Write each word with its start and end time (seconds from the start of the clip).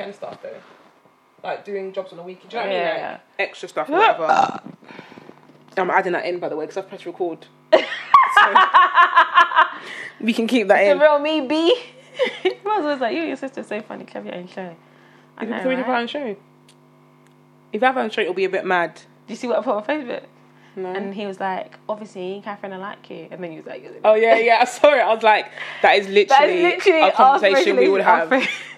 weekend 0.00 0.14
stuff 0.14 0.42
though, 0.42 0.60
like 1.42 1.64
doing 1.64 1.92
jobs 1.92 2.12
on 2.12 2.18
the 2.18 2.22
weekend. 2.22 2.50
Do 2.50 2.56
you 2.56 2.62
know 2.62 2.68
what 2.68 2.76
I 2.76 2.84
mean? 2.84 2.94
Yeah. 2.96 3.18
Extra 3.38 3.68
stuff, 3.68 3.88
or 3.88 3.92
whatever. 3.92 4.60
I'm 5.76 5.90
adding 5.90 6.12
that 6.12 6.24
in 6.26 6.38
by 6.40 6.48
the 6.48 6.56
way 6.56 6.64
because 6.64 6.76
I've 6.78 6.88
pressed 6.88 7.06
record. 7.06 7.46
So, 7.72 8.54
we 10.20 10.32
can 10.32 10.46
keep 10.46 10.68
that 10.68 10.84
The 10.84 10.90
in. 10.90 10.98
real 10.98 11.18
me, 11.18 11.46
B. 11.46 11.74
was 12.64 12.84
always 12.84 13.00
like, 13.00 13.14
you 13.14 13.20
and 13.20 13.28
your 13.28 13.36
sister 13.36 13.62
so 13.62 13.80
funny, 13.82 14.06
your 14.12 14.34
own 14.34 14.48
show. 14.48 14.74
I 15.38 15.44
know, 15.44 15.56
have 15.56 15.66
our 15.66 15.92
right? 15.92 16.10
show. 16.10 16.36
If 17.72 17.82
I 17.82 17.86
have 17.86 17.96
own 17.96 18.10
show, 18.10 18.20
it'll 18.20 18.34
be 18.34 18.44
a 18.44 18.50
bit 18.50 18.64
mad. 18.66 18.94
Do 18.94 19.32
you 19.32 19.36
see 19.36 19.46
what 19.46 19.58
I 19.58 19.62
put 19.62 19.74
on 19.74 19.84
Facebook? 19.84 20.24
No. 20.76 20.92
And 20.92 21.14
he 21.14 21.26
was 21.26 21.40
like, 21.40 21.78
obviously, 21.88 22.40
Catherine, 22.44 22.72
I 22.72 22.76
like 22.76 23.08
you. 23.10 23.28
And 23.30 23.42
then 23.42 23.50
he 23.50 23.56
was 23.56 23.66
like, 23.66 24.00
Oh 24.04 24.14
yeah, 24.14 24.36
yeah. 24.38 24.58
I 24.60 24.64
saw 24.64 24.92
it. 24.94 25.00
I 25.00 25.12
was 25.12 25.22
like, 25.22 25.46
that 25.82 25.98
is 25.98 26.08
literally, 26.08 26.26
that 26.26 26.48
is 26.48 26.62
literally 26.62 27.08
a 27.08 27.12
conversation 27.12 27.76
we 27.76 27.88
would 27.88 28.02
have. 28.02 28.48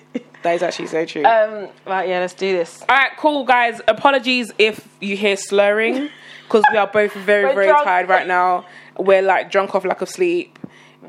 That 0.42 0.54
is 0.54 0.62
actually 0.62 0.88
so 0.88 1.04
true. 1.04 1.24
Um, 1.24 1.68
right, 1.86 2.08
yeah, 2.08 2.18
let's 2.20 2.34
do 2.34 2.52
this. 2.52 2.82
All 2.88 2.96
right, 2.96 3.12
cool, 3.16 3.44
guys. 3.44 3.80
Apologies 3.86 4.52
if 4.58 4.88
you 5.00 5.16
hear 5.16 5.36
slurring 5.36 6.08
because 6.44 6.64
we 6.70 6.76
are 6.78 6.86
both 6.86 7.12
very, 7.12 7.44
We're 7.46 7.54
very 7.54 7.66
drunk. 7.68 7.84
tired 7.84 8.08
right 8.08 8.26
now. 8.26 8.64
We're 8.98 9.22
like 9.22 9.50
drunk 9.50 9.74
off 9.74 9.84
lack 9.84 10.00
of 10.02 10.08
sleep, 10.08 10.58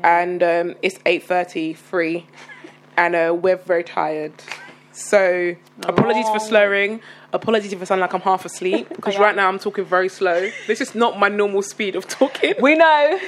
and 0.02 0.42
um, 0.42 0.74
it's 0.82 0.98
eight 1.04 1.24
thirty-three, 1.24 2.26
and 2.96 3.14
uh, 3.16 3.36
we're 3.38 3.56
very 3.56 3.84
tired. 3.84 4.32
So, 4.92 5.56
apologies 5.82 6.28
for 6.28 6.38
slurring. 6.38 7.00
Apologies 7.32 7.72
if 7.72 7.80
I 7.82 7.84
sound 7.84 8.00
like 8.00 8.12
I'm 8.14 8.20
half 8.20 8.44
asleep 8.44 8.88
because 8.90 9.18
right 9.18 9.34
now 9.34 9.48
I'm 9.48 9.58
talking 9.58 9.84
very 9.84 10.08
slow. 10.08 10.48
This 10.68 10.80
is 10.80 10.94
not 10.94 11.18
my 11.18 11.28
normal 11.28 11.62
speed 11.62 11.96
of 11.96 12.06
talking. 12.06 12.54
We 12.60 12.76
know. 12.76 13.18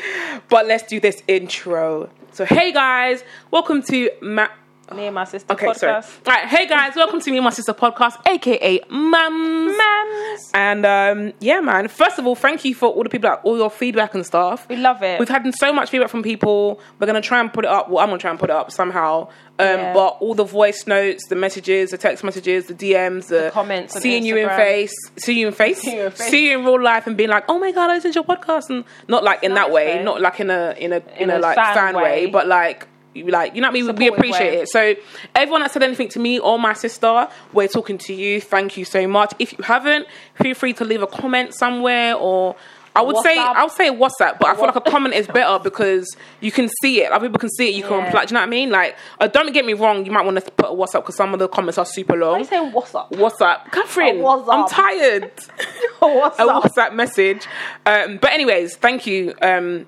But 0.48 0.66
let's 0.66 0.84
do 0.84 1.00
this 1.00 1.24
intro. 1.26 2.08
So, 2.30 2.44
hey 2.44 2.70
guys, 2.72 3.24
welcome 3.50 3.82
to 3.82 4.08
Ma- 4.22 4.46
Me 4.94 5.06
and 5.06 5.14
my 5.16 5.24
sister 5.24 5.52
Okay, 5.52 5.72
sorry. 5.74 5.94
All 5.94 6.00
podcast. 6.00 6.26
right, 6.28 6.46
hey 6.46 6.68
guys, 6.68 6.94
welcome 6.94 7.20
to 7.20 7.30
me 7.32 7.38
and 7.38 7.44
my 7.44 7.50
sister 7.50 7.74
podcast, 7.74 8.24
aka 8.24 8.80
Mums. 8.88 9.76
Mams. 9.76 10.50
And 10.54 10.86
um, 10.86 11.32
yeah, 11.40 11.60
man. 11.60 11.88
First 11.88 12.20
of 12.20 12.26
all, 12.26 12.36
thank 12.36 12.64
you 12.64 12.72
for 12.72 12.88
all 12.90 13.02
the 13.02 13.08
people, 13.08 13.28
like, 13.28 13.44
all 13.44 13.56
your 13.56 13.68
feedback 13.68 14.14
and 14.14 14.24
stuff. 14.24 14.68
We 14.68 14.76
love 14.76 15.02
it. 15.02 15.18
We've 15.18 15.28
had 15.28 15.52
so 15.56 15.72
much 15.72 15.90
feedback 15.90 16.08
from 16.08 16.22
people. 16.22 16.80
We're 17.00 17.08
gonna 17.08 17.20
try 17.20 17.40
and 17.40 17.52
put 17.52 17.64
it 17.64 17.70
up. 17.70 17.88
Well, 17.90 17.98
I'm 17.98 18.10
gonna 18.10 18.18
try 18.20 18.30
and 18.30 18.38
put 18.38 18.48
it 18.48 18.54
up 18.54 18.70
somehow. 18.70 19.22
Um, 19.58 19.66
Yeah. 19.66 19.92
But 19.92 20.18
all 20.20 20.34
the 20.34 20.44
voice 20.44 20.86
notes, 20.86 21.26
the 21.28 21.34
messages, 21.34 21.90
the 21.90 21.98
text 21.98 22.22
messages, 22.22 22.66
the 22.66 22.74
DMs, 22.74 23.26
the, 23.26 23.50
comments 23.52 23.96
on 23.96 24.02
seeing 24.02 24.24
you 24.24 24.36
in 24.36 24.48
face, 24.50 24.94
see 25.16 25.40
you 25.40 25.48
in 25.48 25.52
face, 25.52 25.80
See 25.82 25.96
you 25.96 26.04
in 26.04 26.10
face. 26.12 26.28
see 26.30 26.48
you 26.50 26.58
in 26.60 26.64
real 26.64 26.80
life, 26.80 27.08
and 27.08 27.16
being 27.16 27.30
like, 27.30 27.44
oh 27.48 27.58
my 27.58 27.72
god, 27.72 27.90
I 27.90 27.94
listen 27.94 28.12
to 28.12 28.16
your 28.16 28.24
podcast, 28.24 28.70
and 28.70 28.84
not 29.08 29.24
like 29.24 29.42
in 29.42 29.54
that 29.54 29.62
nice, 29.68 29.72
way, 29.72 30.02
not 30.04 30.20
like 30.20 30.38
in 30.38 30.50
a 30.50 30.76
in 30.78 30.92
a 30.92 30.96
in, 31.16 31.22
In 31.22 31.30
a, 31.30 31.38
a 31.38 31.40
like 31.40 31.56
fan 31.56 31.74
fan, 31.74 31.96
way. 31.96 32.02
way. 32.02 32.26
but 32.26 32.46
like. 32.46 32.86
You 33.16 33.26
Like 33.28 33.54
you 33.54 33.60
know 33.60 33.68
what 33.68 33.76
I 33.76 33.82
mean, 33.82 33.96
we 33.96 34.08
appreciate 34.08 34.54
it. 34.54 34.68
So 34.68 34.94
everyone 35.34 35.62
that 35.62 35.72
said 35.72 35.82
anything 35.82 36.08
to 36.10 36.18
me 36.18 36.38
or 36.38 36.58
my 36.58 36.72
sister, 36.74 37.28
we're 37.52 37.68
talking 37.68 37.98
to 37.98 38.14
you. 38.14 38.40
Thank 38.40 38.76
you 38.76 38.84
so 38.84 39.06
much. 39.06 39.32
If 39.38 39.52
you 39.56 39.64
haven't, 39.64 40.06
feel 40.34 40.54
free 40.54 40.72
to 40.74 40.84
leave 40.84 41.02
a 41.02 41.06
comment 41.06 41.54
somewhere 41.54 42.14
or 42.14 42.56
I 42.94 43.02
would 43.02 43.18
say 43.22 43.36
I 43.38 43.62
would 43.62 43.72
say 43.72 43.90
WhatsApp, 43.90 44.38
but 44.40 44.46
I 44.46 44.54
feel 44.54 44.64
like 44.64 44.76
a 44.76 44.80
comment 44.80 45.12
is 45.12 45.26
better 45.26 45.62
because 45.62 46.16
you 46.40 46.50
can 46.50 46.70
see 46.80 47.02
it. 47.02 47.12
Other 47.12 47.26
people 47.28 47.38
can 47.38 47.50
see 47.50 47.68
it. 47.68 47.74
You 47.74 47.82
can 47.82 47.98
Yeah. 47.98 48.06
reply. 48.06 48.24
Do 48.24 48.32
you 48.32 48.34
know 48.36 48.40
what 48.40 48.46
I 48.46 48.48
mean? 48.50 48.70
Like, 48.70 48.96
uh, 49.20 49.26
don't 49.26 49.52
get 49.52 49.66
me 49.66 49.74
wrong. 49.74 50.06
You 50.06 50.12
might 50.12 50.24
want 50.24 50.42
to 50.42 50.50
put 50.50 50.70
a 50.70 50.72
WhatsApp 50.72 51.00
because 51.02 51.14
some 51.14 51.34
of 51.34 51.38
the 51.38 51.46
comments 51.46 51.76
are 51.76 51.84
super 51.84 52.14
Why 52.14 52.18
are 52.26 52.30
long. 52.30 52.38
you 52.40 52.46
saying 52.46 52.72
what's 52.72 52.94
up? 52.94 53.12
WhatsApp, 53.12 53.70
Catherine. 53.70 54.16
WhatsApp. 54.20 54.48
I'm 54.48 54.66
tired. 54.66 55.30
what's 55.98 56.38
a? 56.38 56.44
WhatsApp 56.44 56.94
message. 56.94 57.46
Um, 57.84 58.16
but 58.16 58.32
anyways, 58.32 58.76
thank 58.76 59.06
you 59.06 59.34
um, 59.42 59.86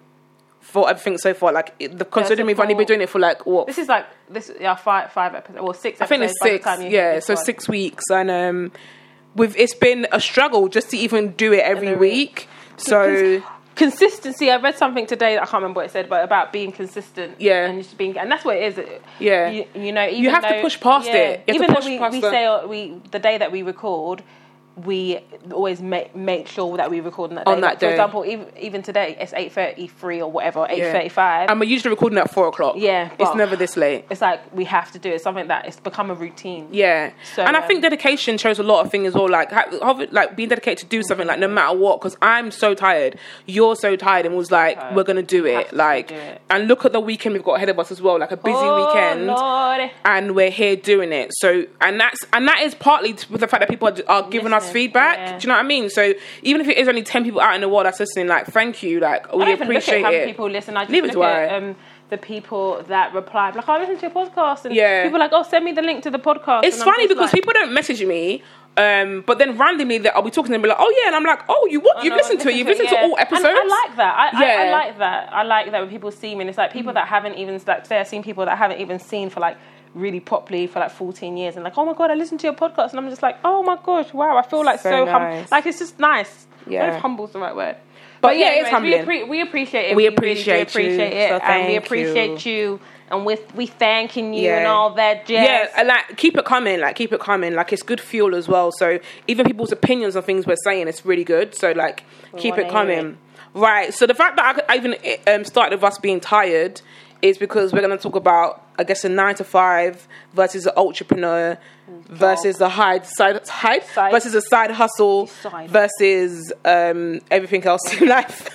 for 0.68 0.88
everything 0.90 1.16
so 1.16 1.32
far. 1.32 1.52
Like, 1.52 1.74
it- 1.78 1.98
the, 1.98 2.04
considering 2.04 2.46
we've 2.46 2.60
only 2.60 2.74
been 2.74 2.86
doing 2.86 3.00
it 3.00 3.08
for 3.08 3.18
like 3.18 3.46
what 3.46 3.66
This 3.66 3.78
is 3.78 3.88
like 3.88 4.06
this. 4.28 4.52
Yeah, 4.60 4.74
five 4.74 5.10
five 5.12 5.34
episodes 5.34 5.60
or 5.60 5.74
six. 5.74 6.00
I 6.00 6.06
think 6.06 6.22
it's 6.22 6.34
episodes 6.42 6.64
by 6.64 6.76
the 6.76 6.82
six. 6.82 6.92
you 6.92 6.98
Yeah, 6.98 7.20
so 7.20 7.34
one. 7.34 7.44
six 7.44 7.68
weeks, 7.68 8.04
and 8.10 8.30
um, 8.30 8.72
we've 9.34 9.56
it's 9.56 9.74
been 9.74 10.06
a 10.12 10.20
struggle 10.20 10.68
just 10.68 10.90
to 10.90 10.98
even 10.98 11.32
do 11.32 11.52
it 11.52 11.60
every 11.60 11.88
Every 11.88 11.98
week. 11.98 12.48
So 12.76 13.42
consistency. 13.76 14.50
I 14.50 14.56
read 14.56 14.76
something 14.76 15.06
today. 15.06 15.34
that 15.34 15.42
I 15.42 15.46
can't 15.46 15.62
remember 15.62 15.78
what 15.78 15.86
it 15.86 15.92
said, 15.92 16.08
but 16.08 16.22
about 16.22 16.52
being 16.52 16.72
consistent. 16.72 17.40
Yeah. 17.40 17.66
and 17.66 17.82
just 17.82 17.96
being, 17.96 18.18
and 18.18 18.30
that's 18.30 18.44
what 18.44 18.56
it 18.56 18.78
is. 18.78 19.00
Yeah. 19.18 19.50
you, 19.50 19.64
you 19.74 19.92
know, 19.92 20.06
even 20.06 20.30
have 20.30 20.46
to 20.46 20.60
push 20.60 20.78
past 20.78 21.06
yeah, 21.06 21.14
it. 21.14 21.44
You 21.48 21.54
even 21.54 21.72
though 21.72 21.80
we, 21.84 21.98
we 21.98 22.20
say 22.20 22.66
we 22.66 23.00
the 23.10 23.18
day 23.18 23.38
that 23.38 23.50
we 23.52 23.62
record. 23.62 24.22
We 24.84 25.20
always 25.52 25.80
make 25.80 26.14
make 26.14 26.46
sure 26.46 26.76
that 26.76 26.90
we 26.90 27.00
record 27.00 27.30
on 27.30 27.36
that 27.36 27.46
day. 27.46 27.52
On 27.52 27.60
that 27.62 27.80
For 27.80 27.90
example, 27.90 28.24
even 28.24 28.46
even 28.58 28.82
today, 28.82 29.16
it's 29.20 29.32
eight 29.34 29.52
thirty 29.52 29.86
three 29.86 30.20
or 30.20 30.30
whatever, 30.30 30.66
eight 30.68 30.82
thirty 30.82 31.08
five. 31.08 31.50
and 31.50 31.58
we're 31.60 31.68
usually 31.68 31.90
recording 31.90 32.18
at 32.18 32.30
four 32.30 32.48
o'clock. 32.48 32.74
Yeah, 32.78 33.10
it's 33.18 33.34
never 33.34 33.56
this 33.56 33.76
late. 33.76 34.04
it's 34.10 34.20
like 34.20 34.40
we 34.54 34.64
have 34.64 34.90
to 34.92 34.98
do 34.98 35.10
it. 35.10 35.14
It's 35.14 35.24
Something 35.24 35.48
that 35.48 35.66
it's 35.66 35.78
become 35.78 36.10
a 36.10 36.14
routine. 36.14 36.68
Yeah, 36.70 37.12
So, 37.34 37.42
and 37.42 37.54
I 37.56 37.60
um, 37.60 37.66
think 37.68 37.82
dedication 37.82 38.38
shows 38.38 38.58
a 38.58 38.62
lot 38.62 38.84
of 38.84 38.90
things 38.90 39.08
as 39.08 39.14
well. 39.14 39.28
Like, 39.28 39.52
like 40.10 40.36
being 40.36 40.48
dedicated 40.48 40.78
to 40.78 40.86
do 40.86 41.02
something, 41.02 41.26
like 41.26 41.38
no 41.38 41.48
matter 41.48 41.76
what. 41.76 42.00
Because 42.00 42.16
I'm 42.22 42.50
so 42.50 42.74
tired, 42.74 43.18
you're 43.44 43.76
so 43.76 43.94
tired, 43.94 44.24
and 44.24 44.34
was 44.36 44.50
like, 44.50 44.78
Tired. 44.78 44.96
we're 44.96 45.04
gonna 45.04 45.22
do 45.22 45.44
it. 45.44 45.68
to 45.68 45.76
Like, 45.76 46.08
do 46.08 46.14
it. 46.14 46.40
and 46.48 46.66
look 46.66 46.84
at 46.84 46.92
the 46.92 47.00
weekend 47.00 47.34
we've 47.34 47.44
got 47.44 47.54
ahead 47.56 47.68
of 47.68 47.78
us 47.78 47.90
as 47.90 48.00
well. 48.00 48.18
Like 48.18 48.30
a 48.32 48.36
busy 48.38 48.56
oh, 48.56 48.86
weekend. 48.86 49.26
Lord. 49.26 49.90
and 50.04 50.34
we're 50.34 50.50
here 50.50 50.76
doing 50.76 51.12
it. 51.12 51.30
So, 51.34 51.66
and 51.80 52.00
that's 52.00 52.18
and 52.32 52.48
that 52.48 52.60
is 52.62 52.74
partly 52.74 53.12
with 53.28 53.40
the 53.40 53.48
fact 53.48 53.60
that 53.60 53.68
people 53.68 53.88
are, 53.88 53.96
are 54.08 54.30
giving 54.30 54.52
us 54.52 54.67
Feedback. 54.72 55.18
yeah. 55.18 55.38
Do 55.38 55.42
you 55.44 55.48
know 55.48 55.54
what 55.54 55.64
I 55.64 55.68
mean? 55.68 55.90
So, 55.90 56.14
even 56.42 56.60
if 56.60 56.68
it 56.68 56.78
is 56.78 56.88
only 56.88 57.02
ten 57.02 57.24
people 57.24 57.40
out 57.40 57.54
in 57.54 57.60
the 57.60 57.68
world 57.68 57.86
that's 57.86 58.00
listening, 58.00 58.28
like, 58.28 58.46
thank 58.46 58.82
you, 58.82 59.00
like, 59.00 59.32
we 59.32 59.40
don't 59.40 59.48
even 59.48 59.68
look 59.68 59.76
appreciate 59.76 59.98
at 60.00 60.04
how 60.04 60.10
many 60.10 60.22
it. 60.24 60.26
people 60.26 60.48
listen. 60.50 60.76
I 60.76 60.80
just 60.82 60.92
Leave 60.92 61.04
it 61.04 61.12
to 61.12 61.22
at 61.24 61.62
um, 61.62 61.76
the 62.10 62.18
people 62.18 62.82
that 62.88 63.12
reply, 63.14 63.50
like, 63.50 63.68
I 63.68 63.78
listen 63.78 63.96
to 63.96 64.02
your 64.02 64.10
podcast, 64.10 64.64
and 64.64 64.74
Yeah. 64.74 65.04
people 65.04 65.16
are 65.16 65.20
like, 65.20 65.32
oh, 65.32 65.42
send 65.42 65.64
me 65.64 65.72
the 65.72 65.82
link 65.82 66.02
to 66.04 66.10
the 66.10 66.18
podcast. 66.18 66.64
It's 66.64 66.82
funny 66.82 67.06
because 67.06 67.24
like, 67.24 67.32
people 67.32 67.52
don't 67.52 67.72
message 67.72 68.02
me. 68.04 68.42
Um, 68.76 69.24
but 69.26 69.38
then 69.38 69.58
randomly, 69.58 69.98
that 69.98 70.14
I'll 70.14 70.22
be 70.22 70.30
talking 70.30 70.50
to 70.50 70.52
them, 70.52 70.62
be 70.62 70.68
like, 70.68 70.76
"Oh 70.78 70.94
yeah," 71.00 71.08
and 71.08 71.16
I'm 71.16 71.24
like, 71.24 71.40
"Oh, 71.48 71.66
you 71.68 71.80
what? 71.80 71.96
Oh, 71.96 72.02
You've 72.04 72.12
no, 72.12 72.16
listened 72.16 72.38
to 72.42 72.48
it? 72.48 72.54
You've 72.54 72.68
listened 72.68 72.88
yeah. 72.92 73.00
to 73.00 73.06
all 73.08 73.18
episodes?" 73.18 73.48
And 73.48 73.56
I 73.58 73.64
like 73.86 73.96
that. 73.96 74.32
I, 74.34 74.44
I, 74.44 74.66
I 74.66 74.70
like 74.70 74.98
that. 74.98 75.32
I 75.32 75.42
like 75.42 75.72
that 75.72 75.80
when 75.80 75.90
people 75.90 76.12
see 76.12 76.32
me. 76.36 76.42
And 76.42 76.48
it's 76.48 76.58
like 76.58 76.72
people 76.72 76.92
that 76.92 77.08
haven't 77.08 77.34
even 77.38 77.60
like 77.66 77.86
say 77.86 77.98
I've 77.98 78.06
seen 78.06 78.22
people 78.22 78.44
that 78.44 78.56
haven't 78.56 78.80
even 78.80 79.00
seen 79.00 79.30
for 79.30 79.40
like 79.40 79.56
really 79.98 80.20
properly 80.20 80.66
for 80.66 80.80
like 80.80 80.90
14 80.90 81.36
years 81.36 81.54
and 81.56 81.64
like 81.64 81.76
oh 81.76 81.84
my 81.84 81.94
god 81.94 82.10
I 82.10 82.14
listened 82.14 82.40
to 82.40 82.46
your 82.46 82.54
podcast 82.54 82.90
and 82.90 83.00
I'm 83.00 83.08
just 83.10 83.22
like 83.22 83.36
oh 83.44 83.62
my 83.62 83.76
gosh 83.84 84.12
wow 84.12 84.36
I 84.36 84.42
feel 84.42 84.64
like 84.64 84.80
So 84.80 84.90
so, 84.90 85.06
hum- 85.06 85.46
like 85.50 85.66
it's 85.66 85.78
just 85.78 85.98
nice 85.98 86.46
I 86.60 86.64
don't 86.64 86.72
know 86.72 86.78
Yeah. 86.86 86.96
if 86.96 87.02
humble's 87.02 87.32
the 87.32 87.38
right 87.38 87.54
word 87.56 87.76
But 88.20 88.36
yeah, 88.36 88.50
it's 88.60 88.68
humbling. 88.70 89.06
we, 89.06 89.20
appre- 89.20 89.28
we 89.28 89.40
appreciate 89.40 89.90
it 89.90 89.96
We 89.96 90.04
really 90.04 90.10
do 90.10 90.16
appreciate 90.16 90.56
you, 90.56 90.62
appreciate 90.62 91.12
it 91.12 91.28
so 91.30 91.36
and 91.46 91.66
we 91.68 91.76
appreciate 91.76 92.46
you. 92.46 92.80
and 93.10 93.24
we 93.24 93.36
we 93.54 93.66
thanking 93.66 94.34
you 94.34 94.42
Yeah. 94.44 94.58
and 94.58 94.66
all 94.66 94.90
that 94.94 95.26
jazz 95.26 95.46
Yeah, 95.48 95.68
and, 95.78 95.88
like 95.88 96.16
keep 96.16 96.36
it 96.36 96.44
coming, 96.44 96.80
like 96.80 96.94
keep 96.96 97.12
it 97.12 97.20
coming. 97.20 97.54
Like 97.54 97.72
it's 97.72 97.82
good 97.82 98.00
fuel 98.00 98.34
as 98.34 98.46
well. 98.48 98.70
So 98.72 98.98
even 99.26 99.46
people's 99.46 99.72
opinions 99.72 100.14
on 100.16 100.22
things 100.24 100.46
we're 100.46 100.56
saying, 100.68 100.88
it's 100.88 101.04
really 101.06 101.24
good. 101.24 101.54
So 101.54 101.72
like 101.72 102.04
keep 102.36 102.58
it 102.58 102.68
coming. 102.68 103.16
Right. 103.54 103.94
So 103.94 104.06
the 104.06 104.14
fact 104.14 104.36
that 104.36 104.62
I, 104.68 104.74
I 104.74 104.76
even 104.76 104.94
um, 105.26 105.44
started 105.44 105.76
with 105.76 105.84
us 105.84 105.96
being 105.98 106.20
tired 106.20 106.82
is 107.22 107.38
because 107.38 107.72
we're 107.72 107.80
going 107.80 107.96
to 107.96 108.02
talk 108.02 108.16
about, 108.16 108.64
I 108.78 108.84
guess, 108.84 109.04
a 109.04 109.08
nine 109.08 109.34
to 109.36 109.44
five 109.44 110.06
versus 110.34 110.66
an 110.66 110.72
entrepreneur 110.76 111.58
versus 112.08 112.58
the 112.58 112.68
hide 112.68 113.06
side 113.06 113.46
hide 113.48 113.84
Side. 113.84 114.12
versus 114.12 114.34
a 114.34 114.42
side 114.42 114.70
hustle 114.70 115.26
Side. 115.26 115.70
versus 115.70 116.52
um, 116.64 117.20
everything 117.30 117.64
else 117.64 117.80
in 118.00 118.08
life. 118.08 118.48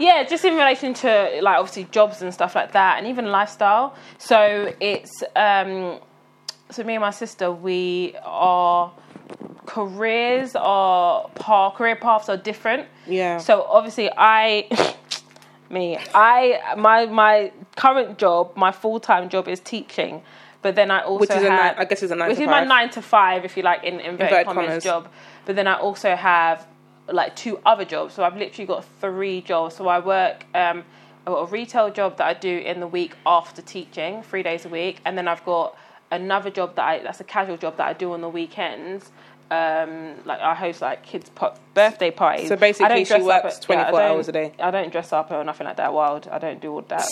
yeah, 0.00 0.22
just 0.24 0.44
in 0.44 0.54
relation 0.54 0.94
to 0.94 1.40
like 1.42 1.58
obviously 1.58 1.84
jobs 1.90 2.22
and 2.22 2.32
stuff 2.32 2.54
like 2.54 2.72
that, 2.72 2.98
and 2.98 3.06
even 3.06 3.26
lifestyle. 3.26 3.94
So 4.18 4.72
it's 4.80 5.22
um, 5.36 5.98
so 6.70 6.82
me 6.84 6.94
and 6.94 7.00
my 7.02 7.10
sister, 7.10 7.50
we 7.52 8.14
are 8.24 8.92
careers 9.66 10.54
are 10.56 11.28
path 11.34 11.74
career 11.74 11.96
paths 11.96 12.28
are 12.28 12.36
different. 12.36 12.86
Yeah. 13.06 13.38
So 13.38 13.62
obviously, 13.68 14.10
I 14.16 14.66
me 15.70 15.98
I 16.14 16.74
my 16.76 17.06
my 17.06 17.52
current 17.76 18.18
job, 18.18 18.56
my 18.56 18.72
full 18.72 19.00
time 19.00 19.28
job 19.28 19.48
is 19.48 19.60
teaching. 19.60 20.22
But 20.60 20.74
then 20.74 20.90
I 20.90 21.02
also 21.02 21.20
Which 21.20 21.30
is 21.30 21.36
a 21.36 21.50
have, 21.50 21.60
nine- 21.60 21.74
I 21.78 21.84
guess 21.84 22.02
it's 22.02 22.10
a 22.10 22.16
nine 22.16 22.28
which 22.28 22.38
to 22.38 22.42
is 22.42 22.48
my 22.48 22.60
five. 22.60 22.68
nine 22.68 22.90
to 22.90 23.02
five, 23.02 23.44
if 23.44 23.56
you 23.56 23.62
like, 23.62 23.84
in 23.84 24.00
inverted, 24.00 24.20
Inverted 24.20 24.46
commas, 24.46 24.66
commas. 24.66 24.84
job. 24.84 25.08
But 25.46 25.54
then 25.54 25.68
I 25.68 25.74
also 25.78 26.16
have 26.16 26.66
like 27.06 27.36
two 27.36 27.60
other 27.64 27.84
jobs. 27.84 28.14
So 28.14 28.24
I've 28.24 28.36
literally 28.36 28.66
got 28.66 28.84
three 29.00 29.40
jobs. 29.40 29.76
So 29.76 29.86
I 29.86 30.00
work 30.00 30.44
um, 30.54 30.84
I've 31.26 31.32
got 31.34 31.48
a 31.48 31.50
retail 31.52 31.90
job 31.90 32.16
that 32.16 32.26
I 32.26 32.34
do 32.34 32.58
in 32.58 32.80
the 32.80 32.88
week 32.88 33.14
after 33.24 33.62
teaching, 33.62 34.22
three 34.24 34.42
days 34.42 34.64
a 34.64 34.68
week, 34.68 35.00
and 35.04 35.16
then 35.16 35.28
I've 35.28 35.44
got 35.44 35.76
another 36.10 36.50
job 36.50 36.74
that 36.76 36.84
I 36.84 36.98
that's 37.04 37.20
a 37.20 37.24
casual 37.24 37.56
job 37.56 37.76
that 37.76 37.86
I 37.86 37.92
do 37.92 38.12
on 38.12 38.20
the 38.20 38.28
weekends. 38.28 39.12
Um, 39.50 40.14
like 40.26 40.40
I 40.40 40.54
host 40.54 40.82
like 40.82 41.02
kids' 41.04 41.30
birthday 41.72 42.10
parties. 42.10 42.48
So 42.48 42.56
basically 42.56 43.04
she 43.04 43.08
dress 43.08 43.26
up 43.26 43.44
works 43.44 43.58
24 43.60 43.86
I 43.86 43.90
don't- 43.90 44.16
hours 44.16 44.28
a 44.28 44.32
day. 44.32 44.52
I 44.60 44.70
don't 44.70 44.92
dress 44.92 45.10
up 45.12 45.30
or 45.30 45.42
nothing 45.42 45.66
like 45.66 45.76
that. 45.78 45.94
Wild. 45.94 46.28
I 46.30 46.38
don't 46.38 46.60
do 46.60 46.70
all 46.72 46.82
that 46.82 47.06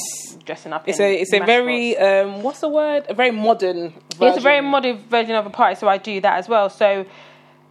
dressing 0.45 0.75
up. 0.75 0.87
It's 0.87 0.99
in 1.01 1.07
a 1.07 1.15
it's 1.15 1.33
a 1.33 1.41
very 1.41 1.97
um, 1.97 2.43
what's 2.43 2.61
the 2.61 2.69
word? 2.69 3.07
A 3.09 3.15
very 3.15 3.31
modern. 3.31 3.95
It's 4.21 4.37
a 4.37 4.41
very 4.41 4.59
version. 4.61 4.65
modern 4.67 4.99
version 5.09 5.35
of 5.35 5.47
a 5.47 5.51
party, 5.51 5.77
so 5.77 5.89
I 5.89 5.97
do 5.97 6.21
that 6.21 6.37
as 6.37 6.47
well. 6.47 6.69
So 6.69 7.07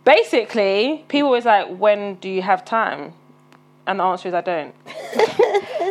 basically, 0.04 1.04
people 1.10 1.28
always 1.28 1.46
like, 1.46 1.68
when 1.78 2.16
do 2.16 2.30
you 2.30 2.42
have 2.42 2.66
time? 2.66 3.14
And 3.88 4.00
the 4.00 4.04
answer 4.04 4.30
is 4.30 4.34
I 4.34 4.42
don't. 4.42 4.74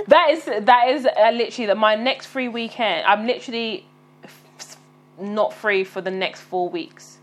that 0.09 0.29
is 0.31 0.45
that 0.47 0.89
is 0.89 1.07
uh, 1.07 1.31
literally 1.31 1.67
that 1.67 1.77
my 1.77 1.95
next 1.95 2.27
free 2.27 2.49
weekend. 2.49 3.07
I'm 3.07 3.25
literally 3.27 3.87
f- 4.25 4.77
not 5.21 5.53
free 5.55 5.85
for 5.85 6.01
the 6.01 6.11
next 6.11 6.41
four 6.41 6.69
weeks, 6.69 7.19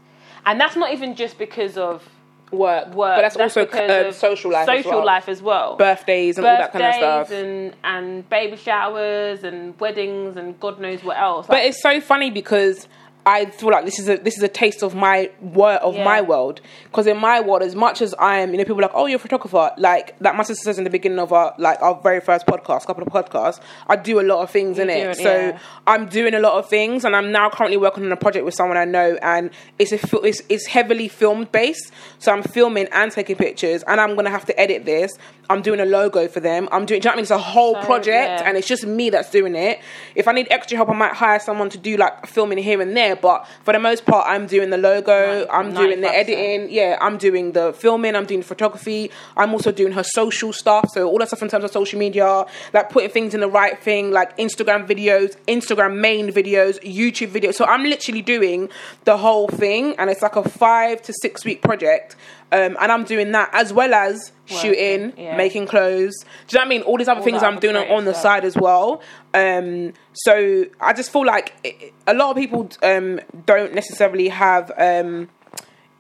and 0.46 0.60
that's 0.60 0.76
not 0.76 0.94
even 0.94 1.16
just 1.16 1.38
because 1.38 1.78
of 1.78 2.08
work, 2.52 2.88
work. 2.94 3.18
but 3.18 3.22
that's, 3.22 3.38
also 3.38 3.66
because 3.66 3.90
um, 3.90 4.08
of 4.08 4.16
social 4.16 4.52
life, 4.52 4.68
as 4.68 4.84
social 4.84 4.98
well. 4.98 5.06
life 5.06 5.30
as 5.30 5.42
well. 5.42 5.76
birthdays 5.78 6.38
and 6.38 6.46
all 6.46 6.58
that 6.58 6.72
kind 6.72 6.86
of 6.86 6.94
stuff. 6.96 7.32
and 7.32 7.76
and 7.84 8.30
baby 8.30 8.58
showers 8.58 9.44
and 9.44 9.80
weddings 9.80 10.36
and 10.38 10.60
God 10.60 10.80
knows 10.80 11.04
what 11.04 11.18
else. 11.18 11.48
But 11.48 11.64
it's 11.64 11.82
so 11.82 12.02
funny 12.02 12.30
because 12.30 12.88
I 13.26 13.46
feel 13.46 13.70
like 13.70 13.86
this 13.86 14.00
is 14.00 14.10
a 14.10 14.18
this 14.18 14.36
is 14.38 14.44
a 14.44 14.48
taste 14.48 14.82
of 14.82 14.96
my 14.96 15.30
wor 15.42 15.74
of 15.74 15.96
Yeah. 15.96 16.04
my 16.04 16.22
world. 16.22 16.60
Because 16.86 17.06
in 17.06 17.18
my 17.18 17.40
world, 17.40 17.62
as 17.62 17.76
much 17.76 18.02
as 18.02 18.14
I 18.16 18.40
am, 18.40 18.52
you 18.52 18.58
know, 18.58 18.64
people 18.64 18.80
are 18.80 18.84
like, 18.84 18.92
oh, 18.96 19.06
you're 19.06 19.18
a 19.18 19.20
photographer. 19.20 19.72
Like 19.78 20.16
like 20.20 20.36
my 20.36 20.44
sister 20.44 20.64
says 20.64 20.78
in 20.78 20.84
the 20.84 20.90
beginning 20.90 21.20
of 21.20 21.32
our 21.32 21.54
like 21.58 21.80
our 21.82 22.00
very 22.02 22.20
first 22.20 22.48
podcast, 22.48 22.88
couple 22.88 23.04
of 23.04 23.10
podcasts, 23.10 23.60
I 23.88 23.96
do 23.96 24.20
a 24.20 24.24
lot 24.24 24.42
of 24.42 24.50
things 24.50 24.80
in 24.80 24.90
it. 24.90 25.18
So 25.18 25.24
yeah. 25.24 25.60
I'm 25.86 26.08
doing 26.08 26.34
a 26.34 26.40
lot 26.40 26.54
of 26.54 26.68
things, 26.68 27.06
and 27.06 27.16
I'm 27.16 27.32
now 27.32 27.50
currently 27.50 27.78
working 27.78 28.04
on 28.06 28.12
a 28.12 28.18
project 28.18 28.44
with 28.44 28.56
someone 28.56 28.78
I 28.78 28.86
know, 28.86 29.18
and 29.22 29.52
it's 29.78 29.92
a 29.92 30.00
it's, 30.26 30.42
it's 30.50 30.66
heavily 30.68 31.08
filmed 31.08 31.52
based. 31.52 31.92
So 32.18 32.32
I'm 32.32 32.42
filming 32.44 32.88
and 32.92 33.12
taking 33.12 33.36
pictures, 33.36 33.84
and 33.84 34.02
I'm 34.02 34.16
gonna 34.16 34.30
have 34.32 34.46
to 34.46 34.60
edit 34.60 34.86
this. 34.86 35.12
I'm 35.50 35.62
doing 35.62 35.80
a 35.82 35.86
logo 35.86 36.28
for 36.30 36.40
them. 36.40 36.70
I'm 36.72 36.86
doing. 36.86 37.02
Do 37.02 37.08
you 37.08 37.10
know 37.10 37.12
what 37.12 37.14
I 37.14 37.16
mean? 37.18 37.24
It's 37.24 37.32
a 37.32 37.38
whole 37.38 37.74
So, 37.76 37.82
project, 37.84 38.40
yeah. 38.42 38.44
and 38.48 38.58
it's 38.58 38.68
just 38.68 38.86
me 38.86 39.10
that's 39.10 39.30
doing 39.30 39.56
it. 39.56 39.80
If 40.16 40.28
I 40.28 40.32
need 40.32 40.48
extra 40.50 40.78
help, 40.78 40.90
I 40.90 40.94
might 40.94 41.14
hire 41.14 41.40
someone 41.40 41.70
to 41.72 41.78
do 41.78 41.98
like 41.98 42.26
filming 42.26 42.58
here 42.58 42.80
and 42.82 42.96
there. 42.96 43.16
But 43.18 43.46
for 43.64 43.74
the 43.74 43.80
most 43.80 44.06
part, 44.06 44.26
I'm 44.28 44.48
doing 44.48 44.70
the 44.70 44.78
logo. 44.78 45.40
Right, 45.42 45.48
I'm 45.52 45.74
doing 45.74 46.00
the 46.02 46.08
95%. 46.08 46.14
editing. 46.14 46.70
Yeah, 46.72 46.98
I'm 47.02 47.18
doing 47.18 47.52
the 47.52 47.74
filming. 47.74 48.16
I'm 48.16 48.26
doing 48.26 48.40
the 48.42 48.46
photography. 48.46 49.12
I'm 49.36 49.52
also 49.54 49.72
doing 49.72 49.92
her 49.94 50.04
social 50.04 50.54
stuff. 50.54 50.90
So 50.94 51.08
all 51.10 51.18
that 51.20 51.28
stuff 51.28 51.42
in 51.42 51.50
terms 51.50 51.66
of 51.66 51.72
social 51.72 52.00
media, 52.00 52.46
like 52.74 52.90
putting 52.90 53.10
things 53.10 53.34
in 53.34 53.42
the 53.42 53.50
right 53.50 53.78
thing, 53.78 54.12
like 54.12 54.38
Instagram 54.38 54.88
videos, 54.88 55.36
Instagram 55.48 55.98
main 55.98 56.30
videos, 56.30 56.80
YouTube 56.82 57.30
videos. 57.30 57.56
So 57.56 57.66
I'm 57.66 57.84
literally 57.84 58.22
doing 58.22 58.70
the 59.04 59.18
whole 59.18 59.48
thing, 59.50 59.96
and 59.98 60.10
it's 60.10 60.22
like 60.22 60.36
a 60.38 60.48
five 60.48 61.02
to 61.02 61.14
six 61.22 61.44
week 61.44 61.62
project. 61.62 62.16
Um, 62.54 62.76
and 62.82 62.92
I'm 62.92 63.06
doing 63.06 63.32
that 63.32 63.50
as 63.54 63.72
well 63.72 63.94
as 63.94 64.34
shooting, 64.46 65.14
yeah. 65.18 65.38
making 65.38 65.68
clothes. 65.68 66.14
Do 66.48 66.54
you 66.54 66.58
know 66.58 66.60
what 66.60 66.66
I 66.66 66.70
mean? 66.70 66.82
All 66.82 66.98
these 66.98 67.08
other 67.08 67.20
All 67.22 67.26
things 67.26 67.42
I'm 67.44 67.60
doing 67.60 67.78
on, 67.78 68.04
the 68.04 68.12
stuff. 68.12 68.22
side 68.24 68.46
as 68.46 68.58
well. 68.58 69.02
Um, 69.34 69.94
so 70.12 70.66
I 70.82 70.92
just 70.92 71.12
feel 71.14 71.26
like 71.26 71.54
it, 71.64 71.94
a 72.08 72.14
lot 72.14 72.32
of 72.32 72.36
people 72.36 72.70
um, 72.84 73.22
don't 73.46 73.74
necessarily 73.74 74.28
have, 74.28 74.70
um, 74.78 75.30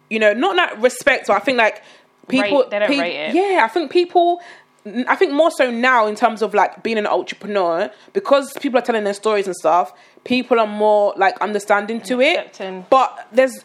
you 0.09 0.19
know, 0.19 0.33
not 0.33 0.57
that 0.57 0.81
respect. 0.81 1.27
So 1.27 1.33
I 1.33 1.39
think 1.39 1.57
like 1.57 1.81
people, 2.27 2.59
Rate- 2.63 2.69
they 2.69 2.79
don't 2.79 2.87
peop- 2.89 2.99
rate 3.01 3.15
it. 3.29 3.35
yeah, 3.35 3.63
I 3.63 3.67
think 3.69 3.89
people. 3.89 4.41
I 4.85 5.15
think 5.15 5.31
more 5.33 5.51
so 5.51 5.69
now 5.69 6.07
in 6.07 6.15
terms 6.15 6.41
of 6.41 6.55
like 6.55 6.81
being 6.81 6.97
an 6.97 7.05
entrepreneur 7.05 7.91
because 8.13 8.51
people 8.53 8.79
are 8.79 8.81
telling 8.81 9.03
their 9.03 9.13
stories 9.13 9.45
and 9.45 9.55
stuff. 9.55 9.93
People 10.23 10.59
are 10.59 10.67
more 10.67 11.13
like 11.17 11.39
understanding 11.39 12.01
to 12.01 12.19
it, 12.21 12.59
but 12.89 13.27
there's 13.31 13.63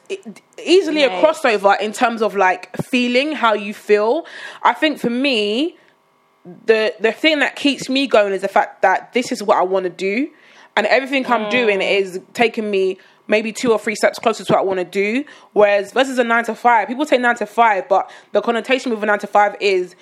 easily 0.63 1.05
a 1.05 1.11
crossover 1.11 1.79
in 1.81 1.93
terms 1.93 2.21
of 2.23 2.37
like 2.37 2.75
feeling 2.77 3.33
how 3.33 3.55
you 3.55 3.73
feel. 3.73 4.27
I 4.63 4.75
think 4.75 4.99
for 4.99 5.11
me, 5.11 5.77
the 6.67 6.95
the 7.01 7.13
thing 7.13 7.39
that 7.41 7.57
keeps 7.57 7.89
me 7.89 8.07
going 8.07 8.33
is 8.33 8.43
the 8.43 8.49
fact 8.49 8.83
that 8.83 9.13
this 9.13 9.33
is 9.33 9.43
what 9.43 9.57
I 9.57 9.63
want 9.63 9.85
to 9.85 9.91
do, 9.91 10.31
and 10.77 10.87
everything 10.87 11.27
I'm 11.27 11.47
mm. 11.47 11.51
doing 11.51 11.81
is 11.81 12.21
taking 12.35 12.71
me 12.71 12.99
maybe 13.29 13.53
two 13.53 13.73
or 13.73 13.79
three 13.79 13.95
steps 13.95 14.19
closer 14.19 14.45
to 14.45 14.53
what 14.53 14.61
I 14.61 14.65
want 14.65 14.79
to 14.79 14.85
do. 14.85 15.25
Whereas 15.53 15.93
versus 15.93 16.19
a 16.19 16.25
nine 16.25 16.45
to 16.45 16.55
five, 16.55 16.89
people 16.89 17.07
say 17.07 17.19
nine 17.19 17.37
to 17.37 17.47
five, 17.47 17.89
but 17.89 18.11
the 18.33 18.41
connotation 18.41 18.91
with 18.91 19.03
a 19.03 19.07
nine 19.07 19.19
to 19.21 19.27
five 19.27 19.57
is 19.61 19.97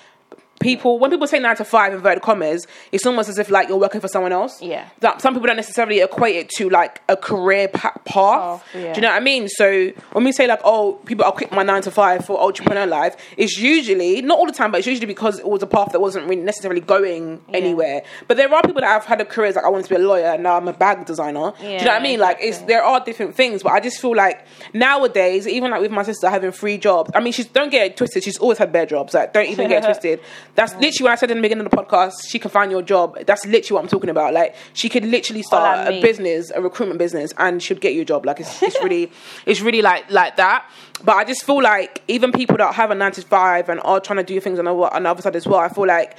people 0.59 0.99
when 0.99 1.11
people 1.11 1.27
say 1.27 1.39
nine 1.39 1.55
to 1.57 1.65
five 1.65 1.93
inverted 1.93 2.23
commas, 2.23 2.65
it's 2.91 3.05
almost 3.05 3.29
as 3.29 3.37
if 3.37 3.49
like 3.49 3.67
you're 3.67 3.77
working 3.77 4.01
for 4.01 4.07
someone 4.07 4.31
else. 4.31 4.61
Yeah. 4.61 4.87
That 4.99 5.21
some 5.21 5.33
people 5.33 5.47
don't 5.47 5.55
necessarily 5.57 5.99
equate 5.99 6.35
it 6.35 6.49
to 6.57 6.69
like 6.69 7.01
a 7.09 7.17
career 7.17 7.67
path. 7.67 8.01
Path, 8.05 8.63
yeah. 8.73 8.93
Do 8.93 8.97
you 8.97 9.01
know 9.01 9.09
what 9.09 9.17
I 9.17 9.19
mean? 9.19 9.47
So 9.49 9.91
when 10.13 10.23
we 10.23 10.31
say 10.31 10.47
like, 10.47 10.61
oh, 10.63 10.93
people, 11.05 11.25
I'll 11.25 11.31
quit 11.31 11.51
my 11.51 11.63
nine 11.63 11.81
to 11.83 11.91
five 11.91 12.25
for 12.25 12.39
entrepreneur 12.41 12.85
life, 12.85 13.15
it's 13.37 13.57
usually 13.57 14.21
not 14.21 14.37
all 14.37 14.45
the 14.45 14.51
time, 14.53 14.71
but 14.71 14.77
it's 14.77 14.87
usually 14.87 15.07
because 15.07 15.39
it 15.39 15.47
was 15.47 15.61
a 15.63 15.67
path 15.67 15.91
that 15.91 15.99
wasn't 15.99 16.27
really 16.29 16.41
necessarily 16.41 16.81
going 16.81 17.41
anywhere. 17.53 18.03
But 18.27 18.37
there 18.37 18.53
are 18.53 18.61
people 18.61 18.81
that 18.81 18.87
have 18.87 19.05
had 19.05 19.19
a 19.21 19.25
career 19.25 19.51
like 19.51 19.65
I 19.65 19.69
wanted 19.69 19.83
to 19.83 19.89
be 19.89 19.95
a 19.95 19.99
lawyer, 20.07 20.25
and 20.27 20.43
now 20.43 20.55
I'm 20.57 20.67
a 20.67 20.73
bag 20.73 21.05
designer. 21.05 21.53
Yeah, 21.59 21.61
Do 21.61 21.65
you 21.65 21.71
know 21.71 21.77
what 21.77 21.89
I 21.89 21.97
Yeah, 21.97 22.03
mean? 22.03 22.19
Like, 22.19 22.37
it's 22.39 22.59
there 22.59 22.83
are 22.83 23.03
different 23.03 23.35
things, 23.35 23.63
but 23.63 23.71
I 23.73 23.79
just 23.79 23.99
feel 23.99 24.15
like 24.15 24.45
nowadays, 24.73 25.47
even 25.47 25.71
like 25.71 25.81
with 25.81 25.91
my 25.91 26.03
sister 26.03 26.29
having 26.29 26.51
three 26.51 26.77
jobs, 26.77 27.11
I 27.15 27.19
mean, 27.19 27.33
she's 27.33 27.47
don't 27.47 27.69
get 27.71 27.85
it 27.87 27.97
twisted. 27.97 28.23
She's 28.23 28.37
always 28.37 28.57
had 28.57 28.71
bare 28.71 28.85
jobs. 28.85 29.13
Like, 29.13 29.33
don't 29.33 29.47
even 29.47 29.67
get 29.67 29.83
it 29.83 29.85
twisted. 29.89 30.19
That's 30.55 30.73
literally 30.75 31.03
what 31.03 31.11
I 31.11 31.15
said 31.15 31.31
in 31.31 31.37
the 31.37 31.41
beginning 31.41 31.65
of 31.65 31.71
the 31.71 31.77
podcast. 31.77 32.13
She 32.27 32.39
can 32.39 32.49
find 32.49 32.71
your 32.71 32.81
job. 32.81 33.17
That's 33.25 33.45
literally 33.45 33.75
what 33.75 33.83
I'm 33.83 33.89
talking 33.89 34.09
about. 34.09 34.33
Like, 34.33 34.55
she 34.73 34.87
could 34.89 35.03
literally 35.05 35.43
start 35.43 35.77
like 35.77 35.87
a 35.87 35.91
me. 35.91 36.01
business, 36.01 36.51
a 36.51 36.61
recruitment 36.61 36.97
business, 36.97 37.33
and 37.37 37.61
she'd 37.61 37.81
get 37.81 37.93
you 37.93 38.01
a 38.01 38.05
job. 38.05 38.25
Like, 38.25 38.39
it's, 38.39 38.63
it's 38.63 38.81
really, 38.81 39.11
it's 39.45 39.61
really 39.61 39.81
like 39.81 40.09
like 40.09 40.37
that. 40.37 40.69
But 41.03 41.17
I 41.17 41.25
just 41.25 41.43
feel 41.43 41.61
like 41.61 42.01
even 42.07 42.31
people 42.31 42.57
that 42.57 42.73
have 42.73 42.89
a 42.89 42.95
nine 42.95 43.11
to 43.13 43.21
five 43.21 43.69
and 43.69 43.81
are 43.81 43.99
trying 43.99 44.17
to 44.17 44.23
do 44.23 44.39
things 44.39 44.57
on 44.59 44.65
the, 44.65 44.73
on 44.73 45.03
the 45.03 45.09
other 45.09 45.21
side 45.21 45.35
as 45.35 45.45
well, 45.45 45.59
I 45.59 45.69
feel 45.69 45.87
like. 45.87 46.17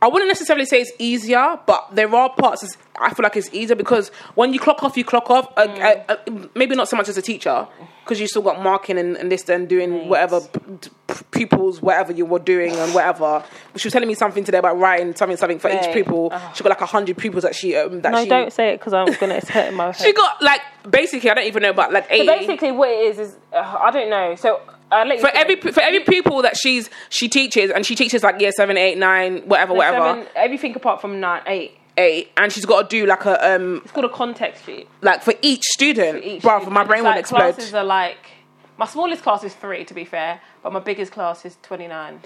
I 0.00 0.06
wouldn't 0.06 0.28
necessarily 0.28 0.64
say 0.64 0.80
it's 0.82 0.92
easier, 1.00 1.58
but 1.66 1.88
there 1.92 2.14
are 2.14 2.30
parts 2.30 2.62
it's- 2.62 2.78
I 3.00 3.12
feel 3.14 3.22
like 3.24 3.36
it's 3.36 3.52
easier 3.52 3.74
because 3.76 4.10
when 4.36 4.52
you 4.52 4.60
clock 4.60 4.82
off, 4.84 4.96
you 4.96 5.04
clock 5.04 5.28
off. 5.30 5.48
Uh, 5.56 5.66
Mm. 5.66 6.04
uh, 6.08 6.14
uh, 6.14 6.48
maybe 6.54 6.74
not 6.76 6.88
so 6.88 6.96
much 6.96 7.08
as 7.08 7.16
a 7.16 7.22
teacher 7.22 7.66
because 8.04 8.20
you 8.20 8.26
still 8.28 8.42
got 8.42 8.62
marking 8.62 8.96
and, 8.98 9.16
and 9.16 9.30
this 9.30 9.48
and 9.48 9.68
doing 9.68 10.08
whatever 10.08 10.40
p- 10.40 10.88
p- 11.08 11.14
pupils, 11.32 11.82
whatever 11.82 12.12
you 12.12 12.24
were 12.24 12.38
doing 12.38 12.72
and 12.76 12.94
whatever. 12.94 13.42
She 13.76 13.86
was 13.86 13.92
telling 13.92 14.08
me 14.08 14.14
something 14.14 14.44
today 14.44 14.58
about 14.58 14.78
writing 14.78 15.14
something, 15.16 15.36
something 15.36 15.58
for 15.58 15.68
each 15.68 15.82
Right. 15.82 15.92
pupil. 15.94 16.32
She 16.54 16.62
got 16.62 16.70
like 16.70 16.80
a 16.80 16.86
hundred 16.86 17.16
pupils 17.18 17.42
that 17.42 17.54
she 17.54 17.76
um, 17.76 18.00
that 18.02 18.12
no, 18.12 18.22
she. 18.22 18.28
don't 18.28 18.52
say 18.52 18.70
it 18.70 18.78
because 18.78 18.94
I'm 18.94 19.12
gonna. 19.14 19.34
It's 19.34 19.48
hurting 19.48 19.74
my 19.76 19.86
head. 19.92 19.96
She 19.96 20.12
got 20.12 20.40
like 20.42 20.60
basically 20.88 21.30
I 21.30 21.34
don't 21.34 21.46
even 21.46 21.62
know 21.62 21.70
about 21.70 21.92
like 21.92 22.06
eighty. 22.10 22.26
So 22.26 22.36
basically, 22.38 22.72
what 22.72 22.88
it 22.90 22.98
is 23.10 23.18
is 23.18 23.36
uh, 23.52 23.76
I 23.80 23.90
don't 23.90 24.10
know. 24.10 24.34
So 24.36 24.60
uh, 24.90 25.16
for 25.18 25.30
every 25.34 25.56
for 25.60 25.80
every 25.80 26.00
pupil 26.00 26.42
that 26.42 26.56
she's 26.56 26.88
she 27.10 27.28
teaches 27.28 27.70
and 27.70 27.84
she 27.84 27.94
teaches 27.94 28.22
like 28.22 28.40
year 28.40 28.52
seven, 28.52 28.76
eight, 28.76 28.96
nine, 28.98 29.42
whatever, 29.48 29.72
So 29.72 29.76
whatever, 29.78 30.04
seven- 30.20 30.26
everything 30.36 30.74
apart 30.76 31.00
from 31.00 31.20
nine, 31.20 31.42
eight. 31.46 31.72
eight, 31.98 32.30
and 32.36 32.52
she's 32.52 32.64
got 32.64 32.88
to 32.88 32.96
do 33.00 33.06
like 33.06 33.24
a 33.24 33.54
um 33.54 33.80
It's 33.84 33.92
called 33.92 34.06
a 34.06 34.08
context 34.08 34.64
sheet. 34.64 34.88
like 35.02 35.22
for 35.22 35.34
each 35.42 35.62
student. 35.64 36.24
Each 36.24 36.40
student. 36.42 36.70
my 36.72 36.84
brain 36.84 37.00
It's 37.00 37.04
will 37.04 37.10
like 37.10 37.20
explode. 37.20 37.54
Classes 37.54 37.74
are 37.74 37.84
like 37.84 38.18
my 38.78 38.86
smallest 38.86 39.22
class 39.24 39.42
is 39.42 39.54
three, 39.54 39.84
to 39.84 39.92
be 39.94 40.04
fair, 40.04 40.40
but 40.62 40.72
my 40.72 40.80
biggest 40.80 41.12
class 41.12 41.44
is 41.44 41.56
twenty 41.62 41.88
nine. 41.88 42.20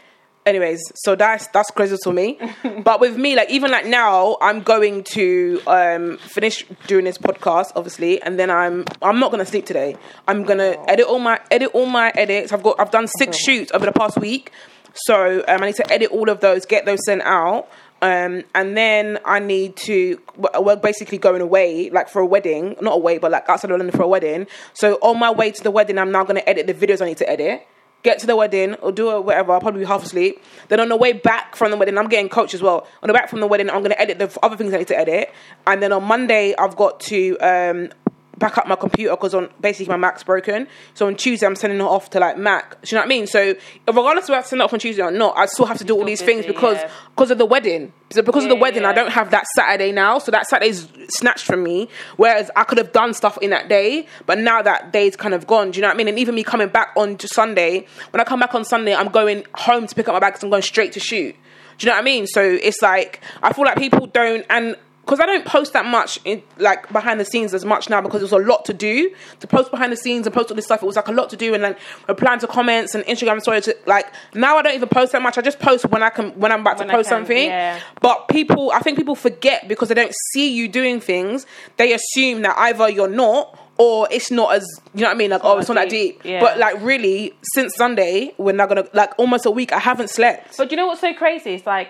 Anyways, 0.44 0.81
so 0.97 1.15
that's 1.15 1.47
that's 1.49 1.71
crazy 1.71 1.97
to 2.03 2.12
me. 2.12 2.39
but 2.85 2.99
with 3.00 3.17
me, 3.17 3.37
like 3.37 3.50
even 3.50 3.71
like 3.71 3.87
now, 3.87 4.37
I'm 4.41 4.62
going 4.62 5.05
to 5.12 5.61
um 5.69 6.19
finish 6.19 6.65
doing 6.89 7.05
this 7.05 7.17
podcast, 7.17 7.73
obviously, 7.77 8.21
and 8.21 8.39
then 8.39 8.50
I'm 8.50 8.85
I'm 9.00 9.21
not 9.21 9.31
gonna 9.31 9.47
sleep 9.47 9.67
today. 9.67 9.97
I'm 10.27 10.43
gonna 10.43 10.77
edit 10.89 11.06
all 11.06 11.21
my 11.21 11.41
edit 11.50 11.71
all 11.75 11.87
my 11.87 12.11
edits. 12.17 12.53
I've 12.53 12.62
got 12.65 12.81
I've 12.81 12.91
done 12.91 13.06
six 13.06 13.38
shoots 13.38 13.71
over 13.73 13.87
the 13.87 13.93
past 13.93 14.19
week, 14.19 14.50
so 14.95 15.45
um, 15.47 15.62
I 15.62 15.66
need 15.66 15.76
to 15.76 15.93
edit 15.93 16.11
all 16.11 16.28
of 16.28 16.40
those, 16.40 16.66
get 16.66 16.87
those 16.87 16.99
sent 17.05 17.23
out. 17.23 17.69
Um, 18.00 18.43
and 18.52 18.76
then 18.76 19.21
I 19.25 19.38
need 19.38 19.76
to. 19.76 20.21
We're 20.37 20.75
basically 20.75 21.19
going 21.19 21.40
away, 21.40 21.88
like 21.90 22.09
for 22.09 22.21
a 22.21 22.26
wedding, 22.26 22.75
not 22.81 22.95
away, 22.95 23.19
but 23.19 23.31
like 23.31 23.49
outside 23.49 23.71
of 23.71 23.78
London 23.78 23.97
for 23.97 24.02
a 24.02 24.09
wedding. 24.09 24.49
So 24.75 24.95
on 25.02 25.21
my 25.21 25.31
way 25.31 25.52
to 25.52 25.62
the 25.62 25.71
wedding, 25.71 25.99
I'm 25.99 26.11
now 26.11 26.25
going 26.25 26.35
to 26.35 26.49
edit 26.49 26.66
the 26.66 26.75
videos 26.75 27.00
I 27.00 27.07
need 27.07 27.19
to 27.19 27.31
edit. 27.31 27.64
Get 28.02 28.18
to 28.21 28.26
the 28.26 28.35
wedding 28.35 28.75
or 28.75 28.90
do 28.90 29.21
whatever. 29.21 29.52
I'll 29.52 29.61
probably 29.61 29.80
be 29.80 29.87
half 29.87 30.02
asleep. 30.02 30.42
Then 30.68 30.80
on 30.80 30.88
the 30.88 30.97
way 30.97 31.12
back 31.12 31.54
from 31.54 31.71
the 31.71 31.76
wedding, 31.76 31.97
I'm 31.97 32.09
getting 32.09 32.28
coached 32.28 32.54
as 32.54 32.62
well. 32.62 32.87
On 33.02 33.06
the 33.06 33.12
back 33.12 33.28
from 33.28 33.40
the 33.40 33.47
wedding, 33.47 33.71
I'm 33.71 33.78
going 33.78 33.90
to 33.90 34.00
edit 34.00 34.18
the 34.18 34.37
other 34.42 34.56
things 34.56 34.75
I 34.75 34.78
need 34.78 34.88
to 34.88 34.99
edit. 34.99 35.32
And 35.66 35.82
then 35.82 35.92
on 35.92 36.02
Monday, 36.04 36.54
I've 36.59 36.75
got 36.75 36.99
to 37.00 37.38
um, 37.38 37.90
back 38.39 38.57
up 38.59 38.67
my 38.67 38.77
computer 38.77 39.11
because 39.11 39.35
on 39.35 39.51
basically 39.61 39.91
my 39.91 39.97
Mac's 39.97 40.23
broken. 40.23 40.67
So 40.95 41.07
on 41.07 41.17
Tuesday, 41.17 41.47
I'm 41.47 41.55
sending 41.55 41.79
it 41.81 41.83
off 41.83 42.11
to 42.11 42.21
like 42.21 42.39
Mac. 42.39 42.81
Do 42.83 42.89
you 42.89 42.97
know 42.97 43.03
what 43.03 43.07
I 43.07 43.09
mean? 43.09 43.27
So 43.27 43.55
regardless 43.87 44.25
of 44.25 44.31
whether 44.31 44.41
I 44.41 44.43
send 44.43 44.62
it 44.62 44.65
off 44.65 44.73
on 44.73 44.79
Tuesday 44.79 45.03
or 45.03 45.11
not, 45.11 45.37
I 45.37 45.47
still 45.47 45.67
have 45.67 45.79
to 45.79 45.85
do 45.85 45.95
all 45.95 46.05
these 46.05 46.23
things 46.23 46.43
busy, 46.43 46.53
because 46.53 46.79
yeah. 46.79 46.91
because 47.15 47.31
of 47.31 47.39
the 47.39 47.45
wedding. 47.47 47.93
So 48.11 48.23
because 48.23 48.45
of 48.45 48.51
the 48.51 48.57
Yeah, 48.57 48.62
wedding, 48.62 48.85
I 48.85 48.93
don't 48.93 49.11
have 49.11 49.31
that 49.31 49.47
Saturday 49.55 49.93
now. 49.93 50.19
So 50.19 50.31
that 50.33 50.47
Saturday's 50.47 50.89
snatched 51.09 51.45
from 51.45 51.62
me. 51.62 51.89
Whereas 52.17 52.51
I 52.57 52.65
could 52.65 52.79
have 52.79 52.93
done 52.93 53.15
stuff 53.15 53.39
in 53.43 53.51
that 53.51 53.69
day, 53.69 54.07
but 54.27 54.39
now 54.39 54.62
that 54.62 54.93
day's 54.93 55.17
kind 55.17 55.35
of 55.35 55.47
gone. 55.47 55.71
Do 55.71 55.79
you 55.79 55.83
know 55.83 55.89
what 55.89 55.95
I 55.95 55.99
mean? 55.99 56.09
And 56.09 56.19
even 56.19 56.35
me 56.35 56.43
coming 56.43 56.69
back 56.69 56.93
on 56.97 57.17
to 57.19 57.29
Sunday, 57.29 57.87
when 58.11 58.21
I 58.21 58.25
come 58.25 58.41
back 58.41 58.55
on 58.55 58.65
Sunday, 58.65 58.95
I'm 58.95 59.09
going 59.09 59.45
home 59.55 59.87
to 59.87 59.95
pick 59.95 60.09
up 60.09 60.15
my 60.15 60.21
bags. 60.21 60.43
I'm 60.43 60.51
going 60.51 60.62
straight 60.62 60.93
to 60.93 61.01
shoot. 61.01 61.37
Do 61.79 61.87
you 61.87 61.91
know 61.91 61.97
what 61.97 62.03
I 62.03 62.05
mean? 62.05 62.27
So 62.27 62.43
it's 62.43 62.83
like 62.83 63.21
I 63.43 63.53
feel 63.53 63.65
like 63.67 63.79
people 63.79 64.07
don't 64.07 64.47
and. 64.49 64.77
Because 65.04 65.18
I 65.18 65.26
don't 65.26 65.44
post 65.44 65.73
that 65.73 65.85
much, 65.85 66.21
in, 66.25 66.42
like 66.59 66.90
behind 66.92 67.18
the 67.18 67.25
scenes 67.25 67.54
as 67.54 67.64
much 67.64 67.90
now, 67.90 68.00
because 68.00 68.21
there's 68.21 68.30
a 68.32 68.37
lot 68.37 68.64
to 68.66 68.73
do. 68.73 69.12
To 69.40 69.47
post 69.49 69.73
behind 69.73 69.90
the 69.92 69.97
scenes 69.97 70.26
and 70.26 70.35
post 70.35 70.50
all 70.50 70.54
this 70.54 70.64
stuff, 70.64 70.80
it 70.80 70.87
was 70.87 70.94
like 70.94 71.09
a 71.09 71.12
lot 71.12 71.28
to 71.30 71.37
do, 71.37 71.54
and 71.54 71.64
then 71.64 71.76
replying 72.06 72.38
to 72.38 72.47
comments 72.47 72.94
and 72.94 73.04
Instagram 73.06 73.40
stories. 73.40 73.68
Like 73.87 74.06
now, 74.32 74.59
I 74.59 74.62
don't 74.62 74.75
even 74.75 74.88
post 74.88 75.11
that 75.11 75.21
much. 75.21 75.37
I 75.38 75.42
just 75.42 75.59
post 75.59 75.87
when 75.87 76.04
I 76.04 76.11
can, 76.11 76.30
when 76.38 76.52
I'm 76.52 76.61
about 76.61 76.78
When 76.78 76.87
to 76.87 76.94
post 76.94 77.09
can, 77.09 77.18
something. 77.18 77.47
yeah. 77.47 77.80
But 78.00 78.28
people, 78.28 78.71
I 78.71 78.78
think 78.78 78.97
people 78.97 79.16
forget 79.16 79.66
because 79.66 79.88
they 79.88 79.94
don't 79.97 80.14
see 80.32 80.54
you 80.54 80.68
doing 80.68 81.00
things. 81.00 81.47
They 81.78 81.92
assume 81.92 82.42
that 82.42 82.56
either 82.56 82.88
you're 82.88 83.09
not 83.09 83.59
or 83.78 84.06
it's 84.11 84.30
not 84.30 84.54
as 84.54 84.64
you 84.94 85.00
know 85.00 85.09
what 85.09 85.14
I 85.14 85.18
mean. 85.18 85.30
Like 85.30 85.44
oh, 85.44 85.54
not 85.54 85.59
it's 85.59 85.68
not 85.68 85.75
that 85.75 85.90
deep, 85.90 86.21
yeah. 86.25 86.38
But 86.40 86.59
like 86.59 86.80
really, 86.80 87.35
since 87.54 87.75
Sunday, 87.75 88.35
we're 88.38 88.52
not 88.52 88.68
gonna 88.68 88.87
like 88.92 89.18
almost 89.18 89.47
a 89.47 89.50
week. 89.50 89.73
I 89.73 89.80
haven't 89.80 90.11
slept. 90.11 90.56
But 90.56 90.68
do 90.68 90.75
you 90.75 90.76
know 90.76 90.87
what's 90.87 91.00
so 91.00 91.12
crazy? 91.14 91.54
It's 91.54 91.66
like 91.66 91.88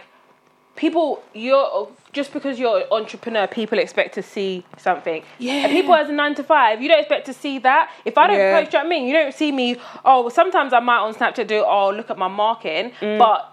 people 0.76 1.22
you're 1.34 1.88
just 2.12 2.32
because 2.32 2.58
you're 2.58 2.78
an 2.80 2.84
entrepreneur, 2.90 3.46
people 3.46 3.78
expect 3.78 4.14
to 4.14 4.22
see 4.22 4.64
something. 4.76 5.22
Yeah. 5.38 5.64
And 5.64 5.72
people 5.72 5.94
as 5.94 6.08
a 6.08 6.12
nine 6.12 6.34
to 6.34 6.44
five, 6.44 6.82
you 6.82 6.88
don't 6.88 7.00
expect 7.00 7.26
to 7.26 7.32
see 7.32 7.58
that. 7.60 7.90
If 8.04 8.18
I 8.18 8.26
don't 8.26 8.36
Yeah. 8.38 8.58
post, 8.60 8.70
do 8.70 8.76
you 8.76 8.82
know 8.84 8.88
what 8.88 8.94
I 8.94 8.98
mean? 9.00 9.08
You 9.08 9.14
don't 9.14 9.34
see 9.34 9.50
me. 9.52 9.76
Oh, 10.04 10.28
sometimes 10.28 10.72
I 10.72 10.80
might 10.80 10.98
on 10.98 11.14
Snapchat 11.14 11.46
do. 11.46 11.64
Oh, 11.66 11.90
look 11.90 12.10
at 12.10 12.18
my 12.18 12.28
marking, 12.28 12.92
Mm. 13.00 13.18
but. 13.18 13.48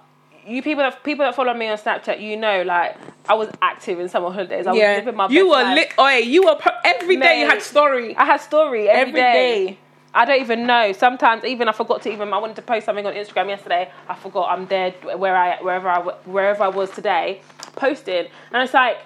You 0.47 0.63
people 0.63 0.81
that 0.83 1.03
people 1.03 1.25
that 1.25 1.35
follow 1.35 1.53
me 1.53 1.67
on 1.67 1.77
Snapchat, 1.77 2.19
you 2.21 2.35
know, 2.35 2.63
like 2.63 2.95
I 3.27 3.35
was 3.35 3.49
active 3.61 3.99
in 3.99 4.09
summer 4.09 4.31
holidays. 4.31 4.65
I 4.65 4.71
was 4.71 4.79
Yeah, 4.79 4.95
living 4.95 5.15
my 5.15 5.27
you 5.27 5.47
were 5.47 5.61
life. 5.61 5.75
lit. 5.75 5.93
Oh, 5.95 6.07
you 6.09 6.43
were 6.43 6.55
po- 6.55 6.71
every 6.83 7.17
day. 7.17 7.41
You 7.41 7.47
had 7.47 7.61
story. 7.61 8.15
I 8.17 8.25
had 8.25 8.37
story 8.41 8.89
Every 8.89 9.09
every 9.09 9.21
day. 9.21 9.65
day. 9.67 9.77
I 10.15 10.25
don't 10.25 10.41
even 10.41 10.65
know. 10.65 10.91
Sometimes 10.93 11.43
even 11.43 11.67
I 11.69 11.71
forgot 11.73 12.01
to 12.03 12.11
even. 12.11 12.33
I 12.33 12.37
wanted 12.39 12.55
to 12.55 12.63
post 12.63 12.85
something 12.87 13.05
on 13.05 13.13
Instagram 13.13 13.49
yesterday. 13.49 13.91
I 14.07 14.15
forgot. 14.15 14.49
I'm 14.49 14.65
there 14.67 14.91
where 15.17 15.35
I 15.35 15.57
wherever 15.61 15.87
I 15.87 15.99
wherever 16.25 16.63
I 16.63 16.69
was 16.69 16.89
today, 16.89 17.41
posting, 17.75 18.27
and 18.51 18.63
it's 18.63 18.73
like. 18.73 18.97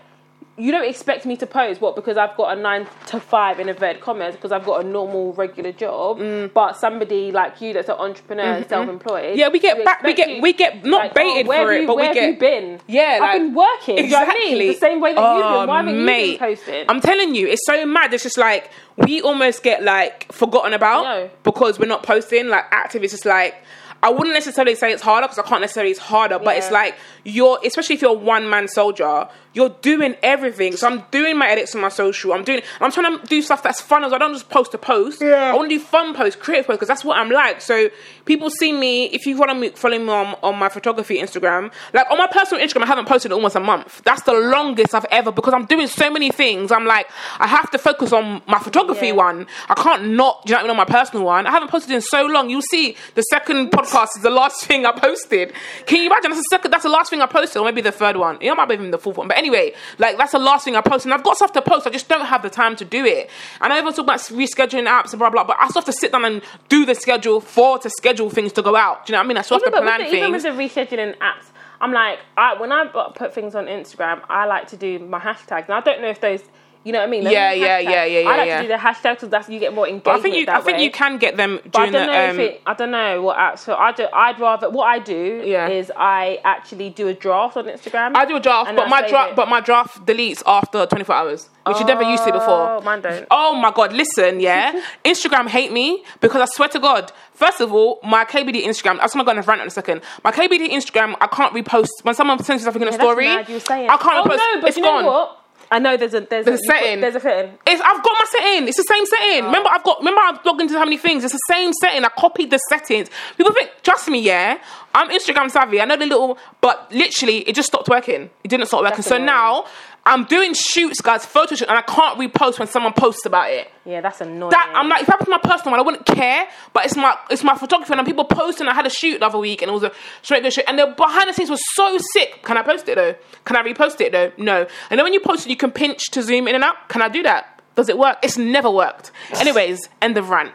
You 0.56 0.72
don't 0.72 0.88
expect 0.88 1.26
me 1.26 1.36
to 1.38 1.48
post 1.48 1.82
what 1.82 1.96
because 1.96 2.16
I've 2.16 2.38
got 2.38 2.56
a 2.56 2.62
nine 2.62 2.86
to 3.08 3.20
five 3.20 3.60
in 3.60 3.70
inverted 3.70 4.04
commas 4.04 4.36
because 4.36 4.52
I've 4.52 4.66
got 4.66 4.86
a 4.86 4.88
normal 4.88 5.34
regular 5.34 5.72
job, 5.72 6.20
but 6.54 6.74
somebody 6.74 7.32
like 7.32 7.60
you 7.60 7.74
that's 7.74 7.90
an 7.90 7.96
entrepreneur 7.96 8.44
and 8.58 8.70
self-employed. 8.70 9.34
Mm. 9.34 9.38
Yeah, 9.38 9.50
we 9.50 9.58
get 9.58 9.84
back- 9.84 10.04
we 10.04 10.14
get- 10.14 10.30
you- 10.30 10.42
we 10.44 10.54
get 10.54 10.86
not 10.86 11.06
like, 11.06 11.16
baited 11.16 11.48
oh, 11.48 11.50
where 11.50 11.66
for 11.66 11.72
it, 11.74 11.82
you- 11.82 11.88
but 11.88 11.96
we 11.98 12.14
get- 12.14 12.28
you 12.34 12.36
been? 12.36 12.80
Yeah, 12.86 13.18
I've 13.24 13.40
been 13.42 13.56
working. 13.56 13.96
Do 13.96 14.04
you 14.04 14.10
know 14.10 14.20
what 14.20 14.28
I 14.30 14.34
mean? 14.34 14.42
Exactly. 14.42 14.68
The 14.68 14.74
same 14.76 15.02
way 15.02 15.16
that 15.16 15.22
you've 15.38 15.44
been. 15.60 15.68
Why 15.68 15.78
haven't 15.78 15.96
you 15.96 16.06
mate, 16.06 16.40
been 16.40 16.50
posting? 16.56 16.86
I'm 16.88 17.02
telling 17.02 17.34
you, 17.34 17.48
it's 17.48 17.66
so 17.66 17.84
mad. 17.88 18.14
It's 18.14 18.22
just 18.22 18.38
like 18.38 18.70
we 18.96 19.24
almost 19.24 19.64
get 19.64 19.82
like 19.82 20.32
forgotten 20.32 20.74
about 20.76 21.32
because 21.42 21.80
we're 21.80 21.88
not 21.88 22.04
posting. 22.04 22.50
Like 22.50 22.66
active, 22.70 23.04
it's 23.04 23.14
just 23.14 23.26
like 23.26 23.56
I 24.04 24.10
wouldn't 24.10 24.34
necessarily 24.34 24.76
say 24.76 24.92
it's 24.92 25.02
harder 25.02 25.28
because 25.28 25.40
I 25.40 25.48
can't 25.48 25.62
necessarily 25.62 25.94
say 25.94 25.98
it's 25.98 26.06
harder, 26.06 26.38
but 26.38 26.58
it's 26.58 26.70
like 26.70 26.96
you're 27.24 27.58
especially 27.66 27.96
if 27.96 28.02
you're 28.02 28.12
a 28.12 28.14
one 28.14 28.50
man 28.50 28.68
soldier, 28.68 29.30
you're 29.54 29.70
doing 29.82 30.16
everything. 30.24 30.76
So 30.76 30.88
I'm 30.88 31.04
doing 31.12 31.38
my 31.38 31.48
edits 31.48 31.76
on 31.76 31.82
my 31.82 31.90
social. 31.90 32.34
I'm 32.34 32.44
doing. 32.44 32.62
I'm 32.82 32.92
trying 32.92 33.20
to 33.20 33.26
do 33.26 33.42
stuff 33.42 33.62
that's 33.64 33.82
fun. 33.82 34.04
As 34.04 34.12
well. 34.12 34.16
I 34.16 34.26
don't 34.26 34.34
just 34.34 34.50
post 34.50 34.72
to 34.72 34.78
post. 34.78 35.22
Yeah. 35.22 35.52
I 35.52 35.56
want 35.56 35.70
to 35.70 35.78
do 35.78 35.84
fun 35.84 36.14
posts, 36.16 36.40
creative 36.42 36.66
posts 36.68 36.78
because 36.78 36.88
that's 36.88 37.06
what 37.06 37.18
I'm 37.18 37.30
like. 37.30 37.62
So 37.62 37.90
people 38.26 38.50
see 38.50 38.72
me 38.74 39.06
if 39.06 39.26
you 39.26 39.38
follow 39.38 39.54
me, 39.54 39.70
follow 39.70 39.98
me 40.00 40.10
on, 40.10 40.36
on 40.42 40.58
my 40.58 40.70
photography 40.70 41.20
Instagram. 41.20 41.72
Like 41.94 42.10
on 42.10 42.18
my 42.18 42.28
personal 42.28 42.66
Instagram, 42.66 42.84
I 42.84 42.88
haven't 42.88 43.08
posted 43.08 43.32
in 43.32 43.36
almost 43.36 43.56
a 43.56 43.60
month. 43.60 44.02
That's 44.04 44.24
the 44.24 44.34
longest 44.34 44.94
I've 44.96 45.06
ever 45.12 45.32
because 45.32 45.54
I'm 45.54 45.66
doing 45.66 45.88
so 45.88 46.10
many 46.10 46.32
things. 46.32 46.72
I'm 46.72 46.86
like 46.86 47.08
I 47.40 47.48
have 47.48 47.70
to 47.72 47.78
focus 47.78 48.12
on 48.14 48.42
my 48.48 48.60
photography 48.60 49.08
Yeah. 49.08 49.14
one. 49.14 49.48
I 49.70 49.76
can't 49.76 50.10
not. 50.12 50.46
Do 50.46 50.54
you 50.54 50.58
know 50.58 50.58
what 50.58 50.60
I 50.60 50.64
mean? 50.64 50.70
On 50.72 50.78
my 50.78 50.86
personal 50.86 51.26
one, 51.26 51.46
I 51.46 51.52
haven't 51.52 51.70
posted 51.70 51.92
in 51.94 52.02
so 52.02 52.26
long. 52.26 52.50
You'll 52.50 52.62
see 52.64 52.96
the 53.16 53.22
second 53.24 53.72
podcast 53.72 54.10
is 54.18 54.24
the 54.24 54.30
last 54.30 54.66
thing 54.66 54.86
I 54.86 54.92
posted. 54.94 55.54
Can 55.86 56.00
you 56.02 56.08
imagine? 56.08 56.32
That's 56.32 56.42
the 56.42 56.48
second. 56.50 56.72
That's 56.72 56.84
the 56.84 56.90
last 56.90 57.10
thing 57.10 57.22
I 57.22 57.26
posted, 57.28 57.58
or 57.62 57.66
maybe 57.66 57.82
the 57.82 57.92
third 57.92 58.18
one. 58.18 58.40
You 58.42 58.48
know, 58.50 58.56
might 58.56 58.68
be 58.70 58.74
even 58.76 58.90
the 58.92 58.98
fourth 58.98 59.18
one. 59.18 59.28
But 59.28 59.38
anyway, 59.38 59.43
like 59.50 60.18
that's 60.18 60.32
the 60.32 60.40
last 60.40 60.66
thing 60.66 60.76
I 60.76 60.82
posted. 60.82 61.12
And 61.12 61.14
I've 61.14 61.24
got 61.24 61.38
stuff 61.38 61.54
to 61.54 61.62
post. 61.62 61.88
I 61.88 61.90
just 61.90 62.08
don't 62.08 62.26
have 62.26 62.42
the 62.42 62.50
time 62.50 62.76
to 62.78 62.86
do 62.86 63.06
it. 63.06 63.30
And 63.62 63.72
I 63.72 63.80
even 63.80 63.94
talk 63.94 64.04
about 64.06 64.20
rescheduling 64.20 64.88
apps 64.88 65.12
and 65.12 65.20
blah 65.20 65.30
blah. 65.30 65.44
But 65.44 65.58
I 65.60 65.68
still 65.68 65.82
have 65.82 65.86
to 65.86 65.94
sit 65.94 66.12
down 66.12 66.26
and 66.26 66.42
do 66.70 66.86
the 66.86 66.96
schedule 66.96 67.40
for 67.40 67.80
to 67.80 67.90
schedule 67.90 68.30
things 68.30 68.54
to 68.54 68.62
go 68.62 68.76
out. 68.76 69.06
Do 69.06 69.12
you 69.12 69.16
know 69.16 69.20
what 69.20 69.26
I 69.26 69.28
mean? 69.28 69.38
I 69.38 69.42
still 69.42 69.60
have 69.60 69.66
to 69.66 69.72
plan 69.72 70.00
with 70.00 70.12
the, 70.12 70.18
even 70.18 70.32
with 70.32 70.44
the 70.44 70.50
rescheduling 70.50 71.18
apps, 71.18 71.52
I'm 71.84 71.92
like, 71.92 72.20
I, 72.38 72.60
when 72.60 72.72
I 72.72 72.86
put 73.14 73.34
things 73.34 73.56
on 73.56 73.66
Instagram, 73.66 74.22
I 74.30 74.46
like 74.46 74.68
to 74.68 74.78
do 74.78 75.00
my 75.00 75.20
hashtags, 75.20 75.66
and 75.66 75.74
I 75.74 75.82
don't 75.82 76.02
know 76.02 76.08
if 76.08 76.22
those, 76.22 76.42
you 76.84 76.92
know 76.92 77.00
what 77.00 77.08
I 77.08 77.12
mean? 77.12 77.24
Yeah, 77.24 77.52
yeah, 77.54 77.80
hashtags. 77.80 77.84
yeah, 77.90 78.06
yeah, 78.06 78.30
I 78.30 78.38
like 78.38 78.48
yeah, 78.48 78.56
to 78.58 78.62
do 78.64 78.68
the 78.68 78.74
hashtags 78.80 79.14
because 79.16 79.30
that's 79.30 79.50
you 79.50 79.60
get 79.60 79.74
more 79.74 79.88
engagement. 79.88 80.04
But 80.06 80.16
I 80.16 80.22
think 80.22 80.36
you. 80.36 80.46
I 80.50 80.62
think 80.62 80.80
you 80.80 80.92
can 80.92 81.18
get 81.18 81.38
them 81.38 81.60
But 81.64 81.80
I 81.80 81.84
don't 81.90 81.92
the. 81.94 82.06
know 82.06 82.30
Um, 82.30 82.30
if 82.32 82.40
it. 82.40 82.62
I 82.66 82.74
don't 82.74 82.92
know 82.92 83.22
what 83.22 83.38
apps. 83.38 83.60
So 83.60 83.76
I 83.76 83.92
do. 83.94 84.08
I'd 84.12 84.40
rather 84.40 84.70
what 84.70 84.86
I 84.86 85.00
do 85.00 85.42
Yeah. 85.46 85.68
is 85.70 85.92
I 85.96 86.40
actually 86.44 86.90
do 86.90 87.08
a 87.08 87.14
draft 87.14 87.56
on 87.58 87.66
Instagram. 87.66 88.16
I 88.16 88.26
do 88.26 88.36
a 88.36 88.40
draft, 88.40 88.76
but 88.76 88.86
I 88.88 88.90
my 88.90 89.08
draft, 89.08 89.32
it. 89.32 89.36
but 89.36 89.48
my 89.48 89.62
draft 89.62 90.06
deletes 90.06 90.44
after 90.46 90.86
24 90.86 91.16
hours, 91.16 91.50
which 91.66 91.80
you 91.80 91.86
never 91.86 92.04
used 92.04 92.24
to 92.26 92.32
before. 92.32 92.70
Oh, 92.78 92.82
mine 92.82 93.02
don't. 93.02 93.26
Oh 93.32 93.56
my 93.56 93.72
god, 93.72 93.94
listen, 93.94 94.40
yeah. 94.40 94.82
Instagram 95.06 95.48
hate 95.48 95.72
me 95.72 96.04
because 96.20 96.42
I 96.42 96.46
swear 96.54 96.70
to 96.70 96.80
God, 96.80 97.12
first 97.34 97.62
of 97.62 97.72
all, 97.74 98.00
my 98.04 98.26
KBD 98.26 98.64
Instagram, 98.66 99.00
I'm 99.02 99.08
gonna 99.14 99.24
go 99.24 99.32
on 99.32 99.38
a 99.38 99.42
rant 99.42 99.62
in 99.62 99.68
a 99.68 99.72
second. 99.72 100.02
My 100.24 100.32
KBD 100.32 100.70
Instagram, 100.70 101.16
I 101.22 101.28
can't 101.28 101.54
repost 101.54 101.90
when 102.04 102.14
someone 102.16 102.44
sends 102.44 102.62
me 102.62 102.66
something 102.66 102.82
in 102.82 102.88
a 102.90 102.92
Yeah, 102.92 102.98
that's 102.98 103.10
story. 103.10 103.26
mad 103.26 103.48
you 103.48 103.56
were 103.56 103.60
saying. 103.62 103.90
I 103.90 103.98
can't 103.98 104.26
oh, 104.26 104.30
repost. 104.30 104.38
no, 104.38 104.62
but 104.62 104.68
it's 104.70 104.78
you 104.78 104.84
know 104.84 104.90
gone. 104.90 105.06
what? 105.06 105.40
I 105.74 105.80
know 105.80 105.98
there's 105.98 106.14
a 106.14 106.22
there's, 106.22 106.46
There's 106.46 106.60
a 106.60 106.64
put- 106.72 106.78
setting. 106.80 107.02
There's 107.02 107.16
a 107.16 107.20
setting. 107.20 107.58
It's, 107.66 107.82
I've 107.82 108.04
got 108.04 108.14
my 108.20 108.26
setting. 108.30 108.68
It's 108.68 108.78
the 108.78 108.84
same 108.84 109.06
setting. 109.08 109.46
Remember, 109.46 109.70
I've 109.70 109.84
got. 109.84 109.98
Remember, 110.00 110.22
I've 110.22 110.46
logged 110.46 110.62
into 110.62 110.76
how 110.78 110.84
many 110.86 110.98
things. 110.98 111.24
It's 111.24 111.34
the 111.34 111.40
same 111.50 111.74
setting. 111.82 112.06
I 112.06 112.10
copied 112.10 112.52
the 112.52 112.60
settings. 112.70 113.10
People 113.38 113.54
think, 113.54 113.72
trust 113.82 114.08
me, 114.08 114.20
yeah. 114.22 114.60
I'm 114.94 115.10
Instagram 115.10 115.50
savvy. 115.50 115.82
I 115.82 115.86
know 115.86 115.98
the 115.98 116.06
little, 116.06 116.38
but 116.62 116.92
literally, 116.92 117.40
it 117.40 117.56
just 117.56 117.68
stopped 117.68 117.90
working. 117.90 118.30
It 118.44 118.48
didn't 118.50 118.68
stop 118.68 118.82
working. 118.82 118.98
That's 118.98 119.08
so 119.08 119.16
annoying. 119.16 119.26
now 119.26 119.66
I'm 120.06 120.26
doing 120.26 120.54
shoots, 120.54 121.00
guys, 121.00 121.26
photo 121.26 121.56
shoot, 121.56 121.70
and 121.70 121.78
I 121.78 121.82
can't 121.82 122.20
repost 122.20 122.60
when 122.60 122.68
someone 122.68 122.92
posts 122.92 123.26
about 123.26 123.52
it. 123.52 123.72
Yeah, 123.86 124.02
that's 124.02 124.20
annoying. 124.20 124.52
That 124.52 124.74
I'm 124.76 124.90
like, 124.90 125.04
if 125.04 125.10
I 125.10 125.16
was 125.16 125.30
my 125.30 125.38
personal 125.38 125.72
one, 125.72 125.80
I 125.80 125.84
wouldn't 125.84 126.06
care. 126.06 126.46
But 126.74 126.86
it's 126.86 126.98
my 126.98 127.18
it's 127.30 127.44
my 127.44 127.56
photography, 127.56 127.94
and 127.94 128.06
people 128.06 128.26
posting. 128.26 128.68
I 128.68 128.74
had 128.74 128.86
a 128.86 128.90
shoot 128.90 129.20
the 129.20 129.26
other 129.26 129.38
week, 129.38 129.62
and 129.62 129.70
it 129.70 129.74
was 129.74 129.84
a 129.84 129.94
straight 130.22 130.44
good 130.44 130.52
shoot, 130.52 130.66
and 130.68 130.78
the 130.78 130.88
behind 130.88 131.30
the 131.30 131.34
scenes 131.34 131.50
was 131.50 131.62
so 131.76 131.98
sick. 132.12 132.44
Can 132.44 132.58
I 132.58 132.64
post 132.64 132.90
it 132.90 132.96
though? 132.96 133.16
Can 133.46 133.56
I 133.56 133.64
repost 133.64 134.02
it 134.02 134.12
though? 134.12 134.32
No. 134.38 134.68
And 134.90 134.98
then 134.98 135.04
when 135.06 135.14
you 135.14 135.22
post 135.22 135.46
it, 135.46 135.50
you 135.50 135.58
can 135.58 135.72
pinch 135.72 136.12
to 136.12 136.22
zoom 136.22 136.48
in 136.50 136.56
and 136.56 136.64
out. 136.66 136.90
Can 136.90 137.02
I 137.02 137.08
do 137.08 137.24
that? 137.24 137.62
Does 137.76 137.88
it 137.88 137.98
work? 137.98 138.18
It's 138.24 138.38
never 138.38 138.70
worked. 138.70 139.12
Anyways, 139.36 139.88
end 140.02 140.18
of 140.18 140.30
rant. 140.30 140.52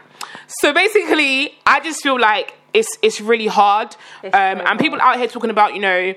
So 0.61 0.73
basically, 0.73 1.55
I 1.65 1.79
just 1.79 2.03
feel 2.03 2.19
like 2.19 2.53
it's 2.73 2.97
it's 3.01 3.19
really 3.19 3.47
hard, 3.47 3.95
It's 4.23 4.35
um, 4.35 4.59
so 4.59 4.63
and 4.65 4.79
people 4.79 5.01
out 5.01 5.17
here 5.17 5.27
talking 5.27 5.49
about 5.49 5.73
you 5.73 5.79
know 5.81 6.13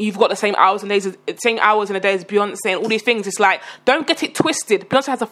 you've 0.00 0.18
got 0.18 0.30
the 0.30 0.36
same 0.36 0.54
hours 0.56 0.82
and 0.82 0.88
days, 0.88 1.16
same 1.36 1.58
hours 1.60 1.90
and 1.90 1.96
a 1.96 2.00
day 2.00 2.14
as 2.14 2.24
Beyonce 2.24 2.56
and 2.66 2.76
all 2.76 2.88
these 2.88 3.02
things. 3.02 3.26
It's 3.26 3.40
like, 3.40 3.62
don't 3.84 4.06
get 4.06 4.22
it 4.22 4.34
twisted. 4.34 4.88
Beyonce 4.88 5.06
has 5.06 5.22
a 5.22 5.28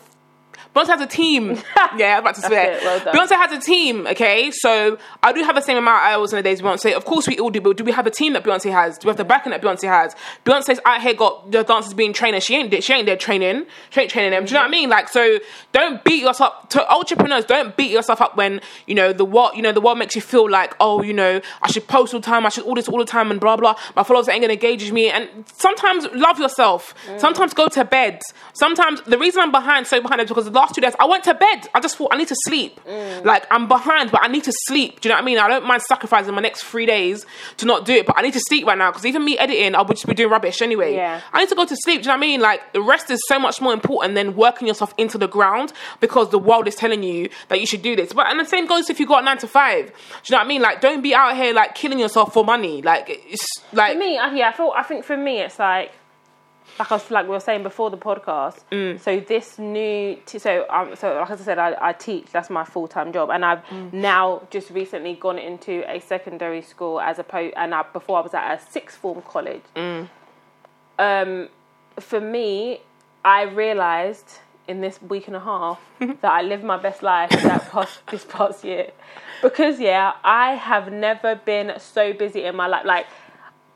Beyonce 0.78 0.88
has 0.88 1.00
a 1.00 1.06
team. 1.06 1.50
yeah, 1.96 2.14
I'm 2.14 2.20
about 2.20 2.34
to 2.36 2.42
swear. 2.42 2.72
it, 2.72 2.82
well. 3.04 3.14
Beyonce 3.14 3.36
has 3.36 3.52
a 3.52 3.60
team, 3.60 4.06
okay? 4.06 4.50
So 4.52 4.98
I 5.22 5.32
do 5.32 5.42
have 5.42 5.54
the 5.54 5.60
same 5.60 5.76
amount 5.76 6.04
of 6.04 6.12
hours 6.12 6.32
in 6.32 6.38
a 6.38 6.42
days 6.42 6.60
Beyonce. 6.60 6.92
Of 6.92 7.04
course 7.04 7.26
we 7.26 7.38
all 7.38 7.50
do, 7.50 7.60
but 7.60 7.76
do 7.76 7.84
we 7.84 7.92
have 7.92 8.06
a 8.06 8.10
team 8.10 8.32
that 8.34 8.44
Beyonce 8.44 8.70
has? 8.70 8.98
Do 8.98 9.08
we 9.08 9.10
have 9.10 9.16
the 9.16 9.24
backing 9.24 9.50
that 9.50 9.62
Beyonce 9.62 9.88
has? 9.88 10.14
Beyonce's 10.44 10.80
out 10.84 11.02
here 11.02 11.14
got 11.14 11.50
the 11.50 11.64
dancers 11.64 11.94
being 11.94 12.12
trained. 12.12 12.40
She 12.42 12.54
ain't 12.54 12.82
she 12.82 12.92
ain't 12.92 13.06
there 13.06 13.16
training. 13.16 13.66
She 13.90 14.00
ain't 14.00 14.10
training 14.10 14.30
them. 14.30 14.44
Do 14.44 14.50
you 14.50 14.54
know 14.54 14.60
what 14.60 14.68
I 14.68 14.70
mean? 14.70 14.88
Like 14.88 15.08
so 15.08 15.38
don't 15.72 16.02
beat 16.04 16.22
yourself 16.22 16.52
up 16.52 16.70
to 16.70 16.92
entrepreneurs, 16.92 17.44
don't 17.44 17.76
beat 17.76 17.90
yourself 17.90 18.20
up 18.20 18.36
when, 18.36 18.60
you 18.86 18.94
know, 18.94 19.12
the 19.12 19.24
what 19.24 19.56
you 19.56 19.62
know, 19.62 19.72
the 19.72 19.80
world 19.80 19.98
makes 19.98 20.14
you 20.14 20.20
feel 20.20 20.48
like, 20.48 20.74
oh, 20.78 21.02
you 21.02 21.12
know, 21.12 21.40
I 21.62 21.70
should 21.70 21.88
post 21.88 22.14
all 22.14 22.20
the 22.20 22.26
time, 22.26 22.46
I 22.46 22.50
should 22.50 22.64
all 22.64 22.74
this 22.74 22.88
all 22.88 22.98
the 22.98 23.04
time 23.04 23.30
and 23.30 23.40
blah 23.40 23.56
blah. 23.56 23.74
My 23.96 24.02
followers 24.04 24.28
ain't 24.28 24.42
gonna 24.42 24.52
engage 24.52 24.84
with 24.84 24.92
me. 24.92 25.10
And 25.10 25.28
sometimes 25.52 26.06
love 26.12 26.38
yourself. 26.38 26.94
Mm. 27.06 27.20
Sometimes 27.20 27.54
go 27.54 27.68
to 27.68 27.84
bed. 27.84 28.20
Sometimes 28.52 29.00
the 29.02 29.18
reason 29.18 29.40
I'm 29.42 29.50
behind 29.50 29.86
so 29.86 30.00
behind 30.00 30.20
is 30.20 30.28
because 30.28 30.44
the 30.44 30.50
last 30.50 30.67
two 30.74 30.80
days 30.80 30.94
I 30.98 31.06
went 31.06 31.24
to 31.24 31.34
bed. 31.34 31.68
I 31.74 31.80
just 31.80 31.96
thought 31.96 32.08
I 32.12 32.16
need 32.16 32.28
to 32.28 32.36
sleep. 32.44 32.80
Like 33.24 33.46
I'm 33.50 33.68
behind, 33.68 34.10
but 34.10 34.22
I 34.22 34.28
need 34.28 34.44
to 34.44 34.52
sleep. 34.66 35.00
Do 35.00 35.08
you 35.08 35.10
know 35.10 35.16
what 35.16 35.22
I 35.22 35.26
mean? 35.26 35.38
I 35.38 35.48
don't 35.48 35.66
mind 35.66 35.82
sacrificing 35.82 36.34
my 36.34 36.40
next 36.40 36.64
three 36.64 36.86
days 36.86 37.26
to 37.58 37.66
not 37.66 37.84
do 37.84 37.92
it, 37.94 38.06
but 38.06 38.16
I 38.18 38.22
need 38.22 38.34
to 38.34 38.40
sleep 38.48 38.66
right 38.66 38.78
now 38.78 38.90
because 38.90 39.06
even 39.06 39.24
me 39.24 39.38
editing, 39.38 39.74
I 39.74 39.82
would 39.82 39.96
just 39.96 40.06
be 40.06 40.14
doing 40.14 40.30
rubbish 40.30 40.62
anyway. 40.62 40.94
Yeah. 40.94 41.20
I 41.32 41.40
need 41.40 41.48
to 41.48 41.54
go 41.54 41.64
to 41.64 41.76
sleep. 41.84 42.02
Do 42.02 42.06
you 42.06 42.08
know 42.08 42.18
what 42.18 42.24
I 42.24 42.28
mean? 42.28 42.40
Like 42.40 42.72
the 42.72 42.82
rest 42.82 43.10
is 43.10 43.20
so 43.28 43.38
much 43.38 43.60
more 43.60 43.72
important 43.72 44.14
than 44.14 44.36
working 44.36 44.68
yourself 44.68 44.94
into 44.98 45.18
the 45.18 45.28
ground 45.28 45.72
because 46.00 46.30
the 46.30 46.38
world 46.38 46.68
is 46.68 46.74
telling 46.74 47.02
you 47.02 47.28
that 47.48 47.60
you 47.60 47.66
should 47.66 47.82
do 47.82 47.96
this. 47.96 48.12
But 48.12 48.26
and 48.28 48.38
the 48.40 48.44
same 48.44 48.66
goes 48.66 48.90
if 48.90 49.00
you 49.00 49.06
got 49.06 49.22
a 49.22 49.24
nine 49.24 49.38
to 49.38 49.48
five. 49.48 49.86
Do 49.86 49.92
you 49.92 50.32
know 50.32 50.38
what 50.38 50.44
I 50.44 50.48
mean? 50.48 50.62
Like 50.62 50.80
don't 50.80 51.02
be 51.02 51.14
out 51.14 51.36
here 51.36 51.52
like 51.52 51.74
killing 51.74 51.98
yourself 51.98 52.32
for 52.32 52.44
money. 52.44 52.82
Like 52.82 53.06
it's 53.08 53.46
like 53.72 53.94
For 53.94 53.98
me, 53.98 54.14
yeah, 54.14 54.48
I 54.48 54.52
feel. 54.52 54.72
I 54.76 54.82
think 54.82 55.04
for 55.04 55.16
me, 55.16 55.40
it's 55.40 55.58
like, 55.58 55.92
like 56.78 56.90
I 56.92 56.94
was 56.94 57.10
like 57.10 57.24
we 57.24 57.30
were 57.30 57.40
saying 57.40 57.62
before 57.62 57.90
the 57.90 57.96
podcast. 57.96 58.60
Mm. 58.70 59.00
So 59.00 59.20
this 59.20 59.58
new, 59.58 60.16
t- 60.26 60.38
so 60.38 60.66
um, 60.70 60.94
so 60.96 61.14
like 61.14 61.30
I 61.30 61.36
said, 61.36 61.58
I, 61.58 61.76
I 61.80 61.92
teach. 61.92 62.26
That's 62.32 62.50
my 62.50 62.64
full 62.64 62.88
time 62.88 63.12
job, 63.12 63.30
and 63.30 63.44
I've 63.44 63.64
Mm. 63.66 63.92
now 63.92 64.42
just 64.50 64.70
recently 64.70 65.14
gone 65.14 65.38
into 65.38 65.84
a 65.90 66.00
secondary 66.00 66.62
school 66.62 67.00
as 67.00 67.18
a 67.18 67.22
opposed, 67.22 67.54
and 67.56 67.74
I, 67.74 67.82
before 67.92 68.18
I 68.18 68.22
was 68.22 68.34
at 68.34 68.54
a 68.60 68.70
sixth 68.70 68.96
form 68.98 69.22
college. 69.22 69.62
Mm. 69.76 70.08
Um, 70.98 71.48
for 72.00 72.20
me, 72.20 72.80
I 73.24 73.42
realised 73.42 74.38
in 74.66 74.80
this 74.80 75.00
week 75.02 75.26
and 75.26 75.36
a 75.36 75.40
half 75.40 75.80
that 75.98 76.24
I 76.24 76.42
lived 76.42 76.62
my 76.64 76.76
best 76.76 77.02
life 77.02 77.30
that 77.30 77.70
past 77.70 78.00
this 78.10 78.24
past 78.24 78.64
year, 78.64 78.90
because 79.42 79.80
yeah, 79.80 80.12
I 80.24 80.54
have 80.54 80.92
never 80.92 81.34
been 81.34 81.72
so 81.78 82.12
busy 82.12 82.44
in 82.44 82.54
my 82.56 82.66
life. 82.66 82.84
Like 82.84 83.06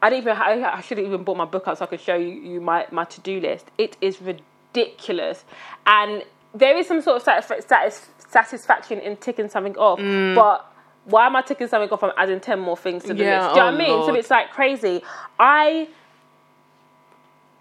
I 0.03 0.11
didn't 0.11 0.25
even. 0.25 0.37
I, 0.37 0.75
I 0.79 0.81
should 0.81 0.99
have 0.99 1.07
even 1.07 1.23
bought 1.23 1.37
my 1.37 1.45
book 1.45 1.65
out 1.69 1.79
so 1.79 1.85
I 1.85 1.87
could 1.87 2.01
show 2.01 2.17
you, 2.17 2.29
you 2.29 2.61
my 2.61 2.87
my 2.91 3.05
to 3.05 3.21
do 3.21 3.41
list. 3.41 3.71
It 3.79 3.97
is 4.01 4.21
ridiculous, 4.21 5.45
and 5.87 6.25
there 6.55 6.77
is 6.77 6.87
some 6.89 7.01
sort 7.01 7.17
of 7.17 7.25
satisf- 7.25 7.67
satis- 7.69 8.09
satisfaction 8.29 8.99
in 8.99 9.17
ticking 9.17 9.49
something 9.49 9.77
off, 9.77 9.99
mm. 9.99 10.35
but. 10.35 10.69
Why 11.05 11.27
am 11.27 11.35
I 11.35 11.43
ticking 11.43 11.67
something 11.67 11.91
off? 11.91 12.05
I'm 12.05 12.13
adding 12.17 12.39
ten 12.39 12.61
more 12.61 12.77
things 12.77 13.03
to 13.03 13.13
the 13.13 13.25
Yeah, 13.25 13.43
list. 13.49 13.55
Do 13.55 13.61
you 13.61 13.67
know 13.67 13.71
oh 13.71 13.73
what 13.73 13.75
I 13.75 13.89
mean? 13.89 14.07
So 14.07 14.15
it's 14.15 14.31
like 14.31 14.53
crazy. 14.53 15.03
I 15.37 15.89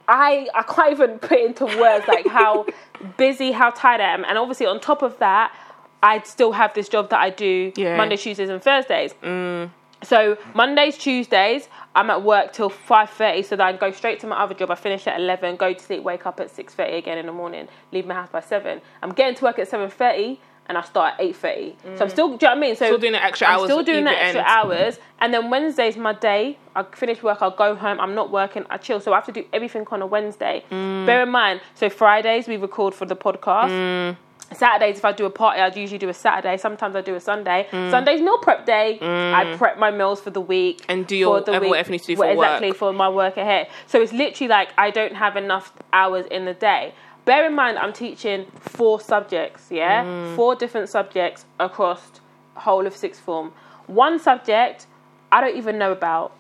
I 0.07 0.47
I 0.53 0.61
can't 0.61 0.91
even 1.01 1.17
put 1.17 1.39
into 1.39 1.65
words 1.65 2.07
like 2.07 2.27
how 2.27 2.67
busy, 3.17 3.51
how 3.51 3.71
tired 3.71 3.99
I 3.99 4.13
am, 4.13 4.23
and 4.25 4.37
obviously 4.37 4.67
on 4.67 4.79
top 4.79 5.01
of 5.01 5.17
that, 5.17 5.55
I 6.03 6.21
still 6.21 6.51
have 6.51 6.75
this 6.75 6.87
job 6.87 7.09
that 7.09 7.19
I 7.19 7.31
do 7.31 7.71
Yeah. 7.75 7.97
Monday, 7.97 8.17
Tuesdays, 8.17 8.49
and 8.49 8.61
Thursdays. 8.61 9.13
Mm. 9.23 9.71
So 10.03 10.37
Mondays, 10.53 10.97
Tuesdays, 10.97 11.67
I'm 11.95 12.09
at 12.09 12.23
work 12.23 12.53
till 12.53 12.69
five 12.69 13.09
thirty. 13.09 13.43
So 13.43 13.55
that 13.55 13.65
I 13.65 13.73
go 13.73 13.91
straight 13.91 14.19
to 14.21 14.27
my 14.27 14.41
other 14.41 14.53
job. 14.53 14.71
I 14.71 14.75
finish 14.75 15.07
at 15.07 15.19
eleven, 15.19 15.55
go 15.57 15.73
to 15.73 15.79
sleep, 15.79 16.03
wake 16.03 16.25
up 16.25 16.39
at 16.39 16.49
six 16.49 16.73
thirty 16.73 16.95
again 16.97 17.17
in 17.17 17.25
the 17.25 17.33
morning, 17.33 17.67
leave 17.91 18.05
my 18.05 18.13
house 18.13 18.29
by 18.31 18.39
seven. 18.39 18.81
I'm 19.01 19.11
getting 19.11 19.35
to 19.35 19.43
work 19.43 19.59
at 19.59 19.67
seven 19.67 19.89
thirty, 19.89 20.39
and 20.67 20.77
I 20.77 20.81
start 20.83 21.15
at 21.15 21.21
eight 21.21 21.35
thirty. 21.35 21.75
So 21.97 22.03
I'm 22.05 22.09
still, 22.09 22.27
do 22.29 22.33
you 22.33 22.37
know 22.43 22.49
what 22.49 22.57
I 22.57 22.59
mean? 22.61 22.75
So 22.75 22.85
Still 22.85 22.97
doing 22.97 23.11
the 23.13 23.23
extra 23.23 23.47
I'm 23.47 23.59
hours 23.59 23.65
Still 23.65 23.83
doing 23.83 24.05
the 24.05 24.11
extra 24.11 24.39
end. 24.41 24.47
hours, 24.47 24.99
and 25.19 25.33
then 25.33 25.49
Wednesday's 25.49 25.97
my 25.97 26.13
day. 26.13 26.57
I 26.75 26.83
finish 26.83 27.21
work, 27.21 27.39
I'll 27.41 27.51
go 27.51 27.75
home. 27.75 27.99
I'm 27.99 28.15
not 28.15 28.31
working. 28.31 28.65
I 28.69 28.77
chill. 28.77 29.01
So 29.01 29.11
I 29.11 29.15
have 29.15 29.25
to 29.25 29.33
do 29.33 29.43
everything 29.51 29.85
on 29.91 30.01
a 30.01 30.05
Wednesday. 30.07 30.63
Mm. 30.71 31.05
Bear 31.05 31.23
in 31.23 31.29
mind, 31.29 31.59
so 31.75 31.89
Fridays 31.89 32.47
we 32.47 32.55
record 32.55 32.93
for 32.95 33.05
the 33.05 33.15
podcast. 33.17 33.69
Mm. 33.69 34.17
Saturdays, 34.53 34.97
if 34.97 35.05
I 35.05 35.11
do 35.11 35.25
a 35.25 35.29
party, 35.29 35.61
I'd 35.61 35.75
usually 35.77 35.97
do 35.97 36.09
a 36.09 36.13
Saturday. 36.13 36.57
Sometimes 36.57 36.95
I 36.95 37.01
do 37.01 37.15
a 37.15 37.19
Sunday. 37.19 37.67
Sunday's 37.71 38.21
meal 38.21 38.37
prep 38.39 38.65
day. 38.65 38.99
I 39.01 39.55
prep 39.57 39.77
my 39.79 39.91
meals 39.91 40.19
for 40.21 40.29
the 40.29 40.41
week 40.41 40.81
Mm. 40.81 40.85
And 40.89 41.07
do 41.07 41.15
your- 41.15 41.39
for 41.39 41.45
the 41.45 41.59
week. 41.59 41.69
whatever 41.69 41.87
you 41.89 41.91
need 41.93 42.01
to 42.01 42.07
do 42.07 42.15
for 42.17 42.25
exactly 42.25 42.69
work. 42.69 42.77
for 42.77 42.93
my 42.93 43.09
work 43.09 43.37
ahead. 43.37 43.67
So 43.87 44.01
it's 44.01 44.13
literally 44.13 44.47
like 44.49 44.69
I 44.77 44.89
don't 44.91 45.15
have 45.15 45.35
enough 45.37 45.71
hours 45.93 46.25
in 46.27 46.45
the 46.45 46.53
day. 46.53 46.93
Bear 47.25 47.45
in 47.45 47.53
mind, 47.53 47.77
I'm 47.77 47.93
teaching 47.93 48.47
four 48.59 48.99
subjects. 48.99 49.67
Yeah, 49.69 50.03
Mm. 50.03 50.35
four 50.35 50.55
different 50.55 50.89
subjects 50.89 51.45
across 51.59 52.19
whole 52.55 52.85
of 52.87 52.95
sixth 52.95 53.21
form. 53.23 53.53
One 53.87 54.19
subject 54.19 54.87
I 55.31 55.39
don't 55.39 55.55
even 55.55 55.77
know 55.77 55.91
about. 55.91 56.33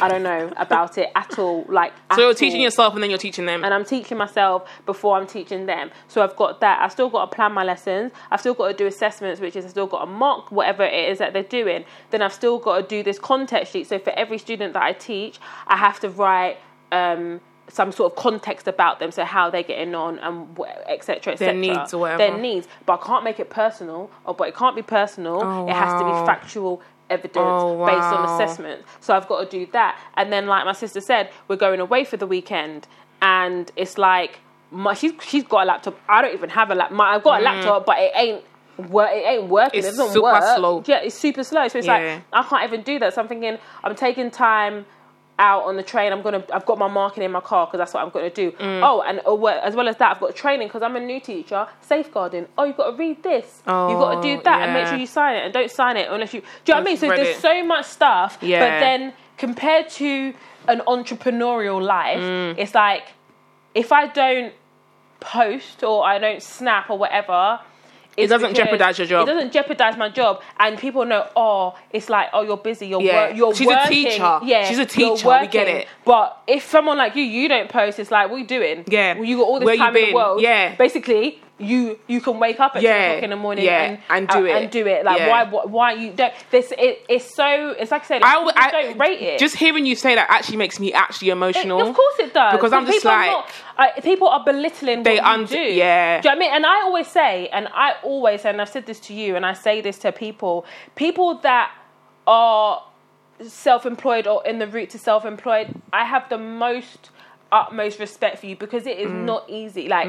I 0.00 0.08
don't 0.08 0.22
know 0.22 0.52
about 0.56 0.98
it 0.98 1.10
at 1.14 1.38
all. 1.38 1.64
Like 1.68 1.92
So 2.14 2.22
you're 2.22 2.34
teaching 2.34 2.60
all 2.60 2.64
yourself 2.64 2.94
and 2.94 3.02
then 3.02 3.10
you're 3.10 3.18
teaching 3.18 3.46
them. 3.46 3.64
and 3.64 3.74
I'm 3.74 3.84
teaching 3.84 4.16
myself 4.18 4.68
before 4.86 5.16
I'm 5.16 5.26
teaching 5.26 5.66
them. 5.66 5.90
So 6.08 6.22
I've 6.22 6.36
got 6.36 6.60
that. 6.60 6.80
I've 6.80 6.92
still 6.92 7.10
got 7.10 7.30
to 7.30 7.34
plan 7.34 7.52
my 7.52 7.64
lessons. 7.64 8.12
I've 8.30 8.40
still 8.40 8.54
got 8.54 8.68
to 8.68 8.74
do 8.74 8.86
assessments, 8.86 9.40
which 9.40 9.56
is 9.56 9.64
I've 9.64 9.70
still 9.72 9.86
got 9.86 10.00
to 10.04 10.06
mock 10.10 10.50
whatever 10.50 10.82
it 10.82 11.10
is 11.10 11.18
that 11.18 11.32
they're 11.32 11.42
doing. 11.42 11.84
Then 12.10 12.22
I've 12.22 12.32
still 12.32 12.58
got 12.58 12.80
to 12.80 12.82
do 12.86 13.02
this 13.02 13.18
context 13.18 13.72
sheet. 13.72 13.86
So 13.86 13.98
for 13.98 14.10
every 14.10 14.38
student 14.38 14.72
that 14.74 14.82
I 14.82 14.92
teach, 14.92 15.38
I 15.66 15.76
have 15.76 16.00
to 16.00 16.08
write 16.08 16.58
um, 16.90 17.40
some 17.68 17.92
sort 17.92 18.12
of 18.12 18.16
context 18.18 18.68
about 18.68 18.98
them, 18.98 19.10
so 19.10 19.24
how 19.24 19.48
they're 19.48 19.62
getting 19.62 19.94
on 19.94 20.18
and 20.18 20.58
etc. 20.88 21.32
etc. 21.32 21.36
Their 21.38 21.54
needs 21.54 21.94
or 21.94 22.00
whatever. 22.00 22.18
Their 22.18 22.38
needs, 22.38 22.68
but 22.84 23.00
I 23.00 23.06
can't 23.06 23.24
make 23.24 23.40
it 23.40 23.50
personal. 23.50 24.10
Or 24.24 24.34
but 24.34 24.48
it 24.48 24.56
can't 24.56 24.76
be 24.76 24.82
personal. 24.82 25.40
Oh, 25.42 25.68
it 25.68 25.72
has 25.74 25.92
to 26.00 26.04
be 26.04 26.26
factual 26.26 26.82
evidence 27.12 27.36
Oh, 27.62 27.84
based 27.86 28.12
on 28.12 28.24
assessment. 28.24 28.82
So 29.00 29.14
I've 29.14 29.28
got 29.28 29.38
to 29.44 29.58
do 29.58 29.70
that. 29.72 29.98
And 30.16 30.32
then, 30.32 30.46
like 30.46 30.64
my 30.64 30.72
sister 30.72 31.00
said, 31.00 31.30
we're 31.48 31.56
going 31.66 31.80
away 31.80 32.04
for 32.04 32.16
the 32.16 32.26
weekend, 32.26 32.86
and 33.20 33.70
it's 33.76 33.96
like 33.98 34.40
my, 34.70 34.94
she's 34.94 35.12
she's 35.28 35.44
got 35.44 35.64
a 35.64 35.66
laptop. 35.66 35.98
I 36.08 36.22
don't 36.22 36.34
even 36.34 36.50
have 36.50 36.70
a 36.70 36.74
laptop. 36.74 37.00
I've 37.00 37.22
got 37.22 37.40
a 37.40 37.44
laptop, 37.44 37.86
but 37.86 37.96
it 37.98 38.12
ain't. 38.16 38.44
Work, 38.88 39.10
it 39.12 39.24
ain't 39.32 39.48
working. 39.50 39.82
Mm. 39.82 39.84
It's 39.84 39.94
it 39.94 39.98
doesn't 39.98 40.14
super 40.14 40.22
work. 40.32 40.56
slow. 40.56 40.82
Yeah, 40.86 41.00
it's 41.06 41.14
super 41.14 41.44
slow. 41.44 41.68
So 41.68 41.78
it's 41.78 41.86
Yeah. 41.86 41.92
like 41.92 42.22
I 42.32 42.42
can't 42.48 42.64
even 42.72 42.82
do 42.82 42.98
that. 43.00 43.12
So 43.14 43.20
I'm 43.20 43.28
thinking 43.28 43.58
I'm 43.84 43.94
taking 43.94 44.30
time 44.30 44.86
out 45.38 45.64
on 45.64 45.76
the 45.76 45.82
train. 45.82 46.12
I'm 46.12 46.22
gonna. 46.22 46.44
I've 46.52 46.66
got 46.66 46.78
my 46.78 46.88
marking 46.88 47.22
in 47.22 47.30
my 47.32 47.40
car 47.40 47.66
because 47.66 47.78
that's 47.78 47.94
what 47.94 48.02
I'm 48.02 48.10
gonna 48.10 48.30
do. 48.30 48.52
Mm. 48.52 48.80
Oh, 48.82 49.00
and 49.02 49.20
uh, 49.26 49.44
as 49.62 49.74
well 49.74 49.88
as 49.88 49.96
that, 49.96 50.12
I've 50.12 50.20
got 50.20 50.34
training 50.36 50.68
because 50.68 50.82
I'm 50.82 50.94
a 50.96 51.00
new 51.00 51.20
teacher. 51.20 51.66
Safeguarding. 51.80 52.46
Oh, 52.58 52.64
you've 52.64 52.76
got 52.76 52.90
to 52.92 52.96
read 52.96 53.22
this. 53.22 53.62
Oh, 53.66 53.90
you've 53.90 53.98
got 53.98 54.22
to 54.22 54.36
do 54.36 54.42
that, 54.42 54.62
and 54.62 54.72
make 54.74 54.86
sure 54.86 54.96
you 54.98 55.06
sign 55.06 55.36
it, 55.36 55.44
and 55.44 55.52
don't 55.52 55.70
sign 55.70 55.96
it 55.96 56.08
unless 56.10 56.32
you. 56.34 56.40
Do 56.40 56.46
you 56.46 56.74
know 56.74 56.80
what 56.80 56.86
I 56.86 56.90
mean? 56.90 56.96
So 56.98 57.08
there's 57.08 57.36
it. 57.36 57.40
so 57.40 57.64
much 57.64 57.86
stuff. 57.86 58.38
Yeah. 58.40 58.60
But 58.60 58.80
then 58.80 59.12
compared 59.38 59.88
to 59.90 60.34
an 60.68 60.80
entrepreneurial 60.86 61.82
life, 61.82 62.20
Mm. 62.20 62.54
it's 62.58 62.74
like 62.74 63.04
if 63.74 63.90
I 63.92 64.06
don't 64.08 64.52
post 65.20 65.82
or 65.82 66.04
I 66.04 66.18
don't 66.18 66.42
snap 66.42 66.90
or 66.90 66.98
whatever. 66.98 67.60
It 68.16 68.26
doesn't 68.26 68.54
jeopardize 68.54 68.98
your 68.98 69.06
job. 69.06 69.28
It 69.28 69.32
doesn't 69.32 69.52
jeopardize 69.52 69.96
my 69.96 70.08
job, 70.08 70.42
and 70.58 70.78
people 70.78 71.04
know. 71.04 71.28
Oh, 71.34 71.74
it's 71.90 72.08
like 72.08 72.28
oh, 72.32 72.42
you're 72.42 72.56
busy. 72.56 72.86
You're 72.88 73.00
Yeah. 73.00 73.28
wor- 73.28 73.36
you're 73.36 73.54
She's 73.54 73.68
a 73.68 73.88
teacher. 73.88 74.40
Yeah, 74.44 74.68
She's 74.68 74.78
a 74.78 74.86
teacher, 74.86 75.38
we 75.40 75.46
get 75.48 75.68
it. 75.68 75.88
But 76.04 76.42
if 76.46 76.68
someone 76.68 76.98
like 76.98 77.16
you, 77.16 77.22
you 77.22 77.48
don't 77.48 77.68
post, 77.68 77.98
it's 77.98 78.10
like 78.10 78.28
what 78.28 78.36
are 78.36 78.38
you 78.40 78.46
doing? 78.46 78.84
Yeah. 78.86 79.14
well, 79.14 79.24
you 79.24 79.38
got 79.38 79.44
all 79.44 79.58
this 79.58 79.66
Where 79.66 79.76
time 79.76 79.96
in 79.96 80.08
the 80.10 80.14
world. 80.14 80.40
Yeah. 80.40 80.74
basically. 80.76 81.40
You 81.62 81.98
you 82.08 82.20
can 82.20 82.38
wake 82.38 82.58
up 82.60 82.74
at 82.76 82.80
two 82.80 82.86
Yeah. 82.86 83.02
o'clock 83.12 83.22
in 83.24 83.30
the 83.30 83.36
morning 83.36 83.64
Yeah. 83.64 83.82
and, 83.82 83.98
And 84.10 84.28
do 84.28 84.44
it. 84.46 84.50
and 84.62 84.70
do 84.70 84.86
it 84.86 85.04
like 85.04 85.18
Yeah. 85.18 85.28
why 85.28 85.44
why 85.44 85.64
why 85.64 85.92
you 85.92 86.12
don't 86.12 86.32
this 86.50 86.72
it, 86.76 87.04
it's 87.08 87.34
so 87.34 87.70
it's 87.78 87.90
like 87.90 88.02
I 88.02 88.06
said 88.06 88.22
I, 88.22 88.34
I 88.56 88.70
don't 88.70 88.98
rate 88.98 89.20
it 89.20 89.38
Just 89.38 89.56
hearing 89.56 89.86
you 89.86 89.94
say 89.96 90.14
that 90.14 90.28
actually 90.30 90.56
makes 90.58 90.78
me 90.80 90.92
actually 90.92 91.30
emotional. 91.30 91.80
of 91.80 91.94
course 91.94 92.18
it 92.18 92.34
does. 92.34 92.52
Because 92.52 92.72
I'm 92.72 92.84
just 92.86 92.98
people 92.98 93.10
are 93.12 93.26
like- 93.26 93.30
not- 93.30 93.50
uh, 93.98 94.00
people 94.02 94.28
are 94.28 94.44
belittling 94.44 95.02
They 95.02 95.18
what 95.20 95.40
you 95.40 95.46
do. 95.46 95.58
yeah. 95.58 96.20
Do 96.20 96.28
you 96.28 96.34
know 96.34 96.38
what 96.38 96.44
I 96.44 96.46
mean? 96.46 96.54
And 96.56 96.66
I 96.66 96.76
always 96.82 97.06
say, 97.08 97.48
and 97.48 97.68
I 97.74 97.94
always, 98.02 98.42
say, 98.42 98.50
and 98.50 98.60
I've 98.60 98.68
said 98.68 98.86
this 98.86 99.00
to 99.00 99.14
you, 99.14 99.34
and 99.36 99.46
I 99.46 99.52
say 99.54 99.80
this 99.80 99.98
to 100.00 100.12
people, 100.12 100.66
people 100.94 101.36
that 101.48 101.70
are 102.26 102.82
self-employed 103.40 104.26
or 104.26 104.44
in 104.46 104.58
the 104.58 104.66
route 104.66 104.90
to 104.90 104.98
self-employed, 104.98 105.80
I 105.92 106.04
have 106.04 106.28
the 106.28 106.38
most 106.38 107.10
utmost 107.52 107.98
respect 108.00 108.38
for 108.38 108.46
you 108.46 108.56
because 108.56 108.86
it 108.86 108.98
is 108.98 109.10
Mm. 109.10 109.24
not 109.24 109.44
easy 109.48 109.86
like 109.88 110.08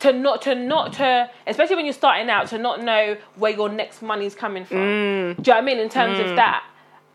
to 0.00 0.12
not 0.12 0.42
to 0.42 0.54
not 0.54 0.92
to 0.94 1.30
especially 1.46 1.76
when 1.76 1.84
you're 1.86 1.92
starting 1.92 2.28
out 2.28 2.48
to 2.48 2.58
not 2.58 2.82
know 2.82 3.16
where 3.36 3.52
your 3.52 3.68
next 3.68 4.02
money's 4.02 4.34
coming 4.34 4.64
from 4.64 4.78
Mm. 4.78 5.36
do 5.36 5.50
you 5.50 5.54
know 5.54 5.54
what 5.54 5.56
I 5.56 5.60
mean 5.62 5.78
in 5.78 5.88
terms 5.88 6.18
of 6.18 6.34
that 6.36 6.62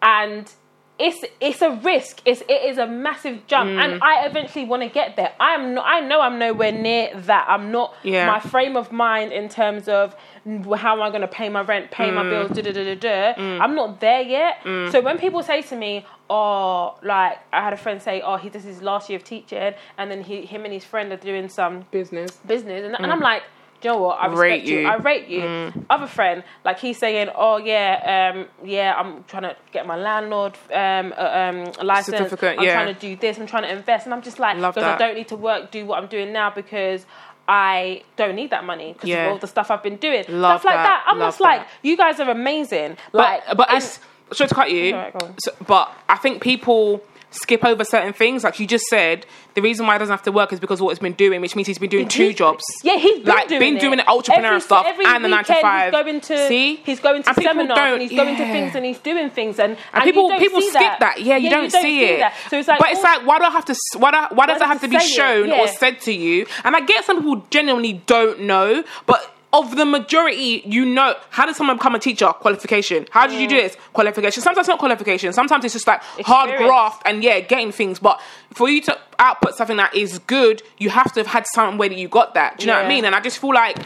and 0.02 0.52
it's 0.98 1.26
it's 1.42 1.62
a 1.62 1.72
risk. 1.72 2.22
It's 2.24 2.40
it 2.48 2.62
is 2.70 2.78
a 2.78 2.88
massive 2.88 3.46
jump, 3.48 3.70
Mm. 3.70 3.84
and 3.84 4.02
I 4.02 4.26
eventually 4.28 4.64
want 4.64 4.82
to 4.82 4.88
get 4.88 5.18
there. 5.18 5.34
I'm 5.42 5.74
not. 5.74 5.86
I 5.86 6.00
know 6.00 6.22
I'm 6.22 6.40
nowhere 6.40 6.72
near 6.72 7.10
that. 7.14 7.48
I'm 7.50 7.70
not. 7.70 7.94
Yeah. 8.02 8.28
My 8.28 8.40
frame 8.40 8.78
of 8.78 8.94
mind 8.94 9.34
in 9.34 9.50
terms 9.50 9.90
of 9.90 10.16
how 10.46 10.94
am 10.96 11.02
I 11.02 11.10
going 11.10 11.22
to 11.22 11.28
pay 11.28 11.50
my 11.50 11.62
rent, 11.62 11.90
pay 11.92 12.10
Mm. 12.12 12.16
my 12.16 12.24
bills, 12.30 12.52
da 12.52 12.62
da 12.62 12.72
da 12.72 12.84
da 12.84 12.96
da. 12.96 13.34
I'm 13.64 13.74
not 13.76 14.00
there 14.00 14.22
yet. 14.22 14.60
So 14.92 15.02
when 15.02 15.18
people 15.18 15.42
say 15.42 15.62
to 15.64 15.76
me, 15.76 16.06
"Oh, 16.30 16.96
like 17.02 17.40
I 17.52 17.62
had 17.64 17.74
a 17.74 17.78
friend 17.78 18.02
say, 18.02 18.22
oh, 18.22 18.38
he 18.38 18.50
does 18.50 18.64
his 18.64 18.82
last 18.82 19.10
year 19.10 19.18
of 19.18 19.24
teaching, 19.24 19.74
and 19.98 20.12
then 20.12 20.22
he 20.24 20.46
him 20.46 20.64
and 20.66 20.74
his 20.74 20.84
friend 20.86 21.12
are 21.12 21.18
doing 21.18 21.50
some 21.50 21.86
business. 21.92 22.32
business, 22.46 22.84
and, 22.86 22.96
and 22.96 23.12
I'm 23.12 23.20
like, 23.20 23.44
do 23.82 23.90
you 23.90 23.94
know 23.96 24.02
what? 24.02 24.20
I 24.20 24.26
respect 24.28 24.40
Rate 24.40 24.64
you. 24.66 24.80
you. 24.80 24.88
I 24.88 24.96
rate 24.96 25.28
you. 25.28 25.74
Other 25.90 26.08
friend, 26.08 26.44
like 26.64 26.80
he's 26.80 26.98
saying, 26.98 27.30
oh 27.36 27.58
yeah, 27.58 28.32
um, 28.34 28.48
yeah, 28.68 28.94
I'm 28.96 29.24
trying 29.26 29.44
to 29.44 29.56
get 29.72 29.86
my 29.86 29.96
landlord 29.98 30.54
um, 30.74 31.14
uh, 31.18 31.22
um, 31.22 31.86
license. 31.86 32.18
Certificate, 32.18 32.60
I'm 32.60 32.66
yeah. 32.66 32.74
trying 32.74 32.94
to 32.94 33.00
do 33.00 33.16
this. 33.16 33.38
I'm 33.40 33.48
trying 33.48 33.64
to 33.64 33.72
invest, 33.72 34.06
and 34.06 34.14
I'm 34.14 34.22
just 34.22 34.40
like, 34.40 34.58
because 34.58 34.78
I 34.84 34.98
don't 34.98 35.16
need 35.16 35.28
to 35.30 35.36
work, 35.36 35.72
do 35.72 35.86
what 35.88 35.98
I'm 36.02 36.08
doing 36.08 36.32
now 36.32 36.50
because. 36.52 37.06
I 37.48 38.04
don't 38.18 38.36
need 38.36 38.50
that 38.50 38.64
money 38.64 38.94
because 38.94 39.10
Yeah. 39.10 39.26
of 39.26 39.32
all 39.34 39.38
the 39.38 39.48
stuff 39.48 39.70
I've 39.70 39.84
been 39.84 39.98
doing. 39.98 40.26
Love 40.30 40.62
stuff 40.62 40.66
like 40.66 40.76
that. 40.78 40.84
that. 40.84 41.04
I'm 41.08 41.20
Love 41.20 41.28
just 41.28 41.42
like, 41.42 41.62
that. 41.62 41.70
you 41.84 41.96
guys 41.96 42.20
are 42.20 42.30
amazing. 42.30 42.98
But 43.12 43.18
like, 43.48 43.58
but 43.58 43.70
and- 43.70 43.78
it's 43.78 44.00
sorry 44.34 44.48
to 44.50 44.56
cut 44.56 44.72
you. 44.72 44.96
On. 44.96 45.36
So, 45.40 45.52
but 45.68 45.92
I 46.10 46.16
think 46.18 46.42
people 46.42 47.04
skip 47.36 47.64
over 47.64 47.84
certain 47.84 48.14
things. 48.14 48.44
Like 48.44 48.60
you 48.60 48.68
just 48.68 48.86
said, 48.86 49.26
the 49.54 49.62
reason 49.62 49.86
why 49.86 49.94
he 49.94 50.00
doesn't 50.00 50.12
have 50.12 50.24
to 50.24 50.32
work 50.32 50.52
is 50.52 50.60
because 50.60 50.80
of 50.80 50.86
what 50.86 50.92
he's 50.92 51.00
been 51.00 51.14
doing, 51.14 51.42
which 51.42 51.56
means 51.56 51.68
he's 51.68 51.78
been 51.78 51.90
doing 51.90 52.08
two 52.08 52.34
jobs. 52.34 52.64
Yeah, 52.84 52.98
he's 52.98 53.20
been 53.20 53.26
like 53.28 53.48
doing 53.48 53.60
been 53.60 53.78
it. 53.78 53.82
doing 53.82 53.98
the 53.98 54.10
entrepreneur 54.10 54.48
Every- 54.48 54.60
stuff 54.62 54.86
every 54.88 55.06
and 55.06 55.24
the 55.24 55.30
nine 55.30 55.44
to 55.46 55.62
five. 55.62 55.94
He's 55.94 56.04
going 56.04 56.22
to 56.22 56.48
See, 56.48 56.76
he's 56.78 57.00
going 57.00 57.24
to 57.24 57.30
And 57.30 57.38
seminars 57.38 57.78
and 57.78 58.02
he's 58.02 58.12
going 58.12 58.36
to 58.36 58.46
things 58.46 58.76
and 58.76 58.86
he's 58.86 59.00
doing 59.00 59.30
things 59.30 59.60
and, 59.60 59.78
and, 59.94 60.04
people 60.04 60.30
people 60.38 60.62
skip 60.62 60.74
that. 60.74 61.00
that. 61.00 61.22
Yeah, 61.22 61.38
you, 61.38 61.50
don't, 61.50 61.72
see 61.72 62.06
it. 62.06 62.20
That. 62.20 62.34
So 62.50 62.58
it's 62.58 62.68
like, 62.68 62.80
but 62.80 62.90
it's 62.90 63.04
like, 63.04 63.26
why 63.26 63.40
do 63.40 63.46
I 63.46 63.50
have 63.52 63.66
to? 63.66 63.76
Why 63.98 64.12
do, 64.12 64.36
why 64.36 64.46
does 64.46 64.62
it 64.62 64.66
have 64.68 64.82
to 64.82 64.88
be 64.88 64.98
it? 64.98 65.02
shown 65.04 65.50
Yeah. 65.50 65.62
or 65.62 65.68
said 65.68 66.02
to 66.02 66.12
you? 66.12 66.46
And 66.64 66.76
I 66.76 66.82
get 66.82 67.06
some 67.06 67.18
people 67.18 67.46
genuinely 67.50 67.94
don't 67.94 68.42
know, 68.42 68.84
but. 69.06 69.32
Of 69.58 69.78
the 69.78 69.86
majority, 69.86 70.64
you 70.66 70.86
know, 70.86 71.16
how 71.30 71.46
did 71.46 71.56
someone 71.56 71.78
become 71.78 71.96
a 71.96 72.00
teacher? 72.00 72.28
Qualification. 72.28 73.08
How 73.10 73.26
did 73.26 73.40
you 73.40 73.48
do 73.48 73.56
mm. 73.56 73.62
this? 73.62 73.78
Qualification. 73.94 74.44
Sometimes 74.44 74.68
not 74.68 74.80
qualification. 74.80 75.32
Sometimes 75.32 75.64
it's 75.64 75.74
just 75.74 75.88
like 75.88 76.02
hard 76.26 76.50
Experience. 76.50 76.70
graft 76.70 77.02
and 77.06 77.24
yeah, 77.24 77.40
getting 77.40 77.72
things. 77.72 77.98
But 78.00 78.20
for 78.54 78.68
you 78.68 78.82
to 78.82 79.00
output 79.18 79.56
something 79.56 79.78
that 79.78 79.96
is 79.96 80.20
good, 80.20 80.62
you 80.78 80.90
have 80.90 81.14
to 81.14 81.22
have 81.22 81.28
had 81.28 81.46
some 81.54 81.78
way 81.78 81.88
that 81.88 81.98
you 81.98 82.10
got 82.10 82.34
that. 82.34 82.58
Do 82.58 82.64
you 82.64 82.68
know 82.68 82.74
what 82.74 82.80
I 82.80 82.90
Yeah. 82.90 82.96
mean? 82.96 83.06
And 83.06 83.16
I 83.16 83.22
just 83.22 83.40
feel 83.40 83.54
like 83.54 83.78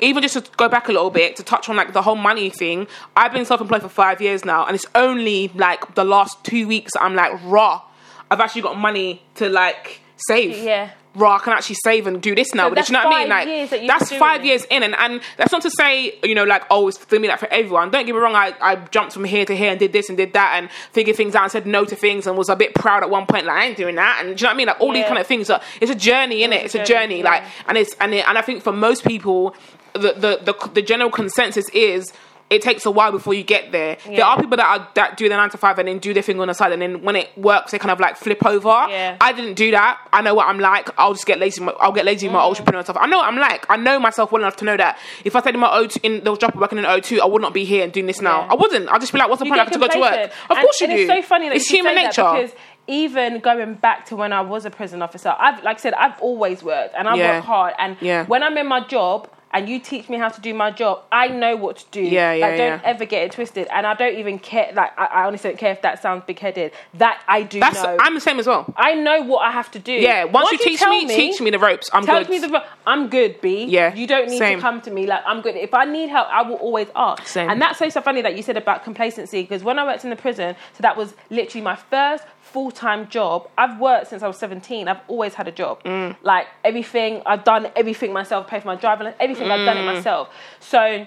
even 0.00 0.22
just 0.22 0.34
to 0.34 0.50
go 0.56 0.66
back 0.68 0.88
a 0.88 0.92
little 0.92 1.10
bit 1.10 1.36
to 1.36 1.42
touch 1.42 1.68
on 1.68 1.76
like 1.76 1.92
the 1.92 2.02
whole 2.02 2.16
money 2.16 2.48
thing, 2.48 2.86
I've 3.14 3.32
been 3.32 3.44
self-employed 3.44 3.82
for 3.82 3.88
five 3.90 4.22
years 4.22 4.46
now, 4.46 4.64
and 4.64 4.74
it's 4.74 4.86
only 4.94 5.50
like 5.54 5.94
the 5.94 6.04
last 6.04 6.42
two 6.42 6.66
weeks 6.66 6.92
I'm 6.98 7.14
like 7.14 7.32
raw. 7.44 7.82
I've 8.30 8.40
actually 8.40 8.62
got 8.62 8.78
money 8.78 9.22
to 9.34 9.50
like 9.50 10.00
save. 10.26 10.62
Yeah. 10.62 10.90
Raw, 11.14 11.36
I 11.36 11.38
can 11.40 11.52
actually 11.52 11.76
save 11.82 12.06
and 12.06 12.22
do 12.22 12.34
this 12.34 12.54
now. 12.54 12.68
So 12.68 12.74
that's 12.76 12.90
You 12.90 12.92
know 12.92 13.04
what 13.06 13.14
I 13.14 13.20
mean? 13.20 13.28
Like 13.28 13.48
years 13.48 13.70
that 13.70 13.86
that's 13.86 14.12
five 14.12 14.42
it. 14.42 14.46
years 14.46 14.64
in, 14.70 14.84
and, 14.84 14.94
and 14.94 15.20
that's 15.36 15.50
not 15.50 15.62
to 15.62 15.70
say 15.70 16.16
you 16.22 16.34
know 16.34 16.44
like 16.44 16.64
oh 16.70 16.86
it's 16.86 16.98
for 16.98 17.18
me 17.18 17.26
like 17.26 17.40
for 17.40 17.48
everyone. 17.52 17.90
Don't 17.90 18.06
get 18.06 18.14
me 18.14 18.20
wrong. 18.20 18.36
I, 18.36 18.54
I 18.60 18.76
jumped 18.76 19.14
from 19.14 19.24
here 19.24 19.44
to 19.44 19.56
here 19.56 19.70
and 19.70 19.80
did 19.80 19.92
this 19.92 20.08
and 20.08 20.16
did 20.16 20.34
that 20.34 20.52
and 20.56 20.70
figured 20.92 21.16
things 21.16 21.34
out 21.34 21.44
and 21.44 21.50
said 21.52 21.66
no 21.66 21.84
to 21.86 21.96
things 21.96 22.26
and 22.26 22.36
was 22.36 22.48
a 22.48 22.56
bit 22.56 22.74
proud 22.74 23.02
at 23.02 23.10
one 23.10 23.26
point. 23.26 23.46
Like 23.46 23.56
I 23.56 23.64
ain't 23.66 23.76
doing 23.76 23.96
that. 23.96 24.22
And 24.24 24.36
do 24.36 24.42
you 24.42 24.46
know 24.46 24.50
what 24.50 24.54
I 24.54 24.56
mean? 24.56 24.66
Like 24.68 24.80
all 24.80 24.92
these 24.92 25.06
kind 25.06 25.18
of 25.18 25.26
things. 25.26 25.50
Are, 25.50 25.60
it's 25.80 25.90
a 25.90 25.96
journey, 25.96 26.44
in 26.44 26.52
it. 26.52 26.64
It's 26.66 26.74
a 26.76 26.84
journey. 26.84 27.18
yeah. 27.18 27.24
Like 27.24 27.44
and 27.66 27.76
it's 27.78 27.94
and 28.00 28.14
it, 28.14 28.28
and 28.28 28.38
I 28.38 28.42
think 28.42 28.62
for 28.62 28.72
most 28.72 29.04
people, 29.04 29.56
the 29.94 30.12
the 30.12 30.52
the, 30.52 30.70
the 30.74 30.82
general 30.82 31.10
consensus 31.10 31.68
is 31.70 32.12
it 32.50 32.62
takes 32.62 32.86
a 32.86 32.90
while 32.90 33.12
before 33.12 33.34
you 33.34 33.42
get 33.42 33.72
there. 33.72 33.98
There 34.06 34.24
are 34.24 34.40
people 34.40 34.56
that 34.56 34.66
are 34.66 34.88
that 34.94 35.16
do 35.16 35.28
the 35.28 35.36
nine 35.36 35.50
to 35.50 35.58
five 35.58 35.78
and 35.78 35.86
then 35.88 35.98
do 35.98 36.14
their 36.14 36.22
thing 36.22 36.40
on 36.40 36.48
the 36.48 36.54
side, 36.54 36.72
and 36.72 36.80
then 36.80 37.02
when 37.02 37.14
it 37.16 37.28
works, 37.36 37.72
they 37.72 37.78
kind 37.78 37.90
of 37.90 38.00
like 38.00 38.16
flip 38.16 38.44
over. 38.46 38.68
Yeah. 38.68 39.16
I 39.20 39.32
didn't 39.32 39.54
do 39.54 39.70
that. 39.72 39.98
I 40.12 40.22
know 40.22 40.34
what 40.34 40.46
I'm 40.48 40.58
like. 40.58 40.88
I'll 40.98 41.12
just 41.12 41.26
get 41.26 41.38
lazy. 41.38 41.62
I'll 41.80 41.92
get 41.92 42.04
lazy 42.04 42.26
in 42.26 42.32
Mm. 42.32 42.36
my 42.36 42.40
entrepreneur 42.42 42.82
stuff. 42.82 42.96
I 42.98 43.06
know 43.06 43.18
what 43.18 43.28
I'm 43.28 43.38
like. 43.38 43.66
I 43.68 43.76
know 43.76 43.98
myself 44.00 44.32
well 44.32 44.40
enough 44.42 44.56
to 44.56 44.64
know 44.64 44.76
that 44.76 44.98
if 45.24 45.36
I 45.36 45.40
stayed 45.40 45.54
in 45.54 45.60
my 45.60 45.68
O2 45.68 45.98
in 46.02 46.24
the 46.24 46.34
job 46.36 46.54
working 46.56 46.78
in 46.78 46.84
O2, 46.84 47.20
I 47.20 47.26
would 47.26 47.42
not 47.42 47.52
be 47.52 47.64
here 47.64 47.84
and 47.84 47.92
doing 47.92 48.06
this 48.06 48.20
now. 48.20 48.42
Yeah. 48.44 48.52
I 48.52 48.54
wouldn't. 48.54 48.88
I'd 48.90 49.00
just 49.00 49.12
be 49.12 49.18
like, 49.18 49.28
what's 49.28 49.40
the 49.40 49.44
You 49.46 49.52
point? 49.52 49.60
I 49.60 49.64
have 49.64 49.72
to 49.72 49.78
go 49.78 49.88
to 49.88 49.98
work. 50.00 50.30
Of 50.50 50.56
And- 50.56 50.58
course 50.60 50.80
you 50.80 50.86
and 50.88 50.96
do. 50.96 51.02
It's 51.02 51.12
so 51.12 51.22
funny 51.28 51.48
that 51.48 51.56
it's 51.56 51.70
you 51.70 51.76
human 51.78 51.94
nature. 51.96 52.22
That 52.22 52.34
because 52.34 52.52
even 52.86 53.40
going 53.40 53.74
back 53.74 54.06
to 54.06 54.16
when 54.16 54.32
I 54.32 54.40
was 54.40 54.64
a 54.64 54.70
prison 54.70 55.02
officer, 55.02 55.34
I've 55.38 55.62
like 55.62 55.76
I 55.76 55.80
said, 55.80 55.94
I've 55.94 56.18
always 56.22 56.62
worked 56.62 56.94
and 56.96 57.06
I 57.08 57.14
Yeah. 57.16 57.36
work 57.36 57.44
hard. 57.44 57.74
And 57.78 57.96
Yeah. 58.00 58.24
when 58.24 58.42
I'm 58.42 58.56
in 58.56 58.66
my 58.66 58.80
job 58.86 59.28
and 59.52 59.68
you 59.68 59.78
teach 59.80 60.08
me 60.08 60.18
how 60.18 60.28
to 60.28 60.40
do 60.40 60.52
my 60.54 60.70
job, 60.70 61.02
I 61.10 61.28
know 61.28 61.56
what 61.56 61.78
to 61.78 61.84
do. 61.90 62.02
Yeah, 62.02 62.32
yeah, 62.32 62.46
Like, 62.46 62.56
don't 62.56 62.80
yeah. 62.80 62.80
ever 62.84 63.04
get 63.04 63.22
it 63.24 63.32
twisted. 63.32 63.66
And 63.72 63.86
I 63.86 63.94
don't 63.94 64.16
even 64.16 64.38
care. 64.38 64.70
Like 64.74 64.98
I, 64.98 65.06
I 65.06 65.24
honestly 65.26 65.50
don't 65.50 65.56
care 65.58 65.72
if 65.72 65.82
that 65.82 66.02
sounds 66.02 66.24
big 66.26 66.38
headed. 66.38 66.72
That 66.94 67.22
I 67.26 67.42
do 67.42 67.60
That's 67.60 67.82
know. 67.82 67.96
I'm 68.00 68.14
the 68.14 68.20
same 68.20 68.38
as 68.38 68.46
well. 68.46 68.72
I 68.76 68.94
know 68.94 69.22
what 69.22 69.40
I 69.40 69.50
have 69.50 69.70
to 69.72 69.78
do. 69.78 69.92
Yeah. 69.92 70.24
Once, 70.24 70.52
you 70.52 70.58
teach 70.58 70.78
tell 70.80 70.90
me, 70.90 71.06
teach 71.06 71.40
me 71.40 71.50
the 71.50 71.58
ropes. 71.58 71.88
I'm 71.92 72.04
Tell 72.04 72.20
good. 72.20 72.30
me 72.30 72.38
the. 72.38 72.64
I'm 72.86 73.08
good, 73.08 73.40
B. 73.40 73.64
Yeah, 73.64 73.94
You 73.94 74.06
don't 74.06 74.28
need 74.28 74.38
same. 74.38 74.58
to 74.58 74.62
come 74.62 74.80
to 74.82 74.90
me 74.90 75.06
like 75.06 75.22
I'm 75.26 75.40
good. 75.40 75.56
If 75.56 75.74
I 75.74 75.84
need 75.84 76.08
help, 76.08 76.28
I 76.30 76.42
will 76.42 76.56
always 76.56 76.88
ask. 76.96 77.26
Same. 77.26 77.48
And 77.50 77.60
that's 77.60 77.78
so 77.78 77.88
so 77.88 78.00
funny 78.00 78.22
that 78.22 78.36
you 78.36 78.42
said 78.42 78.56
about 78.56 78.84
complacency 78.84 79.42
because 79.42 79.62
when 79.64 79.78
I 79.78 79.84
worked 79.84 80.04
in 80.04 80.10
the 80.10 80.16
prison, 80.16 80.56
so 80.74 80.82
that 80.82 80.96
was 80.96 81.14
literally 81.30 81.62
my 81.64 81.76
first 81.76 82.24
full 82.52 82.70
time 82.70 83.08
job. 83.08 83.48
I've 83.56 83.78
worked 83.80 84.08
since 84.08 84.22
I 84.22 84.26
was 84.26 84.38
17. 84.38 84.88
I've 84.88 85.00
always 85.08 85.34
had 85.34 85.46
a 85.48 85.52
job. 85.52 85.82
Mm. 85.84 86.16
Like 86.22 86.46
everything, 86.64 87.22
I've 87.26 87.44
done 87.44 87.68
everything 87.76 88.12
myself. 88.12 88.46
Paid 88.46 88.62
for 88.62 88.68
my 88.68 88.76
driving, 88.76 89.12
everything. 89.20 89.50
I've 89.50 89.64
done 89.66 89.76
it 89.76 89.82
Mm. 89.82 89.94
myself. 89.94 90.28
So. 90.60 91.06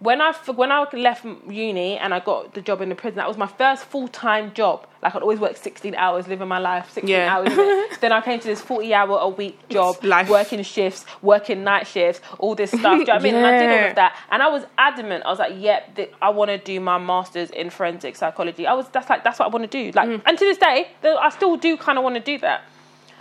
When 0.00 0.20
I 0.20 0.32
when 0.54 0.70
I 0.70 0.86
left 0.92 1.24
uni 1.48 1.96
and 1.98 2.14
I 2.14 2.20
got 2.20 2.54
the 2.54 2.60
job 2.60 2.80
in 2.82 2.88
the 2.88 2.94
prison, 2.94 3.16
that 3.16 3.26
was 3.26 3.36
my 3.36 3.48
first 3.48 3.84
full 3.84 4.06
time 4.06 4.54
job. 4.54 4.86
Like 5.02 5.16
I'd 5.16 5.22
always 5.22 5.40
work 5.40 5.56
sixteen 5.56 5.96
hours, 5.96 6.28
living 6.28 6.46
my 6.46 6.60
life, 6.60 6.88
sixteen 6.90 7.16
Yeah. 7.16 7.34
hours. 7.36 7.52
then 8.00 8.12
I 8.12 8.20
came 8.20 8.38
to 8.38 8.46
this 8.46 8.60
forty 8.60 8.94
hour 8.94 9.18
a 9.18 9.28
week 9.28 9.58
job, 9.70 10.02
Life. 10.04 10.28
working 10.28 10.62
shifts, 10.62 11.04
working 11.20 11.64
night 11.64 11.88
shifts, 11.88 12.20
all 12.38 12.54
this 12.54 12.70
stuff. 12.70 12.82
Do 12.94 12.98
you 13.00 13.04
know 13.06 13.14
what 13.14 13.20
I 13.20 13.24
mean? 13.24 13.34
And 13.34 13.46
I 13.46 13.58
did 13.58 13.70
all 13.82 13.88
of 13.90 13.94
that, 13.96 14.16
and 14.30 14.40
I 14.40 14.48
was 14.48 14.64
adamant. 14.78 15.24
I 15.26 15.30
was 15.30 15.40
like, 15.40 15.54
"Yep, 15.56 15.96
th- 15.96 16.12
I 16.22 16.30
want 16.30 16.50
to 16.52 16.58
do 16.58 16.78
my 16.78 16.98
masters 16.98 17.50
in 17.50 17.68
forensic 17.70 18.14
psychology." 18.14 18.68
I 18.68 18.74
was 18.74 18.88
that's 18.90 19.10
like 19.10 19.24
that's 19.24 19.40
what 19.40 19.46
I 19.46 19.48
want 19.48 19.68
to 19.68 19.82
do. 19.84 19.90
Like, 19.98 20.08
Mm. 20.08 20.22
and 20.26 20.38
to 20.38 20.44
this 20.44 20.58
day, 20.58 20.88
I 21.02 21.28
still 21.30 21.56
do 21.56 21.76
kind 21.76 21.98
of 21.98 22.04
want 22.04 22.14
to 22.14 22.20
do 22.20 22.38
that. 22.38 22.62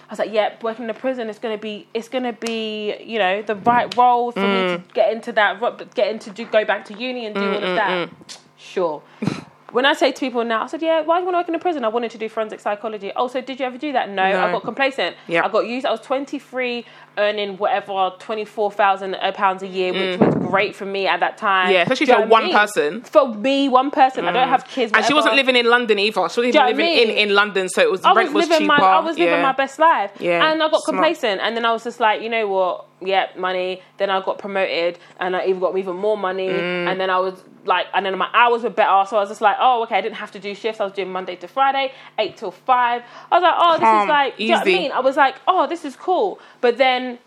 I 0.09 0.11
was 0.13 0.19
like, 0.19 0.31
"Yep, 0.31 0.63
working 0.63 0.85
in 0.85 0.89
a 0.89 0.93
prison 0.93 1.29
is 1.29 1.37
gonna 1.37 1.57
be 1.57 1.87
it's 1.93 2.07
gonna 2.07 2.33
be 2.33 2.95
you 3.03 3.19
know 3.19 3.41
the 3.41 3.55
right 3.55 3.93
role 3.97 4.31
for 4.31 4.39
me 4.39 4.45
Mm. 4.47 4.87
to 4.87 4.93
get 4.93 5.11
into 5.11 5.31
that, 5.33 5.59
get 5.95 6.07
into 6.07 6.29
do 6.29 6.45
go 6.45 6.63
back 6.63 6.85
to 6.85 6.93
uni 6.93 7.25
and 7.25 7.35
do 7.35 7.41
all 7.41 7.57
of 7.57 7.63
mm, 7.63 7.67
mm, 7.67 7.75
that." 7.75 8.09
Mm. 8.09 8.37
Sure. 8.57 9.01
When 9.73 9.85
I 9.85 9.93
say 9.95 10.13
to 10.13 10.19
people 10.21 10.45
now, 10.45 10.63
I 10.63 10.67
said, 10.67 10.81
"Yeah, 10.81 11.01
why 11.01 11.17
do 11.17 11.25
you 11.25 11.25
want 11.25 11.33
to 11.35 11.39
work 11.39 11.49
in 11.49 11.55
a 11.55 11.59
prison?" 11.59 11.83
I 11.83 11.89
wanted 11.89 12.09
to 12.11 12.17
do 12.17 12.29
forensic 12.29 12.61
psychology. 12.61 13.11
Oh, 13.17 13.27
so 13.27 13.41
did 13.41 13.59
you 13.59 13.65
ever 13.65 13.77
do 13.77 13.91
that? 13.91 14.07
No, 14.09 14.31
No. 14.31 14.45
I 14.45 14.51
got 14.53 14.63
complacent. 14.63 15.17
Yeah. 15.27 15.45
I 15.45 15.49
got 15.49 15.67
used. 15.67 15.85
I 15.85 15.91
was 15.91 15.99
twenty 15.99 16.39
three, 16.39 16.85
earning 17.17 17.57
whatever 17.57 18.11
twenty 18.19 18.45
four 18.45 18.71
thousand 18.71 19.15
pounds 19.33 19.63
a 19.63 19.67
year, 19.67 19.91
which 19.93 20.19
was 20.19 20.35
great 20.49 20.75
for 20.75 20.85
me 20.85 21.07
at 21.07 21.19
that 21.19 21.37
time. 21.37 21.69
Mm. 21.69 21.73
Yeah, 21.73 21.81
especially 21.81 22.05
for 22.07 22.13
I 22.13 22.25
one 22.25 22.43
mean? 22.45 22.53
person. 22.55 23.01
Mm. 23.01 23.07
For 23.07 23.27
me, 23.33 23.69
one 23.69 23.91
person. 23.91 24.25
I 24.25 24.31
don't 24.31 24.47
have 24.49 24.65
kids. 24.67 24.91
And 24.95 25.03
she 25.05 25.13
wasn't 25.13 25.35
living 25.35 25.55
in 25.55 25.65
London 25.65 25.99
either. 25.99 26.29
She 26.29 26.41
even 26.41 26.53
know 26.53 26.61
what 26.61 26.67
I 26.67 26.71
living 26.71 27.09
in, 27.09 27.29
in 27.29 27.35
London, 27.35 27.69
so 27.69 27.81
it 27.81 27.91
was 27.91 28.03
I 28.03 28.13
rent 28.13 28.33
was 28.33 28.43
was 28.43 28.49
living 28.49 28.67
cheaper. 28.67 28.81
my 28.81 28.87
I 28.87 28.99
was 28.99 29.17
living 29.17 29.33
yeah. 29.33 29.41
my 29.41 29.51
best 29.53 29.79
life. 29.79 30.11
Yeah, 30.19 30.51
And 30.51 30.61
I 30.61 30.69
got 30.69 30.81
smart. 30.83 30.85
complacent 30.85 31.41
and 31.41 31.55
then 31.57 31.65
I 31.65 31.71
was 31.71 31.83
just 31.83 31.99
like, 31.99 32.21
you 32.21 32.29
know 32.29 32.47
what? 32.47 32.85
Yeah, 32.99 33.27
money. 33.37 33.81
Then 33.97 34.09
I 34.09 34.21
got 34.23 34.39
promoted 34.39 34.97
and 35.19 35.35
I 35.35 35.45
even 35.45 35.59
got 35.59 35.77
even 35.77 35.95
more 35.95 36.17
money 36.17 36.47
Mm. 36.47 36.87
and 36.91 36.99
then 36.99 37.09
I 37.11 37.19
was 37.19 37.43
like 37.65 37.85
and 37.93 38.05
then 38.05 38.17
my 38.17 38.29
hours 38.33 38.63
were 38.63 38.69
better. 38.71 39.05
So 39.07 39.17
I 39.17 39.19
was 39.19 39.29
just 39.29 39.41
like, 39.41 39.57
oh 39.59 39.83
okay, 39.83 39.97
I 39.97 40.01
didn't 40.01 40.15
have 40.15 40.31
to 40.31 40.39
do 40.39 40.55
shifts. 40.55 40.79
I 40.81 40.83
was 40.85 40.93
doing 40.93 41.11
Monday 41.11 41.35
to 41.37 41.47
Friday, 41.47 41.91
eight 42.17 42.37
till 42.37 42.49
five. 42.51 43.03
I 43.31 43.35
was 43.35 43.43
like, 43.43 43.53
oh 43.57 43.73
this 43.73 43.81
Calm, 43.81 44.01
is 44.03 44.09
like 44.09 44.37
do 44.37 44.43
you 44.43 44.49
know 44.51 44.57
what 44.57 44.67
I 44.67 44.71
mean? 44.71 44.91
I 44.93 44.99
was 45.01 45.15
like, 45.17 45.35
oh 45.47 45.67
this 45.67 45.85
is 45.85 45.95
cool. 45.95 46.39
But 46.61 46.77
then 46.77 47.19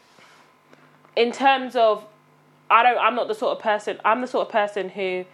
in 1.17 1.33
terms 1.33 1.77
of 1.77 2.05
I 2.71 2.83
don't 2.83 2.99
I'm 2.99 3.15
not 3.15 3.29
the 3.29 3.35
sort 3.35 3.57
of 3.57 3.63
person 3.63 3.99
I'm 4.05 4.21
the 4.21 4.27
sort 4.27 4.47
of 4.47 4.53
person 4.53 4.89
who 4.89 5.25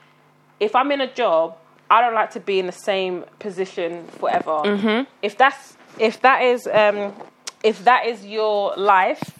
if 0.60 0.74
I'm 0.74 0.90
in 0.90 1.00
a 1.00 1.12
job, 1.12 1.56
I 1.90 2.00
don't 2.00 2.14
like 2.14 2.30
to 2.32 2.40
be 2.40 2.58
in 2.58 2.66
the 2.66 2.72
same 2.72 3.24
position 3.38 4.06
forever. 4.08 4.62
Mm-hmm. 4.64 5.10
If 5.22 5.36
that's 5.36 5.76
if 5.98 6.20
that 6.22 6.42
is 6.42 6.66
um, 6.66 7.12
if 7.62 7.84
that 7.84 8.06
is 8.06 8.24
your 8.24 8.74
life, 8.76 9.38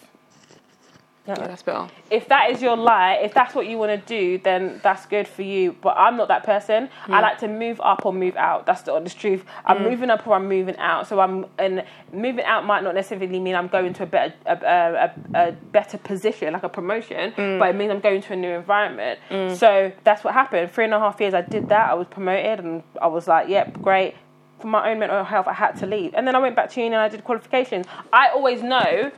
Yeah, 1.27 1.35
that's 1.35 1.62
better. 1.62 1.89
if 2.11 2.29
that 2.29 2.51
is 2.51 2.62
your 2.62 2.77
life, 2.77 3.19
if 3.23 3.35
that's 3.35 3.55
what 3.55 3.67
you 3.67 3.79
want 3.79 3.91
to 3.91 4.07
do, 4.07 4.39
then 4.39 4.81
that's 4.83 5.07
good 5.07 5.27
for 5.27 5.43
you. 5.43 5.73
But 5.81 5.97
I'm 5.97 6.17
not 6.17 6.29
that 6.29 6.45
person. 6.45 6.89
Hmm. 7.05 7.15
I 7.15 7.21
like 7.21 7.39
to 7.39 7.49
move 7.49 7.81
up 7.81 8.07
or 8.07 8.12
move 8.12 8.37
out. 8.37 8.65
That's 8.67 8.83
the 8.83 8.93
honest 8.93 9.19
truth. 9.19 9.45
I'm 9.65 9.83
moving 9.83 10.09
up 10.11 10.27
or 10.27 10.35
I'm 10.35 10.49
moving 10.49 10.77
out. 10.79 11.09
So 11.09 11.19
I'm 11.21 11.47
and 11.59 11.85
moving 12.12 12.45
out 12.45 12.65
might 12.65 12.85
not 12.85 12.95
necessarily 12.95 13.41
mean 13.41 13.55
I'm 13.57 13.69
going 13.69 13.93
to 13.95 14.03
a 14.05 14.07
better 14.07 14.35
a, 14.47 14.53
a, 14.53 15.12
a, 15.35 15.49
a 15.49 15.53
better 15.53 15.99
position, 15.99 16.53
like 16.53 16.62
a 16.62 16.69
promotion, 16.69 17.33
Hmm. 17.33 17.59
but 17.59 17.71
it 17.71 17.77
means 17.77 17.91
I'm 17.91 18.01
going 18.01 18.23
to 18.23 18.33
a 18.33 18.37
new 18.37 18.51
environment. 18.51 19.19
So 19.59 19.91
that's 20.05 20.23
what 20.25 20.33
happened. 20.35 20.71
Three 20.71 20.85
and 20.85 20.95
a 20.95 20.99
half 20.99 21.21
years, 21.21 21.35
I 21.35 21.41
did 21.43 21.69
that. 21.71 21.91
I 21.91 21.95
was 21.95 22.07
promoted, 22.09 22.61
and 22.65 22.83
I 23.03 23.09
was 23.09 23.27
like, 23.27 23.49
"Yep, 23.49 23.83
great." 23.83 24.15
For 24.61 24.69
my 24.69 24.91
own 24.91 24.99
mental 25.01 25.23
health, 25.23 25.47
I 25.49 25.53
had 25.53 25.73
to 25.81 25.87
leave, 25.87 26.15
and 26.15 26.27
then 26.27 26.35
I 26.35 26.39
went 26.39 26.57
back 26.57 26.71
to 26.71 26.81
uni 26.81 26.95
and 26.95 27.03
I 27.03 27.09
did 27.09 27.23
qualifications. 27.25 27.85
I 28.12 28.29
always 28.31 28.62
know. 28.62 29.11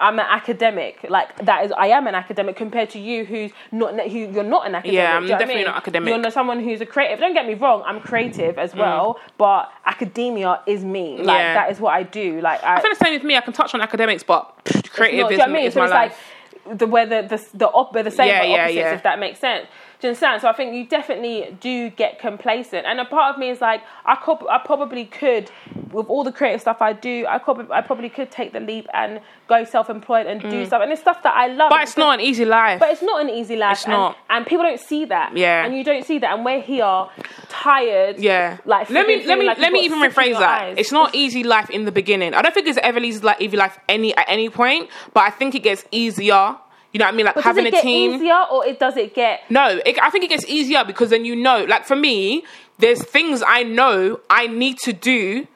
I'm 0.00 0.18
an 0.18 0.26
academic. 0.28 1.04
Like 1.08 1.44
that 1.44 1.64
is, 1.66 1.72
I 1.76 1.88
am 1.88 2.06
an 2.06 2.14
academic 2.14 2.56
compared 2.56 2.90
to 2.90 2.98
you, 2.98 3.24
who's 3.24 3.52
not, 3.72 3.98
who 4.00 4.18
you're 4.18 4.42
not 4.42 4.66
an 4.66 4.74
academic. 4.74 4.94
Yeah, 4.94 5.16
I'm 5.16 5.22
you 5.22 5.28
know 5.28 5.34
what 5.34 5.36
I 5.36 5.38
definitely 5.38 5.54
mean? 5.56 5.64
not 5.66 5.76
academic. 5.76 6.08
You're 6.08 6.18
not 6.18 6.32
someone 6.32 6.60
who's 6.62 6.80
a 6.80 6.86
creative. 6.86 7.18
Don't 7.18 7.34
get 7.34 7.46
me 7.46 7.54
wrong, 7.54 7.82
I'm 7.86 8.00
creative 8.00 8.58
as 8.58 8.72
mm. 8.72 8.78
well, 8.78 9.20
but 9.38 9.72
academia 9.84 10.60
is 10.66 10.84
me. 10.84 11.18
Like 11.18 11.38
Yeah. 11.38 11.54
that 11.54 11.70
is 11.70 11.80
what 11.80 11.94
I 11.94 12.02
do. 12.02 12.40
Like 12.40 12.62
I, 12.62 12.76
I 12.76 12.80
think 12.80 12.98
the 12.98 13.04
same 13.04 13.14
with 13.14 13.24
me. 13.24 13.36
I 13.36 13.40
can 13.40 13.52
touch 13.52 13.74
on 13.74 13.80
academics, 13.80 14.22
but 14.22 14.54
creative 14.90 15.20
not- 15.20 15.32
is, 15.32 15.38
you 15.38 15.38
know 15.38 15.44
I 15.44 15.48
mean? 15.48 15.66
is 15.66 15.74
So 15.74 15.80
my 15.80 15.86
it's 15.86 15.94
life. 15.94 16.32
like 16.66 16.78
the 16.78 16.86
where 16.86 17.06
the 17.06 17.22
the 17.28 17.46
the, 17.58 17.68
op- 17.68 17.92
the 17.92 18.10
same 18.10 18.28
Yeah, 18.28 18.42
yeah, 18.42 18.54
opposites, 18.62 18.76
yeah. 18.76 18.94
if 18.94 19.02
that 19.04 19.18
makes 19.18 19.38
sense. 19.38 19.66
Do 20.00 20.08
you 20.08 20.10
understand? 20.10 20.42
So 20.42 20.48
I 20.48 20.52
think 20.52 20.74
you 20.74 20.84
definitely 20.86 21.56
do 21.60 21.90
get 21.90 22.18
complacent, 22.18 22.86
and 22.86 23.00
a 23.00 23.04
part 23.04 23.34
of 23.34 23.40
me 23.40 23.48
is 23.48 23.60
like, 23.60 23.82
I 24.04 24.16
could, 24.16 24.38
I 24.50 24.58
probably 24.58 25.06
could, 25.06 25.50
with 25.90 26.06
all 26.06 26.22
the 26.22 26.32
creative 26.32 26.60
stuff 26.60 26.82
I 26.82 26.92
do, 26.92 27.24
I 27.28 27.38
could, 27.38 27.70
I 27.70 27.80
probably 27.80 28.10
could 28.10 28.30
take 28.30 28.52
the 28.52 28.60
leap 28.60 28.86
and 28.92 29.20
go 29.48 29.64
self-employed 29.64 30.26
and 30.26 30.40
do 30.42 30.66
stuff, 30.66 30.82
and 30.82 30.92
it's 30.92 31.00
stuff 31.00 31.22
that 31.22 31.34
I 31.34 31.46
love. 31.46 31.70
Mm. 31.70 31.76
but 31.76 31.82
it's 31.82 31.96
not 31.96 32.18
an 32.18 32.20
easy 32.20 32.44
life. 32.44 32.80
But 32.80 32.90
it's 32.90 33.02
not 33.02 33.22
an 33.22 33.30
easy 33.30 33.56
life. 33.56 33.78
It's 33.78 33.84
and, 33.84 33.92
not. 33.92 34.18
and 34.28 34.46
people 34.46 34.64
don't 34.64 34.80
see 34.80 35.06
that. 35.06 35.36
Yeah. 35.36 35.64
and 35.64 35.74
you 35.76 35.82
don't 35.82 36.04
see 36.04 36.18
that, 36.18 36.34
and 36.34 36.44
we're 36.44 36.60
here, 36.60 37.06
tired. 37.48 38.18
Yeah. 38.18 38.58
like 38.64 38.90
let 38.90 39.06
me 39.06 39.24
let 39.24 39.38
me 39.38 39.46
like 39.46 39.58
let 39.58 39.72
me 39.72 39.80
even 39.80 39.98
got 40.00 40.12
soot 40.12 40.26
in 40.26 40.34
rephrase 40.34 40.38
that. 40.38 40.62
eyes. 40.62 40.74
It's 40.78 40.92
not 40.92 41.14
easy 41.14 41.42
life 41.42 41.70
in 41.70 41.84
the 41.84 41.92
beginning. 41.92 42.34
I 42.34 42.42
don't 42.42 42.52
think 42.52 42.66
it's 42.66 42.78
ever 42.82 42.98
easy 42.98 43.20
like 43.20 43.40
easy 43.40 43.56
life 43.56 43.78
any 43.88 44.14
at 44.14 44.26
any 44.28 44.50
point, 44.50 44.90
but 45.14 45.20
I 45.20 45.30
think 45.30 45.54
it 45.54 45.62
gets 45.62 45.84
easier. 45.90 46.56
You 46.92 46.98
know 46.98 47.04
what 47.06 47.14
I 47.14 47.16
mean? 47.16 47.26
Like 47.26 47.34
But 47.34 47.44
having 47.44 47.64
does 47.64 47.72
it 47.74 47.76
a 47.76 47.78
get 47.78 47.82
team. 47.82 48.12
easier, 48.14 48.40
or 48.50 48.66
it 48.66 48.78
does 48.78 48.96
it 48.96 49.14
get? 49.14 49.40
No, 49.50 49.80
it, 49.84 49.98
I 50.00 50.08
think 50.10 50.24
it 50.24 50.28
gets 50.28 50.46
easier 50.46 50.84
because 50.84 51.10
then 51.10 51.24
you 51.24 51.36
know. 51.36 51.64
Like 51.64 51.84
for 51.84 51.96
me, 51.96 52.44
there's 52.78 53.02
things 53.04 53.42
I 53.46 53.62
know 53.64 54.20
I 54.30 54.46
need 54.46 54.78
to 54.84 54.92
do 54.92 55.46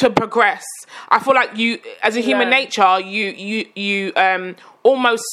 to 0.00 0.10
progress. 0.10 0.64
I 1.10 1.18
feel 1.18 1.34
like 1.34 1.56
you, 1.56 1.78
as 2.02 2.16
a 2.16 2.20
human 2.20 2.48
Learn. 2.50 2.58
nature, 2.60 3.00
you 3.00 3.26
you 3.30 3.66
you 3.74 4.12
um 4.16 4.56
almost 4.82 5.24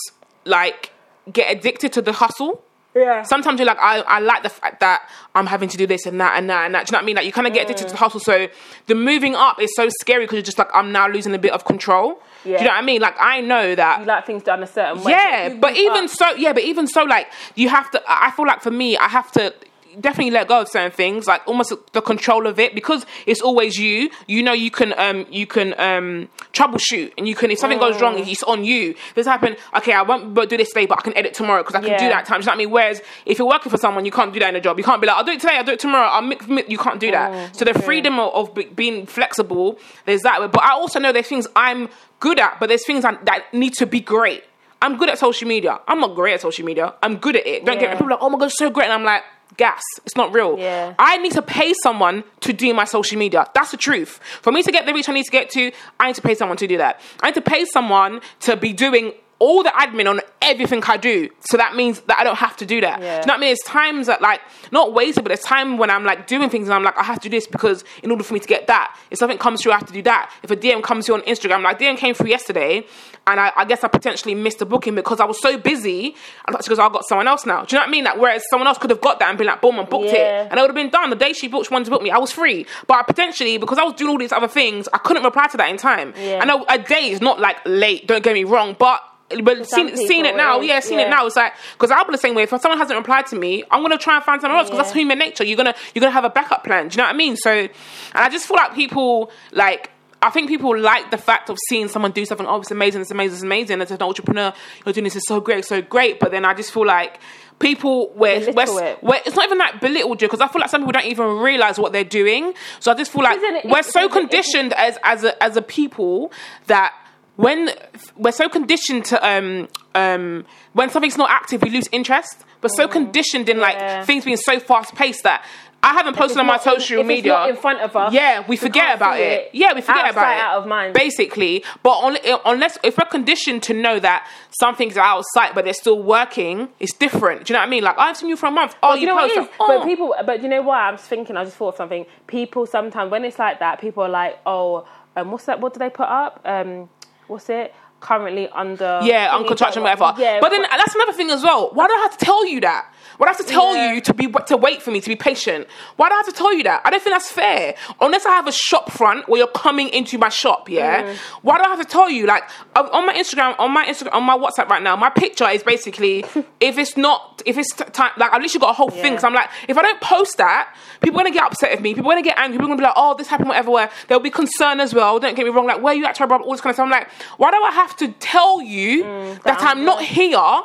like 0.46 0.92
get 1.32 1.50
addicted 1.56 1.94
to 1.94 2.02
the 2.02 2.12
hustle. 2.14 2.62
Yeah. 2.94 3.24
Sometimes 3.24 3.60
you're 3.60 3.68
like, 3.68 3.80
I, 3.82 4.00
I 4.02 4.20
like 4.22 4.44
the 4.44 4.50
fact 4.50 4.80
that 4.80 5.10
I'm 5.36 5.48
having 5.48 5.68
to 5.68 5.76
do 5.78 5.86
this 5.86 6.06
and 6.06 6.20
that 6.22 6.38
and 6.38 6.50
that 6.50 6.66
and 6.66 6.76
that. 6.76 6.88
Do 6.88 6.92
you 6.92 6.94
know 6.94 7.00
what 7.00 7.04
I 7.04 7.06
mean? 7.08 7.16
Like 7.18 7.26
you 7.26 7.34
kind 7.34 7.46
of 7.48 7.54
get 7.54 7.66
addicted 7.66 7.88
to 7.88 7.92
the 7.94 7.98
hustle. 8.00 8.22
So 8.22 8.48
the 8.88 8.96
moving 8.96 9.36
up 9.36 9.60
is 9.62 9.70
so 9.76 9.90
scary 10.00 10.24
because 10.24 10.36
you're 10.38 10.44
just 10.44 10.58
like, 10.58 10.70
I'm 10.74 10.94
now 10.94 11.10
losing 11.10 11.36
a 11.36 11.38
bit 11.38 11.52
of 11.52 11.66
control. 11.66 12.22
Do 12.46 12.52
you 12.52 12.58
know 12.60 12.66
what 12.66 12.72
I 12.74 12.82
mean? 12.82 13.02
Like 13.02 13.16
I 13.20 13.42
know 13.42 13.76
that 13.76 14.00
You 14.00 14.06
like 14.06 14.26
things 14.26 14.44
done 14.44 14.64
a 14.64 14.68
certain 14.68 15.04
way. 15.04 15.12
yeah, 15.12 15.48
You 15.50 15.60
but 15.60 15.76
even 15.76 16.06
up. 16.06 16.10
so, 16.10 16.30
yeah, 16.36 16.54
but 16.54 16.64
even 16.64 16.88
so, 16.88 17.04
like 17.04 17.28
you 17.56 17.70
have 17.70 17.92
to. 17.92 18.02
I 18.08 18.32
feel 18.32 18.46
like 18.48 18.62
for 18.62 18.72
me, 18.72 18.96
I 18.98 19.08
have 19.08 19.32
to 19.34 19.54
definitely 20.02 20.32
let 20.32 20.50
go 20.50 20.60
of 20.60 20.68
certain 20.68 20.92
things, 20.92 21.26
like 21.26 21.42
almost 21.48 21.72
the 21.94 22.02
control 22.02 22.48
of 22.48 22.60
it, 22.60 22.76
because 22.76 23.06
it's 23.26 23.40
always 23.42 23.78
you. 23.78 24.10
You 24.28 24.44
know, 24.44 24.52
you 24.52 24.70
can 24.70 24.94
um 25.00 25.26
you 25.30 25.48
can 25.48 25.74
um 25.80 26.28
troubleshoot, 26.54 27.14
and 27.18 27.28
you 27.30 27.34
can 27.36 27.50
if 27.50 27.60
something 27.60 27.80
goes 27.80 27.96
Mm. 27.96 28.02
wrong, 28.02 28.20
it's 28.20 28.44
on 28.44 28.66
you. 28.66 28.90
If 28.92 29.14
this 29.16 29.26
happened. 29.26 29.56
okay, 29.78 29.94
I 29.94 30.02
won't 30.02 30.24
be 30.34 30.42
able 30.42 30.42
to 30.44 30.48
do 30.48 30.58
this 30.58 30.70
today, 30.74 30.86
but 30.86 31.00
I 31.00 31.02
can 31.02 31.18
edit 31.18 31.34
tomorrow 31.34 31.64
because 31.64 31.76
I 31.76 31.80
can 31.82 31.98
do 31.98 32.10
that 32.10 32.26
time. 32.26 32.42
Do 32.42 32.44
you 32.44 32.46
know 32.48 32.52
what 32.52 32.56
I 32.56 32.58
mean? 32.58 32.72
Whereas 32.72 33.02
if 33.26 33.40
you're 33.40 33.48
working 33.48 33.70
for 33.70 33.78
someone, 33.78 34.04
you 34.06 34.12
can't 34.12 34.34
do 34.34 34.40
that 34.42 34.50
in 34.50 34.56
a 34.58 34.62
job. 34.62 34.78
You 34.78 34.84
can't 34.84 35.00
be 35.00 35.08
like, 35.08 35.16
I'll 35.16 35.24
do 35.24 35.32
it 35.32 35.40
today, 35.40 35.56
I'll 35.58 35.64
do 35.64 35.72
it 35.72 35.80
tomorrow. 35.80 36.08
I'll 36.08 36.22
mix, 36.22 36.46
mix. 36.48 36.70
You 36.70 36.78
can't 36.78 37.00
do 37.00 37.12
that. 37.12 37.32
Mm, 37.32 37.56
so 37.56 37.64
the 37.66 37.74
freedom 37.74 38.20
of, 38.20 38.50
of 38.58 38.76
being 38.76 39.06
flexible, 39.06 39.80
there's 40.06 40.22
that. 40.24 40.40
But 40.52 40.62
I 40.64 40.72
also 40.72 41.00
know 41.00 41.12
there's 41.14 41.28
things 41.28 41.48
I'm 41.56 41.88
good 42.20 42.40
at, 42.40 42.60
but 42.60 42.68
there's 42.68 42.86
things 42.86 43.04
that 43.04 43.54
need 43.54 43.74
to 43.76 43.86
be 43.86 44.00
great. 44.00 44.44
I'm 44.82 44.98
good 44.98 45.10
at 45.10 45.18
social 45.18 45.48
media. 45.48 45.80
I'm 45.88 46.00
not 46.00 46.16
great 46.16 46.34
at 46.36 46.42
social 46.42 46.66
media. 46.66 46.94
I'm 47.02 47.18
good 47.18 47.36
at 47.36 47.48
it. 47.48 47.66
Don't 47.66 47.80
get 47.80 47.82
me. 47.82 47.88
Yeah. 47.88 47.94
People 47.94 48.08
are 48.08 48.12
like, 48.12 48.20
oh 48.22 48.30
my 48.30 48.38
god, 48.38 48.52
so 48.52 48.70
great, 48.70 48.86
and 48.86 48.94
I'm 48.94 49.04
like, 49.04 49.24
gas. 49.58 49.82
It's 50.06 50.16
not 50.16 50.34
real. 50.34 50.60
Yeah. 50.60 50.96
I 51.00 51.18
need 51.18 51.32
to 51.34 51.42
pay 51.42 51.74
someone 51.82 52.24
to 52.42 52.54
do 52.54 52.74
my 52.74 52.86
social 52.86 53.18
media. 53.18 53.48
That's 53.54 53.72
the 53.72 53.78
truth. 53.78 54.20
For 54.42 54.52
me 54.52 54.64
to 54.64 54.72
get 54.72 54.86
the 54.86 54.94
reach 54.94 55.08
I 55.10 55.14
need 55.14 55.26
to 55.26 55.32
get 55.32 55.50
to, 55.52 55.72
I 56.00 56.08
need 56.08 56.16
to 56.16 56.22
pay 56.22 56.36
someone 56.36 56.58
to 56.58 56.68
do 56.68 56.78
that. 56.78 57.00
I 57.22 57.28
need 57.28 57.36
to 57.36 57.42
pay 57.42 57.66
someone 57.66 58.22
to 58.42 58.58
be 58.58 58.74
doing 58.74 59.14
all 59.40 59.64
the 59.64 59.70
admin 59.70 60.10
on 60.10 60.22
everything 60.42 60.82
I 60.88 60.96
do. 60.98 61.30
So 61.42 61.58
that 61.58 61.76
means 61.76 62.00
that 62.02 62.18
I 62.18 62.24
don't 62.24 62.38
have 62.38 62.56
to 62.58 62.66
do 62.66 62.80
that. 62.82 63.02
Yeah. 63.02 63.18
Do 63.18 63.22
you 63.22 63.28
know 63.28 63.34
what 63.34 63.38
I 63.38 63.40
mean? 63.42 63.50
It's 63.52 63.64
times 63.66 64.08
that 64.08 64.22
like 64.22 64.40
not 64.72 64.94
wasted, 64.94 65.24
but 65.26 65.32
it's 65.34 65.44
time 65.44 65.78
when 65.78 65.90
I'm 65.90 66.06
like 66.06 66.26
doing 66.26 66.50
things 66.50 66.68
and 66.68 66.74
I'm 66.74 66.84
like, 66.84 66.98
I 66.98 67.04
have 67.04 67.20
to 67.22 67.30
do 67.30 67.36
this 67.36 67.46
because 67.46 67.84
in 68.02 68.12
order 68.12 68.24
for 68.24 68.34
me 68.34 68.40
to 68.40 68.48
get 68.48 68.68
that, 68.68 68.98
if 69.12 69.18
something 69.20 69.38
comes 69.38 69.62
through, 69.62 69.74
I 69.74 69.78
have 69.78 69.88
to 69.88 69.94
do 69.94 70.02
that. 70.04 70.32
If 70.42 70.52
a 70.52 70.56
DM 70.56 70.82
comes 70.82 71.06
through 71.06 71.16
on 71.16 71.22
Instagram, 71.24 71.64
like 71.64 71.80
DM 71.80 71.98
came 71.98 72.14
through 72.14 72.30
yesterday, 72.30 72.86
and 73.28 73.40
I, 73.40 73.52
I 73.58 73.66
guess 73.66 73.84
I 73.84 73.88
potentially 73.88 74.36
missed 74.36 74.60
the 74.60 74.66
booking 74.66 74.96
because 74.96 75.20
I 75.20 75.26
was 75.26 75.42
so 75.42 75.58
busy. 75.58 76.16
I 76.46 76.52
thought 76.52 76.64
because 76.64 76.80
oh, 76.80 76.84
I 76.84 76.90
got 76.90 77.06
someone 77.06 77.28
else 77.28 77.46
now. 77.46 77.66
Do 77.66 77.76
you 77.76 77.80
know 77.80 77.84
what 77.84 77.90
I 77.90 77.92
mean? 77.92 78.04
Like 78.06 78.18
whereas 78.18 78.44
someone 78.50 78.68
else 78.68 78.78
could 78.78 78.90
have 78.92 79.02
got 79.02 79.20
that 79.20 79.30
and 79.30 79.38
been 79.38 79.48
like, 79.48 79.62
boom, 79.62 79.80
and 79.80 79.90
booked 79.90 80.06
Yeah. 80.14 80.44
it, 80.44 80.52
and 80.52 80.60
it 80.60 80.62
would 80.62 80.70
have 80.70 80.76
been 80.76 80.90
done 80.92 81.10
the 81.10 81.16
day 81.18 81.34
she 81.34 81.48
booked. 81.50 81.68
She 81.68 81.74
wanted 81.74 81.86
to 81.86 81.92
book 81.92 82.02
me. 82.04 82.12
I 82.12 82.20
was 82.20 82.32
free, 82.32 82.66
but 82.88 82.98
I 82.98 83.04
potentially 83.04 83.58
because 83.58 83.78
I 83.80 83.84
was 83.84 83.94
doing 83.96 84.12
all 84.12 84.18
these 84.18 84.32
other 84.32 84.48
things, 84.48 84.88
I 84.94 85.00
couldn't 85.00 85.24
reply 85.24 85.48
to 85.48 85.58
that 85.58 85.70
in 85.70 85.78
time. 85.78 86.14
Yeah. 86.18 86.40
I 86.42 86.46
know 86.46 86.66
a 86.70 86.78
day 86.80 87.10
is 87.10 87.20
not 87.20 87.40
like 87.42 87.58
late. 87.66 88.08
Don't 88.08 88.24
get 88.24 88.34
me 88.34 88.46
wrong, 88.46 88.76
but. 88.80 89.02
But 89.44 89.68
some 89.68 89.88
seeing, 89.96 90.08
seeing 90.08 90.26
it 90.26 90.36
now, 90.36 90.62
yeah, 90.62 90.80
seeing 90.82 91.00
yeah. 91.00 91.08
it 91.08 91.10
now, 91.10 91.26
it's 91.26 91.36
like 91.36 91.54
because 91.74 91.90
I'll 91.90 92.06
be 92.06 92.12
the 92.12 92.18
same 92.20 92.36
way. 92.36 92.44
If 92.44 92.50
someone 92.50 92.78
hasn't 92.78 92.98
replied 92.98 93.26
to 93.28 93.36
me, 93.36 93.64
I'm 93.72 93.82
gonna 93.82 93.98
try 93.98 94.16
and 94.18 94.24
find 94.24 94.40
someone 94.40 94.60
else 94.60 94.68
because 94.70 94.78
Yeah. 94.78 94.84
that's 94.84 94.94
human 94.96 95.18
nature. 95.18 95.44
You're 95.44 95.58
gonna 95.58 95.74
you're 95.96 96.02
gonna 96.02 96.12
have 96.12 96.26
a 96.26 96.30
backup 96.30 96.64
plan. 96.64 96.90
Do 96.90 96.94
you 96.94 96.98
know 96.98 97.06
what 97.06 97.14
I 97.16 97.18
mean? 97.18 97.36
So, 97.36 97.52
and 97.52 97.70
I 98.14 98.30
just 98.30 98.48
feel 98.48 98.58
like 98.58 98.76
people 98.76 99.32
like. 99.52 99.92
I 100.22 100.32
think 100.32 100.48
people 100.48 100.76
like 100.80 101.12
the 101.12 101.18
fact 101.20 101.52
of 101.52 101.58
seeing 101.70 101.88
someone 101.88 102.12
do 102.12 102.26
something. 102.26 102.48
Oh, 102.48 102.60
it's 102.60 102.72
amazing! 102.72 103.02
It's 103.02 103.12
amazing! 103.12 103.36
It's 103.36 103.44
amazing! 103.44 103.82
As 103.82 103.92
an 103.92 104.02
entrepreneur, 104.02 104.54
you're 104.84 104.94
doing 104.94 105.04
this 105.04 105.16
is 105.16 105.24
so 105.28 105.40
great, 105.40 105.66
so 105.66 105.84
great. 105.84 106.20
But 106.20 106.32
then 106.32 106.46
I 106.46 106.56
just 106.56 106.72
feel 106.72 106.86
like 106.86 107.20
people 107.60 108.10
where 108.16 108.52
where, 108.54 108.96
where 109.02 109.22
it's 109.24 109.36
not 109.36 109.46
even 109.46 109.60
like 109.60 109.80
belittled 109.82 110.22
you 110.22 110.28
because 110.28 110.42
I 110.42 110.48
feel 110.48 110.62
like 110.62 110.70
some 110.72 110.82
people 110.82 110.94
don't 110.94 111.06
even 111.06 111.28
realize 111.40 111.78
what 111.78 111.92
they're 111.92 112.04
doing. 112.04 112.54
So 112.80 112.92
I 112.92 112.96
just 112.96 113.12
feel 113.12 113.24
like 113.24 113.38
it- 113.40 113.66
we're 113.70 113.84
so 113.84 114.10
conditioned 114.10 114.74
as 114.74 114.98
as 115.04 115.24
a 115.24 115.44
as 115.44 115.58
a 115.58 115.62
people 115.62 116.32
that 116.68 116.94
when 117.36 117.70
we're 118.18 118.32
so 118.32 118.48
conditioned 118.50 119.06
to 119.06 119.28
um 119.28 119.68
um 119.94 120.46
when 120.74 120.90
something's 120.90 121.18
not 121.18 121.30
active 121.30 121.62
we 121.62 121.70
lose 121.70 121.88
interest 121.92 122.44
we're 122.62 122.70
so 122.70 122.88
conditioned 122.88 123.50
in 123.50 123.58
Mm. 123.58 123.62
Yeah. 123.62 123.98
like 123.98 124.06
things 124.06 124.26
being 124.26 124.38
so 124.38 124.60
fast 124.60 124.96
paced 124.96 125.24
that 125.24 125.46
I 125.84 125.94
haven't 125.94 126.16
posted 126.16 126.40
on 126.40 126.48
my 126.48 126.56
in- 126.56 126.62
social 126.62 126.98
if 127.02 127.04
it's 127.04 127.08
media. 127.08 127.34
not 127.34 127.50
in 127.52 127.58
front 127.58 127.80
of 127.82 127.96
us, 127.96 128.12
yeah, 128.12 128.40
we 128.40 128.46
we 128.52 128.58
forget 128.58 128.96
about 128.96 129.20
it. 129.20 129.22
it. 129.22 129.50
Yeah, 129.54 129.74
we 129.76 129.82
forget 129.82 130.06
Out 130.06 130.12
about 130.14 130.24
sight, 130.24 130.38
it. 130.38 130.42
out 130.42 130.58
of 130.58 130.68
mind. 130.68 130.94
Basically, 130.96 131.64
but 131.84 131.92
on, 131.92 132.18
unless 132.44 132.80
if 132.84 132.98
we're 132.98 133.06
conditioned 133.06 133.62
to 133.64 133.74
know 133.76 134.00
that 134.00 134.28
something's 134.60 134.98
out 134.98 135.20
of 135.20 135.26
sight 135.36 135.54
but 135.54 135.64
they're 135.64 135.76
still 135.76 136.02
working, 136.02 136.70
it's 136.80 136.92
different. 136.94 137.46
Do 137.46 137.54
you 137.54 137.56
know 137.56 137.60
what 137.62 137.68
I 137.68 137.70
mean? 137.70 137.84
Like 137.84 138.00
I've 138.00 138.18
seen 138.18 138.30
you 138.30 138.36
for 138.36 138.48
a 138.48 138.52
month. 138.52 138.76
Oh, 138.82 138.94
But 138.94 139.00
you 139.02 139.06
know 139.06 139.14
what 139.14 139.30
it 139.30 139.38
is? 139.38 139.48
Oh. 139.60 139.68
But 139.78 139.86
people, 139.86 140.16
but 140.26 140.42
you 140.42 140.50
know 140.50 140.64
what? 140.64 140.78
I'm 140.78 140.96
just 140.98 141.08
thinking. 141.08 141.38
I 141.38 141.44
just 141.44 141.56
thought 141.56 141.70
of 141.70 141.76
something. 141.76 142.08
People 142.26 142.66
sometimes 142.66 143.12
when 143.12 143.24
it's 143.24 143.38
like 143.38 143.60
that, 143.60 143.80
people 143.80 144.02
are 144.02 144.10
like, 144.10 144.40
"Oh, 144.48 144.88
um, 145.16 145.30
what's 145.30 145.46
that? 145.46 145.62
What 145.62 145.76
do 145.76 145.78
they 145.80 145.92
put 145.92 146.08
up? 146.10 146.42
Um, 146.46 146.90
what's 147.28 147.50
it? 147.50 147.74
Currently 148.06 148.48
under 148.50 149.00
Yeah, 149.04 149.36
on 149.36 149.48
construction, 149.48 149.82
whatever. 149.82 150.14
Yeah, 150.18 150.40
but 150.40 150.50
then 150.50 150.62
that's 150.62 150.94
another 150.94 151.14
thing 151.14 151.32
as 151.32 151.42
well. 151.42 151.72
Why 151.74 151.88
do 151.88 151.94
I 151.94 152.02
have 152.04 152.18
to 152.18 152.24
tell 152.26 152.46
you 152.46 152.62
that? 152.62 152.92
Why 153.18 153.26
do 153.26 153.30
I 153.30 153.34
have 153.36 153.46
to 153.46 153.52
tell 153.52 153.74
Yeah. 153.76 153.94
you 153.94 154.02
to 154.02 154.14
be 154.14 154.28
to 154.28 154.58
wait 154.58 154.82
for 154.82 154.92
me 154.92 155.00
to 155.02 155.08
be 155.10 155.16
patient? 155.16 155.68
Why 155.96 156.10
do 156.10 156.14
I 156.14 156.18
have 156.18 156.26
to 156.28 156.34
tell 156.34 156.54
you 156.54 156.64
that? 156.64 156.82
I 156.86 156.90
don't 156.92 157.02
think 157.02 157.16
that's 157.16 157.32
fair. 157.32 157.74
Unless 158.02 158.26
I 158.26 158.32
have 158.32 158.46
a 158.46 158.52
shop 158.52 158.92
front 158.92 159.28
where 159.30 159.40
you're 159.40 159.48
coming 159.48 159.90
into 159.90 160.18
my 160.18 160.30
shop, 160.30 160.70
yeah. 160.70 161.04
Mm. 161.04 161.16
Why 161.42 161.58
do 161.58 161.64
I 161.64 161.70
have 161.70 161.80
to 161.80 161.86
tell 161.86 162.10
you? 162.10 162.26
Like 162.28 162.44
on 162.76 163.06
my 163.08 163.14
Instagram, 163.16 163.56
on 163.58 163.72
my 163.72 163.86
Instagram, 163.86 164.14
on 164.14 164.24
my 164.24 164.38
WhatsApp 164.38 164.68
right 164.68 164.84
now, 164.84 164.96
my 164.96 165.10
picture 165.10 165.48
is 165.50 165.64
basically 165.64 166.26
if 166.60 166.78
it's 166.78 166.96
not 166.98 167.42
if 167.46 167.58
it's 167.58 167.74
time 167.74 168.12
like 168.18 168.34
I've 168.34 168.42
literally 168.42 168.60
got 168.62 168.72
a 168.72 168.74
whole 168.74 168.90
thing. 168.90 169.14
Yeah. 169.14 169.20
So 169.20 169.28
I'm 169.28 169.34
like, 169.34 169.50
if 169.68 169.78
I 169.78 169.82
don't 169.82 170.02
post 170.02 170.38
that, 170.38 170.76
people 171.02 171.20
are 171.20 171.24
gonna 171.24 171.34
get 171.34 171.44
upset 171.44 171.72
with 171.72 171.82
me. 171.82 171.94
People 171.96 172.12
are 172.12 172.16
gonna 172.16 172.22
get 172.24 172.38
angry. 172.38 172.58
People 172.58 172.66
are 172.66 172.76
gonna 172.76 172.82
be 172.82 172.86
like, 172.86 172.94
oh, 172.98 173.16
this 173.16 173.28
happened, 173.28 173.50
whatever. 173.50 173.72
Where 173.72 173.90
there'll 174.08 174.22
be 174.24 174.30
concern 174.30 174.80
as 174.80 174.94
well. 174.94 175.20
Don't 175.20 175.36
get 175.36 175.46
me 175.46 175.52
wrong. 175.52 175.68
Like, 175.68 175.82
where 175.82 175.94
you 175.94 176.06
at, 176.06 176.16
Trevor? 176.16 176.36
All 176.36 176.52
this 176.52 176.62
kind 176.62 176.72
of 176.72 176.76
stuff. 176.76 176.86
I'm 176.86 176.92
like, 176.92 177.10
why 177.38 177.52
do 177.52 177.58
I 177.64 177.72
have 177.72 177.95
to 177.98 178.08
tell 178.20 178.62
you 178.62 179.04
Mm, 179.04 179.44
that 179.44 179.62
I'm 179.62 179.80
I'm 179.80 179.86
not 179.86 180.04
here? 180.04 180.62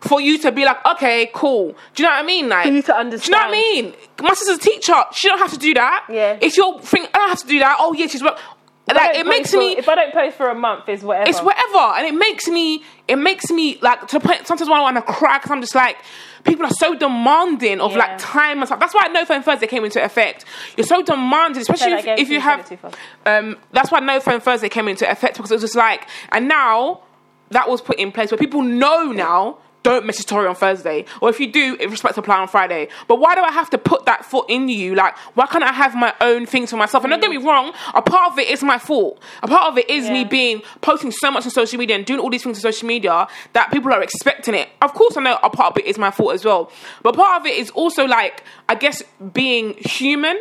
For 0.00 0.18
you 0.18 0.38
to 0.38 0.50
be 0.50 0.64
like, 0.64 0.78
okay, 0.86 1.30
cool. 1.34 1.72
Do 1.94 2.02
you 2.02 2.08
know 2.08 2.14
what 2.14 2.24
I 2.24 2.26
mean? 2.26 2.48
Like, 2.48 2.64
For 2.66 2.72
you 2.72 2.80
to 2.80 2.86
Do 3.10 3.16
you 3.16 3.30
know 3.32 3.36
what 3.38 3.48
I 3.48 3.50
mean? 3.50 3.94
My 4.22 4.32
sister's 4.32 4.56
a 4.56 4.60
teacher. 4.60 4.94
She 5.12 5.28
don't 5.28 5.38
have 5.38 5.52
to 5.52 5.58
do 5.58 5.74
that. 5.74 6.06
Yeah. 6.08 6.38
If 6.40 6.56
you're 6.56 6.80
think, 6.80 7.10
I 7.12 7.18
don't 7.18 7.28
have 7.28 7.40
to 7.42 7.46
do 7.46 7.58
that. 7.58 7.76
Oh 7.78 7.92
yeah, 7.92 8.06
she's 8.06 8.22
work. 8.22 8.38
Like, 8.96 9.16
it 9.16 9.26
makes 9.26 9.50
for- 9.52 9.58
me 9.58 9.76
If 9.76 9.88
I 9.88 9.94
don't 9.94 10.12
post 10.12 10.36
for 10.36 10.48
a 10.48 10.54
month, 10.54 10.88
is 10.88 11.02
whatever. 11.02 11.28
it's 11.28 11.40
whatever, 11.42 11.78
and 11.78 12.06
it 12.06 12.14
makes 12.14 12.46
me, 12.48 12.82
it 13.08 13.16
makes 13.16 13.50
me 13.50 13.78
like 13.80 14.06
to 14.08 14.20
point. 14.20 14.46
Sometimes 14.46 14.68
when 14.70 14.78
I 14.78 14.82
want 14.82 14.96
to 14.96 15.02
cry, 15.02 15.38
because 15.38 15.50
I'm 15.50 15.60
just 15.60 15.74
like, 15.74 15.96
people 16.44 16.64
are 16.66 16.70
so 16.78 16.94
demanding 16.94 17.80
of 17.80 17.92
Yeah. 17.92 17.98
like 17.98 18.18
time 18.18 18.58
and 18.58 18.66
stuff. 18.66 18.80
That's 18.80 18.94
why 18.94 19.06
No 19.08 19.24
Phone 19.24 19.42
Thursday 19.42 19.66
came 19.66 19.84
into 19.84 20.02
effect. 20.02 20.44
You're 20.76 20.86
so 20.86 21.02
demanding, 21.02 21.62
especially 21.62 21.92
if, 21.92 22.06
if 22.18 22.28
you 22.30 22.40
have. 22.40 22.60
it 22.60 22.66
too 22.66 22.76
fast. 22.76 22.96
Um, 23.26 23.58
that's 23.72 23.90
why 23.90 24.00
No 24.00 24.20
Phone 24.20 24.40
Thursday 24.40 24.68
came 24.68 24.88
into 24.88 25.08
effect 25.10 25.36
because 25.36 25.50
it 25.50 25.54
was 25.54 25.62
just 25.62 25.76
like, 25.76 26.06
and 26.30 26.48
now 26.48 27.00
that 27.50 27.68
was 27.68 27.80
put 27.80 27.98
in 27.98 28.12
place 28.12 28.30
where 28.30 28.38
people 28.38 28.62
know 28.62 29.12
now. 29.12 29.58
Don't 29.82 30.04
message 30.04 30.26
Tori 30.26 30.46
on 30.46 30.54
Thursday, 30.54 31.06
or 31.22 31.30
if 31.30 31.40
you 31.40 31.50
do, 31.50 31.76
respect 31.88 32.18
apply 32.18 32.38
on 32.38 32.48
Friday. 32.48 32.88
But 33.08 33.18
why 33.18 33.34
do 33.34 33.40
I 33.40 33.50
have 33.50 33.70
to 33.70 33.78
put 33.78 34.04
that 34.04 34.24
foot 34.24 34.46
in 34.48 34.68
you? 34.68 34.94
Like, 34.94 35.16
why 35.34 35.46
can't 35.46 35.64
I 35.64 35.72
have 35.72 35.94
my 35.94 36.14
own 36.20 36.44
things 36.44 36.70
for 36.70 36.76
myself? 36.76 37.04
And 37.04 37.10
don't 37.10 37.20
get 37.20 37.30
me 37.30 37.38
wrong, 37.38 37.72
a 37.94 38.02
part 38.02 38.32
of 38.32 38.38
it 38.38 38.48
is 38.48 38.62
my 38.62 38.78
fault. 38.78 39.20
A 39.42 39.48
part 39.48 39.72
of 39.72 39.78
it 39.78 39.88
is 39.88 40.10
me 40.10 40.24
being 40.24 40.62
posting 40.82 41.10
so 41.10 41.30
much 41.30 41.44
on 41.44 41.50
social 41.50 41.78
media 41.78 41.96
and 41.96 42.04
doing 42.04 42.20
all 42.20 42.30
these 42.30 42.42
things 42.42 42.58
on 42.58 42.72
social 42.72 42.86
media 42.86 43.26
that 43.54 43.72
people 43.72 43.92
are 43.92 44.02
expecting 44.02 44.54
it. 44.54 44.68
Of 44.82 44.92
course, 44.92 45.16
I 45.16 45.22
know 45.22 45.38
a 45.42 45.50
part 45.50 45.72
of 45.72 45.78
it 45.78 45.86
is 45.86 45.96
my 45.98 46.10
fault 46.10 46.34
as 46.34 46.44
well, 46.44 46.70
but 47.02 47.16
part 47.16 47.40
of 47.40 47.46
it 47.46 47.56
is 47.56 47.70
also 47.70 48.04
like 48.04 48.44
I 48.68 48.74
guess 48.74 49.02
being 49.32 49.74
human. 49.78 50.38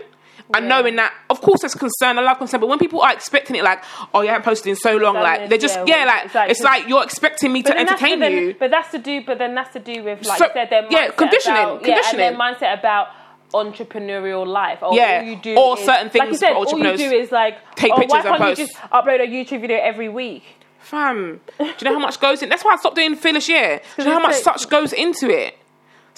And 0.55 0.65
Yeah. 0.65 0.69
knowing 0.81 0.95
that, 0.95 1.13
of 1.29 1.41
course, 1.41 1.61
there's 1.61 1.75
concern. 1.75 2.17
I 2.17 2.21
love 2.21 2.39
concern, 2.39 2.59
but 2.59 2.67
when 2.67 2.79
people 2.79 3.01
are 3.01 3.13
expecting 3.13 3.55
it, 3.55 3.63
like, 3.63 3.83
oh, 4.15 4.21
you 4.21 4.29
haven't 4.29 4.45
posted 4.45 4.67
in 4.67 4.75
so 4.75 4.97
long, 4.97 5.13
like 5.15 5.41
this, 5.41 5.49
they're 5.49 5.57
just, 5.59 5.79
yeah, 5.87 5.99
yeah, 5.99 6.05
like 6.05 6.25
it's 6.25 6.33
like- 6.35 6.49
it's 6.51 6.61
like 6.61 6.87
you're 6.87 7.03
expecting 7.03 7.53
me 7.53 7.61
But 7.61 7.73
to 7.73 7.79
entertain 7.79 8.19
then- 8.19 8.31
you. 8.31 8.55
But 8.59 8.71
that's 8.71 8.89
to 8.91 8.97
do. 8.97 9.21
But 9.21 9.37
then 9.37 9.53
that's 9.53 9.73
to 9.73 9.79
do 9.79 10.03
with 10.03 10.25
like 10.25 10.39
So- 10.39 10.49
said, 10.53 10.69
their 10.71 10.87
yeah, 10.89 11.09
conditioning, 11.09 11.57
about, 11.61 11.67
yeah, 11.67 11.73
and 11.75 11.83
conditioning. 11.85 12.17
their 12.17 12.33
mindset 12.33 12.79
about 12.79 13.09
entrepreneurial 13.53 14.45
life. 14.47 14.79
Or 14.81 14.93
Yeah, 14.95 15.19
all 15.21 15.27
you 15.29 15.35
do 15.35 15.55
or 15.55 15.77
is, 15.77 15.85
certain 15.85 16.05
like 16.07 16.13
you 16.13 16.19
things 16.21 16.39
said, 16.39 16.53
all 16.53 16.65
you 16.79 16.97
do 16.97 17.11
is 17.11 17.31
like 17.31 17.57
Take 17.75 17.93
oh, 17.93 17.97
pictures 17.97 18.11
why 18.11 18.17
and 18.19 18.27
can't 18.27 18.39
post. 18.41 18.59
you 18.59 18.65
just 18.67 18.77
upload 18.91 19.21
a 19.21 19.27
YouTube 19.27 19.61
video 19.61 19.79
every 19.79 20.09
week? 20.09 20.43
Fam, 20.79 21.41
do 21.59 21.65
you 21.65 21.73
know 21.83 21.93
how 21.93 21.99
much 22.09 22.19
goes 22.19 22.41
in? 22.41 22.49
That's 22.49 22.63
why 22.65 22.73
I 22.73 22.77
stopped 22.77 22.95
doing 22.95 23.15
Phyllis 23.15 23.47
Year. 23.49 23.81
Do 23.97 24.03
you 24.03 24.07
know 24.09 24.15
how 24.15 24.19
much 24.27 24.35
such 24.35 24.69
goes 24.69 24.93
into 24.93 25.29
it? 25.29 25.57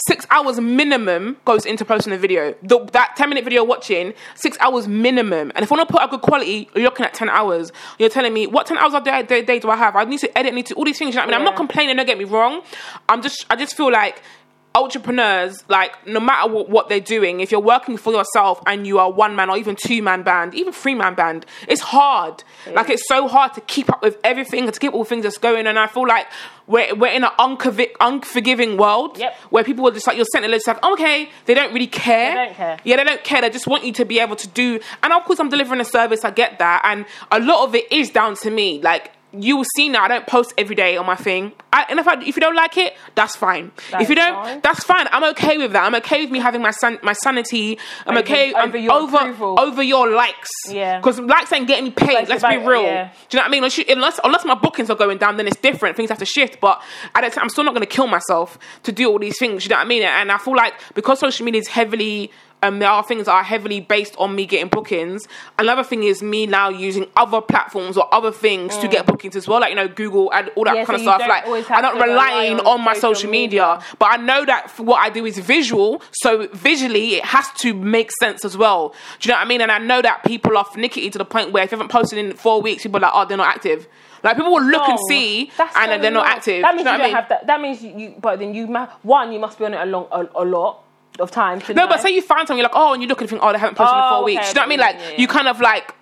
Six 0.08 0.26
hours 0.32 0.60
minimum 0.60 1.38
goes 1.46 1.64
into 1.64 1.86
posting 1.86 2.12
a 2.12 2.18
video. 2.18 2.56
The, 2.64 2.80
that 2.94 3.16
10 3.18 3.30
minute 3.30 3.44
video 3.44 3.64
watching, 3.64 4.16
six 4.34 4.58
hours 4.60 4.88
minimum. 4.88 5.52
And 5.54 5.64
if 5.64 5.72
I 5.72 5.76
want 5.76 5.88
to 5.88 5.94
put 5.94 6.04
a 6.04 6.08
good 6.08 6.22
quality, 6.22 6.70
you're 6.74 6.86
looking 6.86 7.06
at 7.06 7.14
10 7.14 7.30
hours. 7.30 7.72
You're 8.00 8.10
telling 8.10 8.34
me, 8.34 8.48
what 8.48 8.66
10 8.66 8.80
hours 8.80 8.96
a 8.96 9.02
day, 9.02 9.22
day, 9.22 9.44
day 9.44 9.60
do 9.60 9.70
I 9.70 9.76
have? 9.76 9.96
I 9.96 10.04
need 10.06 10.20
to 10.22 10.38
edit, 10.38 10.56
need 10.56 10.66
to, 10.68 10.74
all 10.74 10.86
these 10.86 10.98
things. 10.98 11.14
You 11.14 11.22
know 11.22 11.28
what 11.28 11.36
I 11.36 11.38
mean? 11.38 11.48
I'm 11.48 11.52
not 11.52 11.56
complaining, 11.56 11.98
don't 11.98 12.08
get 12.08 12.18
me 12.18 12.24
wrong. 12.24 12.64
I'm 13.10 13.22
just, 13.22 13.46
I 13.52 13.56
just 13.56 13.78
feel 13.78 13.92
like 13.92 14.24
entrepreneurs, 14.73 15.63
like 15.67 16.05
no 16.07 16.19
matter 16.19 16.51
what, 16.51 16.69
what 16.69 16.89
they're 16.89 16.99
doing, 16.99 17.39
if 17.39 17.51
you're 17.51 17.60
working 17.62 17.97
for 17.97 18.13
yourself 18.13 18.62
and 18.65 18.88
you 18.88 18.99
are 18.99 19.12
one 19.12 19.36
man 19.36 19.49
or 19.49 19.57
even 19.57 19.75
two 19.75 20.01
man 20.01 20.23
band, 20.23 20.53
even 20.55 20.73
three 20.73 20.95
man 20.95 21.13
band, 21.15 21.45
it's 21.67 21.81
hard. 21.81 22.43
Like 22.71 22.89
it's 22.89 23.07
so 23.07 23.27
hard 23.27 23.53
to 23.55 23.62
keep 23.62 23.89
up 23.89 24.01
with 24.01 24.17
everything 24.23 24.63
and 24.65 24.73
to 24.73 24.79
keep 24.79 24.93
all 24.93 25.03
things 25.03 25.23
that's 25.23 25.38
going. 25.38 25.67
And 25.67 25.77
I 25.77 25.88
feel 25.88 26.07
like 26.07 26.27
we're 26.67 26.95
we're 26.95 27.12
in 27.12 27.23
an 27.23 27.31
unconvi- 27.39 27.91
unforgiving 27.99 28.77
world 28.77 29.17
Yep. 29.17 29.36
where 29.49 29.63
people 29.63 29.88
are 29.88 29.91
just 29.91 30.07
like 30.07 30.15
you're 30.15 30.25
sent 30.31 30.45
a 30.45 30.47
list 30.47 30.67
like 30.67 30.79
oh, 30.84 30.93
okay, 30.93 31.29
they 31.45 31.53
don't 31.53 31.73
really 31.73 31.88
care. 31.88 32.29
They 32.36 32.45
don't 32.45 32.55
care. 32.55 32.77
Yeah, 32.84 32.95
they 32.97 33.03
don't 33.03 33.23
care. 33.23 33.41
They 33.41 33.49
just 33.49 33.67
want 33.67 33.84
you 33.84 33.91
to 33.93 34.05
be 34.05 34.19
able 34.19 34.36
to 34.38 34.47
do. 34.47 34.79
And 35.03 35.12
of 35.12 35.23
course, 35.25 35.39
I'm 35.39 35.49
delivering 35.49 35.81
a 35.81 35.86
service. 35.86 36.23
I 36.23 36.31
get 36.31 36.60
that, 36.60 36.81
and 36.86 37.05
a 37.31 37.39
lot 37.39 37.65
of 37.67 37.75
it 37.75 37.91
is 37.91 38.10
down 38.10 38.36
to 38.38 38.49
me. 38.51 38.81
Like 38.81 39.12
you 39.34 39.56
will 39.58 39.65
see 39.78 39.88
now, 39.88 40.04
I 40.04 40.08
don't 40.10 40.28
post 40.28 40.54
every 40.58 40.76
day 40.76 40.98
on 40.98 41.06
my 41.06 41.15
thing. 41.15 41.54
I, 41.72 41.86
and 41.89 42.00
if 42.00 42.08
I, 42.08 42.15
if 42.22 42.36
you 42.36 42.41
don't 42.41 42.56
like 42.56 42.76
it, 42.78 42.96
that's 43.15 43.36
fine. 43.36 43.72
That's 43.89 44.04
if 44.04 44.10
you 44.10 44.15
don't, 44.15 44.34
fine. 44.36 44.60
that's 44.62 44.84
fine. 44.84 45.08
I'm 45.12 45.24
okay 45.32 45.58
with 45.58 45.72
that. 45.72 45.84
I'm 45.86 45.96
okay 45.96 46.22
with 46.24 46.32
me 46.32 46.39
having 46.39 46.62
my 46.62 46.72
san- 46.72 47.00
my 47.02 47.13
sanity. 47.13 47.80
I'm 48.06 48.17
Over- 48.17 48.20
okay 48.26 48.54
I'm 48.54 48.67
over 48.70 48.78
your 48.78 48.91
over 48.94 49.17
approval. 49.17 49.60
over 49.60 49.82
your 49.82 50.10
likes. 50.10 50.50
Yeah. 50.70 50.98
because 51.00 51.17
likes 51.20 51.52
ain't 51.54 51.67
getting 51.67 51.86
me 51.86 51.91
paid. 51.91 52.08
Like, 52.13 52.30
Let's 52.30 52.44
it's 52.44 52.54
be 52.54 52.58
real. 52.58 52.84
yeah. 52.84 53.10
Do 53.30 53.38
you 53.38 53.39
know 53.39 53.44
what 53.44 53.48
I 53.48 53.50
mean? 53.52 53.58
Unless, 53.60 53.78
you- 53.78 53.86
unless 53.88 54.20
unless 54.24 54.44
my 54.46 54.56
bookings 54.56 54.89
are 54.89 54.98
going 54.98 55.17
down, 55.17 55.38
then 55.38 55.48
it's 55.48 55.58
different. 55.62 55.96
Things 55.96 56.10
have 56.10 56.20
to 56.20 56.26
shift. 56.26 56.60
But 56.60 56.82
at 57.15 57.22
that 57.22 57.32
time, 57.34 57.44
I'm 57.44 57.50
still 57.50 57.63
not 57.63 57.72
going 57.74 57.86
to 57.88 57.94
kill 57.96 58.08
myself 58.08 58.60
to 58.84 58.91
do 58.91 59.10
all 59.10 59.17
these 59.20 59.38
things. 59.39 59.63
You 59.63 59.70
know 59.70 59.78
what 59.78 59.86
I 59.86 59.88
mean? 59.88 60.04
And 60.04 60.30
I 60.32 60.38
feel 60.39 60.56
like 60.58 60.74
because 60.94 61.20
social 61.20 61.46
media 61.46 61.62
is 61.62 61.67
heavily, 61.70 62.32
um, 62.63 62.80
there 62.80 62.89
are 62.89 63.04
things 63.04 63.26
that 63.26 63.34
are 63.34 63.43
heavily 63.43 63.80
based 63.80 64.15
on 64.17 64.36
me 64.36 64.45
getting 64.45 64.69
bookings. 64.69 65.28
Another 65.58 65.84
thing 65.84 66.04
is 66.04 66.21
me 66.21 66.45
now 66.45 66.69
using 66.69 67.08
other 67.15 67.41
platforms 67.41 67.97
or 67.97 68.13
other 68.13 68.32
things 68.32 68.78
to 68.78 68.88
get 68.88 69.06
bookings 69.06 69.36
as 69.36 69.47
well, 69.47 69.62
like 69.62 69.69
you 69.69 69.76
know 69.76 69.88
Google 69.88 70.32
and 70.34 70.50
all 70.56 70.63
that 70.65 70.71
Mm. 70.71 70.76
Yeah, 70.76 70.86
kind 70.86 71.02
so 71.04 71.12
of 71.12 71.21
stuff. 71.21 71.30
Like 71.30 71.71
I'm 71.71 71.82
not 71.82 71.95
relying 71.95 72.60
on 72.60 72.67
on, 72.67 72.82
my 72.82 72.93
social 72.93 73.30
media, 73.30 73.76
media. 73.80 73.86
but 74.00 74.10
I 74.12 74.17
know 74.17 74.45
that 74.45 74.71
what 74.78 75.00
I 75.04 75.10
do 75.10 75.26
is 75.26 75.38
visual, 75.38 76.02
so 76.12 76.47
visually 76.54 77.15
it 77.15 77.26
has 77.26 77.52
to 77.60 77.74
make 77.74 78.12
sense 78.19 78.45
as 78.45 78.56
well. 78.58 78.93
Do 79.19 79.28
you 79.28 79.34
know 79.34 79.39
what 79.39 79.45
I 79.45 79.50
mean? 79.50 79.62
And 79.62 79.71
I 79.71 79.78
know 79.80 80.02
that 80.02 80.24
people 80.24 80.58
are 80.58 80.65
finicky 80.65 81.10
to 81.10 81.17
the 81.17 81.26
point 81.26 81.52
where 81.52 81.63
if 81.63 81.71
you 81.71 81.78
haven't 81.78 81.91
posted 81.91 82.19
in 82.19 82.34
four 82.34 82.62
weeks, 82.62 82.84
people 82.84 83.00
are 83.00 83.02
like, 83.02 83.12
oh, 83.13 83.26
they're 83.26 83.38
not 83.38 83.47
active. 83.47 83.88
Like 84.24 84.38
people 84.38 84.54
will 84.54 84.63
look 84.63 84.88
and 84.88 85.00
see, 85.10 85.52
and 85.60 85.69
so 85.74 85.97
they're 85.97 86.12
not 86.12 86.26
wrong. 86.26 86.36
active. 86.38 86.62
That 86.62 86.76
means 86.76 86.80
you 86.80 86.86
know 86.86 86.91
you 86.91 86.97
don't 86.97 87.08
mean? 87.08 87.15
have 87.15 87.30
that. 87.30 87.47
That 87.47 87.62
means 87.62 87.84
you, 87.84 87.97
you 87.97 88.15
but 88.21 88.39
then 88.39 88.54
you 88.54 88.67
one 89.02 89.32
you 89.32 89.39
must 89.39 89.58
be 89.58 89.65
on 89.65 89.74
it 89.74 89.82
a 89.82 89.86
long 89.86 90.08
a, 90.12 90.28
a 90.36 90.45
lot. 90.45 90.84
Of 91.19 91.30
time. 91.32 91.62
No, 91.76 91.88
but 91.88 92.00
say 92.02 92.10
you 92.10 92.21
find 92.21 92.47
something, 92.47 92.58
you're 92.58 92.67
like, 92.67 92.76
oh, 92.76 92.93
and 92.93 93.02
you 93.02 93.08
look 93.08 93.21
and 93.21 93.30
think, 93.30 93.41
oh, 93.43 93.52
they 93.52 93.60
haven't 93.60 93.76
posted 93.76 93.95
in 93.95 94.04
Oh, 94.04 94.10
four 94.17 94.24
weeks. 94.26 94.41
Do 94.43 94.47
you 94.50 94.54
know 94.56 94.62
what 94.62 94.65
I 94.65 94.69
mean? 94.69 94.80
Like, 94.80 94.95
yeah, 94.97 95.10
yeah, 95.12 95.17
you 95.21 95.28
kind 95.28 95.47
of 95.47 95.60
like, 95.60 95.93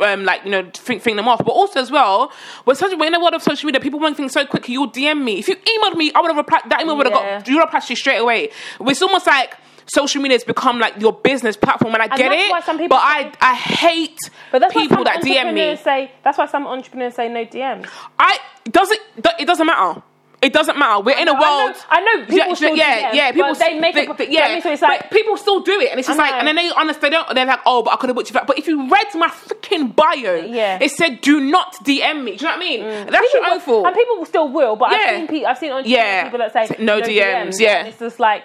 um, 0.00 0.24
like 0.24 0.44
you 0.44 0.50
know, 0.50 0.70
think, 0.74 1.02
think 1.02 1.16
them 1.16 1.28
off. 1.28 1.38
But 1.44 1.52
also 1.52 1.80
as 1.80 1.90
well, 1.90 2.32
we're 2.64 2.74
such 2.74 2.96
we're 2.96 3.06
in 3.06 3.14
a 3.14 3.20
world 3.20 3.34
of 3.34 3.42
social 3.42 3.66
media. 3.66 3.80
People 3.80 4.00
want 4.00 4.16
things 4.16 4.32
so 4.32 4.46
quick. 4.46 4.68
You'll 4.68 4.90
DM 4.90 5.22
me 5.22 5.38
if 5.38 5.48
you 5.48 5.56
emailed 5.56 5.96
me, 5.96 6.12
I 6.14 6.20
would 6.20 6.28
have 6.28 6.36
replied. 6.36 6.62
That 6.68 6.80
email 6.82 6.96
would 6.96 7.06
have 7.06 7.14
Yeah. 7.14 7.38
got 7.38 7.48
you 7.48 7.60
replied 7.60 7.82
to 7.82 7.90
you 7.92 7.96
straight 7.96 8.18
away. 8.18 8.50
It's 8.80 9.02
almost 9.02 9.26
like. 9.26 9.56
Social 9.86 10.22
media 10.22 10.36
has 10.36 10.44
become 10.44 10.78
like 10.78 11.00
your 11.00 11.12
business 11.12 11.56
platform, 11.56 11.92
and 11.94 12.04
I 12.04 12.06
get 12.06 12.30
that's 12.30 12.42
it. 12.44 12.50
why 12.52 12.60
some 12.60 12.78
people 12.78 12.96
but 12.96 13.00
say- 13.00 13.32
I, 13.40 13.50
I 13.50 13.54
hate 13.56 14.16
But 14.52 14.60
that's 14.60 14.72
people 14.72 14.98
why 14.98 15.04
that 15.04 15.22
DM 15.22 15.52
me. 15.52 15.76
Say 15.76 16.12
that's 16.22 16.38
why 16.38 16.46
some 16.46 16.68
entrepreneurs 16.68 17.14
say 17.16 17.28
no 17.28 17.44
DMs. 17.44 17.88
I 18.16 18.38
doesn't. 18.70 19.00
It 19.40 19.44
doesn't 19.44 19.66
matter. 19.66 20.00
It 20.42 20.52
doesn't 20.52 20.76
matter. 20.76 21.00
We're 21.02 21.16
in 21.16 21.28
a 21.28 21.32
know- 21.32 21.38
I 21.38 21.40
world. 21.64 21.76
know- 21.76 21.82
I 21.88 22.00
know 22.00 22.24
people 22.26 22.36
yeah, 22.48 22.54
still 22.54 22.76
yeah, 22.76 23.10
DM, 23.10 23.14
yeah. 23.14 23.32
People 23.32 23.54
they 23.54 23.78
make 23.78 23.96
it- 23.96 24.16
they- 24.18 24.24
you 24.26 24.32
know 24.32 24.40
what 24.40 24.50
I 24.50 24.54
yeah. 24.56 24.60
So 24.62 24.72
it's 24.72 24.82
like- 24.82 25.00
but 25.02 25.10
people 25.10 25.36
still 25.36 25.60
do 25.60 25.80
it, 25.80 25.90
and 25.90 26.00
it's 26.00 26.08
just 26.08 26.18
like, 26.18 26.32
and 26.34 26.48
then 26.48 26.56
they 26.56 26.68
honestly 26.70 27.08
they 27.08 27.10
don't. 27.10 27.32
They're 27.34 27.46
like, 27.46 27.60
oh, 27.64 27.82
but 27.82 27.92
I 27.92 27.96
could 27.96 28.08
have 28.08 28.16
booked 28.16 28.28
you. 28.30 28.34
back. 28.34 28.46
But 28.48 28.58
if 28.58 28.66
you 28.66 28.88
read 28.88 29.06
my 29.14 29.28
freaking 29.28 29.94
bio, 29.94 30.34
Yeah. 30.34 30.78
it 30.80 30.90
said 30.90 31.20
do 31.20 31.38
not 31.40 31.76
DM 31.84 32.24
me. 32.24 32.36
Do 32.36 32.44
you 32.44 32.50
know 32.50 32.56
what 32.56 32.56
I 32.56 32.58
mean? 32.58 32.80
Mm. 32.82 33.10
That's 33.10 33.26
People 33.32 33.40
your 33.40 33.52
own 33.52 33.60
fault. 33.60 33.86
And 33.86 33.94
people 33.94 34.24
still 34.26 34.48
will, 34.48 34.74
but 34.76 34.90
Yeah. 34.90 34.96
I've 34.98 35.16
seen 35.16 35.28
people, 35.28 35.46
I've 35.46 35.58
seen 35.58 35.70
entrepreneurs 35.72 36.04
Yeah. 36.06 36.24
people 36.24 36.38
that 36.40 36.52
say 36.52 36.66
Say 36.66 36.76
no 36.80 37.00
DMs, 37.00 37.60
yeah. 37.60 37.78
And 37.78 37.88
it's 37.88 37.98
just 38.00 38.18
like 38.18 38.42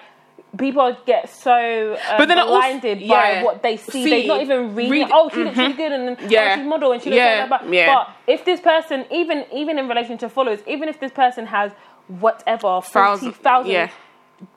people 0.58 0.96
get 1.06 1.30
so 1.30 1.94
um, 2.10 2.18
But 2.18 2.28
then 2.28 2.40
also- 2.40 2.52
blinded 2.58 3.02
yeah. 3.02 3.40
by 3.40 3.44
what 3.44 3.62
they 3.64 3.78
see. 3.78 4.04
See. 4.04 4.10
They're 4.10 4.28
not 4.28 4.42
even 4.42 4.76
reading. 4.76 4.92
Read- 4.92 5.10
oh, 5.12 5.30
she 5.34 5.44
looks 5.44 5.58
really 5.58 5.74
good, 5.74 5.92
and 5.92 6.08
then, 6.18 6.30
Yeah. 6.30 6.54
oh, 6.54 6.56
she's 6.58 6.66
model, 6.68 6.92
and 6.94 7.02
she 7.02 7.10
looks 7.10 7.18
Yeah. 7.18 7.40
like 7.42 7.50
that. 7.50 7.62
But, 7.64 7.74
Yeah. 7.74 7.94
but 7.96 8.10
if 8.28 8.46
this 8.46 8.60
person, 8.62 9.06
even 9.12 9.46
even 9.52 9.78
in 9.78 9.88
relation 9.88 10.18
to 10.20 10.30
followers, 10.30 10.60
even 10.68 10.88
if 10.90 11.00
this 11.00 11.12
person 11.12 11.48
has 11.48 11.72
whatever 12.08 12.82
forty 12.82 13.32
thousand, 13.32 13.72
yeah. 13.72 13.90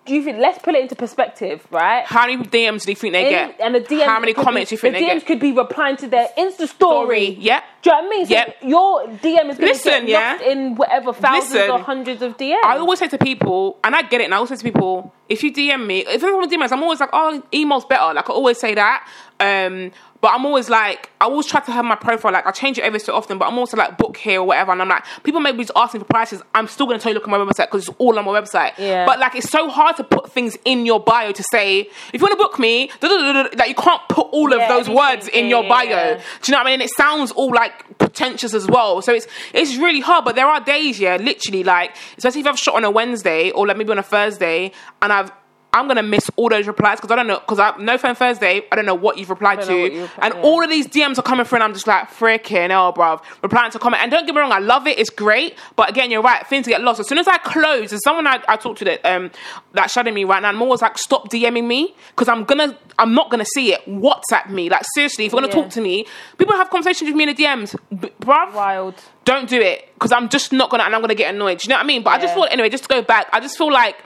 Do 0.04 0.14
you 0.14 0.22
think? 0.22 0.38
Let's 0.38 0.58
put 0.58 0.74
it 0.74 0.82
into 0.82 0.94
perspective, 0.94 1.66
right? 1.70 2.04
How 2.06 2.26
many 2.26 2.42
DMs 2.42 2.84
do 2.84 2.92
you 2.92 2.96
think 2.96 3.12
they 3.12 3.24
In- 3.26 3.30
get? 3.30 3.60
and 3.60 3.74
the 3.74 3.80
DMs 3.80 4.04
How 4.04 4.20
many 4.20 4.34
comments 4.34 4.70
be, 4.70 4.76
do 4.76 4.78
you 4.78 4.80
think 4.92 4.94
the 4.94 5.00
they 5.00 5.06
DMs 5.14 5.18
get? 5.20 5.26
could 5.26 5.40
be 5.40 5.52
replying 5.52 5.96
to 5.98 6.08
their 6.08 6.28
Insta 6.36 6.68
story. 6.68 7.36
Yeah. 7.40 7.62
Do 7.82 7.90
you 7.90 7.96
know 7.96 8.02
what 8.02 8.06
I 8.06 8.16
mean? 8.16 8.26
So 8.26 8.32
Yep. 8.34 8.56
your 8.62 9.06
DM 9.08 9.50
is 9.50 9.58
going 9.58 9.74
to 9.74 9.82
get 9.82 10.08
yeah. 10.08 10.42
in 10.42 10.74
whatever 10.74 11.12
thousands 11.14 11.54
Listen. 11.54 11.70
or 11.70 11.78
hundreds 11.78 12.20
of 12.20 12.36
DMs. 12.36 12.62
I 12.64 12.76
always 12.76 12.98
say 12.98 13.08
to 13.08 13.18
people, 13.18 13.78
and 13.82 13.94
I 13.96 14.02
get 14.02 14.20
it, 14.20 14.24
and 14.24 14.34
I 14.34 14.36
always 14.36 14.50
say 14.50 14.56
to 14.56 14.62
people, 14.64 15.14
if 15.30 15.42
you 15.42 15.52
DM 15.52 15.86
me, 15.86 16.00
if 16.00 16.22
anyone 16.22 16.50
DMs, 16.50 16.72
I'm 16.72 16.82
always 16.82 17.00
like, 17.00 17.10
oh, 17.12 17.42
email's 17.54 17.84
better. 17.86 18.12
Like 18.12 18.28
I 18.28 18.32
always 18.32 18.58
say 18.58 18.74
that. 18.74 19.08
Um, 19.38 19.92
but 20.20 20.28
I'm 20.28 20.44
always 20.44 20.68
like, 20.68 21.10
I 21.20 21.24
always 21.26 21.46
try 21.46 21.60
to 21.60 21.72
have 21.72 21.84
my 21.84 21.94
profile, 21.96 22.32
like 22.32 22.46
I 22.46 22.50
change 22.50 22.78
it 22.78 22.82
every 22.82 23.00
so 23.00 23.14
often, 23.14 23.38
but 23.38 23.46
I'm 23.48 23.58
also 23.58 23.76
like 23.76 23.96
book 23.98 24.16
here 24.16 24.40
or 24.40 24.44
whatever, 24.46 24.72
and 24.72 24.82
I'm 24.82 24.88
like, 24.88 25.04
people 25.22 25.40
maybe 25.40 25.58
just 25.58 25.72
asking 25.76 26.00
for 26.00 26.06
prices. 26.06 26.42
I'm 26.54 26.66
still 26.68 26.86
gonna 26.86 26.98
tell 26.98 27.10
you 27.12 27.14
look 27.14 27.24
at 27.24 27.30
my 27.30 27.38
website 27.38 27.66
because 27.66 27.88
it's 27.88 27.96
all 27.98 28.18
on 28.18 28.24
my 28.24 28.40
website. 28.40 28.72
Yeah. 28.78 29.06
But 29.06 29.18
like, 29.18 29.34
it's 29.34 29.50
so 29.50 29.68
hard 29.68 29.96
to 29.96 30.04
put 30.04 30.30
things 30.32 30.56
in 30.64 30.86
your 30.86 31.00
bio 31.00 31.32
to 31.32 31.44
say, 31.50 31.80
if 31.80 32.14
you 32.14 32.20
want 32.20 32.32
to 32.32 32.36
book 32.36 32.58
me, 32.58 32.88
da, 33.00 33.08
da, 33.08 33.16
da, 33.16 33.32
da, 33.32 33.42
da, 33.44 33.56
like 33.58 33.68
you 33.68 33.74
can't 33.74 34.02
put 34.08 34.26
all 34.32 34.52
of 34.52 34.58
Yeah, 34.58 34.68
those 34.68 34.88
words 34.88 35.28
in 35.28 35.48
your 35.48 35.62
bio. 35.68 35.84
yeah. 35.84 36.14
Do 36.14 36.22
you 36.46 36.52
know 36.52 36.58
what 36.58 36.66
I 36.66 36.70
mean? 36.70 36.80
It 36.80 36.90
sounds 36.96 37.32
all 37.32 37.50
like 37.52 37.98
pretentious 37.98 38.54
as 38.54 38.66
well. 38.66 39.00
So 39.02 39.12
it's 39.14 39.26
it's 39.54 39.76
really 39.76 40.00
hard. 40.00 40.24
But 40.24 40.36
there 40.36 40.46
are 40.46 40.60
days, 40.60 41.00
yeah, 41.00 41.16
literally 41.16 41.64
like, 41.64 41.96
especially 42.18 42.40
if 42.42 42.46
I've 42.46 42.58
shot 42.58 42.74
on 42.74 42.84
a 42.84 42.90
Wednesday 42.90 43.50
or 43.50 43.66
like 43.66 43.76
maybe 43.76 43.90
on 43.90 43.98
a 43.98 44.02
Thursday, 44.02 44.72
and 45.02 45.12
I've 45.12 45.32
I'm 45.72 45.86
gonna 45.86 46.02
miss 46.02 46.28
all 46.36 46.48
those 46.48 46.66
replies 46.66 46.98
because 47.00 47.12
I 47.12 47.16
don't 47.16 47.26
know 47.28 47.38
because 47.38 47.58
I 47.60 47.76
no 47.78 47.96
phone 47.96 48.14
Thursday. 48.14 48.62
I 48.72 48.76
don't 48.76 48.86
know 48.86 48.94
what 48.94 49.18
you've 49.18 49.30
replied 49.30 49.62
to, 49.62 49.72
you 49.72 50.02
replied- 50.02 50.10
and 50.24 50.34
yeah. 50.34 50.42
all 50.42 50.62
of 50.64 50.68
these 50.70 50.86
DMs 50.88 51.18
are 51.18 51.22
coming 51.22 51.44
through, 51.46 51.56
and 51.56 51.64
I'm 51.64 51.74
just 51.74 51.86
like 51.86 52.10
freaking 52.10 52.70
hell, 52.70 52.92
bruv. 52.92 53.22
Replying 53.42 53.70
to 53.70 53.78
comment, 53.78 54.02
and 54.02 54.10
don't 54.10 54.26
get 54.26 54.34
me 54.34 54.40
wrong, 54.40 54.52
I 54.52 54.58
love 54.58 54.86
it. 54.86 54.98
It's 54.98 55.10
great, 55.10 55.56
but 55.76 55.88
again, 55.88 56.10
you're 56.10 56.22
right. 56.22 56.44
Things 56.46 56.66
get 56.66 56.80
lost 56.82 56.98
as 57.00 57.08
soon 57.08 57.18
as 57.18 57.28
I 57.28 57.38
close. 57.38 57.90
There's 57.90 58.02
someone 58.02 58.26
I, 58.26 58.40
I 58.48 58.56
talked 58.56 58.78
to 58.80 58.84
that 58.86 59.04
um 59.06 59.30
that 59.74 59.90
shadowing 59.90 60.14
me 60.14 60.24
right 60.24 60.42
now, 60.42 60.48
and 60.48 60.56
I'm 60.56 60.62
always 60.62 60.82
like, 60.82 60.98
stop 60.98 61.28
DMing 61.30 61.66
me 61.66 61.94
because 62.10 62.28
I'm 62.28 62.44
gonna 62.44 62.76
I'm 62.98 63.14
not 63.14 63.30
gonna 63.30 63.44
see 63.54 63.72
it. 63.72 63.84
WhatsApp 63.86 64.50
me, 64.50 64.68
like 64.70 64.82
seriously. 64.94 65.26
If 65.26 65.32
you're 65.32 65.40
gonna 65.40 65.52
Yeah. 65.54 65.62
talk 65.62 65.70
to 65.72 65.80
me, 65.80 66.04
people 66.36 66.56
have 66.56 66.68
conversations 66.70 67.08
with 67.08 67.16
me 67.16 67.24
in 67.28 67.34
the 67.34 67.44
DMs, 67.44 67.76
bruv 68.20 68.52
Wild. 68.54 68.94
Don't 69.24 69.48
do 69.48 69.60
it 69.60 69.88
because 69.94 70.12
I'm 70.12 70.28
just 70.28 70.52
not 70.52 70.70
gonna 70.70 70.84
and 70.84 70.94
I'm 70.94 71.00
gonna 71.00 71.14
get 71.14 71.34
annoyed. 71.34 71.58
Do 71.58 71.66
you 71.66 71.70
know 71.70 71.76
what 71.76 71.84
I 71.84 71.86
mean? 71.86 72.02
But 72.02 72.10
I 72.10 72.18
just 72.18 72.28
Yeah. 72.36 72.42
feel 72.42 72.48
anyway. 72.50 72.68
Just 72.70 72.84
to 72.84 72.88
go 72.88 73.02
back, 73.02 73.28
I 73.32 73.40
just 73.40 73.56
feel 73.58 73.72
like 73.72 73.96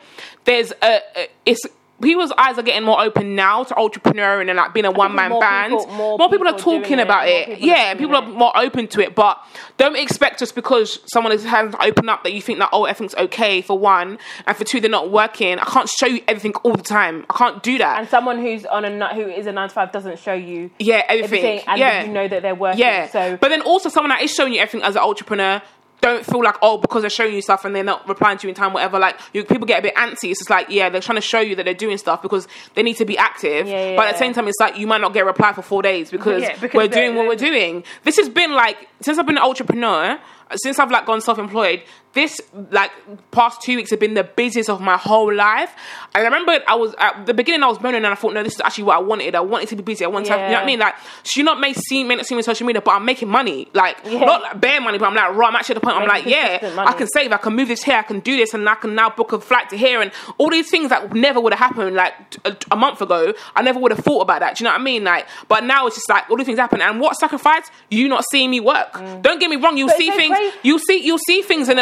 there's 0.45 0.73
a, 0.83 1.01
a 1.17 1.29
it's. 1.47 1.63
People's 2.05 2.33
eyes 2.39 2.59
are 2.59 2.63
getting 2.63 2.85
more 2.85 3.01
open 3.01 3.35
now 3.35 3.65
to 3.65 3.75
entrepreneuring 3.75 4.49
and 4.49 4.57
like 4.57 4.73
being 4.75 4.87
a 4.87 4.91
one 4.91 5.15
man 5.15 5.39
band. 5.41 5.73
people- 5.79 5.87
more 5.95 6.19
people, 6.29 6.47
are 6.49 6.53
people 6.53 6.73
doing 6.73 6.83
talking 6.83 7.01
about 7.01 7.25
more 7.27 7.35
it. 7.35 7.47
people 7.47 7.67
Yeah, 7.69 7.91
and 7.91 7.99
people 7.99 8.15
are 8.17 8.23
it. 8.23 8.29
more 8.29 8.53
open 8.57 8.87
to 8.89 9.01
it. 9.01 9.15
But 9.15 9.41
don't 9.79 9.97
expect 9.97 10.39
just 10.39 10.55
because 10.55 11.01
someone 11.13 11.33
is 11.33 11.45
hasn't 11.45 11.75
opened 11.83 12.11
up 12.11 12.23
that 12.25 12.33
you 12.33 12.43
think 12.43 12.59
that 12.61 12.69
oh 12.73 12.85
everything's 12.85 13.15
okay 13.17 13.61
for 13.63 13.79
one 13.79 14.19
and 14.47 14.57
for 14.57 14.65
two 14.65 14.81
they're 14.81 14.91
not 14.91 15.11
working. 15.11 15.59
I 15.59 15.65
can't 15.65 15.89
show 15.89 16.07
you 16.07 16.23
everything 16.29 16.55
all 16.63 16.75
the 16.75 16.83
time. 16.83 17.25
I 17.31 17.37
can't 17.39 17.63
do 17.63 17.79
that. 17.79 17.99
And 17.99 18.09
someone 18.09 18.39
who's 18.39 18.65
on 18.67 18.85
a 18.85 19.15
who 19.15 19.23
is 19.23 19.47
a 19.47 19.53
nine 19.53 19.69
to 19.69 19.75
five 19.75 19.91
doesn't 19.93 20.19
show 20.19 20.35
you 20.35 20.71
yeah, 20.79 21.03
everything. 21.09 21.39
everything, 21.45 21.69
and 21.69 21.79
yeah. 21.81 22.05
you 22.05 22.13
know 22.13 22.29
that 22.29 22.43
they're 22.43 22.55
working. 22.55 22.81
Yeah. 22.81 23.09
So 23.09 23.37
but 23.41 23.49
then 23.49 23.63
also 23.63 23.89
someone 23.89 24.11
that 24.11 24.23
is 24.23 24.33
showing 24.33 24.53
you 24.53 24.61
everything 24.61 24.83
as 24.87 24.97
an 24.97 25.03
entrepreneur. 25.03 25.63
Don't 26.05 26.25
feel 26.25 26.43
like 26.43 26.57
oh 26.61 26.77
because 26.79 27.03
they're 27.03 27.11
showing 27.11 27.35
you 27.35 27.41
stuff 27.41 27.65
and 27.65 27.75
they're 27.75 27.83
not 27.83 28.07
replying 28.09 28.37
to 28.39 28.47
you 28.47 28.51
in 28.51 28.55
time 28.55 28.73
whatever 28.73 28.99
like 28.99 29.19
you, 29.33 29.45
people 29.45 29.67
get 29.67 29.79
a 29.79 29.83
bit 29.83 29.95
antsy. 29.95 30.31
It's 30.31 30.41
just 30.41 30.51
like 30.51 30.69
yeah 30.69 30.89
they're 30.91 31.01
trying 31.01 31.17
to 31.17 31.23
show 31.23 31.41
you 31.41 31.57
that 31.57 31.65
they're 31.65 31.73
doing 31.73 31.99
stuff 31.99 32.21
because 32.21 32.47
they 32.75 32.83
need 32.83 32.99
to 32.99 33.05
be 33.05 33.17
active. 33.17 33.67
Yeah, 33.67 33.91
yeah, 33.91 33.97
but 33.97 34.09
at 34.09 34.13
the 34.13 34.19
same 34.19 34.35
time 34.35 34.47
it's 34.49 34.61
like 34.61 34.77
you 34.77 34.87
might 34.87 35.01
not 35.01 35.15
get 35.15 35.23
a 35.23 35.25
reply 35.25 35.53
for 35.53 35.63
four 35.63 35.83
days 35.83 36.11
because, 36.11 36.45
because 36.61 36.77
we're 36.77 36.89
doing 36.89 37.15
what 37.15 37.27
we're 37.27 37.37
doing. 37.37 37.85
This 38.03 38.17
has 38.19 38.29
been 38.29 38.53
like 38.53 38.89
since 39.01 39.19
I've 39.19 39.27
been 39.27 39.39
an 39.39 39.45
entrepreneur 39.45 40.19
since 40.57 40.79
I've 40.79 40.91
like 40.91 41.07
gone 41.07 41.21
self-employed 41.21 41.83
this 42.13 42.41
like 42.71 42.93
past 43.33 43.61
two 43.61 43.75
weeks 43.75 43.91
have 43.91 43.99
been 43.99 44.15
the 44.15 44.23
busiest 44.23 44.71
of 44.71 44.81
my 44.81 44.97
whole 44.97 45.35
life. 45.35 45.75
I 46.15 46.21
remember 46.21 46.61
I 46.69 46.77
was 46.77 46.95
at 46.99 47.27
the 47.27 47.35
beginning 47.35 47.65
I 47.65 47.67
was 47.67 47.81
moaning 47.81 48.05
and 48.05 48.07
I 48.07 48.15
thought 48.15 48.33
no 48.35 48.43
this 48.45 48.55
is 48.55 48.61
actually 48.61 48.85
what 48.85 48.97
I 48.99 49.01
wanted. 49.01 49.35
I 49.35 49.41
wanted 49.41 49.69
to 49.71 49.77
be 49.77 49.83
busy. 49.83 50.05
I 50.05 50.09
wanted 50.09 50.27
to 50.27 50.33
have, 50.39 50.41
you 50.43 50.47
know 50.51 50.53
what 50.55 50.63
I 50.63 50.67
mean? 50.67 50.79
Like 50.79 50.95
she 51.25 51.43
not 51.43 51.59
may 51.59 51.73
seem 51.73 52.07
may 52.07 52.15
not 52.15 52.25
seem 52.27 52.39
in 52.39 52.45
social 52.45 52.69
media 52.69 52.81
but 52.83 52.93
I'm 52.93 53.05
making 53.05 53.29
money. 53.29 53.69
Like 53.75 53.97
Yeah. 54.05 54.21
not 54.21 54.43
like 54.43 54.61
bare 54.61 54.81
money 54.81 54.97
but 54.99 55.07
I'm 55.07 55.15
like 55.17 55.35
raw. 55.35 55.49
I'm 55.49 55.57
actually 55.57 55.75
at 55.75 55.83
the 55.83 55.87
point 55.89 55.97
I'm 55.97 56.07
like 56.07 56.25
yeah 56.25 56.61
money. 56.77 56.89
I 56.89 56.93
can 56.93 57.09
save. 57.09 57.33
I 57.33 57.37
can 57.39 57.57
move 57.57 57.67
this 57.67 57.83
here. 57.83 57.97
I 57.97 58.03
can 58.03 58.21
do 58.21 58.37
this 58.37 58.55
and 58.55 58.69
I 58.69 58.77
can 58.77 58.95
now 58.95 59.11
book 59.11 59.33
a 59.33 59.41
flight 59.41 59.71
to 59.71 59.77
here. 59.77 60.01
And 60.01 60.13
all 60.39 60.51
these 60.51 60.71
things 60.71 60.91
that 60.91 61.13
never 61.15 61.41
would 61.41 61.53
have 61.53 61.59
happened 61.71 61.97
like 61.97 62.15
a, 62.45 62.57
a 62.71 62.77
month 62.77 63.01
ago 63.03 63.35
I 63.57 63.63
never 63.63 63.81
would 63.81 63.91
have 63.91 64.05
thought 64.05 64.21
about 64.21 64.39
that. 64.39 64.57
Do 64.57 64.63
you 64.63 64.67
know 64.71 64.75
what 64.75 64.81
I 64.81 64.85
mean? 64.85 65.03
Like 65.03 65.27
but 65.49 65.65
now 65.65 65.89
it's 65.89 65.97
just 65.97 66.09
like 66.09 66.31
all 66.31 66.37
these 66.37 66.47
things 66.47 66.61
happen. 66.61 66.81
And 66.81 67.01
what 67.01 67.17
sacrifice? 67.17 67.73
You 67.91 68.09
not 68.09 68.25
seeing 68.31 68.51
me 68.51 68.61
work. 68.61 68.93
Don't 69.21 69.41
get 69.41 69.51
me 69.51 69.57
wrong 69.57 69.77
you'll 69.77 69.89
Mm. 69.89 69.95
But 69.95 69.99
see 69.99 70.11
so 70.11 70.17
things 70.17 70.39
you'll 70.63 70.79
see 70.79 71.05
you'll 71.05 71.19
see 71.27 71.43
things 71.43 71.69
in, 71.69 71.79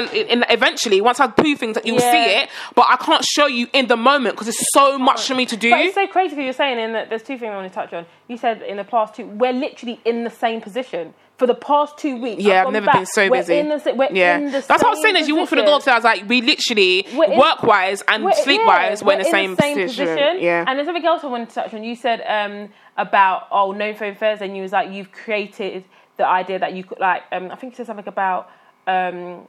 eventually 0.51 1.01
once 1.01 1.20
I 1.20 1.27
do 1.29 1.57
things 1.57 1.75
that 1.75 1.87
you'll 1.87 2.01
Yeah. 2.01 2.12
see 2.12 2.42
it 2.42 2.48
but 2.75 2.87
I 2.88 2.96
can't 2.96 3.25
show 3.25 3.46
you 3.46 3.68
in 3.72 3.87
the 3.87 3.96
moment 3.96 4.35
because 4.37 4.48
it's 4.48 4.64
so 4.72 4.98
much 4.98 5.27
for 5.27 5.35
me 5.35 5.46
to 5.46 5.57
do 5.57 5.70
But 5.70 5.81
it's 5.81 5.94
so 5.94 6.07
crazy 6.07 6.31
because 6.35 6.44
you're 6.44 6.53
saying 6.53 6.79
in 6.79 6.92
that 6.92 7.09
there's 7.11 7.22
two 7.22 7.38
things 7.38 7.51
I 7.53 7.57
want 7.57 7.68
to 7.72 7.75
touch 7.75 7.92
on. 7.92 8.07
You 8.29 8.37
said 8.37 8.62
in 8.62 8.77
the 8.77 8.85
past 8.85 9.14
two, 9.14 9.27
we're 9.27 9.53
literally 9.53 10.01
in 10.05 10.25
the 10.25 10.31
same 10.31 10.61
position 10.61 11.14
for 11.38 11.46
the 11.46 11.55
past 11.55 11.98
two 11.98 12.20
weeks. 12.20 12.42
Yeah, 12.42 12.61
I've 12.61 12.64
gone 12.66 12.72
never 12.75 12.87
back, 12.87 12.94
been 12.96 13.07
so 13.07 13.29
we're 13.29 13.38
busy. 13.38 13.57
In 13.59 13.68
the, 13.68 13.94
we're 13.96 14.09
yeah, 14.12 14.37
in 14.38 14.44
the 14.46 14.51
that's 14.53 14.68
what 14.68 14.87
I 14.87 14.90
was 14.90 15.03
saying. 15.03 15.16
As 15.16 15.27
you 15.29 15.35
walk 15.37 15.48
through 15.48 15.62
the 15.62 15.66
door, 15.66 15.81
I 15.87 15.94
was 15.96 16.05
like, 16.05 16.29
we 16.29 16.40
literally 16.40 17.01
in- 17.01 17.38
work 17.38 17.62
wise 17.62 18.03
and 18.09 18.25
We're- 18.25 18.37
sleep 18.42 18.61
yeah, 18.61 18.66
wise, 18.66 19.03
we're 19.03 19.14
in 19.14 19.18
the 19.20 19.25
same, 19.25 19.57
position. 19.57 20.38
Yeah, 20.40 20.64
And 20.66 20.79
there's 20.79 20.87
something 20.87 21.05
else 21.05 21.25
I 21.25 21.27
wanted 21.27 21.48
to 21.48 21.55
touch 21.55 21.75
on. 21.75 21.83
You 21.83 21.96
said 21.96 22.22
um, 22.27 22.68
about 22.96 23.48
oh 23.51 23.72
no 23.72 23.92
phone 23.94 24.14
Thursday, 24.14 24.46
and 24.46 24.57
you 24.57 24.62
was 24.62 24.72
like 24.72 24.90
you've 24.92 25.11
created 25.12 25.85
the 26.23 26.29
idea 26.29 26.59
that 26.61 26.73
you 26.77 26.85
could 26.85 27.01
like. 27.01 27.23
Um, 27.33 27.51
I 27.51 27.57
think 27.57 27.73
you 27.73 27.77
said 27.79 27.87
something 27.87 28.07
about 28.07 28.49
um, 28.87 29.49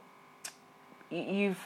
you've 1.10 1.60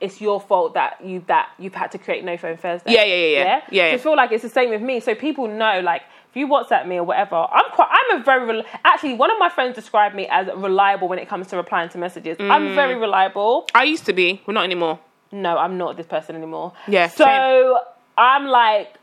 it's 0.00 0.20
your 0.20 0.40
fault 0.40 0.74
that 0.74 1.04
you 1.04 1.24
that 1.26 1.48
you've 1.58 1.74
had 1.74 1.90
to 1.92 1.98
create 1.98 2.22
no 2.24 2.36
phone 2.36 2.56
Thursday. 2.56 2.92
Yeah, 2.92 3.04
yeah, 3.04 3.14
yeah, 3.14 3.26
yeah. 3.26 3.44
Yeah, 3.44 3.60
So 3.60 3.66
yeah. 3.74 3.94
I 3.94 3.98
feel 3.98 4.16
like 4.16 4.30
it's 4.32 4.42
the 4.44 4.48
same 4.60 4.70
with 4.70 4.82
me. 4.82 5.00
So 5.00 5.14
people 5.14 5.48
know, 5.48 5.80
like, 5.80 6.02
if 6.30 6.36
you 6.36 6.46
WhatsApp 6.46 6.86
me 6.86 6.96
or 6.96 7.04
whatever, 7.04 7.36
I'm 7.36 7.68
quite. 7.72 7.88
I'm 7.90 8.20
a 8.20 8.24
very 8.24 8.44
rel- 8.46 8.64
actually. 8.84 9.14
One 9.14 9.30
of 9.30 9.38
my 9.38 9.48
friends 9.48 9.74
described 9.74 10.14
me 10.14 10.26
as 10.30 10.46
reliable 10.54 11.08
when 11.08 11.18
it 11.18 11.28
comes 11.28 11.46
to 11.48 11.56
replying 11.56 11.88
to 11.90 11.98
messages. 11.98 12.36
Mm. 12.38 12.50
I'm 12.50 12.74
very 12.74 12.94
reliable. 12.94 13.66
I 13.74 13.84
used 13.84 14.04
to 14.06 14.12
be, 14.12 14.40
we're 14.46 14.54
not 14.54 14.64
anymore. 14.64 15.00
No, 15.32 15.56
I'm 15.58 15.76
not 15.78 15.96
this 15.96 16.06
person 16.06 16.36
anymore. 16.36 16.72
Yeah, 16.86 17.08
So 17.08 17.24
same. 17.24 17.74
I'm 18.18 18.46
like, 18.46 18.94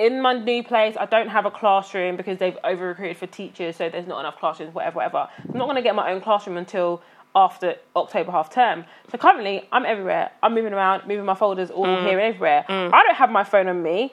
in 0.00 0.20
my 0.22 0.32
new 0.32 0.62
place, 0.64 0.96
I 0.98 1.06
don't 1.06 1.28
have 1.28 1.44
a 1.46 1.50
classroom 1.50 2.16
because 2.16 2.38
they've 2.38 2.56
over 2.64 2.88
recruited 2.88 3.18
for 3.18 3.26
teachers, 3.26 3.76
so 3.76 3.88
there's 3.88 4.06
not 4.06 4.20
enough 4.20 4.38
classrooms, 4.38 4.74
whatever, 4.74 4.96
whatever. 4.96 5.28
I'm 5.48 5.58
not 5.58 5.66
going 5.66 5.76
to 5.76 5.82
get 5.82 5.94
my 5.94 6.10
own 6.10 6.20
classroom 6.20 6.56
until 6.56 7.02
after 7.36 7.76
October 7.94 8.32
half 8.32 8.50
term. 8.52 8.84
So 9.12 9.18
currently, 9.18 9.68
I'm 9.70 9.84
everywhere. 9.84 10.32
I'm 10.42 10.54
moving 10.54 10.72
around, 10.72 11.06
moving 11.06 11.24
my 11.26 11.34
folders 11.34 11.70
all 11.70 11.86
Mm. 11.86 12.02
here 12.02 12.18
and 12.18 12.34
everywhere. 12.34 12.64
I 12.68 13.02
don't 13.06 13.14
have 13.16 13.30
my 13.30 13.44
phone 13.44 13.68
on 13.68 13.82
me. 13.82 14.12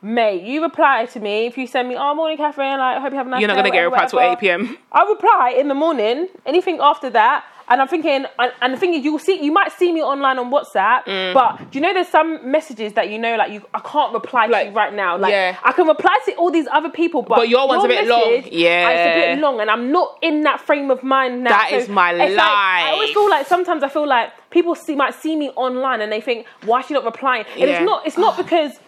Mate, 0.00 0.42
you 0.44 0.62
reply 0.62 1.06
to 1.06 1.20
me 1.20 1.46
if 1.46 1.58
you 1.58 1.66
send 1.66 1.88
me, 1.88 1.96
oh, 1.98 2.14
morning, 2.14 2.36
Catherine, 2.36 2.78
like, 2.78 2.96
I 2.96 3.00
hope 3.00 3.10
you 3.12 3.18
have 3.18 3.26
a 3.26 3.30
nice 3.30 3.40
You're 3.40 3.48
not 3.48 3.56
gonna 3.56 3.70
get 3.70 3.84
a 3.84 3.90
reply 3.90 4.06
till 4.06 4.20
8 4.20 4.38
p.m. 4.38 4.78
I 4.92 5.02
reply 5.08 5.56
in 5.58 5.66
the 5.68 5.74
morning. 5.74 6.28
Anything 6.46 6.78
after 6.80 7.10
that, 7.10 7.44
and 7.68 7.80
I'm 7.80 7.88
thinking, 7.88 8.24
and, 8.38 8.52
and 8.62 8.74
the 8.74 8.78
thing 8.78 8.94
is, 8.94 9.04
you'll 9.04 9.18
see, 9.18 9.42
you 9.42 9.52
might 9.52 9.72
see 9.72 9.92
me 9.92 10.02
online 10.02 10.38
on 10.38 10.50
WhatsApp, 10.50 11.04
Mm. 11.04 11.34
but 11.34 11.70
do 11.70 11.78
you 11.78 11.82
know 11.82 11.92
there's 11.94 12.08
some 12.08 12.50
messages 12.50 12.92
that 12.94 13.10
you 13.10 13.18
know, 13.18 13.36
like 13.36 13.52
you, 13.52 13.62
I 13.74 13.80
can't 13.80 14.12
reply 14.12 14.46
to 14.46 14.52
Like, 14.52 14.68
you 14.68 14.74
right 14.74 14.92
now. 14.94 15.16
Like 15.18 15.32
yeah. 15.32 15.56
I 15.62 15.72
can 15.72 15.86
reply 15.86 16.16
to 16.26 16.34
all 16.36 16.50
these 16.50 16.66
other 16.72 16.88
people, 16.90 17.22
but, 17.22 17.36
But 17.36 17.48
your 17.48 17.66
one's 17.68 17.84
a 17.84 17.88
bit 17.88 18.06
long. 18.06 18.42
Yeah. 18.50 18.88
it's 18.90 19.16
a 19.16 19.34
bit 19.34 19.40
long, 19.40 19.60
and 19.60 19.70
I'm 19.70 19.92
not 19.92 20.18
in 20.22 20.42
that 20.42 20.60
frame 20.60 20.90
of 20.90 21.02
mind 21.02 21.44
now. 21.44 21.50
That 21.50 21.68
So 21.70 21.76
is 21.76 21.88
my 21.88 22.12
life. 22.12 22.30
like, 22.36 22.46
I 22.46 22.90
always 22.92 23.10
feel 23.10 23.28
like 23.30 23.46
sometimes 23.46 23.82
I 23.82 23.88
feel 23.88 24.06
like 24.06 24.30
people 24.50 24.74
see 24.74 24.94
might 24.94 25.14
see 25.14 25.36
me 25.36 25.50
online 25.50 26.00
and 26.00 26.10
they 26.10 26.20
think, 26.20 26.46
why 26.64 26.80
is 26.80 26.86
she 26.86 26.94
not 26.94 27.04
replying? 27.04 27.44
And 27.52 27.60
Yeah. 27.60 27.66
it's 27.76 27.84
not. 27.84 28.06
It's 28.06 28.18
not 28.18 28.36
because 28.36 28.78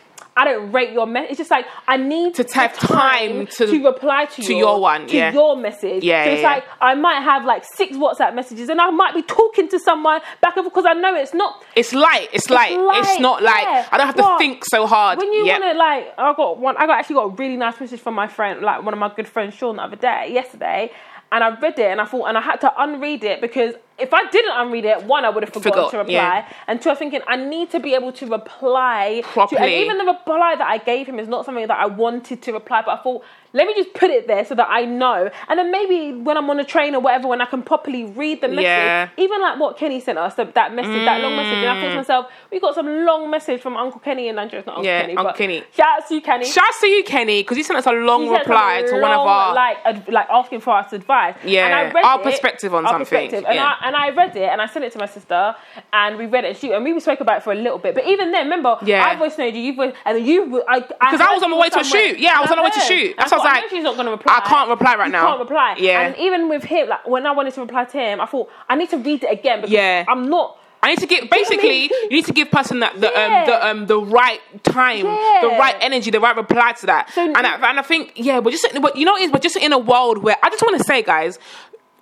I 0.41 0.45
don't 0.45 0.73
rate 0.73 0.93
your 0.93 1.07
message. 1.07 1.31
It's 1.33 1.39
just 1.39 1.51
like 1.51 1.67
I 1.87 1.97
need 1.97 2.35
To 2.37 2.45
the 2.45 2.55
have 2.55 2.73
time 2.79 3.47
to- 3.47 3.85
reply 3.85 4.25
to, 4.25 4.43
to 4.43 4.53
your, 4.53 4.61
your 4.61 4.81
one, 4.81 5.07
to 5.09 5.17
yeah. 5.17 5.33
your 5.33 5.57
message. 5.57 6.03
Yeah, 6.03 6.25
so 6.25 6.31
it's 6.31 6.43
yeah, 6.43 6.49
like 6.53 6.65
I 6.81 6.95
might 6.95 7.21
have 7.21 7.45
like 7.45 7.65
six 7.77 7.97
WhatsApp 7.97 8.35
messages, 8.35 8.69
and 8.69 8.81
I 8.81 8.91
might 8.91 9.15
be 9.15 9.23
talking 9.23 9.69
to 9.69 9.79
someone 9.79 10.21
back 10.41 10.57
and 10.57 10.65
because 10.65 10.87
I 10.87 10.95
know 10.95 11.15
it's 11.15 11.35
not 11.35 11.63
It's 11.77 11.93
light. 11.93 12.29
It's 12.33 12.49
light. 12.49 12.73
It's 12.73 13.21
not 13.21 13.43
like 13.43 13.65
yeah. 13.65 13.89
I 13.93 13.99
don't 13.99 14.07
have 14.07 14.17
to 14.17 14.39
think 14.39 14.65
so 14.65 14.87
hard. 14.87 15.19
when 15.19 15.33
you 15.33 15.45
Yep. 15.47 15.61
want 15.61 15.73
to 15.75 15.79
like 15.79 16.05
i 16.19 16.33
got 16.35 16.59
one 16.59 16.77
i 16.79 16.87
got 16.87 16.99
actually 16.99 17.15
got 17.17 17.25
a 17.33 17.35
really 17.43 17.57
nice 17.57 17.79
message 17.81 18.01
from 18.01 18.15
my 18.15 18.29
friend 18.29 18.61
like 18.63 18.83
one 18.85 18.95
of 18.95 19.01
my 19.01 19.13
good 19.15 19.27
friends 19.29 19.55
sean 19.55 19.77
the 19.77 19.83
other 19.83 19.97
day 19.97 20.31
yesterday 20.33 20.91
and 21.33 21.43
i 21.45 21.49
read 21.59 21.79
it 21.79 21.87
and 21.93 22.01
i 22.01 22.05
thought 22.05 22.27
and 22.27 22.37
i 22.37 22.41
had 22.41 22.61
to 22.61 22.71
unread 22.83 23.25
it 23.25 23.41
because 23.41 23.75
if 24.01 24.13
i 24.15 24.29
didn't 24.31 24.53
unread 24.57 24.85
it 24.85 25.05
one 25.05 25.25
i 25.25 25.31
would 25.31 25.43
have 25.43 25.53
forgotten 25.53 25.73
Forgot, 25.73 25.91
to 25.91 25.99
reply 25.99 26.13
yeah. 26.13 26.53
and 26.67 26.81
two 26.81 26.91
i'm 26.91 26.97
thinking 26.97 27.21
i 27.29 27.37
need 27.37 27.71
to 27.71 27.81
be 27.81 27.95
able 27.95 28.13
to 28.13 28.27
reply 28.27 29.23
to, 29.35 29.57
and 29.59 29.71
even 29.71 29.99
the 29.99 30.05
reply 30.05 30.55
that 30.57 30.67
i 30.67 30.79
gave 30.79 31.07
him 31.07 31.19
is 31.19 31.29
not 31.29 31.45
something 31.45 31.67
that 31.67 31.79
i 31.79 31.87
wanted 31.87 32.43
to 32.43 32.53
reply 32.53 32.83
but 32.85 32.99
i 32.99 33.03
thought 33.03 33.23
let 33.53 33.67
me 33.67 33.75
just 33.75 33.93
put 33.95 34.11
it 34.11 34.27
there 34.27 34.45
so 34.45 34.55
that 34.55 34.69
I 34.71 34.85
know. 34.85 35.31
And 35.49 35.59
then 35.59 35.71
maybe 35.71 36.17
when 36.17 36.37
I'm 36.37 36.49
on 36.51 36.61
a 36.61 36.65
train 36.65 36.95
or 36.95 37.01
whatever, 37.01 37.29
when 37.29 37.41
I 37.41 37.47
can 37.47 37.63
properly 37.63 38.05
read 38.05 38.41
the 38.41 38.49
message, 38.49 38.65
Yeah. 38.65 39.09
even 39.17 39.41
like 39.41 39.59
what 39.59 39.77
Kenny 39.77 40.01
sent 40.01 40.19
us, 40.19 40.35
the, 40.35 40.45
that 40.45 40.75
message, 40.75 41.05
that 41.05 41.21
long 41.21 41.37
message. 41.37 41.59
And 41.59 41.69
I 41.69 41.75
thought 41.75 41.89
to 41.89 41.93
mm. 41.93 41.97
myself, 41.97 42.27
we 42.51 42.61
got 42.61 42.75
some 42.75 43.05
long 43.05 43.31
message 43.31 43.61
from 43.61 43.77
Uncle 43.77 44.01
Kenny 44.01 44.29
in 44.29 44.37
Nigeria. 44.37 44.61
It's 44.61 44.67
not 44.67 44.77
Uncle 44.77 44.85
Yeah, 44.85 45.01
Kenny, 45.01 45.17
Uncle 45.17 45.25
but 45.25 45.37
Kenny. 45.37 45.65
Shout 45.73 45.87
out 46.03 46.09
to 46.09 46.15
you, 46.15 46.21
Kenny. 46.21 46.45
Shouts 46.45 46.81
to 46.81 46.87
you, 46.87 47.03
Kenny, 47.03 47.43
because 47.43 47.57
he 47.57 47.63
sent 47.63 47.79
us 47.79 47.87
a 47.87 47.93
long 47.93 48.29
reply 48.29 48.83
some 48.87 48.97
to 48.97 49.03
one 49.03 49.11
of 49.11 49.21
our. 49.21 49.55
like 49.55 49.79
ad, 49.85 50.09
like 50.09 50.29
asking 50.31 50.61
for 50.61 50.77
us 50.77 50.93
advice. 50.93 51.35
Yeah, 51.45 51.67
and 51.67 51.75
I 51.75 51.93
read 51.93 52.05
our 52.05 52.21
it- 52.21 52.25
perspective 52.25 52.75
on 52.75 52.87
our 52.87 52.93
something, 52.93 53.07
perspective. 53.07 53.45
And 53.47 53.57
yeah. 53.57 53.75
I 53.81 53.90
and 53.91 53.97
I 53.97 54.11
read 54.11 54.37
it 54.37 54.49
and 54.53 54.63
I 54.63 54.67
sent 54.67 54.85
it 54.85 54.93
to 54.93 54.99
my 54.99 55.07
sister 55.07 55.55
and 55.93 56.17
we 56.17 56.27
read 56.27 56.45
it 56.45 56.49
and 56.51 56.57
she 56.57 56.73
and 56.73 56.85
we 56.85 56.99
spoke 57.01 57.21
about 57.21 57.39
it 57.39 57.43
for 57.43 57.53
a 57.53 57.57
little 57.57 57.79
bit. 57.79 57.95
But 57.95 58.07
even 58.07 58.31
then, 58.31 58.45
remember, 58.45 58.79
Yeah. 58.83 59.05
I 59.05 59.17
voice 59.17 59.37
noted 59.37 59.57
you, 59.57 59.63
you 59.63 59.75
voice, 59.75 59.95
and 60.05 60.25
you 60.25 60.63
I 60.69 60.81
Because 60.81 61.21
I 61.21 61.35
was 61.35 61.43
on 61.43 61.51
my 61.51 61.59
way 61.59 61.69
to 61.71 61.81
a 61.81 61.85
shoot. 61.85 62.19
Yeah, 62.19 62.35
I 62.39 62.41
was 62.41 62.51
on 62.51 62.57
my 62.59 62.65
way 62.65 62.71
to 62.71 62.81
shoot. 62.81 63.15
That's 63.17 63.33
what 63.33 63.41
I 63.41 63.45
was 63.45 63.63
like, 63.63 63.71
She's 63.71 63.83
not 63.85 63.95
going 63.97 64.07
to 64.07 64.13
reply. 64.13 64.41
I 64.43 64.49
can't 64.49 64.71
reply 64.71 64.95
right 64.97 65.07
You 65.07 65.13
now. 65.13 65.27
Can't 65.29 65.41
reply. 65.41 65.75
Yeah. 65.79 66.03
And 66.03 66.17
even 66.17 66.49
with 66.49 66.65
him, 66.65 66.89
like 66.89 67.07
when 67.07 67.27
I 67.27 67.33
wanted 67.33 67.55
to 67.55 67.61
reply 67.63 67.85
to 67.85 67.99
him, 67.99 68.21
I 68.21 68.27
thought 68.27 68.49
I 68.69 68.77
need 68.77 68.91
to 68.91 68.99
read 68.99 69.25
it 69.25 69.33
again 69.39 69.61
because 69.61 69.73
Yeah. 69.73 70.05
I'm 70.09 70.29
not. 70.29 70.57
I 70.83 70.89
need 70.89 70.99
to 71.01 71.07
give 71.07 71.25
know 71.25 71.29
I 71.31 71.37
basically 71.37 71.69
mean? 71.69 71.91
you 72.05 72.09
need 72.19 72.25
to 72.25 72.33
give 72.33 72.51
person 72.51 72.81
that 72.81 72.99
the 72.99 73.13
Yeah. 73.15 73.27
um 73.41 73.47
the 73.51 73.67
um 73.69 73.87
the 73.87 74.01
right 74.01 74.41
time, 74.65 75.05
Yeah. 75.05 75.39
the 75.43 75.49
right 75.59 75.77
energy, 75.83 76.11
the 76.11 76.21
right 76.21 76.35
reply 76.35 76.73
to 76.81 76.87
that. 76.87 77.11
So- 77.11 77.21
and 77.21 77.37
I, 77.37 77.69
and 77.71 77.79
I 77.79 77.83
think 77.83 78.13
yeah, 78.17 78.39
we're 78.39 78.51
just 78.51 78.67
but 78.81 78.97
you 78.97 79.05
know 79.05 79.13
what 79.13 79.21
it 79.21 79.25
is 79.27 79.31
we're 79.31 79.41
just 79.41 79.57
in 79.57 79.75
a 79.75 79.79
world 79.79 80.19
where 80.23 80.37
I 80.43 80.49
just 80.49 80.63
want 80.63 80.79
to 80.79 80.85
say 80.85 81.03
guys. 81.03 81.39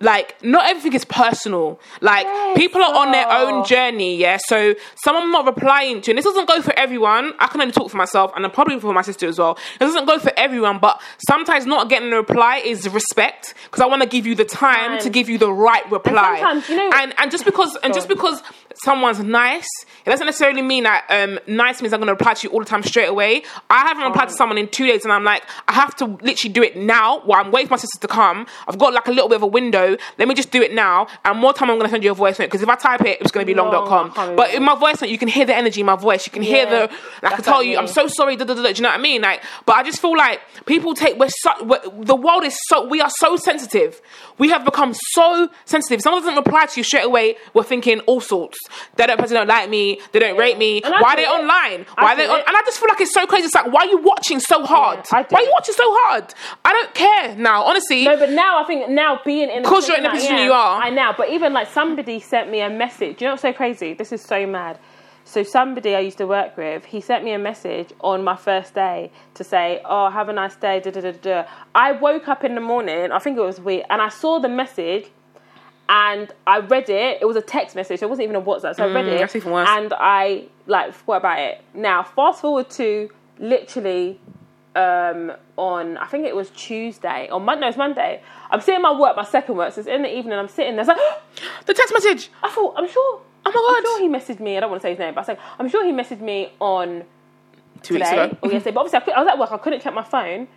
Like 0.01 0.41
not 0.43 0.69
everything 0.69 0.93
is 0.93 1.03
personal. 1.05 1.79
Like 1.99 2.25
Yes, 2.25 2.57
people 2.57 2.81
are 2.81 2.95
on 2.95 3.11
their 3.11 3.29
own 3.29 3.65
journey, 3.65 4.15
yeah. 4.15 4.37
So 4.47 4.75
someone 5.03 5.23
I'm 5.23 5.31
not 5.31 5.45
replying 5.45 6.01
to, 6.01 6.11
and 6.11 6.17
this 6.17 6.25
doesn't 6.25 6.47
go 6.47 6.61
for 6.61 6.73
everyone. 6.77 7.33
I 7.39 7.47
can 7.47 7.59
only 7.59 7.73
talk 7.73 7.89
for 7.91 7.97
myself, 7.97 8.31
and 8.35 8.45
I'm 8.45 8.51
probably 8.51 8.79
for 8.79 8.93
my 8.93 9.01
sister 9.01 9.27
as 9.27 9.37
well. 9.39 9.57
It 9.75 9.79
doesn't 9.79 10.05
go 10.05 10.17
for 10.17 10.31
everyone, 10.37 10.79
but 10.79 11.01
sometimes 11.27 11.65
not 11.65 11.89
getting 11.89 12.11
a 12.13 12.15
reply 12.15 12.57
is 12.57 12.87
respect 12.89 13.53
because 13.65 13.81
I 13.81 13.87
want 13.87 14.01
to 14.01 14.07
give 14.07 14.25
you 14.25 14.35
the 14.35 14.45
time, 14.45 14.91
Time. 14.91 14.99
to 15.01 15.09
give 15.09 15.27
you 15.27 15.37
the 15.37 15.51
right 15.51 15.89
reply. 15.91 16.39
sometimes, 16.39 16.69
you 16.69 16.77
know- 16.77 16.91
and 16.95 17.13
and 17.17 17.29
just 17.31 17.43
because 17.43 17.75
and 17.83 17.93
just 17.93 18.07
because 18.07 18.41
someone's 18.83 19.19
nice, 19.19 19.67
it 20.09 20.13
doesn't 20.13 20.25
necessarily 20.25 20.61
mean 20.61 20.83
that 20.83 21.05
um, 21.09 21.39
nice 21.45 21.81
means 21.81 21.93
I'm 21.93 21.99
going 21.99 22.07
to 22.07 22.13
reply 22.13 22.33
to 22.33 22.47
you 22.47 22.51
all 22.51 22.59
the 22.59 22.65
time 22.65 22.81
straight 22.83 23.09
away. 23.09 23.43
I 23.69 23.81
haven't 23.87 24.03
replied 24.03 24.29
to 24.29 24.33
someone 24.33 24.57
in 24.57 24.67
two 24.67 24.87
days, 24.87 25.03
and 25.03 25.11
I'm 25.13 25.23
like, 25.23 25.43
I 25.67 25.73
have 25.73 25.95
to 25.97 26.05
literally 26.05 26.51
do 26.51 26.63
it 26.63 26.75
now 26.75 27.21
while 27.21 27.43
I'm 27.45 27.51
waiting 27.51 27.67
for 27.67 27.73
my 27.73 27.77
sister 27.77 27.99
to 27.99 28.07
come. 28.07 28.47
I've 28.67 28.79
got 28.79 28.93
like 28.93 29.07
a 29.07 29.11
little 29.11 29.29
bit 29.29 29.35
of 29.35 29.43
a 29.43 29.47
window. 29.47 29.97
Let 30.17 30.27
me 30.27 30.33
just 30.33 30.51
do 30.51 30.61
it 30.61 30.73
now, 30.73 31.07
and 31.23 31.37
more 31.37 31.53
time 31.53 31.69
I'm 31.69 31.77
going 31.77 31.87
to 31.87 31.91
send 31.91 32.03
you 32.03 32.11
a 32.11 32.15
voice 32.15 32.39
note 32.39 32.45
because 32.45 32.63
if 32.63 32.69
I 32.69 32.75
type 32.75 33.01
it, 33.01 33.21
it's 33.21 33.31
going 33.31 33.45
to 33.45 33.47
be 33.47 33.53
Long, 33.53 33.71
long.com. 33.71 34.11
can't 34.13 34.35
But 34.35 34.53
in 34.53 34.63
my 34.63 34.75
voice 34.75 35.01
note, 35.01 35.09
you 35.09 35.17
can 35.17 35.27
hear 35.27 35.45
the 35.45 35.55
energy 35.55 35.81
in 35.81 35.85
my 35.85 35.95
voice. 35.95 36.25
You 36.25 36.31
can 36.31 36.41
hear 36.41 36.65
the. 36.65 36.89
and 36.89 37.33
I 37.33 37.35
can 37.35 37.43
tell 37.43 37.61
you, 37.61 37.77
I'm 37.77 37.87
so 37.87 38.07
sorry. 38.07 38.35
Da, 38.35 38.45
da, 38.45 38.55
da, 38.55 38.63
do 38.63 38.69
you 38.69 38.81
know 38.81 38.89
what 38.89 38.99
I 38.99 39.01
mean? 39.01 39.21
Like, 39.21 39.43
but 39.65 39.75
I 39.75 39.83
just 39.83 40.01
feel 40.01 40.17
like 40.17 40.41
people 40.65 40.95
take. 40.95 41.17
We're 41.19 41.29
so. 41.29 41.91
The 41.99 42.15
world 42.15 42.43
is 42.45 42.57
so. 42.67 42.87
We 42.87 43.01
are 43.01 43.11
so 43.19 43.35
sensitive. 43.35 44.01
We 44.39 44.49
have 44.49 44.65
become 44.65 44.93
so 45.11 45.49
sensitive. 45.65 45.97
If 45.99 46.03
someone 46.03 46.23
doesn't 46.23 46.35
reply 46.35 46.65
to 46.65 46.79
you 46.79 46.83
straight 46.83 47.05
away, 47.05 47.35
we're 47.53 47.63
thinking 47.63 47.99
all 48.01 48.21
sorts. 48.21 48.57
They 48.95 49.05
don't 49.05 49.19
person 49.19 49.35
don't 49.35 49.47
like 49.47 49.69
me. 49.69 49.98
They 50.11 50.19
don't 50.19 50.37
rate 50.37 50.57
me. 50.57 50.81
Why 50.83 51.13
are 51.13 51.15
they 51.15 51.23
it. 51.23 51.27
online? 51.29 51.85
Why 51.97 52.13
are 52.13 52.15
they 52.15 52.27
on? 52.27 52.39
it. 52.39 52.45
And 52.47 52.55
I 52.55 52.61
just 52.61 52.79
feel 52.79 52.87
like 52.89 53.01
it's 53.01 53.13
so 53.13 53.25
crazy. 53.25 53.45
It's 53.45 53.55
like, 53.55 53.71
why 53.71 53.81
are 53.81 53.87
you 53.87 53.97
watching 53.99 54.39
so 54.39 54.65
hard? 54.65 55.03
Do 55.03 55.09
why 55.29 55.39
are 55.41 55.43
you 55.43 55.51
watching 55.51 55.75
so 55.75 55.83
hard? 55.85 56.33
I 56.65 56.73
don't 56.73 56.93
care 56.93 57.35
now. 57.35 57.63
Honestly, 57.63 58.03
No, 58.05 58.17
but 58.17 58.31
now 58.31 58.61
I 58.61 58.65
think 58.65 58.89
now 58.89 59.19
being 59.25 59.49
in 59.49 59.63
the 59.63 59.69
'Cause 59.69 59.87
you're 59.87 59.97
in 59.97 60.03
the 60.03 60.09
position 60.09 60.35
am, 60.37 60.45
you 60.45 60.53
are. 60.53 60.81
I 60.81 60.89
know. 60.89 61.13
But 61.17 61.29
even 61.29 61.53
like 61.53 61.69
somebody 61.69 62.19
sent 62.19 62.49
me 62.49 62.61
a 62.61 62.69
message. 62.69 63.21
You 63.21 63.27
know 63.27 63.33
what's 63.33 63.41
so 63.41 63.53
crazy? 63.53 63.93
This 63.93 64.11
is 64.11 64.21
so 64.21 64.45
mad. 64.45 64.77
So 65.25 65.43
somebody 65.43 65.95
I 65.95 65.99
used 65.99 66.17
to 66.17 66.25
work 66.25 66.57
with, 66.57 66.85
he 66.85 67.01
sent 67.01 67.23
me 67.23 67.33
a 67.33 67.37
message 67.37 67.89
on 68.01 68.23
my 68.23 68.35
first 68.35 68.73
day 68.73 69.11
to 69.35 69.43
say, 69.43 69.79
"Oh, 69.85 70.09
have 70.09 70.27
a 70.27 70.33
nice 70.33 70.55
day." 70.55 70.79
Da, 70.79 70.89
da, 70.89 71.01
da, 71.01 71.11
da. 71.11 71.43
I 71.75 71.91
woke 71.91 72.27
up 72.27 72.43
in 72.43 72.55
the 72.55 72.61
morning. 72.61 73.11
I 73.11 73.19
think 73.19 73.37
it 73.37 73.41
was 73.41 73.59
weird, 73.61 73.85
and 73.91 74.01
I 74.01 74.09
saw 74.09 74.39
the 74.39 74.49
message. 74.49 75.05
And 75.91 76.31
I 76.45 76.59
read 76.59 76.87
it. 76.89 77.17
It 77.19 77.25
was 77.25 77.35
a 77.35 77.41
text 77.41 77.75
message. 77.75 78.01
It 78.03 78.09
wasn't 78.09 78.25
even 78.25 78.35
a 78.35 78.41
WhatsApp. 78.41 78.75
So 78.75 78.83
I 78.83 78.93
read 78.93 79.07
it, 79.07 79.15
Mm, 79.15 79.19
that's 79.19 79.35
even 79.35 79.51
worse. 79.51 79.67
and 79.69 79.91
I 79.97 80.43
like 80.67 80.93
forgot 80.93 81.17
about 81.17 81.39
it. 81.39 81.61
Now, 81.73 82.03
fast 82.03 82.41
forward 82.41 82.69
to 82.71 83.09
literally 83.39 84.19
um, 84.75 85.31
on 85.57 85.97
I 85.97 86.05
think 86.05 86.25
it 86.27 86.35
was 86.35 86.51
Tuesday 86.51 87.27
or 87.31 87.39
Monday. 87.39 87.61
No, 87.61 87.67
it's 87.69 87.77
Monday. 87.77 88.21
I'm 88.51 88.61
sitting 88.61 88.81
my 88.83 88.97
work, 88.97 89.15
my 89.17 89.23
second 89.25 89.57
work. 89.57 89.73
So 89.73 89.79
it's 89.81 89.87
in 89.89 90.03
the 90.03 90.15
evening. 90.15 90.33
I'm 90.37 90.47
sitting 90.47 90.75
there. 90.75 90.81
It's 90.81 90.87
like 90.87 90.99
the 91.65 91.73
text 91.73 91.91
message. 91.93 92.29
I 92.43 92.49
thought 92.51 92.75
I'm 92.77 92.87
sure. 92.87 93.21
Oh 93.45 93.51
my 93.51 93.51
god! 93.51 93.77
I'm 93.77 93.83
sure 93.83 94.01
he 94.01 94.07
messaged 94.35 94.39
me. 94.41 94.57
I 94.57 94.59
don't 94.59 94.69
want 94.69 94.81
to 94.81 94.85
say 94.85 94.91
his 94.91 94.99
name, 94.99 95.15
but 95.15 95.21
I 95.21 95.21
was 95.21 95.27
like, 95.29 95.39
I'm 95.57 95.69
sure 95.69 95.83
he 95.83 95.91
messaged 95.91 96.21
me 96.21 96.51
on 96.59 97.03
Two 97.81 97.95
weeks 97.95 98.09
today 98.09 98.25
ago. 98.25 98.37
or 98.43 98.51
yesterday. 98.51 98.73
But 98.75 98.81
obviously, 98.81 98.97
I, 98.97 99.01
could, 99.01 99.13
I 99.15 99.19
was 99.21 99.27
at 99.29 99.39
work. 99.39 99.51
I 99.51 99.57
couldn't 99.57 99.81
check 99.81 99.93
my 99.93 100.03
phone. 100.03 100.47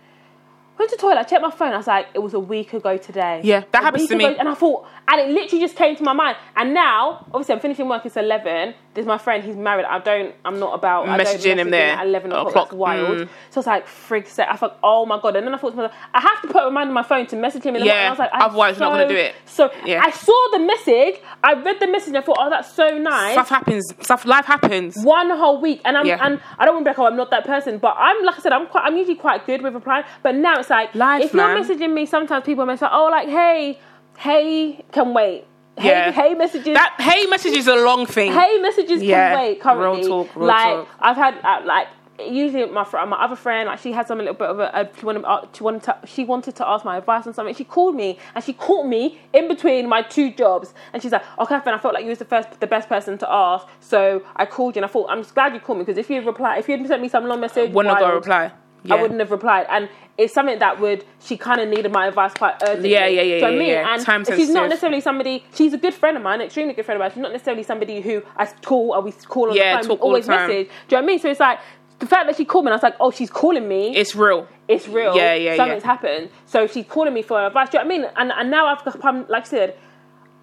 Went 0.78 0.90
to 0.90 0.96
the 0.96 1.00
toilet. 1.02 1.18
I 1.18 1.22
checked 1.24 1.42
my 1.42 1.50
phone. 1.50 1.72
I 1.74 1.76
was 1.76 1.86
like, 1.86 2.06
it 2.14 2.18
was 2.20 2.32
a 2.34 2.40
week 2.40 2.72
ago 2.72 2.96
today. 2.96 3.40
Yeah, 3.44 3.62
that 3.72 3.82
A 3.82 3.84
happens 3.84 4.08
to 4.08 4.16
me. 4.16 4.24
ago- 4.24 4.36
and 4.38 4.48
I 4.48 4.54
thought, 4.54 4.86
and 5.06 5.20
it 5.20 5.28
literally 5.30 5.62
just 5.62 5.76
came 5.76 5.94
to 5.96 6.02
my 6.02 6.12
mind. 6.14 6.36
And 6.56 6.72
now, 6.72 7.26
obviously, 7.32 7.54
I'm 7.54 7.60
finishing 7.60 7.88
work. 7.88 8.06
It's 8.06 8.16
eleven. 8.16 8.74
There's 8.94 9.06
my 9.06 9.16
friend. 9.18 9.42
He's 9.44 9.56
married. 9.56 9.86
I 9.86 9.98
don't. 10.00 10.34
I'm 10.44 10.58
not 10.58 10.74
about 10.74 11.08
I 11.08 11.16
don't 11.16 11.26
Messaging 11.26 11.56
him 11.56 11.70
there 11.70 11.92
at 11.96 12.06
eleven 12.06 12.30
o'clock. 12.32 12.48
o'clock. 12.48 12.68
That's 12.70 12.76
wild. 12.78 13.18
Mm. 13.18 13.28
So 13.50 13.60
it's 13.60 13.66
like 13.66 13.86
frig 13.86 14.26
set. 14.26 14.50
I 14.50 14.56
thought, 14.56 14.78
oh 14.82 15.04
my 15.06 15.18
god. 15.20 15.36
And 15.36 15.46
then 15.46 15.54
I 15.54 15.58
thought 15.58 15.70
to 15.70 15.76
myself, 15.76 15.92
I 16.14 16.20
have 16.20 16.42
to 16.42 16.48
put 16.48 16.62
a 16.62 16.66
reminder 16.66 16.90
on 16.90 16.94
my 16.94 17.02
phone 17.02 17.26
to 17.28 17.36
message 17.36 17.64
him 17.64 17.74
in 17.76 17.80
the 17.82 17.86
Yeah, 17.86 17.92
morning. 17.92 18.06
I 18.06 18.10
was 18.10 18.18
like, 18.18 18.30
I'm 18.32 18.42
otherwise 18.42 18.78
you're 18.78 18.88
not 18.88 18.96
gonna 18.96 19.08
do 19.08 19.16
it. 19.16 19.34
So 19.46 19.70
Yeah. 19.84 20.02
I 20.04 20.10
saw 20.10 20.48
the 20.52 20.58
message. 20.58 21.20
I 21.44 21.54
read 21.54 21.80
the 21.80 21.86
message. 21.86 22.08
and 22.08 22.18
I 22.18 22.22
thought, 22.22 22.36
oh, 22.38 22.50
that's 22.50 22.72
so 22.72 22.98
nice 22.98 23.32
Stuff 23.32 23.48
happens. 23.48 23.92
Stuff. 24.00 24.24
Life 24.24 24.46
happens. 24.46 24.96
one 25.04 25.30
whole 25.30 25.60
week 25.60 25.80
and 25.84 25.96
I'm 25.98 26.06
Yeah. 26.06 26.18
and 26.24 26.40
I 26.58 26.64
don't 26.64 26.74
want 26.74 26.84
to 26.86 26.90
be 26.90 26.94
like 26.94 26.98
oh 26.98 27.06
I'm 27.06 27.16
not 27.16 27.30
that 27.30 27.44
person 27.44 27.78
but 27.78 27.94
I'm 27.98 28.22
like 28.24 28.38
I 28.38 28.40
said 28.42 28.52
I'm 28.52 28.66
quite 28.66 28.84
I'm 28.84 28.96
usually 28.96 29.16
quite 29.16 29.46
good 29.46 29.62
with 29.62 29.74
replying 29.74 30.04
but 30.22 30.34
now 30.34 30.60
it's 30.62 30.70
like 30.70 30.94
Life, 30.94 31.24
if 31.24 31.34
you're 31.34 31.42
messaging 31.60 31.92
me 31.92 32.06
sometimes 32.06 32.44
people 32.44 32.64
message 32.66 32.82
like 32.82 32.92
oh 32.94 33.08
like 33.10 33.28
hey 33.28 33.78
hey 34.18 34.84
can 34.92 35.14
wait 35.14 35.44
hey 35.78 35.88
Yeah. 35.88 36.10
hey 36.12 36.34
messages 36.34 36.74
That 36.74 36.94
hey 37.00 37.26
message 37.26 37.54
is 37.54 37.66
a 37.68 37.76
long 37.76 38.06
thing. 38.06 38.32
hey 38.32 38.58
messages 38.58 39.02
Yeah. 39.02 39.30
can 39.30 39.40
wait 39.40 39.60
currently 39.60 40.00
Real 40.06 40.24
talk, 40.24 40.36
real 40.36 40.46
like 40.46 40.74
talk. 40.76 40.88
I've 41.00 41.16
had 41.16 41.34
uh, 41.42 41.62
like 41.64 41.88
usually 42.20 42.66
my 42.66 42.84
fr- 42.84 43.04
my 43.06 43.16
other 43.24 43.34
friend 43.34 43.66
like 43.68 43.78
she 43.80 43.90
had 43.90 44.06
some 44.06 44.18
little 44.18 44.34
bit 44.34 44.46
of 44.48 44.58
a, 44.60 44.70
a 44.74 44.88
she 44.98 45.04
wanted 45.06 45.24
uh, 45.24 45.44
she 45.52 45.64
wanted 45.64 45.82
to, 45.82 45.98
she 46.04 46.24
wanted 46.24 46.54
to 46.54 46.68
ask 46.68 46.84
my 46.84 46.96
advice 46.98 47.26
on 47.26 47.32
something 47.34 47.54
she 47.54 47.64
called 47.64 47.96
me 47.96 48.18
and 48.34 48.44
she 48.44 48.52
caught 48.52 48.86
me 48.86 49.18
in 49.32 49.48
between 49.48 49.88
my 49.88 50.02
two 50.02 50.30
jobs 50.30 50.72
and 50.92 51.02
she's 51.02 51.10
like 51.10 51.24
oh 51.38 51.46
Catherine 51.46 51.74
I 51.74 51.78
felt 51.78 51.94
like 51.94 52.04
you 52.04 52.10
was 52.10 52.18
the 52.18 52.26
first 52.26 52.60
the 52.60 52.66
best 52.66 52.88
person 52.88 53.16
to 53.18 53.26
ask 53.32 53.66
so 53.80 54.22
I 54.36 54.44
called 54.46 54.76
you 54.76 54.80
and 54.80 54.88
I 54.88 54.92
thought 54.92 55.06
I'm 55.10 55.22
just 55.22 55.34
glad 55.34 55.54
you 55.54 55.58
called 55.60 55.78
me 55.78 55.84
because 55.84 55.98
if 55.98 56.10
you 56.10 56.20
replied 56.20 56.58
if 56.58 56.68
you 56.68 56.76
had 56.76 56.86
sent 56.86 57.00
me 57.02 57.08
some 57.08 57.24
long 57.24 57.40
message 57.40 57.72
Wouldn't 57.72 57.92
have 57.94 58.00
got 58.02 58.10
a 58.10 58.12
wild, 58.12 58.24
reply. 58.26 58.52
Yeah. 58.84 58.94
I 58.96 59.02
wouldn't 59.02 59.20
have 59.20 59.30
replied 59.30 59.66
and 59.70 59.88
it's 60.18 60.34
something 60.34 60.58
that 60.58 60.80
would 60.80 61.04
she 61.20 61.36
kind 61.36 61.60
of 61.60 61.68
needed 61.68 61.90
my 61.92 62.06
advice 62.08 62.34
quite 62.34 62.60
urgently 62.62 62.90
Yeah, 62.92 63.06
yeah, 63.06 63.22
yeah, 63.22 63.22
Do 63.22 63.28
you 63.34 63.40
know 63.40 63.46
what 63.46 63.48
I 63.48 63.52
yeah, 63.52 63.58
mean? 63.58 63.68
yeah. 63.68 63.94
and 63.94 64.02
Time 64.04 64.24
she's 64.24 64.50
not 64.50 64.68
necessarily 64.68 65.00
somebody 65.00 65.44
she's 65.54 65.72
a 65.72 65.78
good 65.78 65.94
friend 65.94 66.16
of 66.16 66.22
mine 66.22 66.40
extremely 66.40 66.74
good 66.74 66.84
friend 66.84 66.96
of 66.96 67.00
mine 67.04 67.10
she's 67.12 67.22
not 67.22 67.32
necessarily 67.32 67.62
somebody 67.62 68.00
who 68.00 68.22
I 68.36 68.46
call 68.46 68.92
or 68.94 69.00
we 69.02 69.12
call 69.12 69.50
on 69.50 69.56
Yeah, 69.56 69.76
the 69.76 69.88
phone 69.88 69.88
talk 69.88 69.98
we 69.98 70.02
all 70.02 70.08
the 70.10 70.14
always 70.14 70.26
time. 70.26 70.48
message 70.48 70.66
do 70.66 70.72
you 70.72 70.76
know 70.90 70.96
what 70.98 71.02
I 71.02 71.06
mean 71.06 71.18
so 71.20 71.30
it's 71.30 71.40
like 71.40 71.60
the 72.00 72.06
fact 72.06 72.26
that 72.26 72.36
she 72.36 72.44
called 72.44 72.64
me 72.64 72.70
and 72.70 72.74
I 72.74 72.76
was 72.76 72.82
like 72.82 72.96
oh 73.00 73.10
she's 73.12 73.30
calling 73.30 73.68
me 73.68 73.96
It's 73.96 74.16
real. 74.16 74.48
it's 74.68 74.88
real 74.88 75.14
Yeah, 75.16 75.34
yeah, 75.34 75.56
something's 75.56 75.82
yeah. 75.84 75.86
happened 75.90 76.30
so 76.46 76.66
she's 76.66 76.86
calling 76.86 77.14
me 77.14 77.22
for 77.22 77.40
advice 77.46 77.68
do 77.70 77.78
you 77.78 77.84
know 77.84 77.88
what 77.88 77.94
I 77.94 77.98
mean 77.98 78.10
and, 78.16 78.32
and 78.32 78.50
now 78.50 78.66
I've 78.66 78.84
become 78.84 79.26
like 79.28 79.44
I 79.44 79.48
said 79.48 79.78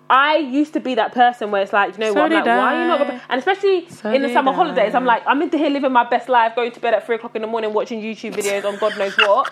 I 0.09 0.37
used 0.37 0.73
to 0.73 0.79
be 0.79 0.95
that 0.95 1.11
person 1.13 1.51
where 1.51 1.61
it's 1.61 1.71
like, 1.71 1.93
you 1.93 1.99
know 1.99 2.13
So 2.13 2.21
what? 2.21 2.31
I'm 2.31 2.37
like, 2.39 2.45
why 2.45 2.75
are 2.75 2.81
you 2.81 2.87
not? 2.87 3.21
And 3.29 3.39
especially 3.39 3.87
So 3.89 4.11
in 4.11 4.21
the 4.23 4.33
summer 4.33 4.51
I. 4.51 4.55
holidays, 4.55 4.95
I'm 4.95 5.05
like, 5.05 5.21
I'm 5.27 5.41
into 5.41 5.57
here 5.57 5.69
living 5.69 5.91
my 5.91 6.07
best 6.09 6.29
life, 6.29 6.55
going 6.55 6.71
to 6.71 6.79
bed 6.79 6.93
at 6.95 7.05
three 7.05 7.15
o'clock 7.17 7.35
in 7.35 7.41
the 7.43 7.47
morning, 7.47 7.73
watching 7.73 8.01
YouTube 8.01 8.33
videos 8.35 8.65
on 8.65 8.77
God 8.77 8.97
knows 8.97 9.15
what. 9.17 9.51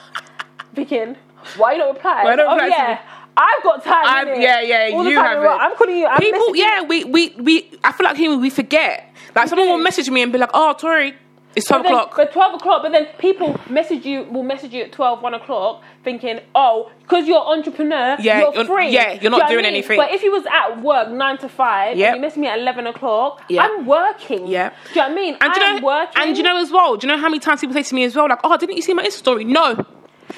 Thinking, 0.73 1.15
why 1.57 1.73
you 1.73 1.79
not 1.79 1.93
replying? 1.93 2.25
Why 2.25 2.35
don't 2.35 2.49
oh 2.49 2.53
reply 2.53 2.67
yeah? 2.67 3.01
I've 3.37 3.61
got 3.61 3.83
time. 3.83 4.27
Innit? 4.27 4.41
yeah, 4.41 4.61
yeah, 4.61 4.95
All 4.95 5.07
you 5.07 5.15
have 5.17 5.43
it. 5.43 5.47
I'm 5.47 5.75
calling 5.75 5.97
you. 5.97 6.07
I'm 6.07 6.19
People, 6.19 6.55
yeah, 6.55 6.81
we, 6.81 7.03
we, 7.03 7.29
we. 7.37 7.71
I 7.83 7.91
feel 7.91 8.05
like. 8.05 8.17
We 8.17 8.49
forget. 8.49 9.13
Like 9.35 9.47
someone 9.47 9.67
will 9.69 9.77
message 9.77 10.09
me 10.09 10.23
and 10.23 10.31
be 10.31 10.39
like, 10.39 10.49
"Oh, 10.55 10.73
Tori, 10.73 11.13
It's 11.57 11.67
12 11.67 11.83
But 11.83 11.89
then- 11.89 11.97
o'clock. 11.97 12.15
But 12.15 12.31
12 12.33 12.53
o'clock, 12.55 12.81
but 12.83 12.91
then 12.91 13.07
people 13.17 13.59
message 13.69 14.05
you, 14.05 14.23
will 14.31 14.43
message 14.43 14.73
you 14.73 14.83
at 14.83 14.91
12, 14.91 15.21
1 15.21 15.33
o'clock, 15.33 15.81
thinking, 16.03 16.39
oh, 16.55 16.89
because 17.01 17.27
you're 17.27 17.41
entrepreneur, 17.41 18.15
Yeah, 18.19 18.39
you're 18.41 18.53
you're- 18.53 18.65
free. 18.65 18.89
yeah, 18.89 19.13
you're 19.13 19.31
not 19.31 19.37
know 19.37 19.37
what 19.37 19.43
I 19.45 19.49
doing 19.49 19.63
mean? 19.63 19.73
anything. 19.73 19.97
But 19.97 20.11
if 20.13 20.23
you 20.23 20.31
was 20.31 20.45
at 20.45 20.81
work 20.81 21.09
9 21.09 21.37
to 21.39 21.49
5, 21.49 21.97
Yep. 21.97 22.07
and 22.07 22.15
you 22.17 22.21
message 22.21 22.37
me 22.37 22.47
at 22.47 22.59
11 22.59 22.85
o'clock, 22.87 23.41
Yep. 23.49 23.63
I'm 23.65 23.85
working. 23.85 24.47
Yeah. 24.47 24.69
Do 24.69 24.75
you 24.91 24.95
know 24.95 25.01
what 25.01 25.11
I 25.11 25.15
mean? 25.15 25.37
And 25.41 25.55
you 25.55 25.61
I'm 25.63 25.75
know, 25.81 25.85
working. 25.85 26.21
and 26.21 26.37
you 26.37 26.43
know 26.43 26.57
as 26.57 26.71
well? 26.71 26.95
Do 26.95 27.07
you 27.07 27.13
know 27.13 27.19
how 27.19 27.27
many 27.27 27.39
times 27.39 27.61
people 27.61 27.73
say 27.73 27.83
to 27.83 27.95
me 27.95 28.03
as 28.03 28.15
well, 28.15 28.27
like, 28.29 28.39
"Oh, 28.43 28.55
didn't 28.57 28.75
you 28.75 28.81
see 28.81 28.93
my 28.93 29.03
Insta 29.03 29.11
story?" 29.13 29.43
No. 29.43 29.83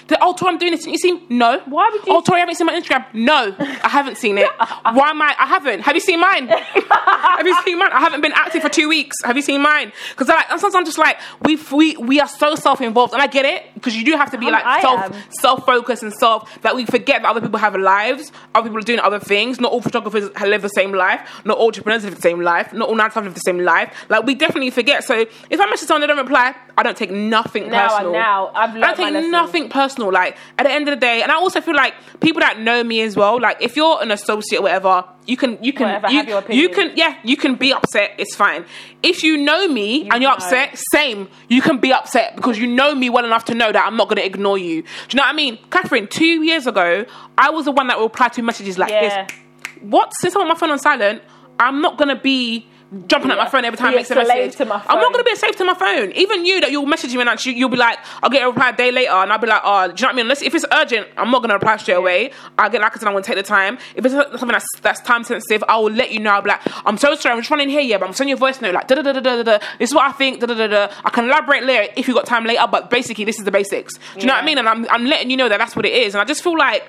The, 0.07 0.17
oh, 0.21 0.33
Tori, 0.33 0.51
I'm 0.53 0.57
doing 0.57 0.71
this. 0.71 0.81
Didn't 0.85 0.93
you 0.93 0.97
see? 0.99 1.23
No. 1.29 1.59
Why 1.65 1.89
would 1.91 2.05
you- 2.05 2.13
Oh, 2.15 2.21
Tori, 2.21 2.37
I 2.37 2.41
haven't 2.41 2.55
seen 2.55 2.67
my 2.67 2.73
Instagram. 2.79 3.05
No, 3.13 3.55
I 3.59 3.89
haven't 3.89 4.17
seen 4.17 4.37
it. 4.37 4.47
Why 4.93 5.09
am 5.09 5.21
I? 5.21 5.35
I 5.37 5.45
haven't. 5.45 5.81
Have 5.81 5.95
you 5.95 6.01
seen 6.01 6.19
mine? 6.19 6.47
Have 6.91 7.45
you 7.47 7.57
seen 7.63 7.77
mine? 7.79 7.91
I 7.91 7.99
haven't 7.99 8.21
been 8.21 8.33
active 8.33 8.61
for 8.61 8.69
two 8.69 8.87
weeks. 8.89 9.15
Have 9.23 9.35
you 9.35 9.41
seen 9.41 9.61
mine? 9.61 9.91
Because 10.11 10.27
like, 10.27 10.47
sometimes 10.49 10.75
I'm 10.75 10.85
just 10.85 10.97
like, 10.97 11.19
we 11.43 11.57
we 11.71 11.95
we 11.97 12.19
are 12.19 12.27
so 12.27 12.55
self 12.55 12.81
involved, 12.81 13.13
and 13.13 13.21
I 13.21 13.27
get 13.27 13.45
it 13.45 13.73
because 13.73 13.95
you 13.95 14.03
do 14.03 14.15
have 14.17 14.31
to 14.31 14.37
be 14.37 14.47
Um, 14.47 14.53
like 14.53 14.65
I 14.65 14.81
self 14.81 14.99
am. 15.01 15.13
self 15.39 15.65
focused 15.65 16.03
and 16.03 16.13
self 16.13 16.61
that 16.61 16.75
we 16.75 16.85
forget 16.85 17.21
that 17.21 17.29
other 17.29 17.41
people 17.41 17.59
have 17.59 17.75
lives, 17.75 18.31
other 18.55 18.67
people 18.69 18.79
are 18.79 18.81
doing 18.81 18.99
other 18.99 19.19
things. 19.19 19.59
Not 19.59 19.71
all 19.71 19.81
photographers 19.81 20.29
live 20.41 20.61
the 20.61 20.69
same 20.69 20.93
life. 20.93 21.21
Not 21.45 21.57
all 21.57 21.67
entrepreneurs 21.67 22.03
live 22.05 22.15
the 22.15 22.21
same 22.21 22.41
life. 22.41 22.73
Not 22.73 22.89
all 22.89 22.95
nine 22.95 23.11
live 23.15 23.33
the 23.33 23.39
same 23.39 23.59
life. 23.59 23.93
Like 24.09 24.25
we 24.25 24.35
definitely 24.35 24.69
forget. 24.71 25.03
So 25.03 25.25
if 25.49 25.59
I 25.59 25.65
message 25.69 25.87
someone 25.87 26.01
they 26.01 26.07
don't 26.07 26.17
reply, 26.17 26.55
I 26.80 26.84
don't 26.84 26.95
take 26.97 27.11
nothing 27.11 27.69
Now- 27.69 27.89
personal. 27.89 28.11
now, 28.13 28.51
I've 28.55 28.75
I 28.75 28.80
don't 28.93 28.95
take 29.13 29.30
nothing 29.30 29.69
personal. 29.69 30.11
Like 30.11 30.38
at 30.57 30.63
the 30.65 30.71
end 30.71 30.88
of 30.88 30.93
the 30.95 30.99
day, 30.99 31.21
and 31.21 31.32
I 31.32 31.36
also 31.36 31.59
feel 31.61 31.75
like 31.75 31.93
people 32.21 32.39
that 32.39 32.59
know 32.59 32.84
me 32.84 33.01
as 33.01 33.15
well. 33.17 33.39
Like 33.39 33.57
if 33.61 33.75
you're 33.75 34.01
an 34.01 34.11
associate, 34.11 34.59
or 34.59 34.63
whatever, 34.63 35.03
you 35.25 35.36
can 35.38 35.61
you 35.63 35.73
can 35.73 35.88
Whatever, 35.88 36.09
you, 36.09 36.17
have 36.17 36.30
your 36.30 36.43
you 36.49 36.69
can 36.69 36.91
yeah 36.95 37.17
you 37.23 37.36
can 37.38 37.55
be 37.55 37.73
upset. 37.73 38.11
It's 38.17 38.36
fine. 38.36 38.65
If 39.03 39.23
you 39.23 39.38
know 39.38 39.67
me 39.67 40.09
and 40.09 40.21
you're 40.21 40.32
know. 40.32 40.36
upset, 40.38 40.77
same. 40.93 41.27
You 41.49 41.61
can 41.61 41.80
be 41.80 41.91
upset 41.91 42.36
because 42.38 42.57
you 42.57 42.65
know 42.67 42.95
me 42.95 43.09
well 43.09 43.25
enough 43.25 43.45
to 43.45 43.53
know 43.53 43.71
that 43.71 43.86
I'm 43.86 43.97
not 43.97 44.07
going 44.07 44.17
to 44.17 44.25
ignore 44.25 44.57
you. 44.57 44.82
Do 44.84 44.88
you 45.11 45.17
know 45.17 45.23
what 45.23 45.30
I 45.34 45.34
mean, 45.34 45.59
Catherine? 45.69 46.07
Two 46.07 46.43
years 46.43 46.65
ago, 46.65 47.05
I 47.38 47.49
was 47.49 47.65
the 47.65 47.71
one 47.71 47.88
that 47.88 47.97
would 47.97 48.05
reply 48.05 48.30
to 48.30 48.41
messages 48.41 48.77
like 48.77 48.91
Yeah. 48.91 49.25
this. 49.27 49.36
What? 49.82 50.13
Since 50.15 50.36
I 50.36 50.39
want 50.39 50.49
my 50.49 50.55
phone 50.55 50.71
on 50.71 50.80
silent, 50.80 51.21
I'm 51.59 51.82
not 51.82 51.97
going 51.97 52.09
to 52.09 52.21
be. 52.21 52.67
Jumping 53.05 53.29
at 53.29 53.37
my 53.37 53.47
phone 53.47 53.65
every 53.65 53.77
time 53.77 53.91
Be 53.91 53.99
I 53.99 54.01
make 54.01 54.09
a 54.09 54.15
message. 54.15 54.55
to 54.55 54.65
my 54.65 54.83
I'm 54.87 54.99
not 54.99 55.11
gonna 55.11 55.23
be 55.23 55.31
a 55.31 55.35
slave 55.35 55.55
to 55.57 55.63
my 55.63 55.75
phone. 55.75 56.11
Even 56.13 56.43
you 56.43 56.59
that 56.61 56.71
you'll 56.71 56.87
message 56.87 57.13
me 57.13 57.19
and 57.19 57.29
actually 57.29 57.53
you'll 57.53 57.69
be 57.69 57.77
like, 57.77 57.99
I'll 58.23 58.31
get 58.31 58.41
a 58.41 58.47
reply 58.47 58.69
a 58.69 58.75
day 58.75 58.91
later, 58.91 59.11
and 59.11 59.31
I'll 59.31 59.37
be 59.37 59.45
like, 59.45 59.61
oh, 59.63 59.87
do 59.87 59.93
you 59.93 60.01
know 60.01 60.07
what 60.07 60.13
I 60.13 60.15
mean? 60.15 60.25
Unless 60.25 60.41
if 60.41 60.55
it's 60.55 60.65
urgent, 60.71 61.07
I'm 61.15 61.29
not 61.29 61.43
gonna 61.43 61.53
reply 61.53 61.77
straight 61.77 61.95
away. 61.95 62.31
I'll 62.57 62.71
get 62.71 62.81
like 62.81 62.95
I 62.95 62.99
said, 62.99 63.07
I'm 63.07 63.13
gonna 63.13 63.23
take 63.23 63.35
the 63.35 63.43
time. 63.43 63.77
If 63.93 64.05
it's 64.05 64.15
something 64.15 64.47
that's, 64.47 64.65
that's 64.81 65.01
time 65.01 65.23
sensitive, 65.23 65.63
I 65.69 65.77
will 65.77 65.91
let 65.91 66.11
you 66.11 66.19
know. 66.19 66.31
I'll 66.31 66.41
be 66.41 66.49
like, 66.49 66.61
I'm 66.83 66.97
so 66.97 67.13
sorry, 67.13 67.33
I'm 67.33 67.39
just 67.41 67.51
running 67.51 67.69
here, 67.69 67.81
yeah, 67.81 67.99
but 67.99 68.07
I'm 68.07 68.13
sending 68.13 68.31
you 68.31 68.35
a 68.35 68.39
voice 68.39 68.59
note, 68.59 68.73
like 68.73 68.87
da 68.87 68.95
da 68.95 69.03
da 69.03 69.13
da 69.13 69.21
da 69.21 69.43
da. 69.43 69.59
This 69.77 69.91
is 69.91 69.95
what 69.95 70.09
I 70.09 70.11
think, 70.13 70.39
da 70.39 70.47
da 70.47 70.55
da 70.55 70.65
da. 70.65 70.93
I 71.05 71.11
can 71.11 71.25
elaborate 71.25 71.65
later 71.65 71.93
if 71.95 72.07
you 72.07 72.15
got 72.15 72.25
time 72.25 72.45
later, 72.45 72.65
but 72.71 72.89
basically 72.89 73.23
this 73.23 73.37
is 73.37 73.45
the 73.45 73.51
basics. 73.51 73.93
Do 74.15 74.21
you 74.21 74.25
know 74.25 74.33
what 74.33 74.41
I 74.41 74.45
mean? 74.47 74.57
And 74.57 74.67
I'm 74.67 74.89
I'm 74.89 75.05
letting 75.05 75.29
you 75.29 75.37
know 75.37 75.47
that 75.47 75.59
that's 75.59 75.75
what 75.75 75.85
it 75.85 75.93
is, 75.93 76.15
and 76.15 76.21
I 76.23 76.25
just 76.25 76.43
feel 76.43 76.57
like, 76.57 76.87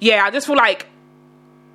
yeah, 0.00 0.24
I 0.24 0.30
just 0.30 0.46
feel 0.46 0.56
like 0.56 0.86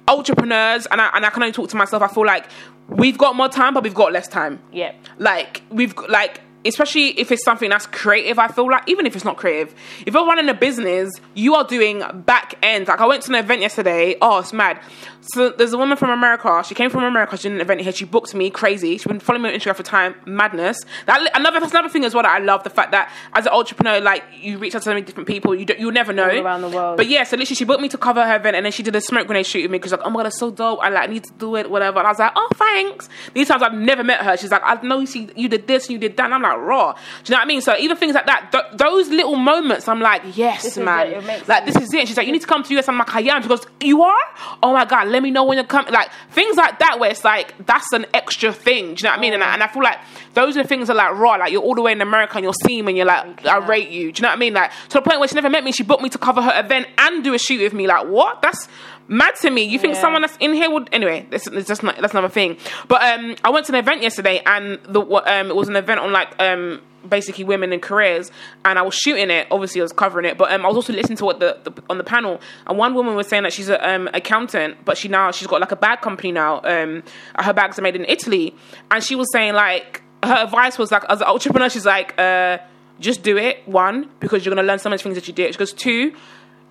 entrepreneurs, 0.07 0.85
and 0.87 1.01
I 1.01 1.09
and 1.13 1.25
I 1.25 1.29
can 1.29 1.43
only 1.43 1.53
talk 1.53 1.69
to 1.69 1.75
myself. 1.75 2.01
I 2.03 2.07
feel 2.07 2.25
like 2.25 2.45
we've 2.87 3.17
got 3.17 3.35
more 3.35 3.49
time, 3.49 3.73
but 3.73 3.83
we've 3.83 3.93
got 3.93 4.11
less 4.13 4.27
time 4.27 4.59
Yeah. 4.71 4.93
like 5.17 5.61
we've 5.69 5.95
got- 5.95 6.09
like 6.09 6.41
especially 6.67 7.19
if 7.19 7.31
it's 7.31 7.43
something 7.43 7.69
that's 7.69 7.87
creative 7.87 8.37
i 8.39 8.47
feel 8.47 8.69
like 8.69 8.83
even 8.87 9.05
if 9.05 9.15
it's 9.15 9.25
not 9.25 9.37
creative 9.37 9.73
if 10.05 10.13
you're 10.13 10.25
running 10.25 10.49
a 10.49 10.53
business 10.53 11.11
you 11.33 11.55
are 11.55 11.63
doing 11.63 12.03
back 12.25 12.55
end. 12.61 12.87
Like 12.87 12.99
i 12.99 13.05
went 13.05 13.23
to 13.23 13.31
an 13.31 13.35
event 13.35 13.61
yesterday. 13.61 14.15
Oh 14.21 14.39
it's 14.39 14.53
mad. 14.53 14.79
So 15.21 15.49
there's 15.49 15.73
a 15.73 15.77
woman 15.77 15.97
from 15.97 16.09
america. 16.09 16.63
She 16.65 16.73
came 16.75 16.89
from 16.89 17.03
america. 17.03 17.37
She 17.37 17.43
did 17.49 17.55
an 17.55 17.61
event 17.61 17.81
here. 17.81 17.91
She 17.91 18.05
booked 18.05 18.33
me 18.33 18.49
crazy. 18.49 18.93
She's 18.93 19.05
been 19.05 19.19
following 19.19 19.43
me 19.43 19.49
on 19.49 19.59
instagram 19.59 19.75
for 19.75 19.83
time. 19.83 20.15
Madness. 20.25 20.79
That 21.05 21.29
another 21.35 21.59
that's 21.59 21.71
another 21.71 21.89
thing 21.89 22.05
as 22.05 22.13
well 22.13 22.23
that 22.23 22.35
i 22.35 22.43
love 22.43 22.63
the 22.63 22.69
fact 22.69 22.91
that 22.91 23.11
as 23.33 23.45
an 23.45 23.51
entrepreneur 23.53 23.99
like 23.99 24.23
you 24.33 24.57
reach 24.57 24.75
out 24.75 24.79
to 24.79 24.85
so 24.85 24.91
many 24.91 25.01
different 25.05 25.27
people. 25.27 25.53
You 25.55 25.65
don't, 25.65 25.79
you'll 25.79 25.91
never 25.91 26.13
know. 26.13 26.29
All 26.29 26.45
around 26.45 26.61
the 26.61 26.69
world. 26.69 26.97
but 26.97 27.07
yeah 27.07 27.23
so 27.23 27.35
literally 27.37 27.55
she 27.55 27.65
booked 27.65 27.81
me 27.81 27.89
to 27.89 27.97
cover 27.97 28.25
her 28.25 28.35
event 28.35 28.55
and 28.55 28.65
then 28.65 28.71
she 28.71 28.83
did 28.83 28.95
a 28.95 29.01
smoke 29.01 29.27
grenade 29.27 29.45
shoot 29.45 29.63
with 29.63 29.71
me 29.71 29.77
because 29.77 29.91
like 29.91 30.01
oh 30.03 30.09
my 30.09 30.19
god 30.19 30.25
that's 30.25 30.39
so 30.39 30.51
dope. 30.51 30.79
I 30.81 30.89
like 30.89 31.09
need 31.09 31.23
to 31.25 31.33
do 31.37 31.55
it 31.55 31.69
whatever. 31.69 31.99
And 31.99 32.07
i 32.07 32.11
was 32.11 32.19
like 32.19 32.33
oh 32.35 32.49
thanks. 32.55 33.09
These 33.33 33.47
times 33.47 33.61
i've 33.61 33.73
never 33.73 34.03
met 34.03 34.21
her. 34.21 34.37
She's 34.37 34.51
like 34.51 34.63
i 34.63 34.81
know 34.81 34.99
you 34.99 35.07
see 35.07 35.29
you 35.35 35.49
did 35.49 35.67
this 35.67 35.85
and 35.85 35.93
you 35.93 35.99
did 35.99 36.17
that. 36.17 36.25
And 36.25 36.33
i'm 36.33 36.41
like 36.41 36.56
raw. 36.59 36.93
Do 36.93 36.99
you 37.25 37.31
know 37.33 37.37
what 37.39 37.43
i 37.43 37.47
mean? 37.47 37.61
So 37.61 37.75
even 37.77 37.97
things 37.97 38.13
like 38.15 38.25
that 38.25 38.51
th- 38.51 38.77
those 38.77 39.09
little 39.09 39.35
moments 39.35 39.87
i'm 39.87 39.99
like 39.99 40.21
yes 40.35 40.63
This 40.63 40.77
man. 40.77 41.07
it, 41.07 41.47
like 41.47 41.65
this 41.65 41.75
is 41.75 41.93
it. 41.93 42.07
She's 42.07 42.17
like 42.17 42.25
you 42.27 42.33
need 42.33 42.41
to 42.41 42.47
come 42.47 42.63
to 42.63 42.77
us 42.77 42.87
i'm 42.87 42.97
like 42.97 43.13
i 43.15 43.21
am 43.21 43.41
she 43.41 43.47
goes 43.49 43.65
you 43.81 44.01
are? 44.01 44.19
Oh 44.63 44.73
my 44.73 44.85
god 44.85 45.07
let 45.07 45.21
me 45.23 45.31
know 45.31 45.43
when 45.43 45.57
you're 45.57 45.65
coming 45.67 45.93
like 45.93 46.09
things 46.31 46.55
like 46.57 46.79
that 46.79 46.99
where 46.99 47.11
it's 47.11 47.23
like 47.23 47.53
that's 47.65 47.91
an 47.93 48.05
extra 48.13 48.51
thing. 48.53 48.95
Do 48.95 49.01
you 49.01 49.03
know 49.03 49.09
what 49.11 49.17
i 49.19 49.21
mean? 49.21 49.33
And 49.33 49.43
I, 49.43 49.53
and 49.53 49.63
I 49.63 49.67
feel 49.67 49.83
like 49.83 49.97
those 50.33 50.55
are 50.57 50.63
the 50.63 50.67
things 50.67 50.87
that 50.87 50.93
are 50.93 51.11
like 51.11 51.19
raw. 51.19 51.35
Like 51.35 51.51
you're 51.51 51.61
all 51.61 51.75
the 51.75 51.81
way 51.81 51.91
in 51.91 52.01
america 52.01 52.35
and 52.35 52.43
you're 52.43 52.53
seeing 52.65 52.85
me 52.85 52.91
and 52.91 52.97
you're 52.97 53.05
like 53.07 53.45
i 53.45 53.57
rate 53.65 53.89
you. 53.89 54.11
Do 54.11 54.19
you 54.19 54.23
know 54.23 54.29
what 54.29 54.35
i 54.35 54.39
mean? 54.39 54.53
Like 54.53 54.71
to 54.89 54.97
the 54.97 55.01
point 55.01 55.19
where 55.19 55.27
she 55.27 55.35
never 55.35 55.49
met 55.49 55.63
me 55.63 55.71
she 55.71 55.83
booked 55.83 56.01
me 56.03 56.09
to 56.09 56.17
cover 56.17 56.41
her 56.41 56.59
event 56.59 56.87
and 56.97 57.23
do 57.23 57.33
a 57.33 57.39
shoot 57.39 57.61
with 57.61 57.73
me. 57.73 57.87
Like 57.87 58.07
what? 58.07 58.41
That's 58.41 58.67
mad 59.07 59.35
to 59.41 59.49
me. 59.49 59.63
You 59.63 59.79
think 59.79 59.93
Yeah. 59.95 60.01
someone 60.01 60.21
that's 60.21 60.37
in 60.39 60.53
here 60.53 60.69
would 60.69 60.89
anyway 60.91 61.25
this 61.29 61.47
is 61.47 61.65
just 61.67 61.83
not 61.83 61.97
that's 62.01 62.13
another 62.13 62.29
thing. 62.29 62.57
But 62.87 63.01
um 63.03 63.35
i 63.43 63.49
went 63.49 63.65
to 63.67 63.71
an 63.71 63.79
event 63.79 64.01
yesterday 64.01 64.41
and 64.45 64.79
the 64.83 65.01
um 65.01 65.49
it 65.49 65.55
was 65.55 65.69
an 65.69 65.75
event 65.75 65.99
on 65.99 66.11
like 66.11 66.39
um 66.41 66.81
basically 67.07 67.45
women 67.45 67.71
in 67.71 67.79
careers 67.79 68.31
and 68.65 68.77
i 68.77 68.81
was 68.81 68.93
shooting 68.93 69.29
it. 69.29 69.47
Obviously 69.49 69.79
i 69.79 69.83
was 69.83 69.93
covering 69.93 70.25
it 70.25 70.37
but 70.37 70.51
um, 70.51 70.65
i 70.65 70.67
was 70.67 70.75
also 70.75 70.91
listening 70.91 71.15
to 71.17 71.23
what 71.25 71.39
the, 71.39 71.57
the 71.63 71.71
on 71.89 71.97
the 71.97 72.03
panel 72.03 72.41
and 72.65 72.77
one 72.77 72.93
woman 72.95 73.15
was 73.15 73.27
saying 73.27 73.43
that 73.43 73.53
she's 73.53 73.69
an 73.69 73.79
um, 73.81 74.09
accountant 74.13 74.83
but 74.83 74.97
she 74.97 75.07
now 75.07 75.31
she's 75.31 75.47
got 75.47 75.61
like 75.61 75.71
a 75.71 75.77
bag 75.77 76.01
company 76.01 76.31
now 76.33 76.59
um 76.65 77.01
her 77.39 77.53
bags 77.53 77.79
are 77.79 77.81
made 77.81 77.95
in 77.95 78.03
italy. 78.05 78.53
And 78.91 79.01
she 79.03 79.15
was 79.15 79.31
saying 79.31 79.53
like 79.53 80.01
her 80.23 80.33
advice 80.43 80.77
was 80.77 80.91
like 80.91 81.03
as 81.07 81.21
an 81.21 81.27
entrepreneur 81.27 81.69
she's 81.69 81.85
like 81.85 82.13
uh 82.19 82.57
just 82.99 83.21
do 83.23 83.37
it 83.37 83.65
one 83.67 84.09
because 84.19 84.43
you're 84.43 84.53
going 84.53 84.63
to 84.65 84.67
learn 84.67 84.79
so 84.79 84.89
much 84.89 85.03
things 85.03 85.13
that 85.13 85.27
you 85.27 85.33
do. 85.33 85.49
She 85.51 85.57
goes 85.59 85.71
two 85.71 86.13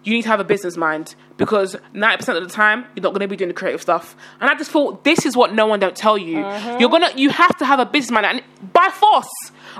you 0.06 0.12
need 0.14 0.22
to 0.22 0.28
have 0.28 0.40
a 0.40 0.44
business 0.44 0.76
mind 0.76 1.14
because 1.36 1.76
90% 1.94 2.36
of 2.38 2.42
the 2.44 2.48
time 2.48 2.86
you're 2.94 3.02
not 3.02 3.10
going 3.10 3.20
to 3.20 3.28
be 3.28 3.36
doing 3.36 3.48
the 3.48 3.54
creative 3.54 3.82
stuff. 3.82 4.16
And 4.40 4.48
i 4.48 4.54
just 4.54 4.70
thought 4.70 5.04
this 5.04 5.26
is 5.26 5.36
what 5.36 5.52
no 5.52 5.66
one 5.66 5.78
don't 5.80 5.96
tell 5.96 6.16
you. 6.16 6.38
Uh-huh. 6.38 6.78
you're 6.80 6.88
gonna 6.88 7.10
you 7.16 7.28
have 7.30 7.54
to 7.58 7.64
have 7.66 7.78
a 7.80 7.84
business 7.86 8.12
mind 8.12 8.24
and 8.26 8.72
by 8.72 8.88
force 8.88 9.28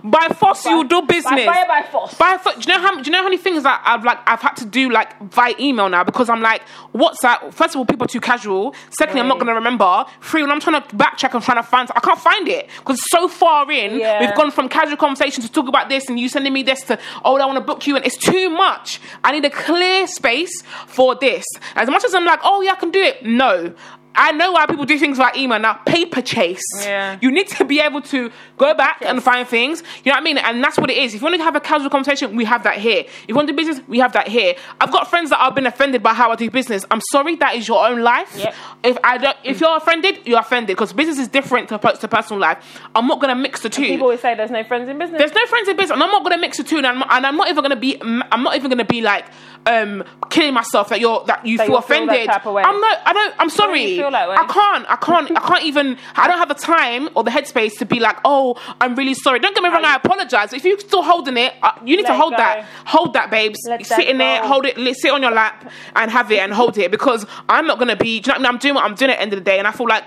by 0.04 0.28
force 0.38 0.64
you 0.66 0.76
will 0.76 0.84
do 0.84 1.00
business 1.02 1.46
By 1.46 1.54
fire, 1.54 1.66
by 1.66 1.82
force. 1.90 2.14
by 2.14 2.36
fo- 2.36 2.52
do 2.52 2.60
you 2.60 2.66
know 2.76 2.80
how 2.80 2.94
do 3.00 3.02
you 3.06 3.12
know 3.12 3.18
how 3.18 3.24
many 3.24 3.38
things 3.38 3.62
that 3.62 3.80
I've 3.84 4.04
like 4.04 4.18
I've 4.26 4.42
had 4.42 4.54
to 4.56 4.66
do 4.66 4.90
like 4.90 5.18
via 5.32 5.54
email 5.58 5.88
now? 5.88 6.04
Because 6.04 6.28
I'm 6.28 6.42
like 6.42 6.62
WhatsApp 6.94 7.54
first 7.54 7.74
of 7.74 7.76
all 7.78 7.86
people 7.86 8.04
are 8.04 8.08
too 8.08 8.20
casual. 8.20 8.74
Secondly 8.90 9.20
I'm 9.22 9.28
not 9.28 9.36
going 9.36 9.46
to 9.46 9.54
remember. 9.54 10.04
Three 10.20 10.42
when 10.42 10.50
I'm 10.50 10.60
trying 10.60 10.82
to 10.82 10.88
backtrack 10.96 11.32
and 11.34 11.42
trying 11.42 11.56
to 11.58 11.62
find 11.62 11.90
I 11.96 12.00
can't 12.00 12.18
find 12.20 12.46
it. 12.48 12.68
Because 12.78 12.98
so 13.10 13.28
far 13.28 13.70
in 13.70 13.98
Yeah. 13.98 14.20
we've 14.20 14.34
gone 14.34 14.50
from 14.50 14.68
casual 14.68 14.96
conversations 14.98 15.46
to 15.46 15.52
talk 15.52 15.68
about 15.68 15.88
this 15.88 16.08
and 16.10 16.20
you 16.20 16.28
sending 16.28 16.52
me 16.52 16.62
this 16.62 16.82
to 16.84 16.98
oh 17.24 17.36
I 17.36 17.46
want 17.46 17.56
to 17.58 17.64
book 17.64 17.86
you 17.86 17.96
and 17.96 18.04
it's 18.04 18.18
too 18.18 18.50
much. 18.50 19.00
I 19.24 19.32
need 19.32 19.44
a 19.46 19.50
clear 19.50 20.06
space 20.16 20.62
for 20.86 21.14
this 21.14 21.44
as 21.74 21.88
much 21.88 22.04
as 22.04 22.14
I'm 22.14 22.24
like 22.24 22.40
oh 22.42 22.62
yeah 22.62 22.72
I 22.72 22.76
can 22.76 22.90
do 22.90 23.00
it 23.00 23.24
no 23.24 23.74
I 24.16 24.32
know 24.32 24.52
why 24.52 24.66
people 24.66 24.86
do 24.86 24.98
things 24.98 25.18
like 25.18 25.36
email 25.36 25.58
now. 25.58 25.74
Paper 25.74 26.22
chase. 26.22 26.62
Yeah. 26.80 27.18
You 27.20 27.30
need 27.30 27.48
to 27.48 27.64
be 27.64 27.80
able 27.80 28.00
to 28.02 28.32
go 28.56 28.72
back 28.74 29.02
and 29.02 29.22
find 29.22 29.46
things. 29.46 29.82
You 30.04 30.10
know 30.10 30.16
what 30.16 30.20
I 30.20 30.24
mean? 30.24 30.38
And 30.38 30.64
that's 30.64 30.78
what 30.78 30.90
it 30.90 30.96
is. 30.96 31.14
If 31.14 31.20
you 31.20 31.24
want 31.24 31.36
to 31.36 31.42
have 31.42 31.54
a 31.54 31.60
casual 31.60 31.90
conversation, 31.90 32.34
we 32.34 32.46
have 32.46 32.62
that 32.62 32.78
here. 32.78 33.00
If 33.00 33.24
you 33.28 33.34
want 33.34 33.46
to 33.48 33.52
do 33.52 33.56
business, 33.56 33.86
we 33.86 33.98
have 33.98 34.14
that 34.14 34.28
here. 34.28 34.54
I've 34.80 34.90
got 34.90 35.10
friends 35.10 35.30
that 35.30 35.38
have 35.38 35.54
been 35.54 35.66
offended 35.66 36.02
by 36.02 36.14
how 36.14 36.30
I 36.30 36.36
do 36.36 36.50
business. 36.50 36.86
I'm 36.90 37.02
sorry, 37.10 37.36
that 37.36 37.56
is 37.56 37.68
your 37.68 37.86
own 37.86 38.00
life. 38.00 38.34
Yep. 38.36 38.54
If 38.84 38.98
I 39.04 39.18
don't, 39.18 39.36
if 39.44 39.60
you're 39.60 39.76
offended, 39.76 40.20
you're 40.26 40.40
offended 40.40 40.76
because 40.76 40.94
business 40.94 41.18
is 41.18 41.28
different 41.28 41.68
to, 41.68 41.78
to 41.78 42.08
personal 42.08 42.40
life. 42.40 42.80
I'm 42.94 43.06
not 43.06 43.20
gonna 43.20 43.34
mix 43.34 43.60
the 43.60 43.68
two. 43.68 43.82
People 43.82 44.04
always 44.04 44.20
say 44.20 44.34
there's 44.34 44.50
no 44.50 44.64
friends 44.64 44.88
in 44.88 44.96
business. 44.98 45.18
There's 45.18 45.34
no 45.34 45.44
friends 45.46 45.68
in 45.68 45.76
business, 45.76 45.94
and 45.94 46.02
I'm 46.02 46.10
not 46.10 46.22
gonna 46.22 46.38
mix 46.38 46.56
the 46.56 46.64
two, 46.64 46.78
and 46.78 46.86
I'm, 46.86 47.02
and 47.02 47.26
I'm 47.26 47.36
not 47.36 47.50
even 47.50 47.62
gonna 47.62 47.76
be, 47.76 48.00
I'm 48.00 48.42
not 48.42 48.56
even 48.56 48.70
gonna 48.70 48.84
be 48.84 49.02
like, 49.02 49.26
um, 49.66 50.04
killing 50.30 50.54
myself 50.54 50.88
that 50.90 51.00
you're 51.00 51.24
that 51.26 51.44
you 51.44 51.58
That 51.58 51.66
feel 51.66 51.80
feel 51.82 51.98
offended. 52.08 52.28
way. 52.28 52.62
I'm 52.62 52.80
not. 52.80 52.98
I 53.04 53.12
don't. 53.12 53.34
I'm 53.38 53.50
sorry. 53.50 53.82
you 53.84 54.00
feel 54.02 54.10
that 54.10 54.28
way? 54.28 54.36
I 54.38 54.46
can't. 54.46 54.86
I 54.88 54.96
can't. 54.96 55.36
I 55.36 55.40
can't 55.46 55.64
even. 55.64 55.98
I 56.14 56.28
don't 56.28 56.38
have 56.38 56.48
the 56.48 56.54
time 56.54 57.08
or 57.14 57.24
the 57.24 57.30
headspace 57.30 57.78
to 57.78 57.84
be 57.84 58.00
like, 58.00 58.16
oh, 58.24 58.56
I'm 58.80 58.94
really 58.94 59.14
sorry. 59.14 59.40
Don't 59.40 59.54
get 59.54 59.62
me 59.62 59.68
wrong. 59.68 59.84
I 59.84 59.96
apologize. 59.96 60.52
If 60.52 60.64
you're 60.64 60.78
still 60.78 61.02
holding 61.02 61.36
it, 61.36 61.54
uh, 61.62 61.72
you 61.84 61.96
need 61.96 62.04
Let 62.04 62.12
to 62.12 62.16
hold 62.16 62.32
that. 62.34 62.64
Hold 62.86 63.14
that, 63.14 63.30
babes. 63.30 63.58
Let 63.66 63.84
sit 63.84 63.96
that 63.96 64.08
in 64.08 64.18
there, 64.18 64.42
hold 64.42 64.66
it. 64.66 64.76
Sit 64.96 65.10
on 65.10 65.22
your 65.22 65.32
lap 65.32 65.70
and 65.94 66.10
have 66.10 66.30
it 66.30 66.38
and 66.38 66.52
hold 66.52 66.78
it 66.78 66.90
because 66.90 67.26
I'm 67.48 67.66
not 67.66 67.78
gonna 67.78 67.96
be. 67.96 68.20
Do 68.20 68.30
you 68.30 68.38
know 68.38 68.40
what 68.40 68.48
I 68.48 68.50
mean? 68.50 68.54
I'm 68.54 68.58
doing 68.58 68.74
what 68.74 68.84
I'm 68.84 68.94
doing 68.94 69.10
at 69.10 69.16
the 69.16 69.22
end 69.22 69.32
of 69.32 69.38
the 69.40 69.44
day, 69.44 69.58
and 69.58 69.66
I 69.66 69.72
feel 69.72 69.88
like 69.88 70.04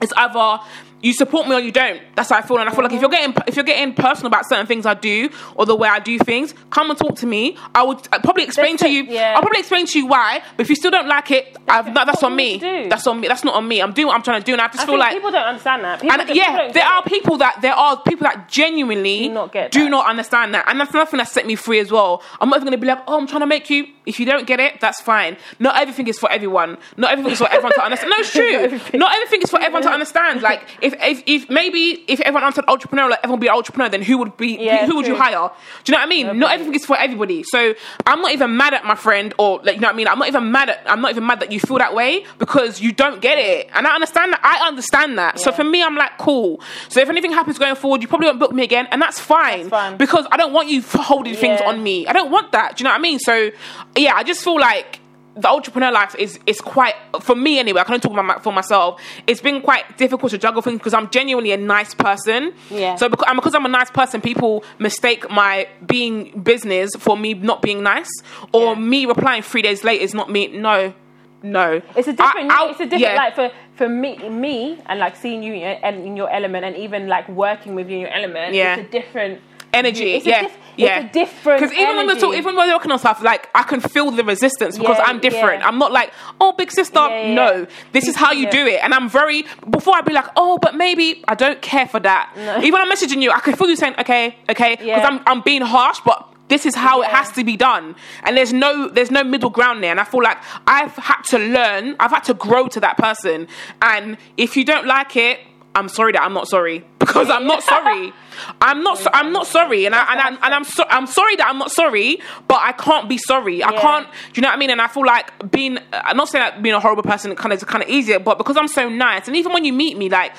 it's 0.00 0.12
either 0.16 0.60
you 1.04 1.12
support 1.12 1.46
me 1.46 1.54
or 1.54 1.60
you 1.60 1.70
don't. 1.70 2.00
That's 2.16 2.30
how 2.30 2.38
I 2.38 2.42
feel, 2.42 2.56
and 2.58 2.68
I 2.68 2.72
feel 2.74 2.82
like 2.82 2.92
if 2.94 3.00
you're 3.00 3.10
getting 3.10 3.34
if 3.46 3.54
you're 3.56 3.64
getting 3.64 3.94
personal 3.94 4.28
about 4.28 4.48
certain 4.48 4.66
things 4.66 4.86
I 4.86 4.94
do 4.94 5.28
or 5.54 5.66
the 5.66 5.76
way 5.76 5.88
I 5.88 5.98
do 6.00 6.18
things, 6.18 6.54
come 6.70 6.90
and 6.90 6.98
talk 6.98 7.14
to 7.16 7.26
me. 7.26 7.56
I 7.74 7.82
would 7.82 7.98
I'd 8.12 8.22
probably 8.22 8.44
explain 8.44 8.72
That's 8.72 8.82
to 8.84 8.88
it, 8.88 8.92
you. 8.92 9.04
yeah. 9.04 9.34
I'll 9.36 9.42
probably 9.42 9.60
explain 9.60 9.86
to 9.86 9.98
you 9.98 10.06
why. 10.06 10.42
But 10.56 10.64
if 10.64 10.70
you 10.70 10.76
still 10.76 10.90
don't 10.90 11.06
like 11.06 11.30
it, 11.30 11.56
I've, 11.68 11.92
that, 11.94 12.06
that's 12.06 12.22
on 12.22 12.34
me. 12.34 12.58
to 12.58 12.82
do. 12.84 12.88
That's 12.88 13.06
on 13.06 13.20
me. 13.20 13.28
That's 13.28 13.44
not 13.44 13.54
on 13.54 13.68
me. 13.68 13.80
I'm 13.82 13.92
doing 13.92 14.08
what 14.08 14.16
I'm 14.16 14.22
trying 14.22 14.40
to 14.40 14.44
do, 14.46 14.52
and 14.52 14.60
I 14.62 14.68
just 14.68 14.80
I 14.80 14.86
feel 14.86 14.98
like 14.98 15.12
people 15.12 15.30
don't 15.30 15.42
understand 15.46 15.84
that. 15.84 16.00
People 16.00 16.12
and 16.20 16.28
people 16.28 16.36
yeah, 16.36 16.72
there 16.72 16.84
are 16.86 17.02
it. 17.04 17.08
people 17.08 17.36
that 17.38 17.58
there 17.60 17.74
are 17.74 18.00
people 18.02 18.24
that 18.24 18.48
genuinely 18.48 19.28
Do 19.28 19.34
not 19.34 19.52
get 19.52 19.70
do 19.72 19.84
that. 19.84 19.90
not 19.90 20.08
understand 20.08 20.54
that, 20.54 20.64
and 20.68 20.80
that's 20.80 20.92
nothing 20.94 21.18
that 21.18 21.28
set 21.28 21.46
me 21.46 21.54
free 21.54 21.80
as 21.80 21.92
well. 21.92 22.22
I'm 22.40 22.48
not 22.48 22.56
even 22.56 22.66
gonna 22.66 22.78
be 22.78 22.86
like, 22.86 23.02
oh, 23.06 23.18
I'm 23.18 23.26
trying 23.26 23.40
to 23.40 23.46
make 23.46 23.68
you. 23.68 23.86
If 24.06 24.20
you 24.20 24.26
don't 24.26 24.46
get 24.46 24.60
it, 24.60 24.80
that's 24.80 25.00
fine. 25.00 25.36
Not 25.58 25.80
everything 25.80 26.06
is 26.08 26.18
for 26.18 26.30
everyone. 26.30 26.76
Not 26.96 27.12
everything 27.12 27.32
is 27.32 27.38
for 27.38 27.48
everyone 27.50 27.72
to 27.72 27.82
understand. 27.84 28.10
No, 28.10 28.16
it's 28.18 28.32
true. 28.32 28.98
Not 28.98 29.14
everything 29.14 29.42
is 29.42 29.50
for 29.50 29.58
everyone 29.60 29.82
to 29.82 29.90
understand. 29.98 30.42
Like 30.42 30.62
if 30.82 30.93
if, 31.00 31.22
if 31.28 31.44
if 31.44 31.50
maybe 31.50 32.04
if 32.08 32.20
everyone 32.20 32.44
answered 32.44 32.64
entrepreneur, 32.68 33.08
like 33.08 33.20
everyone 33.22 33.40
be 33.40 33.46
an 33.48 33.54
entrepreneur, 33.54 33.88
then 33.88 34.02
who 34.02 34.18
would 34.18 34.36
be 34.36 34.56
Yeah, 34.58 34.86
who, 34.86 34.92
who 34.92 34.96
would 34.96 35.06
you 35.06 35.16
hire? 35.16 35.50
Do 35.84 35.92
you 35.92 35.92
know 35.92 35.98
what 35.98 36.06
I 36.06 36.08
mean? 36.08 36.38
Not 36.38 36.52
everything 36.52 36.74
is 36.74 36.84
for 36.84 36.96
everybody. 36.96 37.42
So 37.42 37.74
I'm 38.06 38.20
not 38.20 38.32
even 38.32 38.56
mad 38.56 38.74
at 38.74 38.84
my 38.84 38.94
friend, 38.94 39.34
or 39.38 39.60
like 39.62 39.76
you 39.76 39.80
know 39.80 39.88
what 39.88 39.94
I 39.94 39.96
mean. 39.96 40.08
I'm 40.08 40.18
not 40.18 40.28
even 40.28 40.50
mad 40.50 40.70
at. 40.70 40.82
I'm 40.86 41.00
not 41.00 41.10
even 41.10 41.26
mad 41.26 41.40
that 41.40 41.52
you 41.52 41.60
feel 41.60 41.78
that 41.78 41.94
way 41.94 42.24
because 42.38 42.80
you 42.80 42.92
don't 42.92 43.20
get 43.20 43.38
it, 43.38 43.68
and 43.74 43.86
I 43.86 43.94
understand 43.94 44.32
that. 44.32 44.40
I 44.42 44.66
understand 44.66 45.18
that. 45.18 45.40
So 45.40 45.52
for 45.52 45.64
me, 45.64 45.82
I'm 45.82 45.96
like 45.96 46.18
cool. 46.18 46.60
So 46.88 47.00
if 47.00 47.08
anything 47.08 47.32
happens 47.32 47.58
going 47.58 47.74
forward, 47.76 48.02
you 48.02 48.08
probably 48.08 48.26
won't 48.28 48.40
book 48.40 48.52
me 48.52 48.62
again, 48.62 48.86
and 48.90 49.00
that's 49.00 49.18
fine. 49.20 49.58
That's 49.60 49.70
fine. 49.70 49.96
Because 49.96 50.26
I 50.30 50.36
don't 50.36 50.52
want 50.52 50.68
you 50.68 50.82
holding 50.82 51.34
things 51.34 51.60
on 51.60 51.82
me. 51.82 52.06
I 52.06 52.12
don't 52.12 52.30
want 52.30 52.52
that. 52.52 52.76
Do 52.76 52.82
you 52.82 52.84
know 52.84 52.90
what 52.90 52.98
I 52.98 53.02
mean? 53.02 53.18
So 53.18 53.50
yeah, 53.96 54.14
I 54.14 54.22
just 54.22 54.42
feel 54.42 54.58
like 54.58 55.00
the 55.36 55.48
entrepreneur 55.48 55.90
life 55.90 56.14
is 56.16 56.38
is 56.46 56.60
quite 56.60 56.94
for 57.20 57.34
me 57.34 57.58
anyway. 57.58 57.80
I 57.80 57.84
can 57.84 57.94
only 57.94 58.00
talk 58.00 58.12
about 58.12 58.24
my, 58.24 58.38
for 58.38 58.52
myself. 58.52 59.00
It's 59.26 59.40
been 59.40 59.60
quite 59.62 59.98
difficult 59.98 60.30
to 60.30 60.38
juggle 60.38 60.62
things 60.62 60.78
because 60.78 60.94
I'm 60.94 61.10
genuinely 61.10 61.50
a 61.52 61.56
nice 61.56 61.92
person. 61.94 62.54
Yeah. 62.70 62.94
So 62.96 63.08
because, 63.08 63.26
because 63.34 63.54
I'm 63.54 63.64
a 63.66 63.68
nice 63.68 63.90
person, 63.90 64.20
people 64.20 64.62
mistake 64.78 65.28
my 65.30 65.68
being 65.86 66.40
business 66.42 66.90
for 66.98 67.16
me 67.16 67.34
not 67.34 67.62
being 67.62 67.82
nice, 67.82 68.10
or 68.52 68.74
Yeah. 68.74 68.78
me 68.80 69.06
replying 69.06 69.42
three 69.42 69.62
days 69.62 69.82
late 69.82 70.00
is 70.02 70.14
not 70.14 70.30
me. 70.30 70.46
No, 70.48 70.94
no. 71.42 71.82
It's 71.96 72.06
a 72.08 72.12
different. 72.12 72.52
I- 72.52 72.70
it's 72.70 72.80
a 72.80 72.84
different. 72.84 73.00
yeah. 73.02 73.14
Like 73.16 73.34
for 73.34 73.50
for 73.74 73.88
me, 73.88 74.16
me, 74.28 74.78
and 74.86 75.00
like 75.00 75.16
seeing 75.16 75.42
you 75.42 75.52
in, 75.54 75.62
and 75.62 76.06
in 76.06 76.16
your 76.16 76.30
element, 76.30 76.64
and 76.64 76.76
even 76.76 77.08
like 77.08 77.28
working 77.28 77.74
with 77.74 77.88
you 77.88 77.96
in 77.96 78.00
your 78.02 78.10
element. 78.12 78.54
Yeah. 78.54 78.76
It's 78.76 78.88
a 78.88 78.90
different 78.92 79.40
energy. 79.72 80.12
It's 80.14 80.26
a 80.26 80.28
yeah, 80.30 80.42
diff- 80.42 80.58
yeah. 80.76 81.00
It's 81.00 81.10
a 81.10 81.12
different. 81.12 81.60
Because 81.60 81.76
even 81.76 81.96
when 81.96 82.06
we're 82.06 82.14
talking, 82.20 82.38
even 82.38 82.56
when 82.56 82.68
we're 82.68 82.74
working 82.74 82.90
on 82.92 82.98
stuff, 82.98 83.22
like 83.22 83.48
I 83.54 83.62
can 83.62 83.80
feel 83.80 84.10
the 84.10 84.24
resistance 84.24 84.78
because 84.78 84.98
Yeah, 84.98 85.04
I'm 85.06 85.20
different. 85.20 85.60
yeah. 85.60 85.68
I'm 85.68 85.78
not 85.78 85.92
like, 85.92 86.12
oh, 86.40 86.52
big 86.52 86.70
sister. 86.70 86.98
Yeah, 86.98 87.22
yeah, 87.26 87.34
no, 87.34 87.52
yeah. 87.60 87.66
this 87.92 88.08
is 88.08 88.16
how 88.16 88.32
you 88.32 88.44
Yeah. 88.44 88.50
do 88.50 88.66
it. 88.66 88.80
And 88.82 88.92
I'm 88.94 89.08
very 89.08 89.44
before 89.70 89.94
I'd 89.96 90.04
be 90.04 90.12
like, 90.12 90.26
oh, 90.36 90.58
but 90.60 90.74
maybe 90.74 91.24
I 91.28 91.34
don't 91.34 91.60
care 91.62 91.86
for 91.86 92.00
that. 92.00 92.30
Even 92.58 92.72
when 92.72 92.82
I'm 92.82 92.90
messaging 92.90 93.22
you, 93.22 93.30
I 93.30 93.40
can 93.40 93.54
feel 93.56 93.68
you 93.68 93.76
saying, 93.76 93.94
okay, 94.00 94.36
okay, 94.50 94.70
because 94.76 94.86
Yeah. 94.86 95.06
I'm 95.06 95.20
I'm 95.26 95.40
being 95.42 95.62
harsh, 95.62 96.00
but. 96.04 96.30
This 96.46 96.66
is 96.66 96.74
how 96.74 97.00
it 97.00 97.08
has 97.08 97.32
to 97.32 97.42
be 97.42 97.56
done, 97.56 97.96
and 98.22 98.36
there's 98.36 98.52
no 98.52 98.86
there's 98.88 99.10
no 99.10 99.24
middle 99.24 99.48
ground 99.48 99.82
there. 99.82 99.90
And 99.90 99.98
I 99.98 100.04
feel 100.04 100.22
like 100.22 100.36
I've 100.66 100.94
had 100.94 101.22
to 101.30 101.38
learn, 101.38 101.96
I've 101.98 102.10
had 102.10 102.24
to 102.24 102.34
grow 102.34 102.68
to 102.68 102.80
that 102.80 102.98
person. 102.98 103.48
And 103.80 104.18
if 104.36 104.54
you 104.54 104.62
don't 104.62 104.86
like 104.86 105.16
it, 105.16 105.40
I'm 105.74 105.88
sorry 105.88 106.12
that 106.12 106.22
I'm 106.22 106.34
not 106.34 106.46
sorry 106.46 106.84
because 107.04 107.28
I'm 107.30 107.46
not 107.46 107.62
sorry. 107.62 108.12
I'm 108.60 108.82
not. 108.82 108.98
So, 108.98 109.10
I'm 109.12 109.32
not 109.32 109.46
sorry, 109.46 109.86
and 109.86 109.94
I 109.94 110.12
and, 110.12 110.20
I, 110.20 110.46
and 110.46 110.54
I'm 110.54 110.64
so, 110.64 110.84
I'm 110.88 111.06
sorry 111.06 111.36
that 111.36 111.46
I'm 111.48 111.58
not 111.58 111.70
sorry, 111.70 112.18
but 112.48 112.60
I 112.62 112.72
can't 112.72 113.08
be 113.08 113.16
sorry. 113.18 113.62
I 113.62 113.72
Yeah. 113.72 113.80
can't. 113.80 114.06
Do 114.32 114.38
you 114.38 114.42
know 114.42 114.48
what 114.48 114.54
I 114.54 114.58
mean? 114.58 114.70
And 114.70 114.80
I 114.80 114.88
feel 114.88 115.06
like 115.06 115.50
being. 115.50 115.78
I'm 115.92 116.16
not 116.16 116.28
saying 116.28 116.42
that 116.44 116.62
being 116.62 116.74
a 116.74 116.80
horrible 116.80 117.02
person 117.04 117.34
kind 117.36 117.52
of 117.52 117.58
is 117.58 117.64
kind 117.64 117.82
of 117.84 117.88
easier, 117.88 118.18
but 118.18 118.38
because 118.38 118.56
I'm 118.56 118.68
so 118.68 118.88
nice, 118.88 119.28
and 119.28 119.36
even 119.36 119.52
when 119.52 119.64
you 119.64 119.72
meet 119.72 119.96
me, 119.96 120.08
like 120.08 120.32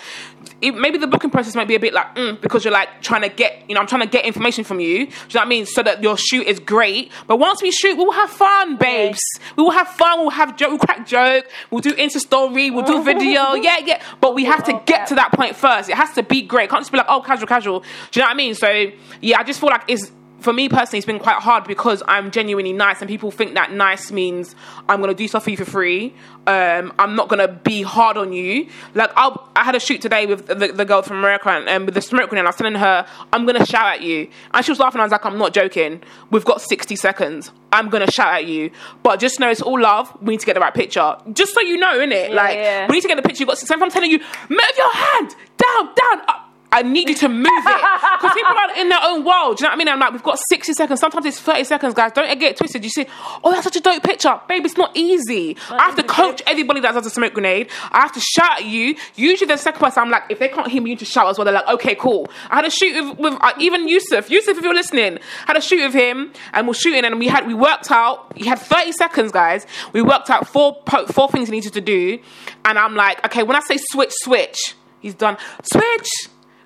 maybe 0.71 0.97
the 0.97 1.07
booking 1.07 1.29
process 1.29 1.55
might 1.55 1.67
be 1.67 1.75
a 1.75 1.79
bit 1.79 1.93
like 1.93 2.15
mm, 2.15 2.39
because 2.41 2.63
you're 2.63 2.73
like 2.73 3.01
trying 3.01 3.21
to 3.21 3.29
get. 3.29 3.63
You 3.67 3.75
know, 3.75 3.81
I'm 3.81 3.87
trying 3.87 4.01
to 4.01 4.07
get 4.07 4.25
information 4.25 4.63
from 4.63 4.79
you. 4.79 4.97
Do 4.97 5.01
you 5.01 5.05
know 5.07 5.39
what 5.39 5.41
I 5.41 5.45
mean? 5.45 5.65
So 5.65 5.83
that 5.83 6.01
your 6.01 6.17
shoot 6.17 6.47
is 6.47 6.59
great. 6.59 7.11
But 7.27 7.37
once 7.37 7.61
we 7.61 7.71
shoot, 7.71 7.97
we 7.97 8.03
will 8.03 8.11
have 8.11 8.29
fun, 8.29 8.77
babes. 8.77 9.21
We 9.55 9.63
will 9.63 9.71
have 9.71 9.87
fun. 9.87 10.19
We'll 10.19 10.29
have 10.29 10.57
joke. 10.57 10.69
We'll 10.69 10.79
crack 10.79 11.05
joke. 11.07 11.45
We'll 11.71 11.81
do 11.81 11.93
Insta 11.93 12.19
story. 12.19 12.71
We'll 12.71 12.85
do 12.85 13.03
video. 13.03 13.53
Yeah, 13.65 13.79
yeah. 13.79 14.01
But 14.21 14.35
we 14.35 14.45
have 14.45 14.63
to 14.65 14.81
get 14.85 15.07
to 15.07 15.15
that 15.15 15.31
point 15.31 15.55
first. 15.55 15.89
It 15.89 15.95
has 15.95 16.11
to 16.13 16.23
be 16.23 16.41
great. 16.41 16.65
It 16.65 16.69
can't 16.69 16.81
just 16.81 16.91
be 16.91 16.97
like 16.97 17.07
oh 17.09 17.21
casual, 17.21 17.47
casual. 17.47 17.79
Do 17.79 18.19
you 18.19 18.21
know 18.21 18.27
what 18.27 18.33
I 18.33 18.37
mean? 18.37 18.53
So 18.53 18.91
yeah, 19.21 19.39
I 19.39 19.43
just 19.43 19.59
feel 19.59 19.69
like 19.69 19.83
it's 19.87 20.11
for 20.45 20.53
me 20.53 20.69
personally, 20.69 20.99
it's 20.99 21.07
been 21.07 21.19
quite 21.19 21.41
hard 21.41 21.63
because 21.65 22.03
I'm 22.07 22.29
genuinely 22.29 22.71
nice, 22.71 23.01
and 23.01 23.09
people 23.09 23.31
think 23.31 23.55
that 23.55 23.71
nice 23.71 24.11
means 24.11 24.55
I'm 24.87 25.01
gonna 25.01 25.15
do 25.15 25.27
stuff 25.27 25.43
for 25.43 25.49
you 25.49 25.57
for 25.57 25.65
free. 25.65 26.13
Um, 26.45 26.93
I'm 26.99 27.15
not 27.15 27.29
gonna 27.29 27.47
be 27.47 27.81
hard 27.81 28.15
on 28.15 28.31
you. 28.31 28.69
Like 28.93 29.11
I'll, 29.15 29.49
I 29.55 29.63
had 29.63 29.73
a 29.73 29.79
shoot 29.79 30.01
today 30.01 30.27
with 30.27 30.45
the, 30.45 30.67
the 30.67 30.85
girl 30.85 31.01
from 31.01 31.17
America, 31.17 31.49
and, 31.49 31.67
and 31.67 31.85
with 31.85 31.95
the 31.95 32.01
smoke 32.01 32.31
and 32.31 32.39
I 32.39 32.43
was 32.43 32.55
telling 32.55 32.75
her 32.75 33.07
I'm 33.33 33.47
gonna 33.47 33.65
shout 33.65 33.95
at 33.95 34.01
you, 34.01 34.29
and 34.53 34.63
she 34.63 34.71
was 34.71 34.79
laughing. 34.79 35.01
I 35.01 35.03
was 35.03 35.11
like, 35.11 35.25
I'm 35.25 35.39
not 35.39 35.51
joking. 35.51 36.03
We've 36.29 36.45
got 36.45 36.61
60 36.61 36.95
seconds. 36.95 37.51
I'm 37.71 37.89
gonna 37.89 38.11
shout 38.11 38.35
at 38.35 38.45
you, 38.45 38.69
but 39.01 39.19
just 39.19 39.39
know 39.39 39.49
it's 39.49 39.63
all 39.63 39.81
love. 39.81 40.15
We 40.21 40.35
need 40.35 40.41
to 40.41 40.45
get 40.45 40.53
the 40.53 40.59
right 40.59 40.75
picture, 40.75 41.17
just 41.33 41.55
so 41.55 41.61
you 41.61 41.77
know, 41.77 41.97
innit? 41.97 42.31
like 42.33 42.55
yeah. 42.55 42.87
we 42.87 42.97
need 42.97 43.01
to 43.01 43.07
get 43.07 43.15
the 43.15 43.23
picture. 43.23 43.41
You 43.41 43.47
got. 43.47 43.57
So 43.57 43.73
if 43.73 43.81
I'm 43.81 43.89
telling 43.89 44.11
you, 44.11 44.19
move 44.47 44.77
your 44.77 44.93
hand 44.93 45.35
down, 45.57 45.85
down. 45.95 46.21
Up. 46.27 46.44
I 46.75 46.81
need 46.81 47.07
you 47.07 47.15
to 47.15 47.29
move 47.29 47.45
it 47.45 47.81
because 48.19 48.33
people 48.33 48.53
are 48.53 48.77
in 48.77 48.89
their 48.89 48.99
own 49.01 49.23
world. 49.23 49.57
Do 49.57 49.63
you 49.63 49.69
know 49.69 49.69
what 49.69 49.75
I 49.75 49.77
mean? 49.77 49.87
I'm 49.87 49.97
like, 49.97 50.11
we've 50.11 50.21
got 50.21 50.37
60 50.49 50.73
seconds. 50.73 50.99
Sometimes 50.99 51.25
it's 51.25 51.39
30 51.39 51.63
seconds, 51.63 51.93
guys. 51.93 52.11
Don't 52.11 52.27
get 52.37 52.51
it 52.51 52.57
twisted. 52.57 52.83
You 52.83 52.89
see, 52.89 53.07
oh, 53.45 53.51
that's 53.51 53.63
such 53.63 53.77
a 53.77 53.79
dope 53.79 54.03
picture. 54.03 54.37
Babe, 54.49 54.65
it's 54.65 54.75
not 54.75 54.91
easy. 54.93 55.55
I 55.69 55.83
have 55.83 55.95
to 55.95 56.03
coach 56.03 56.41
everybody 56.45 56.81
that 56.81 56.93
does 56.93 57.05
a 57.05 57.09
smoke 57.09 57.33
grenade. 57.33 57.69
I 57.93 58.01
have 58.01 58.11
to 58.11 58.19
shout 58.19 58.59
at 58.59 58.65
you. 58.65 58.95
Usually, 59.15 59.47
the 59.47 59.55
second 59.55 59.79
person, 59.79 60.03
I'm 60.03 60.09
like, 60.09 60.23
if 60.29 60.39
they 60.39 60.49
can't 60.49 60.67
hear 60.67 60.81
me, 60.81 60.89
you 60.89 60.97
just 60.97 61.13
shout 61.13 61.29
as 61.29 61.37
well. 61.37 61.45
They're 61.45 61.53
like, 61.53 61.67
okay, 61.75 61.95
cool. 61.95 62.29
I 62.49 62.55
had 62.57 62.65
a 62.65 62.69
shoot 62.69 62.93
with, 63.01 63.19
with 63.19 63.37
uh, 63.39 63.53
even 63.57 63.87
Yusuf. 63.87 64.29
Yusuf, 64.29 64.57
if 64.57 64.63
you're 64.63 64.75
listening, 64.75 65.19
had 65.47 65.55
a 65.55 65.61
shoot 65.61 65.81
with 65.81 65.93
him 65.93 66.33
and 66.51 66.67
we're 66.67 66.73
shooting 66.73 67.05
and 67.05 67.19
we 67.19 67.29
had, 67.29 67.47
we 67.47 67.53
worked 67.53 67.89
out, 67.89 68.37
he 68.37 68.45
had 68.45 68.59
30 68.59 68.91
seconds, 68.91 69.31
guys. 69.31 69.65
We 69.93 70.01
worked 70.01 70.29
out 70.29 70.45
four, 70.45 70.75
po- 70.83 71.05
four 71.07 71.29
things 71.29 71.47
he 71.47 71.53
needed 71.53 71.71
to 71.71 71.81
do. 71.81 72.19
And 72.65 72.77
I'm 72.77 72.95
like, 72.95 73.23
okay, 73.27 73.43
when 73.43 73.55
I 73.55 73.61
say 73.61 73.77
switch, 73.77 74.11
switch, 74.11 74.75
he's 74.99 75.15
done, 75.15 75.37
switch 75.63 76.09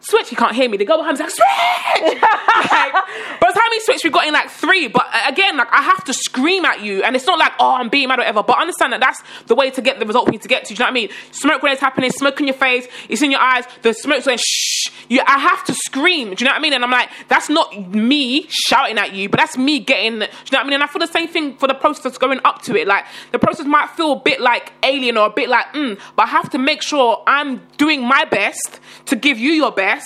switch, 0.01 0.29
he 0.29 0.35
can't 0.35 0.55
hear 0.55 0.69
me. 0.69 0.77
The 0.77 0.85
girl 0.85 0.97
behind 0.97 1.19
me's 1.19 1.21
like, 1.21 1.29
switch! 1.29 2.21
like, 2.21 2.93
by 2.93 3.47
the 3.47 3.53
time 3.53 3.71
he 3.71 3.79
switched, 3.81 4.03
we 4.03 4.09
got 4.09 4.27
in 4.27 4.33
like 4.33 4.49
three. 4.49 4.87
But 4.87 5.07
uh, 5.11 5.23
again, 5.27 5.57
like 5.57 5.71
I 5.71 5.81
have 5.81 6.03
to 6.05 6.13
scream 6.13 6.65
at 6.65 6.81
you, 6.81 7.03
and 7.03 7.15
it's 7.15 7.25
not 7.25 7.39
like, 7.39 7.53
oh, 7.59 7.75
I'm 7.75 7.89
being 7.89 8.07
mad 8.07 8.19
or 8.19 8.21
whatever. 8.21 8.43
But 8.43 8.59
understand 8.59 8.93
that 8.93 8.99
that's 8.99 9.21
the 9.47 9.55
way 9.55 9.69
to 9.71 9.81
get 9.81 9.99
the 9.99 10.05
result 10.05 10.27
we 10.27 10.31
need 10.33 10.41
to 10.41 10.47
get 10.47 10.65
to. 10.65 10.73
Do 10.73 10.73
you 10.73 10.79
know 10.79 10.85
what 10.85 10.91
I 10.91 10.93
mean? 10.93 11.09
Smoke 11.31 11.61
grenades 11.61 11.81
happening, 11.81 12.11
smoke 12.11 12.39
in 12.39 12.47
your 12.47 12.55
face, 12.55 12.87
it's 13.07 13.21
in 13.21 13.31
your 13.31 13.41
eyes, 13.41 13.65
the 13.81 13.93
smoke's 13.93 14.25
going 14.25 14.37
shh. 14.37 14.91
You, 15.09 15.21
I 15.25 15.39
have 15.39 15.63
to 15.65 15.73
scream. 15.73 16.35
Do 16.35 16.43
you 16.43 16.45
know 16.45 16.51
what 16.51 16.59
I 16.59 16.61
mean? 16.61 16.73
And 16.73 16.83
I'm 16.83 16.91
like, 16.91 17.09
that's 17.27 17.49
not 17.49 17.89
me 17.89 18.45
shouting 18.49 18.97
at 18.97 19.13
you, 19.13 19.27
but 19.27 19.39
that's 19.39 19.57
me 19.57 19.79
getting. 19.79 20.19
Do 20.19 20.25
you 20.25 20.27
know 20.27 20.27
what 20.51 20.59
I 20.59 20.63
mean? 20.65 20.73
And 20.73 20.83
I 20.83 20.87
feel 20.87 20.99
the 20.99 21.07
same 21.07 21.27
thing 21.27 21.57
for 21.57 21.67
the 21.67 21.73
process 21.73 22.17
going 22.17 22.39
up 22.45 22.61
to 22.63 22.75
it. 22.75 22.87
Like 22.87 23.05
the 23.31 23.39
process 23.39 23.65
might 23.65 23.89
feel 23.91 24.13
a 24.13 24.19
bit 24.19 24.39
like 24.39 24.71
alien 24.83 25.17
or 25.17 25.25
a 25.25 25.31
bit 25.31 25.49
like, 25.49 25.65
mm, 25.73 25.99
but 26.15 26.23
I 26.23 26.27
have 26.27 26.49
to 26.51 26.57
make 26.57 26.83
sure 26.83 27.23
I'm 27.25 27.61
doing 27.77 28.03
my 28.03 28.25
best 28.25 28.79
to 29.07 29.15
give 29.15 29.39
you 29.39 29.51
your 29.51 29.71
best. 29.71 29.98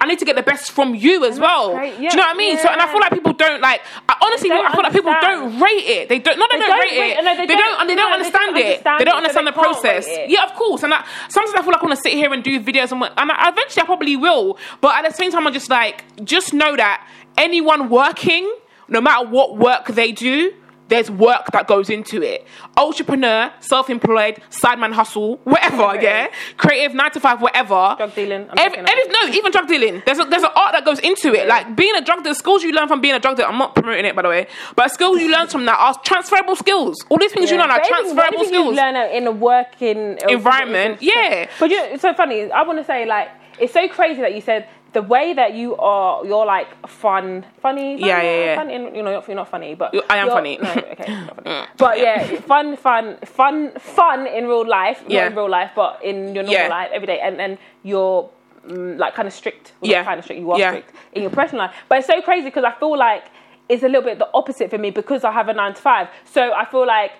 I 0.00 0.06
need 0.06 0.18
to 0.20 0.24
get 0.24 0.36
the 0.36 0.42
best 0.42 0.72
from 0.72 0.94
you 0.94 1.24
as 1.24 1.38
well. 1.38 1.74
great. 1.74 1.96
Do 1.96 2.02
you 2.02 2.08
know 2.10 2.22
what 2.22 2.34
I 2.34 2.38
mean? 2.38 2.56
So, 2.58 2.68
and 2.68 2.80
I 2.80 2.86
feel 2.90 3.00
like 3.00 3.12
people 3.12 3.32
don't 3.32 3.60
like. 3.60 3.80
I 4.08 4.14
honestly, 4.22 4.48
don't 4.48 4.66
I 4.66 4.72
feel 4.72 4.82
like 4.82 4.92
people 4.92 5.14
don't 5.20 5.60
rate 5.60 5.86
it. 5.96 6.08
They 6.08 6.18
don't. 6.18 6.38
Not 6.38 6.50
they, 6.50 6.56
They 6.56 6.60
don't, 6.62 6.70
don't 6.70 6.80
rate 6.80 7.16
it. 7.18 7.24
no, 7.24 7.36
they 7.36 7.46
they 7.46 7.46
don't-. 7.46 7.48
They 7.48 7.56
don't 7.56 7.78
no, 7.78 7.86
they 7.86 7.94
don't 7.94 8.12
understand 8.12 8.56
it. 8.56 8.64
understand 8.66 9.00
They 9.00 9.04
don't 9.04 9.16
understand 9.16 9.46
the 9.46 9.52
process. 9.52 10.06
Yeah, 10.28 10.44
of 10.44 10.54
course. 10.54 10.82
And 10.82 10.94
I, 10.94 11.04
sometimes 11.28 11.54
I 11.58 11.62
feel 11.62 11.72
like 11.72 11.82
I 11.82 11.86
want 11.86 11.96
to 11.96 12.02
sit 12.02 12.12
here 12.14 12.32
and 12.32 12.42
do 12.42 12.60
videos, 12.60 12.92
and, 12.92 13.02
and 13.02 13.32
I, 13.32 13.48
eventually 13.50 13.82
I 13.82 13.86
probably 13.86 14.16
will. 14.16 14.58
But 14.80 14.96
at 15.04 15.08
the 15.10 15.14
same 15.16 15.30
time, 15.30 15.46
I'm 15.46 15.52
just 15.52 15.70
like, 15.70 16.04
just 16.24 16.52
know 16.54 16.76
that 16.76 17.06
anyone 17.36 17.88
working, 17.88 18.50
no 18.88 19.00
matter 19.00 19.26
what 19.28 19.56
work 19.58 19.86
they 19.88 20.12
do. 20.12 20.54
There's 20.92 21.10
work 21.10 21.46
that 21.52 21.66
goes 21.66 21.88
into 21.88 22.20
it. 22.22 22.46
Entrepreneur, 22.76 23.50
self-employed, 23.60 24.42
sideman 24.50 24.92
hustle, 24.92 25.38
whatever, 25.44 25.98
yeah. 26.00 26.28
Creative, 26.58 26.94
nine 26.94 27.10
to 27.12 27.20
five, 27.20 27.40
whatever. 27.40 27.94
Drug 27.96 28.14
dealing, 28.14 28.46
Every, 28.58 28.78
every- 28.78 29.08
no, 29.08 29.28
even 29.32 29.50
drug 29.52 29.68
dealing. 29.68 30.02
There's 30.04 30.18
a, 30.18 30.24
there's 30.24 30.42
an 30.42 30.50
art 30.54 30.72
that 30.72 30.84
goes 30.84 30.98
into 30.98 31.32
it. 31.32 31.48
Like 31.48 31.74
being 31.74 31.94
a 31.96 32.04
drug 32.04 32.22
dealer, 32.22 32.34
skills 32.34 32.62
you 32.62 32.72
learn 32.72 32.88
from 32.88 33.00
being 33.00 33.14
a 33.14 33.20
drug 33.20 33.36
dealer. 33.36 33.48
I'm 33.48 33.56
not 33.58 33.74
promoting 33.74 34.04
it, 34.04 34.14
by 34.14 34.20
the 34.22 34.28
way, 34.28 34.48
but 34.76 34.90
skills 34.90 35.18
you 35.18 35.30
learn 35.30 35.46
from 35.48 35.64
that 35.64 35.78
are 35.78 35.94
transferable 36.04 36.56
skills. 36.56 36.96
All 37.08 37.16
these 37.18 37.32
things 37.32 37.50
you 37.50 37.56
learn 37.56 37.70
are 37.70 37.78
anything- 37.80 37.94
transferable 37.94 38.38
anything 38.40 38.54
you 38.54 38.72
learn 38.72 38.96
in 38.96 39.26
a 39.26 39.32
working 39.32 40.18
Environment, 40.28 40.98
yeah. 41.00 41.48
But 41.58 41.70
you 41.70 41.76
know, 41.78 41.84
it's 41.86 42.02
so 42.02 42.12
funny. 42.14 42.50
I 42.50 42.62
want 42.64 42.78
to 42.78 42.84
say 42.84 43.06
like 43.06 43.28
it's 43.58 43.72
so 43.72 43.88
crazy 43.88 44.20
that 44.20 44.34
you 44.34 44.40
said 44.40 44.68
the 44.92 45.02
way 45.02 45.32
that 45.34 45.54
you 45.54 45.76
are. 45.76 46.24
You're 46.24 46.46
like 46.46 46.68
fun, 46.88 47.44
funny. 47.60 47.96
funny 47.96 48.06
Yeah, 48.06 48.22
yeah, 48.22 48.62
yeah. 48.68 48.92
You 48.94 49.02
know, 49.02 49.22
you're 49.26 49.34
not 49.36 49.48
funny, 49.48 49.74
but 49.74 49.94
I 50.10 50.18
am 50.18 50.28
funny. 50.28 50.58
No, 50.62 50.70
okay, 50.70 51.26
funny. 51.34 51.66
but 51.78 51.98
yeah, 51.98 52.40
fun, 52.40 52.76
fun, 52.76 53.16
fun, 53.24 53.72
fun 53.78 54.26
in 54.26 54.46
real 54.46 54.66
life. 54.66 55.02
Yeah. 55.08 55.22
Not 55.22 55.32
in 55.32 55.36
real 55.38 55.50
life, 55.50 55.70
but 55.74 56.00
in 56.04 56.34
your 56.34 56.44
normal 56.44 56.52
Yeah. 56.52 56.68
life 56.68 56.90
every 56.92 57.06
day, 57.06 57.20
and 57.20 57.38
then 57.38 57.58
you're. 57.82 58.28
mm, 58.64 58.96
like 58.96 59.12
kind 59.12 59.26
of 59.26 59.34
strict, 59.34 59.72
well, 59.80 59.90
Yeah. 59.90 60.04
kind 60.04 60.18
of 60.20 60.24
strict. 60.24 60.40
You 60.40 60.52
are 60.52 60.58
Yeah. 60.58 60.70
strict 60.70 60.94
in 61.14 61.22
your 61.22 61.32
personal 61.32 61.64
life, 61.64 61.74
but 61.88 61.98
it's 61.98 62.06
so 62.06 62.22
crazy 62.22 62.44
because 62.44 62.62
I 62.62 62.70
feel 62.70 62.96
like 62.96 63.24
it's 63.68 63.82
a 63.82 63.88
little 63.88 64.02
bit 64.02 64.20
the 64.20 64.28
opposite 64.34 64.70
for 64.70 64.78
me 64.78 64.90
because 64.90 65.24
I 65.24 65.32
have 65.32 65.48
a 65.48 65.52
nine 65.52 65.74
to 65.74 65.82
five. 65.82 66.06
So 66.26 66.52
I 66.52 66.64
feel 66.66 66.86
like 66.86 67.10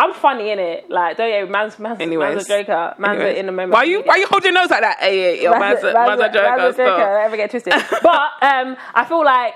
I'm 0.00 0.14
funny 0.14 0.50
in 0.50 0.58
it. 0.58 0.88
Like 0.90 1.16
don't 1.18 1.30
you? 1.30 1.46
Man's 1.46 1.78
man's, 1.78 2.00
Anyways. 2.00 2.34
man's 2.36 2.44
a 2.46 2.48
joker. 2.48 2.94
Man's 2.98 3.16
Anyways. 3.16 3.38
in 3.38 3.46
the 3.46 3.52
moment. 3.52 3.72
Why 3.72 3.82
you 3.84 4.00
why 4.02 4.16
you 4.16 4.26
hold 4.26 4.42
your 4.44 4.52
nose 4.54 4.70
like 4.70 4.80
that? 4.80 4.96
Hey, 4.98 5.36
hey, 5.36 5.42
yo, 5.42 5.50
man's 5.58 5.82
a, 5.84 5.92
man's 5.92 6.20
a 6.20 6.28
joker. 6.32 6.56
man's 6.56 6.74
a 6.74 6.78
joker. 6.78 6.96
Don't 7.02 7.24
ever 7.26 7.36
get 7.36 7.50
twisted. 7.50 7.72
but 8.02 8.30
um, 8.42 8.76
I 8.94 9.04
feel 9.06 9.22
like 9.24 9.54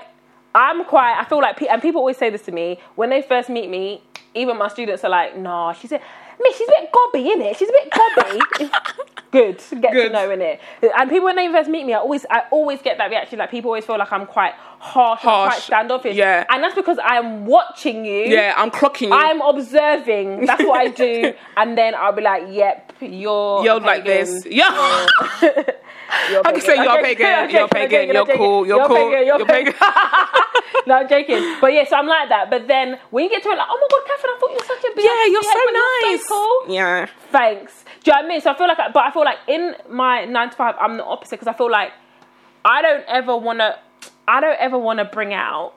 I'm 0.53 0.85
quite. 0.85 1.19
I 1.19 1.25
feel 1.25 1.41
like, 1.41 1.57
pe- 1.57 1.67
and 1.67 1.81
people 1.81 1.99
always 1.99 2.17
say 2.17 2.29
this 2.29 2.43
to 2.43 2.51
me 2.51 2.79
when 2.95 3.09
they 3.09 3.21
first 3.23 3.49
meet 3.49 3.69
me. 3.69 4.03
Even 4.35 4.57
my 4.57 4.67
students 4.67 5.03
are 5.03 5.09
like, 5.09 5.35
"No," 5.35 5.73
she 5.79 5.87
said. 5.87 6.01
Me, 6.43 6.53
she's 6.57 6.67
a 6.67 6.71
bit 6.81 6.91
gobby, 6.91 7.31
in 7.31 7.41
it. 7.41 7.57
She's 7.57 7.69
a 7.69 7.71
bit 7.71 7.91
gobby. 7.91 8.71
Good, 9.31 9.59
to 9.59 9.75
get 9.75 9.91
to 9.91 10.09
know 10.09 10.31
in 10.31 10.41
it. 10.41 10.61
And 10.97 11.09
people 11.09 11.25
when 11.25 11.35
they 11.35 11.51
first 11.51 11.69
meet 11.69 11.85
me, 11.85 11.93
I 11.93 11.97
always, 11.97 12.25
I 12.29 12.43
always 12.51 12.81
get 12.81 12.97
that 12.99 13.09
reaction. 13.09 13.39
Like 13.39 13.51
people 13.51 13.69
always 13.69 13.85
feel 13.85 13.97
like 13.97 14.11
I'm 14.13 14.25
quite 14.25 14.53
harsh, 14.53 15.23
and 15.23 15.49
quite 15.49 15.61
standoffish. 15.61 16.15
Yeah. 16.15 16.45
and 16.49 16.63
that's 16.63 16.75
because 16.75 16.97
I'm 17.03 17.45
watching 17.45 18.05
you. 18.05 18.25
Yeah, 18.27 18.53
I'm 18.55 18.71
clocking 18.71 19.07
you. 19.09 19.13
I'm 19.13 19.41
observing. 19.41 20.45
That's 20.45 20.63
what 20.63 20.79
I 20.79 20.87
do, 20.87 21.33
and 21.57 21.77
then 21.77 21.95
I'll 21.95 22.13
be 22.13 22.21
like, 22.21 22.43
"Yep, 22.49 22.93
you're 23.01 23.63
You're 23.63 23.79
like 23.81 24.05
this. 24.05 24.45
Yeah. 24.45 25.05
You're 26.31 26.41
I 26.45 26.51
can 26.51 26.61
say 26.61 26.75
you're 26.75 27.01
pagan, 27.01 27.49
joking, 27.49 27.55
you're 27.55 27.67
pagan, 27.67 28.09
you're 28.09 28.25
cool, 28.37 28.65
you're 28.67 28.87
cool, 28.87 29.23
you're 29.23 29.45
pagan. 29.45 29.73
no, 30.87 30.95
I'm 30.95 31.09
joking. 31.09 31.57
But 31.61 31.73
yeah, 31.73 31.85
so 31.87 31.97
I'm 31.97 32.07
like 32.07 32.29
that. 32.29 32.49
But 32.49 32.67
then 32.67 32.99
when 33.11 33.23
you 33.25 33.29
get 33.29 33.43
to 33.43 33.49
it, 33.49 33.57
like, 33.57 33.67
oh 33.69 33.77
my 33.79 33.87
god, 33.91 34.07
Catherine, 34.07 34.33
I 34.35 34.39
thought 34.39 34.49
you 34.49 34.57
were 34.57 34.65
such 34.65 34.83
a 34.91 34.95
big 34.95 35.05
Yeah, 35.05 35.25
you're 35.27 35.43
so 35.43 36.11
nice. 36.11 36.27
so 36.27 36.63
cool. 36.65 36.73
Yeah. 36.75 37.07
Thanks. 37.31 37.83
Do 38.03 38.11
you 38.11 38.13
know 38.13 38.21
what 38.21 38.25
I 38.25 38.27
mean? 38.27 38.41
So 38.41 38.51
I 38.51 38.57
feel 38.57 38.67
like, 38.67 38.77
but 38.77 39.03
I 39.03 39.11
feel 39.11 39.23
like 39.25 39.39
in 39.47 39.75
my 39.89 40.25
nine 40.25 40.49
to 40.49 40.55
five, 40.55 40.75
I'm 40.79 40.97
the 40.97 41.05
opposite 41.05 41.39
because 41.39 41.47
I 41.47 41.53
feel 41.53 41.71
like 41.71 41.91
I 42.63 42.81
don't 42.81 43.03
ever 43.07 43.35
want 43.37 43.59
to. 43.59 43.77
I 44.27 44.41
don't 44.41 44.59
ever 44.59 44.77
want 44.77 44.99
to 44.99 45.05
bring 45.05 45.33
out. 45.33 45.74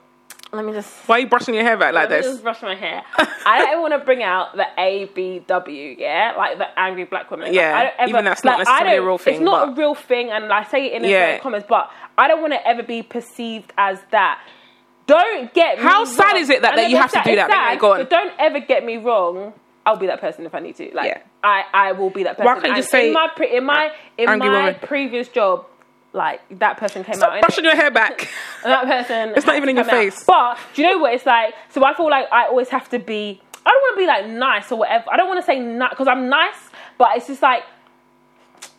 Let 0.51 0.65
me 0.65 0.73
just 0.73 0.89
Why 1.07 1.17
are 1.17 1.19
you 1.19 1.27
brushing 1.27 1.53
your 1.53 1.63
hair 1.63 1.77
back 1.77 1.93
like 1.93 2.09
this? 2.09 2.25
just 2.25 2.41
brush 2.41 2.61
my 2.63 2.73
hair. 2.75 3.03
I 3.45 3.65
don't 3.65 3.81
want 3.81 3.93
to 3.93 3.99
bring 3.99 4.23
out 4.23 4.55
the 4.55 4.65
ABW, 4.77 5.95
yeah, 5.99 6.33
like 6.37 6.57
the 6.57 6.67
angry 6.79 7.03
black 7.05 7.29
woman. 7.29 7.47
Like, 7.47 7.55
Yeah, 7.55 7.75
I 7.77 7.83
don't 7.83 7.93
ever, 7.99 8.09
even 8.09 8.25
that's 8.25 8.43
not 8.43 8.57
like, 8.59 8.67
I 8.67 8.71
necessarily 8.71 8.97
a 8.97 9.03
real 9.07 9.17
thing, 9.19 9.33
It's 9.35 9.43
not 9.43 9.67
but- 9.67 9.73
a 9.73 9.75
real 9.79 9.93
thing, 9.95 10.29
and 10.31 10.51
I 10.51 10.63
say 10.63 10.87
it 10.87 10.93
in 10.93 11.01
the 11.03 11.39
comments, 11.41 11.67
but 11.69 11.91
I 12.17 12.27
don't 12.27 12.41
want 12.41 12.53
to 12.53 12.67
ever 12.67 12.81
be 12.83 13.03
perceived 13.03 13.71
as 13.77 13.99
that. 14.11 14.39
Don't 15.05 15.53
get 15.53 15.77
me 15.77 15.83
How 15.83 16.05
sad 16.05 16.37
is 16.37 16.49
it 16.49 16.61
that- 16.63 16.75
that 16.75 16.89
you 16.89 16.97
have 16.97 17.11
to 17.11 17.21
do 17.23 17.35
that? 17.35 17.49
Sad, 17.49 17.79
go 17.79 17.93
on. 17.93 18.05
Don't 18.05 18.33
ever 18.39 18.59
get 18.59 18.83
me 18.83 18.97
wrong. 18.97 19.53
I'll 19.85 19.97
be 19.97 20.07
that 20.07 20.19
person 20.21 20.45
if 20.45 20.53
I 20.53 20.59
need 20.59 20.75
to. 20.77 20.91
Like, 20.93 21.07
Yeah. 21.07 21.21
I, 21.43 21.63
I 21.73 21.91
will 21.93 22.09
be 22.09 22.23
that 22.23 22.37
person. 22.37 22.45
Why 22.45 22.53
can't 22.55 22.65
you 22.65 22.71
And 22.73 22.77
just 22.79 22.89
say, 22.91 23.07
in 23.07 23.13
my 23.13 23.29
pre- 23.35 23.55
in 23.55 23.63
my 23.63 23.91
in 24.17 24.25
my 24.25 24.47
woman? 24.47 24.75
previous 24.83 25.29
job? 25.29 25.65
Like 26.11 26.41
that 26.59 26.77
person 26.77 27.03
came 27.03 27.15
Stop 27.15 27.33
out. 27.33 27.41
brushing 27.41 27.63
your 27.65 27.75
hair 27.75 27.91
back. 27.91 28.27
And 28.63 28.71
that 28.73 28.85
person. 28.85 29.33
It's 29.35 29.45
not 29.45 29.55
even 29.57 29.69
in 29.69 29.75
your 29.75 29.85
come 29.85 29.93
out. 29.95 29.99
face. 30.01 30.23
But 30.25 30.57
do 30.73 30.81
you 30.81 30.89
know 30.91 30.97
what 30.97 31.13
it's 31.13 31.25
like? 31.25 31.53
So 31.69 31.83
I 31.85 31.93
feel 31.93 32.09
like 32.09 32.25
I 32.31 32.45
always 32.47 32.69
have 32.69 32.89
to 32.89 32.99
be. 32.99 33.41
I 33.65 33.69
don't 33.69 33.81
want 33.81 33.95
to 33.95 34.01
be 34.01 34.07
like 34.07 34.27
nice 34.27 34.71
or 34.71 34.79
whatever. 34.79 35.05
I 35.11 35.17
don't 35.17 35.27
want 35.27 35.39
to 35.39 35.45
say 35.45 35.59
nice 35.59 35.91
because 35.91 36.07
I'm 36.07 36.29
nice, 36.29 36.55
but 36.97 37.09
it's 37.15 37.27
just 37.27 37.41
like. 37.41 37.63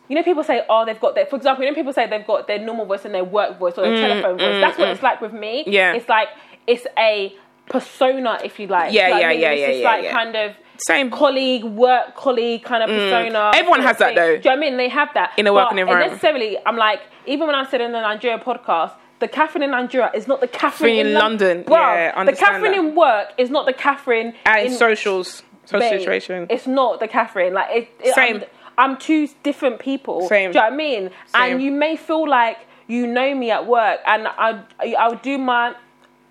You 0.09 0.15
know, 0.15 0.23
people 0.23 0.43
say, 0.43 0.61
"Oh, 0.69 0.83
they've 0.85 0.99
got 0.99 1.15
their." 1.15 1.25
For 1.25 1.37
example, 1.37 1.63
you 1.63 1.69
know, 1.71 1.75
people 1.75 1.93
say 1.93 2.05
they've 2.05 2.27
got 2.27 2.45
their 2.45 2.59
normal 2.59 2.85
voice 2.85 3.05
and 3.05 3.13
their 3.15 3.23
work 3.23 3.57
voice 3.57 3.75
or 3.77 3.83
their 3.87 3.95
telephone 4.09 4.37
voice. 4.37 4.59
That's 4.59 4.77
what 4.77 4.89
it's 4.89 5.01
like 5.01 5.21
with 5.21 5.31
me. 5.31 5.63
Mm, 5.65 5.71
Yeah. 5.71 5.93
it's 5.93 6.09
like 6.09 6.27
it's 6.67 6.85
a 6.97 7.33
persona, 7.67 8.39
if 8.43 8.59
you 8.59 8.67
like. 8.67 8.91
Yeah, 8.91 9.07
you 9.07 9.13
know 9.13 9.19
yeah, 9.21 9.27
I 9.27 9.31
mean? 9.31 9.39
yeah, 9.39 9.51
It's 9.51 9.61
yeah, 9.61 9.67
just 9.67 9.79
yeah, 9.79 9.89
like 9.89 10.03
yeah. 10.03 10.11
kind 10.11 10.35
of 10.35 10.55
Same. 10.81 11.09
colleague, 11.09 11.63
work 11.63 12.15
colleague 12.15 12.63
kind 12.63 12.83
of 12.83 12.89
mm. 12.89 12.97
persona. 12.97 13.51
Everyone 13.55 13.81
has 13.81 13.97
that, 13.97 14.15
though. 14.15 14.37
Do 14.37 14.37
you 14.37 14.39
know 14.43 14.51
what 14.51 14.57
I 14.57 14.59
mean? 14.69 14.77
They 14.77 14.89
have 14.89 15.09
that 15.13 15.33
In 15.37 15.47
a 15.47 15.53
working 15.53 15.79
environment. 15.79 16.11
Necessarily, 16.11 16.57
I'm 16.65 16.77
like, 16.77 17.01
even 17.25 17.47
when 17.47 17.55
I 17.55 17.69
said 17.69 17.81
in 17.81 17.91
the 17.91 18.01
Nigeria 18.01 18.39
podcast, 18.39 18.93
the 19.19 19.27
Catherine 19.27 19.63
in 19.63 19.71
Nigeria 19.71 20.11
is 20.13 20.27
not 20.27 20.41
the 20.41 20.47
Catherine 20.47 20.95
In 20.97 21.07
in, 21.07 21.13
London. 21.13 21.63
Bruv, 21.63 21.69
Yeah, 21.71 22.23
the 22.23 22.33
Catherine 22.33 22.71
that. 22.71 22.79
in 22.79 22.95
work 22.95 23.29
is 23.37 23.49
not 23.49 23.65
the 23.65 23.73
Catherine 23.73 24.33
And 24.45 24.67
in 24.67 24.73
socials, 24.73 25.43
social 25.65 25.79
babe, 25.79 25.99
situation. 25.99 26.47
It's 26.49 26.67
not 26.67 26.99
the 26.99 27.07
Catherine. 27.07 27.53
Like 27.53 27.69
it, 27.71 27.89
it- 28.03 28.15
Same. 28.15 28.37
I'm, 28.37 28.43
I'm 28.77 28.97
two 28.97 29.27
different 29.43 29.79
people. 29.79 30.27
Same. 30.27 30.51
Do 30.51 30.57
you 30.57 30.63
know 30.63 30.67
what 30.67 30.73
I 30.73 30.75
mean? 30.75 31.01
Same. 31.27 31.41
And 31.53 31.61
you 31.61 31.71
may 31.71 31.95
feel 31.95 32.27
like 32.27 32.57
you 32.87 33.05
know 33.05 33.35
me 33.35 33.51
at 33.51 33.67
work, 33.67 33.99
and 34.07 34.27
I 34.27 34.63
I 34.97 35.07
would 35.07 35.21
do 35.21 35.37
my 35.37 35.75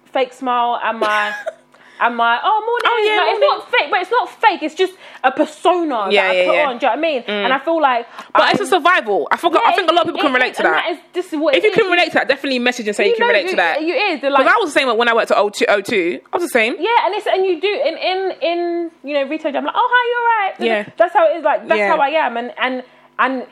fake 0.07 0.33
smile 0.33 0.81
and 0.83 0.99
my. 0.99 1.35
And 2.01 2.17
my 2.17 2.41
oh 2.43 2.61
morning, 2.65 2.87
Oh, 2.91 2.99
yeah, 3.05 3.21
Like, 3.21 3.31
it's 3.35 3.41
not 3.41 3.71
fake, 3.71 3.91
but 3.91 4.01
it's 4.01 4.11
not 4.11 4.29
fake. 4.31 4.63
It's 4.63 4.75
just 4.75 4.95
a 5.23 5.31
persona 5.31 6.09
Yeah, 6.11 6.23
that 6.23 6.31
I 6.31 6.35
yeah, 6.41 6.47
put 6.47 6.55
yeah. 6.55 6.69
on. 6.69 6.79
Do 6.79 6.87
you 6.87 6.93
know 6.93 6.97
what 6.97 6.99
I 6.99 7.01
mean? 7.13 7.23
Mm. 7.23 7.45
And 7.45 7.53
I 7.53 7.59
feel 7.59 7.81
like, 7.81 8.07
but 8.33 8.53
it's 8.53 8.61
a 8.63 8.67
survival. 8.67 9.29
I 9.31 9.37
forgot. 9.37 9.63
I 9.67 9.75
think 9.75 9.91
a 9.91 9.93
lot 9.93 10.07
of 10.09 10.15
people 10.15 10.23
can 10.23 10.33
relate 10.33 10.55
to 10.55 10.63
that. 10.63 10.91
is, 10.91 10.99
this 11.13 11.33
is 11.33 11.39
what 11.39 11.55
if 11.55 11.63
you 11.63 11.73
can 11.73 11.91
relate 11.91 12.07
to 12.13 12.15
that, 12.15 12.29
definitely 12.29 12.59
message 12.59 12.87
and 12.87 12.97
say 12.97 13.09
you, 13.09 13.17
can 13.17 13.27
know, 13.29 13.35
relate 13.35 13.51
to 13.51 13.57
that. 13.57 13.83
You 13.83 13.95
is 13.95 14.21
Because 14.21 14.33
like 14.33 14.47
I 14.47 14.57
was 14.57 14.73
the 14.73 14.81
same 14.81 14.97
when 14.97 15.09
I 15.09 15.15
worked 15.15 15.31
at 15.31 15.37
O2. 15.37 15.67
O2. 15.67 16.21
I 16.33 16.37
was 16.37 16.43
the 16.43 16.49
same. 16.49 16.75
yeah, 16.81 17.05
and 17.05 17.15
it's 17.15 17.27
and 17.27 17.45
you 17.45 17.61
do 17.61 17.69
in 17.69 17.97
in 17.99 18.33
in 18.41 18.91
you 19.05 19.15
know 19.15 19.25
retail. 19.29 19.55
I'm 19.57 19.65
like, 19.65 19.75
oh 19.77 19.89
hi, 19.93 20.03
you're 20.11 20.27
right. 20.73 20.87
Yeah. 20.87 20.93
that's 20.97 21.13
how 21.13 21.31
it 21.31 21.37
is. 21.37 21.45
Like 21.45 21.69
that's 21.69 21.81
how 21.81 21.99
I 21.99 22.09
am, 22.11 22.37
and 22.37 22.53
and 22.59 22.83
and 23.19 23.47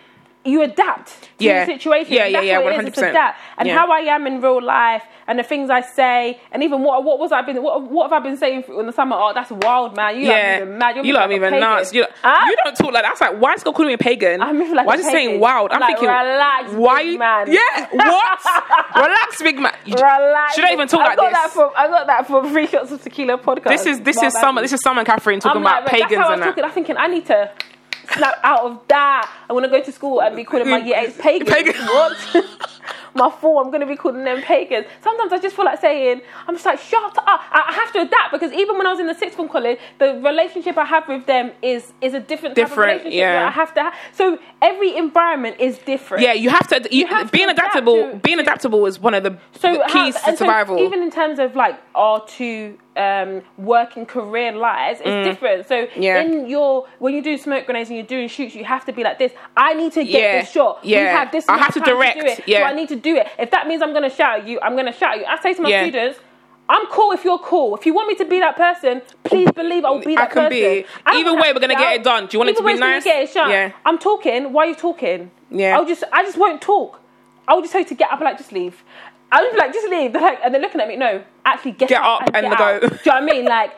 you 0.49 0.63
adapt 0.63 1.09
to 1.39 1.45
Yeah. 1.45 1.65
the 1.65 1.73
situation. 1.73 2.13
Yeah, 2.15 2.27
yeah, 2.27 2.41
yeah, 2.41 2.61
is, 2.61 2.87
it's 2.87 2.99
100%. 2.99 3.35
And 3.59 3.69
Yeah. 3.69 3.77
how 3.79 3.91
I 3.91 4.01
am 4.01 4.27
in 4.27 4.41
real 4.41 4.63
life, 4.63 5.03
and 5.27 5.39
the 5.39 5.43
things 5.43 5.69
I 5.71 5.83
say, 5.83 6.41
and 6.53 6.63
even 6.63 6.83
what 6.83 7.05
what 7.05 7.19
was 7.19 7.33
I 7.33 7.43
been 7.43 7.63
what 7.63 7.83
what 7.83 8.11
have 8.11 8.21
I 8.21 8.23
been 8.27 8.37
saying 8.37 8.65
in 8.69 8.87
the 8.87 8.93
summer? 8.93 9.17
Oh, 9.19 9.33
that's 9.35 9.51
wild, 9.51 9.95
man. 9.95 10.17
You 10.19 10.29
Yeah, 10.29 10.57
even 10.63 10.79
mad. 10.79 10.97
You're 10.97 11.05
you 11.05 11.13
like 11.13 11.31
a 11.31 11.35
even 11.35 11.61
nuts. 11.61 11.93
You, 11.93 12.07
Huh? 12.23 12.47
you 12.49 12.57
don't 12.65 12.77
talk 12.77 12.93
like 12.93 13.03
that. 13.03 13.09
I 13.09 13.11
was 13.13 13.21
like, 13.21 13.41
why 13.41 13.53
is 13.55 13.63
God 13.63 13.75
calling 13.75 13.89
me 13.89 13.95
a 13.95 13.99
pagan? 13.99 14.41
I'm 14.41 14.59
like 14.75 14.87
why 14.87 14.95
is 14.95 15.05
he 15.05 15.11
saying 15.11 15.41
wild? 15.41 15.71
I'm 15.73 15.81
Like, 15.81 15.99
thinking, 15.99 16.09
relax, 16.09 16.73
why? 16.73 17.03
big 17.05 17.19
man. 17.19 17.53
Yeah, 17.53 17.87
what? 17.93 18.39
relax, 18.97 19.43
big 19.43 19.59
man. 19.59 19.75
Relax. 19.87 20.55
She 20.55 20.61
don't 20.63 20.73
even 20.73 20.89
talk 20.89 21.01
I 21.01 21.05
like 21.09 21.17
got 21.19 21.31
this. 21.31 21.39
That 21.39 21.51
from, 21.51 21.71
I 21.77 21.87
got 21.89 22.07
that 22.07 22.27
from 22.27 22.49
Three 22.51 22.67
Shots 22.67 22.91
of 22.93 23.03
Tequila 23.03 23.39
podcast. 23.39 23.65
This 23.69 23.87
is 23.87 24.01
this 24.01 24.23
is 24.23 24.33
summer. 24.35 24.63
This 24.63 24.73
is 24.73 24.81
summer. 24.81 25.05
Catherine 25.05 25.41
talking 25.41 25.61
about 25.63 25.87
pagans 25.87 26.25
I 26.27 26.33
and 26.35 26.43
that. 26.43 26.65
I'm 26.65 26.71
thinking 26.71 26.97
I 26.97 27.07
need 27.07 27.27
to 27.27 27.51
snap 28.15 28.39
out 28.43 28.61
of 28.65 28.81
that. 28.89 29.31
I 29.49 29.53
want 29.53 29.65
to 29.65 29.71
go 29.71 29.83
to 29.83 29.93
school 29.93 30.21
and 30.23 30.35
be 30.37 30.45
calling 30.45 30.69
my 30.69 30.79
year 30.79 30.97
eight 30.99 31.19
pagans. 31.21 31.51
Pagan. 31.51 31.75
What? 31.87 32.17
my 33.15 33.31
four, 33.41 33.63
I'm 33.63 33.71
going 33.71 33.81
to 33.81 33.87
be 33.87 33.97
calling 33.97 34.25
them 34.25 34.43
pagans. 34.43 34.87
Sometimes 35.03 35.33
I 35.33 35.39
just 35.39 35.57
feel 35.57 35.65
like 35.65 35.81
saying, 35.81 36.21
I'm 36.47 36.55
just 36.55 36.67
like, 36.67 36.79
shut 36.79 37.19
up. 37.19 37.41
I 37.51 37.73
have 37.75 37.93
to 37.95 38.01
adapt 38.03 38.33
because 38.33 38.53
even 38.53 38.77
when 38.79 38.87
I 38.87 38.91
was 38.91 39.01
in 39.01 39.07
the 39.07 39.15
sixth 39.15 39.37
form 39.37 39.49
college, 39.49 39.79
the 39.99 40.21
relationship 40.23 40.77
I 40.79 40.85
have 40.85 41.09
with 41.09 41.27
them 41.27 41.53
is 41.63 41.93
is 42.01 42.15
a 42.15 42.21
different 42.21 42.55
Different, 42.55 42.79
of 42.93 43.05
relationship. 43.05 43.19
yeah. 43.19 43.33
that 43.41 43.49
I 43.49 43.51
have 43.51 43.75
to. 43.75 43.83
Ha- 43.83 43.95
so 44.13 44.39
every 44.63 44.97
environment 44.97 45.57
is 45.59 45.79
different. 45.79 46.23
Yeah, 46.23 46.33
you 46.35 46.51
have 46.51 46.69
to. 46.69 46.89
You, 46.95 47.07
have 47.09 47.27
to 47.27 47.33
being 47.33 47.49
adapt 47.49 47.75
adaptable. 47.75 48.11
to- 48.13 48.17
being 48.19 48.39
adaptable 48.39 48.87
is 48.87 49.01
one 49.01 49.15
of 49.15 49.23
the, 49.23 49.39
So 49.59 49.73
the 49.75 49.85
keys 49.93 50.15
to 50.15 50.29
and 50.29 50.39
so 50.39 50.45
survival. 50.45 50.79
even 50.79 51.03
in 51.03 51.11
terms 51.11 51.39
of 51.39 51.57
like 51.57 51.79
our 51.95 52.25
two 52.27 52.79
um, 52.99 53.43
working 53.57 54.05
career 54.07 54.53
lives, 54.53 55.01
it's 55.05 55.27
different. 55.29 55.67
So 55.69 55.87
Mm. 55.87 55.91
Yeah. 55.97 56.21
in 56.23 56.47
your 56.49 56.87
when 56.99 57.15
you 57.15 57.23
do 57.23 57.37
smoke 57.39 57.67
grenades 57.67 57.89
and 57.91 57.97
you're 57.99 58.07
doing 58.07 58.29
shoots, 58.29 58.55
you 58.55 58.65
have 58.65 58.85
to 58.87 58.93
be 58.93 59.03
like 59.05 59.19
this. 59.19 59.33
I 59.57 59.75
need 59.75 59.93
to 59.93 60.05
get 60.05 60.21
Yeah. 60.23 60.41
this 60.41 60.51
shot. 60.51 60.85
You 60.85 60.97
Yeah. 60.97 61.19
have 61.19 61.31
this. 61.33 61.49
I 61.49 61.57
have 61.59 61.73
to 61.75 61.81
direct. 61.81 62.21
do 62.21 62.27
it. 62.27 62.43
Yeah. 62.47 62.59
So 62.61 62.65
I 62.65 62.75
need 62.75 62.89
to 62.89 62.97
do 62.97 63.17
it. 63.17 63.29
If 63.39 63.51
that 63.53 63.67
means 63.69 63.81
I'm 63.83 63.93
going 63.93 64.09
to 64.09 64.15
shout 64.15 64.41
at 64.41 64.49
you, 64.49 64.59
I'm 64.63 64.75
going 64.75 64.87
to 64.87 64.93
shout 64.93 65.15
at 65.15 65.21
you. 65.21 65.27
I 65.27 65.41
say 65.41 65.55
to 65.55 65.63
my 65.63 65.69
Yeah. 65.69 65.83
students. 65.83 66.19
I'm 66.71 66.85
cool 66.89 67.13
if 67.13 67.25
you're 67.25 67.39
cool. 67.39 67.75
If 67.77 67.87
you 67.87 67.95
want 67.95 68.09
me 68.09 68.15
to 68.17 68.27
be 68.27 68.41
that 68.41 68.55
person, 68.57 69.01
please 69.25 69.51
believe 69.53 69.87
I'll 69.87 70.01
be 70.01 70.15
I 70.19 70.23
that 70.23 70.31
can 70.33 70.43
person. 70.51 70.51
be. 70.51 70.85
I 71.07 71.17
Either 71.17 71.33
way, 71.35 71.51
we're 71.55 71.61
gonna 71.61 71.75
get 71.75 71.95
it 71.95 72.03
done. 72.03 72.27
Do 72.27 72.35
you 72.35 72.41
want 72.41 72.51
it 72.51 72.57
to 72.59 72.63
be 72.63 72.75
nice? 72.75 73.05
Get 73.05 73.23
it. 73.23 73.35
Yeah. 73.35 73.71
I'm 73.87 73.97
talking. 73.97 74.53
Why 74.53 74.65
are 74.65 74.69
you 74.69 74.75
talking? 74.75 75.31
Yeah. 75.51 75.77
I'll 75.79 75.87
just, 75.87 76.05
I 76.13 76.23
just 76.25 76.37
won't 76.37 76.61
talk. 76.61 77.01
I'll 77.49 77.63
just 77.63 77.73
tell 77.73 77.81
you 77.81 77.87
to 77.87 77.95
get 77.95 78.09
up 78.13 78.19
and 78.21 78.27
like, 78.27 78.37
just 78.37 78.53
leave. 78.53 78.85
Be 79.31 79.57
like, 79.59 79.73
just 79.73 79.89
leave. 79.89 80.13
They're 80.13 80.23
like, 80.23 80.41
and 80.43 80.55
they're 80.55 80.61
looking 80.61 80.81
at 80.81 80.89
me. 80.89 80.97
No, 80.97 81.23
actually, 81.45 81.73
get, 81.73 81.89
Get 81.89 82.03
up 82.03 82.23
and 82.35 82.47
get 82.47 82.59
go. 82.59 82.81
Do 82.81 82.87
you 82.87 82.91
know 82.91 82.99
what 83.05 83.23
I 83.23 83.27
mean? 83.27 83.45
Like, 83.45 83.73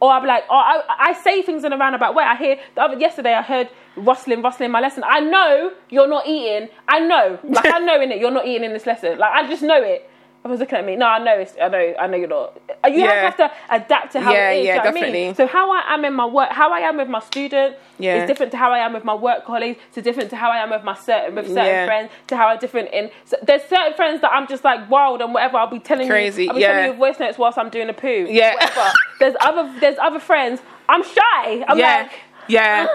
or 0.00 0.20
be 0.20 0.26
like, 0.26 0.44
or 0.50 0.56
I, 0.56 0.82
I 0.98 1.12
say 1.12 1.42
things 1.42 1.64
in 1.64 1.72
a 1.72 1.78
roundabout 1.78 2.14
way. 2.14 2.24
I 2.24 2.36
hear 2.36 2.58
the 2.74 2.82
other 2.82 2.98
yesterday. 2.98 3.34
I 3.34 3.42
heard 3.42 3.68
rustling, 3.96 4.42
rustling 4.42 4.66
in 4.66 4.72
my 4.72 4.80
lesson. 4.80 5.04
I 5.06 5.20
know 5.20 5.72
you're 5.90 6.08
not 6.08 6.26
eating. 6.26 6.68
I 6.88 6.98
know, 6.98 7.38
like 7.44 7.66
I 7.66 7.78
know 7.84 8.00
in 8.00 8.10
it, 8.10 8.18
you're 8.18 8.32
not 8.32 8.46
eating 8.46 8.64
in 8.64 8.72
this 8.72 8.84
lesson. 8.84 9.18
Like 9.18 9.32
I 9.32 9.48
just 9.48 9.62
know 9.62 9.80
it. 9.80 10.10
I 10.44 10.48
was 10.48 10.58
looking 10.58 10.76
at 10.76 10.84
me. 10.84 10.96
No, 10.96 11.06
I 11.06 11.18
know. 11.22 11.38
It's, 11.38 11.54
I 11.62 11.68
know. 11.68 11.94
I 12.00 12.06
know 12.08 12.16
you're 12.16 12.26
not. 12.28 12.60
Uh, 12.84 12.88
You 12.88 13.04
Yeah. 13.04 13.22
have 13.30 13.36
to 13.36 13.50
adapt 13.70 14.12
to 14.12 14.20
how 14.20 14.32
Yeah, 14.32 14.50
it 14.50 14.58
is. 14.60 14.66
yeah, 14.66 14.72
you 14.72 14.78
know 14.78 14.84
what 14.84 14.88
I 14.88 14.92
mean? 14.92 15.02
definitely. 15.12 15.34
So 15.34 15.46
how 15.46 15.70
I 15.72 15.94
am 15.94 16.04
in 16.04 16.14
my 16.14 16.26
work, 16.26 16.50
how 16.50 16.72
I 16.72 16.80
am 16.80 16.96
with 16.96 17.08
my 17.08 17.20
student, 17.20 17.76
Yeah. 17.98 18.16
is 18.16 18.26
different 18.26 18.50
to 18.52 18.58
how 18.58 18.72
I 18.72 18.78
am 18.78 18.92
with 18.92 19.04
my 19.04 19.14
work 19.14 19.44
colleagues. 19.44 19.78
To 19.94 20.02
different 20.02 20.30
to 20.30 20.36
how 20.36 20.50
I 20.50 20.56
am 20.58 20.70
with 20.70 20.82
my 20.82 20.94
certain 20.94 21.36
with 21.36 21.46
certain 21.46 21.66
Yeah. 21.66 21.86
friends. 21.86 22.10
To 22.26 22.36
how 22.36 22.48
I'm 22.48 22.58
different 22.58 22.90
in. 22.92 23.10
So 23.24 23.36
there's 23.42 23.62
certain 23.62 23.94
friends 23.94 24.20
that 24.22 24.32
I'm 24.32 24.48
just 24.48 24.64
like 24.64 24.90
wild 24.90 25.20
and 25.20 25.32
whatever. 25.32 25.58
I'll 25.58 25.68
be 25.68 25.78
telling 25.78 26.08
Crazy, 26.08 26.44
you. 26.44 26.48
I'll 26.50 26.56
be 26.56 26.60
yeah. 26.62 26.72
telling 26.72 26.90
you 26.92 26.96
voice 26.98 27.20
notes 27.20 27.38
whilst 27.38 27.56
I'm 27.56 27.70
doing 27.70 27.88
a 27.88 27.92
poo. 27.92 28.26
Yeah. 28.28 28.54
Whatever. 28.54 28.92
there's 29.20 29.36
other 29.40 29.72
there's 29.78 29.98
other 29.98 30.18
friends. 30.18 30.60
I'm 30.88 31.04
shy. 31.04 31.64
I'm 31.68 31.78
yeah, 31.78 31.98
like. 32.02 32.12
yeah. 32.48 32.86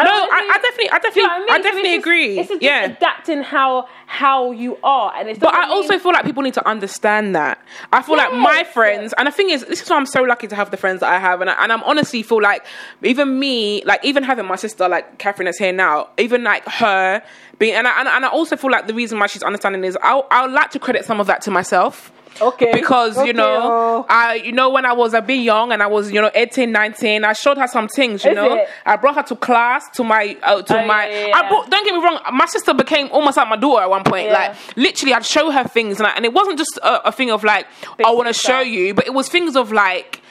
I 0.00 0.04
No, 0.04 0.10
I, 0.10 0.50
I 0.54 0.58
definitely, 0.62 0.90
I 0.90 0.98
definitely, 0.98 1.22
you 1.22 1.28
know 1.28 1.34
I 1.34 1.38
mean? 1.40 1.50
I 1.50 1.58
definitely 1.62 1.90
it's 1.90 1.96
just- 1.96 2.06
agree. 2.06 2.38
It's 2.38 2.48
just 2.48 2.62
yeah. 2.62 2.84
adapting 2.84 3.42
how 3.42 3.88
how 4.06 4.52
you 4.52 4.78
are, 4.82 5.12
and 5.16 5.28
it's. 5.28 5.38
But 5.38 5.54
I 5.54 5.68
also 5.68 5.98
feel 5.98 6.12
like 6.12 6.24
people 6.24 6.42
need 6.42 6.54
to 6.54 6.66
understand 6.68 7.34
that. 7.36 7.60
I 7.92 8.02
feel 8.02 8.16
like 8.16 8.32
my 8.32 8.64
friends, 8.64 9.12
and 9.18 9.26
the 9.26 9.32
thing 9.32 9.50
is, 9.50 9.64
this 9.66 9.82
is 9.82 9.90
why 9.90 9.96
I'm 9.96 10.06
so 10.06 10.22
lucky 10.22 10.46
to 10.48 10.56
have 10.56 10.70
the 10.70 10.76
friends 10.76 11.00
that 11.00 11.12
I 11.12 11.18
have, 11.18 11.40
and, 11.40 11.50
I, 11.50 11.62
and 11.62 11.72
I'm 11.72 11.82
honestly 11.84 12.22
feel 12.22 12.40
like 12.40 12.64
even 13.02 13.38
me, 13.38 13.82
like 13.84 14.04
even 14.04 14.22
having 14.22 14.46
my 14.46 14.56
sister, 14.56 14.88
like 14.88 15.18
Catherine 15.18 15.48
is 15.48 15.58
here 15.58 15.72
now, 15.72 16.08
even 16.18 16.42
like 16.44 16.64
her 16.66 17.22
being, 17.58 17.74
and 17.74 17.86
I, 17.88 17.98
and, 18.00 18.08
I- 18.08 18.16
and 18.16 18.24
I 18.24 18.28
also 18.28 18.56
feel 18.56 18.70
like 18.70 18.86
the 18.86 18.94
reason 18.94 19.18
why 19.18 19.26
she's 19.26 19.42
understanding 19.42 19.84
is 19.84 19.96
I 20.02 20.22
I 20.30 20.42
would 20.46 20.52
like 20.54 20.70
to 20.70 20.78
credit 20.78 21.04
some 21.04 21.20
of 21.20 21.26
that 21.26 21.42
to 21.42 21.50
myself. 21.50 22.12
Okay. 22.40 22.72
Because 22.72 23.16
you 23.26 23.32
know, 23.32 23.60
oh. 23.62 24.06
I 24.08 24.34
you 24.34 24.52
know 24.52 24.70
when 24.70 24.84
I 24.86 24.92
was 24.92 25.14
a 25.14 25.20
bit 25.22 25.40
young 25.40 25.72
and 25.72 25.82
I 25.82 25.86
was 25.86 26.12
you 26.12 26.20
know 26.20 26.30
18, 26.34 26.70
19, 26.70 27.24
I 27.24 27.32
showed 27.32 27.58
her 27.58 27.66
some 27.66 27.88
things. 27.88 28.24
You 28.24 28.30
Is 28.30 28.36
know, 28.36 28.54
it? 28.54 28.68
I 28.86 28.96
brought 28.96 29.16
her 29.16 29.22
to 29.24 29.36
class 29.36 29.88
to 29.94 30.04
my 30.04 30.36
uh, 30.42 30.62
to 30.62 30.82
Oh, 30.82 30.86
my. 30.86 31.08
yeah, 31.08 31.26
yeah, 31.28 31.36
I 31.36 31.48
brought, 31.48 31.70
don't 31.70 31.84
get 31.84 31.94
me 31.94 32.02
wrong, 32.02 32.20
my 32.32 32.46
sister 32.46 32.72
became 32.74 33.08
almost 33.10 33.36
like 33.36 33.48
my 33.48 33.56
daughter 33.56 33.82
at 33.82 33.90
one 33.90 34.04
point. 34.04 34.26
Yeah. 34.26 34.32
Like 34.32 34.76
literally, 34.76 35.14
I'd 35.14 35.24
show 35.26 35.50
her 35.50 35.64
things, 35.64 35.98
and, 35.98 36.06
I, 36.06 36.10
and 36.12 36.24
it 36.24 36.32
wasn't 36.32 36.58
just 36.58 36.78
a, 36.82 37.08
a 37.08 37.12
thing 37.12 37.30
of 37.30 37.44
like 37.44 37.66
I 38.04 38.10
want 38.12 38.28
to 38.28 38.34
show 38.34 38.60
you, 38.60 38.94
but 38.94 39.06
it 39.06 39.14
was 39.14 39.28
things 39.28 39.56
of 39.56 39.72
like 39.72 40.22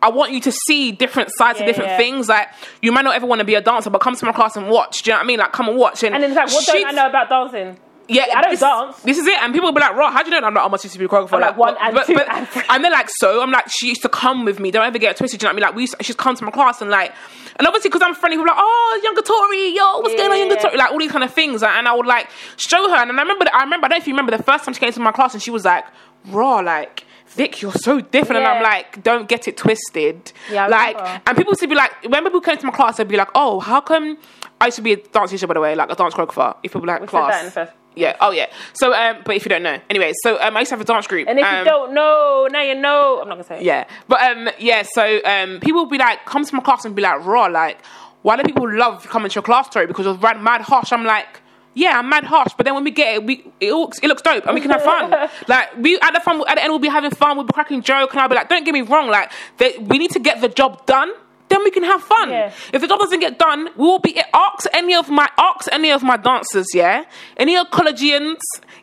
I 0.00 0.10
want 0.10 0.30
you 0.32 0.40
to 0.42 0.52
see 0.52 0.92
different 0.92 1.30
sides 1.36 1.58
Yeah, 1.58 1.64
of 1.64 1.68
different 1.68 1.90
yeah. 1.90 1.96
things. 1.96 2.28
Like 2.28 2.48
you 2.82 2.92
might 2.92 3.02
not 3.02 3.16
ever 3.16 3.26
want 3.26 3.40
to 3.40 3.44
be 3.44 3.54
a 3.56 3.60
dancer, 3.60 3.90
but 3.90 4.00
come 4.00 4.14
to 4.14 4.24
my 4.26 4.32
class 4.32 4.56
and 4.56 4.68
watch. 4.68 5.02
Do 5.02 5.10
you 5.10 5.14
know 5.14 5.18
what 5.18 5.24
I 5.24 5.26
mean? 5.26 5.38
Like 5.40 5.52
come 5.52 5.68
and 5.68 5.76
watch. 5.76 6.02
And, 6.04 6.14
And 6.14 6.22
then 6.22 6.30
it's 6.30 6.36
like, 6.36 6.52
what 6.52 6.66
don't 6.66 6.86
I 6.86 6.90
know 6.92 7.08
about 7.08 7.28
dancing? 7.28 7.78
Yeah, 8.08 8.24
I 8.34 8.40
don't 8.40 8.50
this, 8.50 8.60
dance. 8.60 9.00
This 9.00 9.18
is 9.18 9.26
it, 9.26 9.38
and 9.42 9.52
people 9.52 9.68
will 9.68 9.74
be 9.74 9.80
like, 9.80 9.94
"Raw, 9.94 10.10
how 10.10 10.22
do 10.22 10.30
you 10.30 10.34
know 10.34 10.40
that 10.40 10.46
I'm 10.46 10.54
not 10.54 10.64
on 10.64 10.70
my 10.70 10.78
used 10.82 10.92
to 10.94 10.98
be 10.98 11.04
a 11.04 11.08
choreographer?" 11.08 11.34
I'm 11.34 11.40
like, 11.40 11.56
one 11.56 11.76
and 11.80 11.96
two 12.06 12.16
and 12.18 12.48
three. 12.48 12.62
and 12.68 12.82
they're 12.82 12.90
like, 12.90 13.08
"So?" 13.18 13.42
I'm 13.42 13.50
like, 13.50 13.68
"She 13.70 13.88
used 13.88 14.02
to 14.02 14.08
come 14.08 14.44
with 14.44 14.58
me. 14.58 14.70
Don't 14.70 14.84
ever 14.84 14.98
get 14.98 15.16
twisted." 15.16 15.40
Do 15.40 15.46
you 15.46 15.52
know 15.52 15.54
what 15.54 15.64
I 15.64 15.68
mean? 15.68 15.68
Like, 15.68 15.76
we 15.76 15.82
used, 15.82 15.94
she's 16.00 16.16
come 16.16 16.34
to 16.34 16.44
my 16.44 16.50
class 16.50 16.80
and 16.80 16.90
like, 16.90 17.12
and 17.56 17.66
obviously 17.66 17.90
because 17.90 18.02
I'm 18.02 18.14
friendly, 18.14 18.38
people 18.38 18.50
are 18.50 18.56
like, 18.56 18.64
"Oh, 18.64 19.00
younger 19.04 19.22
Tori, 19.22 19.76
yo, 19.76 20.00
what's 20.00 20.14
going 20.14 20.30
on, 20.30 20.38
younger 20.38 20.54
Yeah. 20.54 20.62
Tori?" 20.62 20.76
Like 20.78 20.90
all 20.90 20.98
these 20.98 21.12
kind 21.12 21.24
of 21.24 21.32
things, 21.34 21.62
and 21.62 21.86
I 21.86 21.94
would 21.94 22.06
like 22.06 22.30
show 22.56 22.88
her. 22.88 22.96
And 22.96 23.10
I 23.10 23.14
remember, 23.22 23.46
I 23.52 23.62
remember, 23.64 23.86
I 23.86 23.88
don't 23.88 23.98
know 23.98 24.02
if 24.02 24.06
you 24.06 24.14
remember 24.14 24.36
the 24.36 24.42
first 24.42 24.64
time 24.64 24.74
she 24.74 24.80
came 24.80 24.92
to 24.92 25.00
my 25.00 25.12
class, 25.12 25.34
and 25.34 25.42
she 25.42 25.50
was 25.50 25.64
like, 25.64 25.84
"Raw, 26.28 26.60
like." 26.60 27.04
Vic, 27.32 27.60
you're 27.60 27.72
so 27.72 28.00
different, 28.00 28.38
and 28.38 28.46
I'm 28.48 28.62
like, 28.62 29.02
don't 29.02 29.28
get 29.28 29.46
it 29.46 29.58
twisted. 29.58 30.32
Yeah, 30.50 30.64
I 30.64 30.68
like, 30.68 30.96
remember. 30.96 31.22
and 31.26 31.36
people 31.36 31.50
used 31.50 31.60
to 31.60 31.68
be 31.68 31.74
like, 31.74 31.92
when 32.08 32.24
people 32.24 32.40
came 32.40 32.56
to 32.56 32.66
my 32.66 32.72
class, 32.72 32.96
they'd 32.96 33.06
be 33.06 33.18
like, 33.18 33.28
oh, 33.34 33.60
how 33.60 33.82
come? 33.82 34.16
I 34.58 34.66
used 34.66 34.76
to 34.76 34.82
be 34.82 34.92
a 34.94 34.96
dance 34.96 35.30
teacher, 35.30 35.46
by 35.46 35.52
the 35.52 35.60
way, 35.60 35.74
like 35.74 35.92
a 35.92 35.94
dance 35.94 36.14
choreographer. 36.14 36.56
If 36.62 36.72
people 36.72 36.86
like 36.86 37.02
We 37.02 37.06
said 37.06 37.10
class, 37.10 37.32
that 37.34 37.44
in 37.44 37.50
first. 37.50 37.72
Yeah. 37.98 38.16
Oh, 38.20 38.30
yeah. 38.30 38.46
So, 38.72 38.94
um, 38.94 39.22
but 39.24 39.36
if 39.36 39.44
you 39.44 39.48
don't 39.48 39.62
know, 39.62 39.78
anyway, 39.90 40.12
so 40.22 40.40
um, 40.40 40.56
I 40.56 40.60
used 40.60 40.70
to 40.70 40.76
have 40.76 40.80
a 40.80 40.84
dance 40.84 41.06
group. 41.06 41.28
And 41.28 41.38
if 41.38 41.44
um, 41.44 41.58
you 41.58 41.64
don't 41.64 41.94
know, 41.94 42.48
now 42.50 42.62
you 42.62 42.74
know. 42.74 43.20
I'm 43.20 43.28
not 43.28 43.34
gonna 43.34 43.44
say. 43.44 43.58
it. 43.58 43.62
yeah. 43.64 43.86
But 44.06 44.20
um, 44.22 44.48
yeah. 44.58 44.82
So 44.82 45.20
um, 45.24 45.60
people 45.60 45.82
will 45.82 45.90
be 45.90 45.98
like, 45.98 46.24
come 46.24 46.44
to 46.44 46.54
my 46.54 46.62
class 46.62 46.84
and 46.84 46.94
be 46.94 47.02
like, 47.02 47.24
raw, 47.24 47.46
like, 47.46 47.84
why 48.22 48.36
do 48.36 48.42
people 48.42 48.70
love 48.70 49.06
coming 49.08 49.30
to 49.30 49.34
your 49.34 49.42
class, 49.42 49.68
Tori? 49.68 49.86
Because 49.86 50.20
mad, 50.20 50.40
mad 50.42 50.60
harsh. 50.62 50.92
I'm 50.92 51.04
like. 51.04 51.40
Yeah, 51.74 51.96
I'm 51.96 52.08
mad 52.08 52.24
harsh, 52.24 52.54
but 52.56 52.64
then 52.64 52.74
when 52.74 52.82
we 52.82 52.90
get 52.90 53.14
it, 53.14 53.24
we 53.24 53.44
it 53.60 53.72
looks, 53.72 54.00
it 54.00 54.08
looks 54.08 54.22
dope, 54.22 54.46
and 54.46 54.54
we 54.54 54.60
can 54.60 54.70
have 54.70 54.82
fun. 54.82 55.10
like 55.48 55.76
we 55.76 55.96
at 56.00 56.10
the 56.10 56.18
fun 56.18 56.42
at 56.48 56.56
the 56.56 56.64
end, 56.64 56.72
we'll 56.72 56.80
be 56.80 56.88
having 56.88 57.12
fun. 57.12 57.36
We'll 57.36 57.46
be 57.46 57.52
cracking 57.52 57.82
joke, 57.82 58.10
and 58.10 58.20
I'll 58.20 58.28
be 58.28 58.34
like, 58.34 58.48
"Don't 58.48 58.64
get 58.64 58.74
me 58.74 58.80
wrong, 58.80 59.06
like 59.08 59.30
they, 59.58 59.78
we 59.78 59.98
need 59.98 60.10
to 60.12 60.18
get 60.18 60.40
the 60.40 60.48
job 60.48 60.86
done, 60.86 61.12
then 61.58 61.64
we 61.64 61.70
can 61.70 61.84
have 61.84 62.02
fun. 62.02 62.30
Yeah. 62.30 62.52
If 62.72 62.80
the 62.80 62.88
job 62.88 62.98
doesn't 63.00 63.20
get 63.20 63.38
done, 63.38 63.68
we 63.76 63.84
will 63.84 63.98
be 63.98 64.20
ask 64.32 64.66
any 64.72 64.94
of 64.94 65.10
my 65.10 65.28
ask 65.38 65.68
any 65.72 65.90
of 65.90 66.02
my 66.02 66.16
dancers, 66.16 66.66
yeah, 66.74 67.04
any 67.36 67.56
of 67.56 67.68
collegians, 67.68 68.38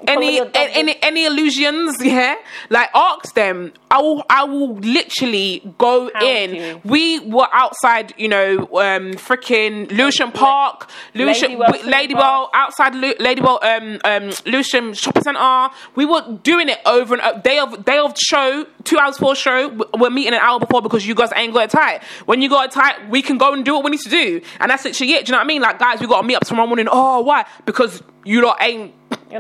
any 0.12 0.40
any 0.56 1.04
any 1.04 1.26
illusions, 1.26 1.96
yeah, 2.04 2.36
like 2.70 2.90
ask 2.96 3.34
them. 3.36 3.74
I 3.92 4.02
will 4.02 4.24
I 4.30 4.44
will 4.44 4.76
literally 4.76 5.62
go 5.78 6.10
Hound 6.14 6.26
in. 6.26 6.82
We 6.84 7.20
were 7.20 7.48
outside, 7.54 8.14
you 8.18 8.28
know, 8.28 8.60
um, 8.60 9.14
freaking 9.14 9.90
Lewisham 9.92 10.32
Park, 10.32 10.90
Lewisham 11.14 11.52
Ladywell 11.54 11.72
we- 11.72 11.92
Ladywell 11.92 12.50
outside 12.54 12.96
Lu- 12.96 13.16
Ladywell, 13.16 13.64
um, 13.64 14.00
um, 14.04 14.32
Lewisham 14.46 14.94
Shopping 14.94 15.24
Centre. 15.24 15.70
We 15.96 16.06
were 16.06 16.40
doing 16.44 16.70
it 16.70 16.80
over 16.86 17.14
and 17.16 17.24
over. 17.24 17.40
Day 17.42 17.60
of 17.60 17.86
day 17.86 17.98
of 17.98 18.18
show, 18.18 18.66
two 18.84 18.98
hours 18.98 19.18
before 19.18 19.36
show. 19.36 19.70
We're 19.98 20.10
meeting 20.10 20.34
an 20.34 20.40
hour 20.42 20.60
before 20.60 20.82
because 20.82 21.06
you 21.08 21.16
guys 21.16 21.30
ain't 21.36 21.54
got 21.54 21.66
it 21.66 21.70
tight. 21.70 22.04
When 22.26 22.42
you 22.42 22.50
got 22.50 22.66
it 22.66 22.72
tight, 22.72 23.10
we 23.10 23.22
can 23.22 23.38
go 23.38 23.54
and 23.54 23.64
do 23.64 23.74
what 23.76 23.84
we 23.84 23.92
need 23.92 24.02
to 24.02 24.10
do, 24.10 24.42
and 24.60 24.70
that's 24.72 24.84
literally 24.84 25.14
it. 25.14 25.26
Do 25.26 25.30
you 25.30 25.34
know 25.34 25.38
what 25.40 25.46
I 25.46 25.48
mean? 25.48 25.62
Like 25.62 25.80
guys, 25.80 26.00
we 26.02 26.08
got 26.08 26.22
to 26.22 26.28
meet 26.28 26.36
up 26.36 26.46
tomorrow 26.46 26.68
morning. 26.68 26.88
Oh, 26.92 27.22
why? 27.22 27.46
Because 27.66 28.04
you 28.24 28.44
lot 28.46 28.58
ain't. 28.62 28.94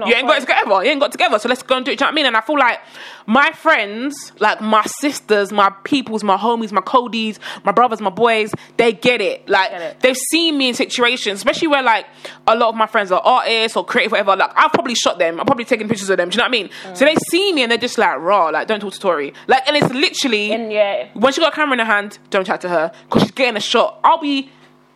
You 0.03 0.13
ain't 0.13 0.27
got 0.27 0.37
it 0.37 0.41
together. 0.41 0.83
You 0.83 0.91
ain't 0.91 0.99
got 0.99 1.07
it 1.07 1.11
together. 1.13 1.39
So 1.39 1.49
let's 1.49 1.63
go 1.63 1.77
and 1.77 1.85
do 1.85 1.91
it. 1.91 1.97
Do 1.97 2.03
you 2.03 2.05
know 2.05 2.11
what 2.11 2.13
I 2.13 2.15
mean? 2.15 2.25
And 2.25 2.37
I 2.37 2.41
feel 2.41 2.57
like 2.57 2.79
my 3.27 3.51
friends, 3.51 4.31
like 4.39 4.61
my 4.61 4.83
sisters, 4.85 5.51
my 5.51 5.69
peoples, 5.83 6.23
my 6.23 6.37
homies, 6.37 6.71
my 6.71 6.81
codies, 6.81 7.39
my 7.63 7.71
brothers, 7.71 8.01
my 8.01 8.09
boys, 8.09 8.53
they 8.77 8.93
get 8.93 9.21
it. 9.21 9.47
Like 9.49 9.71
Get 9.71 9.81
it. 9.81 9.99
they've 10.01 10.17
seen 10.17 10.57
me 10.57 10.69
in 10.69 10.75
situations, 10.75 11.39
especially 11.39 11.67
where 11.67 11.81
like 11.83 12.05
a 12.47 12.55
lot 12.55 12.69
of 12.69 12.75
my 12.75 12.87
friends 12.87 13.11
are 13.11 13.21
artists 13.21 13.75
or 13.77 13.85
creative, 13.85 14.11
whatever. 14.11 14.35
Like 14.35 14.51
I've 14.55 14.71
probably 14.71 14.95
shot 14.95 15.17
them. 15.19 15.39
I'm 15.39 15.45
probably 15.45 15.65
taking 15.65 15.87
pictures 15.87 16.09
of 16.09 16.17
them. 16.17 16.29
Do 16.29 16.35
you 16.35 16.37
know 16.39 16.43
what 16.43 16.49
I 16.49 16.51
mean? 16.51 16.69
Mm. 16.83 16.97
So 16.97 17.05
they 17.05 17.15
see 17.29 17.53
me 17.53 17.63
and 17.63 17.71
they're 17.71 17.77
just 17.77 17.97
like 17.97 18.17
raw. 18.19 18.49
Like 18.49 18.67
don't 18.67 18.79
talk 18.79 18.93
to 18.93 18.99
Tori. 18.99 19.33
Like 19.47 19.67
and 19.67 19.75
it's 19.75 19.93
literally 19.93 20.51
And 20.51 20.71
yeah, 20.71 21.09
when 21.13 21.33
she 21.33 21.41
got 21.41 21.53
a 21.53 21.55
camera 21.55 21.73
in 21.73 21.79
her 21.79 21.85
hand, 21.85 22.19
don't 22.29 22.45
chat 22.45 22.61
to 22.61 22.69
her 22.69 22.91
because 23.05 23.23
she's 23.23 23.31
getting 23.31 23.57
a 23.57 23.61
shot. 23.61 23.99
I'll 24.03 24.19
be 24.19 24.49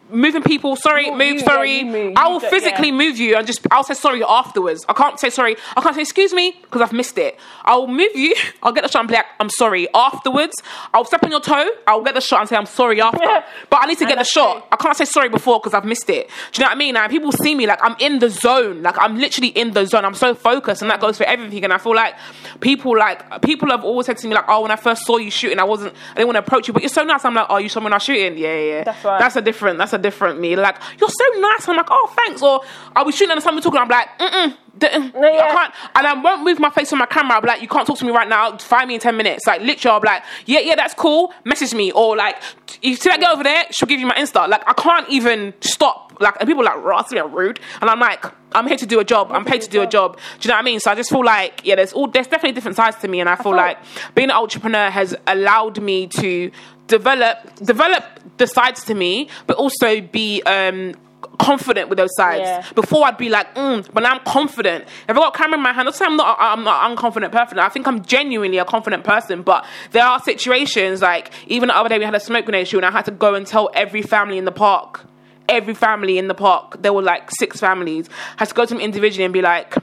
moving 0.10 0.44
people. 0.44 0.76
Sorry, 0.76 1.10
move. 1.12 1.36
you- 1.36 1.40
sorry. 1.40 1.78
yeah, 1.78 1.84
move. 1.84 2.14
I 2.16 2.28
will 2.28 2.40
physically 2.40 2.88
yeah. 2.88 2.94
move 2.94 3.18
you 3.18 3.36
and 3.36 3.46
just 3.46 3.66
I'll 3.72 3.84
say 3.84 3.94
sorry 3.94 4.24
afterwards. 4.24 4.86
I 4.90 4.94
can't 4.94 5.20
say 5.20 5.30
sorry. 5.30 5.56
I 5.76 5.82
can't 5.82 5.96
say 5.96 6.02
excuse 6.02 6.34
me 6.34 6.58
because 6.62 6.82
I've 6.82 6.94
missed 6.94 7.18
it. 7.18 7.38
I'll 7.66 7.88
move 7.88 8.16
you. 8.16 8.36
I'll 8.64 8.72
get 8.72 8.84
the 8.84 8.90
shot 8.90 9.02
and 9.02 9.10
be 9.10 9.16
like, 9.16 9.26
I'm 9.40 9.50
sorry. 9.50 9.88
Afterwards, 9.94 10.56
I'll 10.94 11.06
step 11.06 11.24
on 11.24 11.32
your 11.32 11.42
toe. 11.42 11.70
I'll 11.88 12.04
get 12.04 12.16
the 12.16 12.22
shot 12.22 12.42
and 12.42 12.50
say 12.50 12.56
I'm 12.56 12.66
sorry 12.66 13.02
after. 13.10 13.44
but 13.70 13.80
I 13.82 13.86
need 13.86 13.98
to 14.00 14.06
get 14.06 14.18
the 14.18 14.24
shot. 14.24 14.68
I 14.72 14.76
can't 14.76 14.96
say 14.98 15.06
sorry 15.06 15.30
before 15.30 15.60
because 15.60 15.74
I've 15.74 15.86
missed 15.86 16.10
it. 16.10 16.30
Do 16.52 16.62
you 16.62 16.66
know 16.66 16.70
what 16.70 16.76
I 16.76 16.80
mean? 16.80 16.96
And 16.96 17.10
people 17.12 17.32
see 17.32 17.56
me 17.56 17.68
like 17.68 17.80
I'm 17.82 17.96
in 18.00 18.20
the 18.20 18.30
zone. 18.30 18.82
Like 18.82 18.98
I'm 19.00 19.18
literally 19.18 19.50
in 19.50 19.72
the 19.72 19.86
zone. 19.86 20.06
I'm 20.06 20.16
so 20.16 20.34
focused, 20.36 20.82
and 20.82 20.92
that 20.92 21.00
goes 21.00 21.18
for 21.18 21.26
everything. 21.26 21.64
And 21.64 21.74
I 21.74 21.78
feel 21.78 21.96
like 21.96 22.16
people 22.60 22.98
like 22.98 23.42
people 23.42 23.70
have 23.70 23.84
always 23.84 24.06
said 24.06 24.18
to 24.18 24.28
me 24.28 24.34
like, 24.36 24.46
oh, 24.48 24.62
when 24.62 24.72
I 24.72 24.76
first 24.76 25.06
saw 25.06 25.18
you 25.18 25.32
shooting, 25.32 25.60
I 25.60 25.64
wasn't. 25.64 25.94
I 26.12 26.16
didn't 26.16 26.28
want 26.28 26.36
to 26.36 26.40
approach 26.40 26.68
you, 26.68 26.74
but 26.74 26.82
you're 26.82 26.90
so 26.90 27.04
nice. 27.04 27.24
I'm 27.26 27.34
like, 27.34 27.48
oh, 27.50 27.58
you 27.58 27.70
saw 27.70 27.80
me 27.80 27.86
when 27.86 27.94
I 27.94 27.98
was 27.98 28.04
shooting? 28.04 28.38
Yeah, 28.38 28.56
yeah. 28.56 28.64
yeah. 28.64 28.84
That's 28.84 29.04
right. 29.06 29.20
That's 29.20 29.36
a 29.36 29.42
different. 29.42 29.78
That's 29.78 29.94
a 29.94 29.98
different 30.00 30.40
me. 30.40 30.56
Like 30.56 30.78
you're 31.00 31.10
so 31.10 31.40
nice. 31.40 31.68
I'm 31.68 31.78
like, 31.78 31.88
oh, 31.90 32.14
thanks. 32.16 32.42
Or 32.42 32.62
I'll 32.96 33.06
be 33.06 33.12
shooting 33.12 33.32
and 33.32 33.42
someone 33.44 33.64
talking. 33.64 33.80
I'm 33.80 33.88
like, 33.88 34.08
mm 34.20 34.30
mm. 34.30 34.58
I 34.82 34.88
yeah. 34.88 35.52
can't, 35.52 35.74
and 35.96 36.08
I 36.08 36.14
won't 36.14 36.44
move 36.44 36.60
my 36.60 36.70
face 36.70 36.92
on 36.94 37.00
my 37.00 37.06
camera. 37.06 37.36
I'll 37.36 37.42
be 37.42 37.48
like, 37.48 37.62
you 37.62 37.68
can't 37.68 37.86
talk 37.86 37.98
to 37.98 38.06
me 38.06 38.12
right 38.12 38.28
now. 38.28 38.58
Find 38.58 38.88
me 38.88 38.96
in 38.96 39.00
ten 39.00 39.18
minutes. 39.18 39.46
Like 39.46 39.62
literally, 39.62 39.94
I'll 39.94 40.00
be 40.00 40.08
like, 40.08 40.24
yeah, 40.46 40.60
yeah, 40.60 40.76
that's 40.76 40.94
cool. 40.94 41.34
Message 41.46 41.74
me, 41.74 41.92
or 41.92 42.16
like, 42.16 42.38
you 42.82 42.96
see 42.96 43.10
that 43.10 43.20
girl 43.20 43.30
over 43.30 43.44
there? 43.44 43.66
She'll 43.72 43.88
give 43.88 44.00
you 44.00 44.08
my 44.08 44.16
Insta. 44.16 44.48
Like 44.48 44.64
I 44.68 44.74
can't 44.74 45.10
even 45.10 45.54
stop. 45.62 46.18
Like 46.20 46.36
and 46.40 46.48
people 46.48 46.68
are 46.68 46.76
like, 46.76 46.84
"Ross, 46.84 47.12
you're 47.12 47.28
rude," 47.28 47.60
and 47.82 47.90
I'm 47.90 48.00
like, 48.00 48.26
I'm 48.52 48.68
here 48.68 48.78
to 48.78 48.86
do 48.86 49.00
a 49.00 49.06
job. 49.06 49.32
I'm 49.32 49.46
paid 49.46 49.62
to 49.62 49.70
do 49.70 49.82
a 49.82 49.88
job. 49.88 50.18
Do 50.40 50.48
you 50.48 50.50
know 50.50 50.56
what 50.56 50.62
I 50.62 50.64
mean? 50.64 50.80
So 50.80 50.92
I 50.92 50.96
just 50.96 51.10
feel 51.10 51.24
like, 51.24 51.62
yeah, 51.64 51.76
there's 51.76 51.94
all 51.94 52.08
there's 52.08 52.28
definitely 52.28 52.54
different 52.54 52.76
sides 52.76 52.98
to 52.98 53.08
me, 53.08 53.20
and 53.20 53.30
I 53.30 53.36
feel 53.36 53.44
feel- 53.44 53.54
like 53.54 53.78
being 54.16 54.30
an 54.30 54.36
entrepreneur 54.36 54.90
has 54.90 55.16
allowed 55.28 55.82
me 55.82 56.08
to 56.08 56.52
develop 56.90 57.56
develop 57.56 58.04
the 58.38 58.48
sides 58.48 58.84
to 58.86 58.94
me, 58.94 59.30
but 59.48 59.56
also 59.56 60.02
be 60.02 60.44
um 60.44 60.94
confident 61.40 61.90
with 61.90 61.98
those 61.98 62.14
sides. 62.16 62.42
Yeah. 62.42 62.66
Before 62.76 63.06
I'd 63.06 63.18
be 63.18 63.30
like, 63.30 63.56
mm, 63.56 63.88
but 63.94 64.04
now 64.04 64.12
I'm 64.12 64.24
confident. 64.26 64.84
If 65.08 65.10
I 65.10 65.14
got 65.14 65.34
a 65.34 65.38
camera 65.38 65.58
in 65.58 65.64
my 65.64 65.72
hand, 65.74 65.86
not 65.86 65.96
say 65.96 66.06
I'm 66.06 66.18
not 66.18 66.38
I'm 66.40 66.64
not 66.64 66.92
an 66.92 66.98
unconfident 66.98 67.32
person. 67.32 67.60
I 67.60 67.70
think 67.70 67.88
I'm 67.88 68.04
genuinely 68.04 68.58
a 68.58 68.66
confident 68.66 69.04
person. 69.04 69.42
But 69.42 69.66
there 69.92 70.04
are 70.04 70.20
situations 70.20 71.02
like 71.02 71.32
even 71.48 71.70
the 71.70 71.76
other 71.76 71.90
day 71.90 71.98
we 71.98 72.06
had 72.06 72.16
a 72.16 72.20
smoke 72.20 72.46
grenade 72.46 72.68
shoot 72.68 72.80
and 72.80 72.86
I 72.86 72.92
had 72.92 73.06
to 73.06 73.12
go 73.12 73.36
and 73.36 73.48
tell 73.48 73.70
every 73.74 74.02
family 74.02 74.38
in 74.38 74.46
the 74.46 74.52
park. 74.52 75.06
Every 75.48 75.74
family 75.74 76.20
in 76.20 76.28
the 76.28 76.36
park, 76.36 76.80
there 76.84 76.94
were 76.94 77.02
like 77.02 77.32
six 77.32 77.60
families, 77.60 78.08
had 78.38 78.50
to 78.50 78.54
go 78.54 78.66
to 78.66 78.74
them 78.76 78.80
individually 78.80 79.26
and 79.26 79.34
be 79.34 79.42
like, 79.42 79.76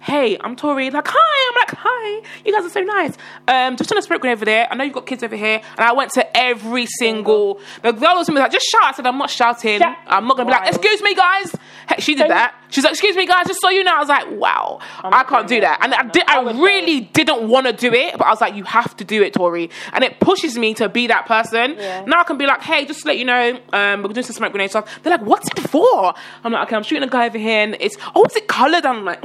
hey, 0.00 0.36
I'm 0.40 0.56
Tori. 0.56 0.90
Like, 0.90 1.06
hi. 1.08 1.50
I'm 1.50 1.60
like, 1.60 1.74
hi. 1.78 2.28
You 2.44 2.52
guys 2.52 2.64
are 2.64 2.70
so 2.70 2.80
nice. 2.80 3.16
Um, 3.46 3.76
just 3.76 3.90
on 3.92 3.98
a 3.98 4.02
smoke 4.02 4.20
grenade 4.22 4.36
over 4.38 4.44
there. 4.44 4.66
I 4.70 4.74
know 4.74 4.84
you've 4.84 4.94
got 4.94 5.06
kids 5.06 5.22
over 5.22 5.36
here. 5.36 5.60
And 5.76 5.80
I 5.80 5.92
went 5.92 6.12
to 6.12 6.36
every 6.36 6.86
single. 6.86 7.60
The 7.82 7.92
girl 7.92 8.14
was 8.16 8.28
like, 8.28 8.50
just 8.52 8.66
shout. 8.66 8.84
I 8.84 8.92
said, 8.92 9.06
I'm 9.06 9.18
not 9.18 9.30
shouting. 9.30 9.78
Shout. 9.80 9.96
I'm 10.06 10.26
not 10.26 10.36
gonna 10.36 10.48
be 10.48 10.52
like, 10.52 10.68
excuse 10.68 11.02
me, 11.02 11.14
guys. 11.14 11.54
Hey, 11.88 12.00
she 12.00 12.14
did 12.14 12.22
Can 12.22 12.28
you- 12.28 12.34
that. 12.34 12.54
She's 12.72 12.84
like, 12.84 12.92
excuse 12.92 13.16
me, 13.16 13.26
guys. 13.26 13.48
Just 13.48 13.60
so 13.60 13.68
you 13.68 13.82
know, 13.82 13.96
I 13.96 13.98
was 13.98 14.08
like, 14.08 14.30
wow, 14.30 14.78
I 15.02 15.24
can't 15.24 15.48
do 15.48 15.60
that. 15.60 15.80
And 15.82 15.92
I 15.92 16.04
did. 16.04 16.22
I 16.28 16.40
really 16.52 17.00
didn't 17.00 17.48
want 17.48 17.66
to 17.66 17.72
do 17.72 17.92
it, 17.92 18.16
but 18.16 18.28
I 18.28 18.30
was 18.30 18.40
like, 18.40 18.54
you 18.54 18.62
have 18.62 18.96
to 18.98 19.04
do 19.04 19.24
it, 19.24 19.34
Tori. 19.34 19.70
And 19.92 20.04
it 20.04 20.20
pushes 20.20 20.56
me 20.56 20.74
to 20.74 20.88
be 20.88 21.08
that 21.08 21.26
person. 21.26 21.74
Yeah. 21.76 22.04
Now 22.06 22.20
I 22.20 22.22
can 22.22 22.38
be 22.38 22.46
like, 22.46 22.62
hey, 22.62 22.84
just 22.84 23.00
to 23.00 23.08
let 23.08 23.18
you 23.18 23.24
know, 23.24 23.58
um, 23.72 24.02
we're 24.04 24.10
doing 24.10 24.24
some 24.24 24.36
smoke 24.36 24.52
grenade 24.52 24.70
stuff. 24.70 25.02
They're 25.02 25.10
like, 25.18 25.26
what's 25.26 25.48
it 25.48 25.58
for? 25.68 26.14
I'm 26.44 26.52
like, 26.52 26.68
okay, 26.68 26.76
I'm 26.76 26.84
shooting 26.84 27.02
a 27.02 27.10
guy 27.10 27.26
over 27.26 27.38
here, 27.38 27.58
and 27.64 27.76
it's 27.80 27.96
oh, 28.14 28.24
is 28.24 28.36
it 28.36 28.46
coloured? 28.46 28.86
I'm 28.86 29.04
like, 29.04 29.20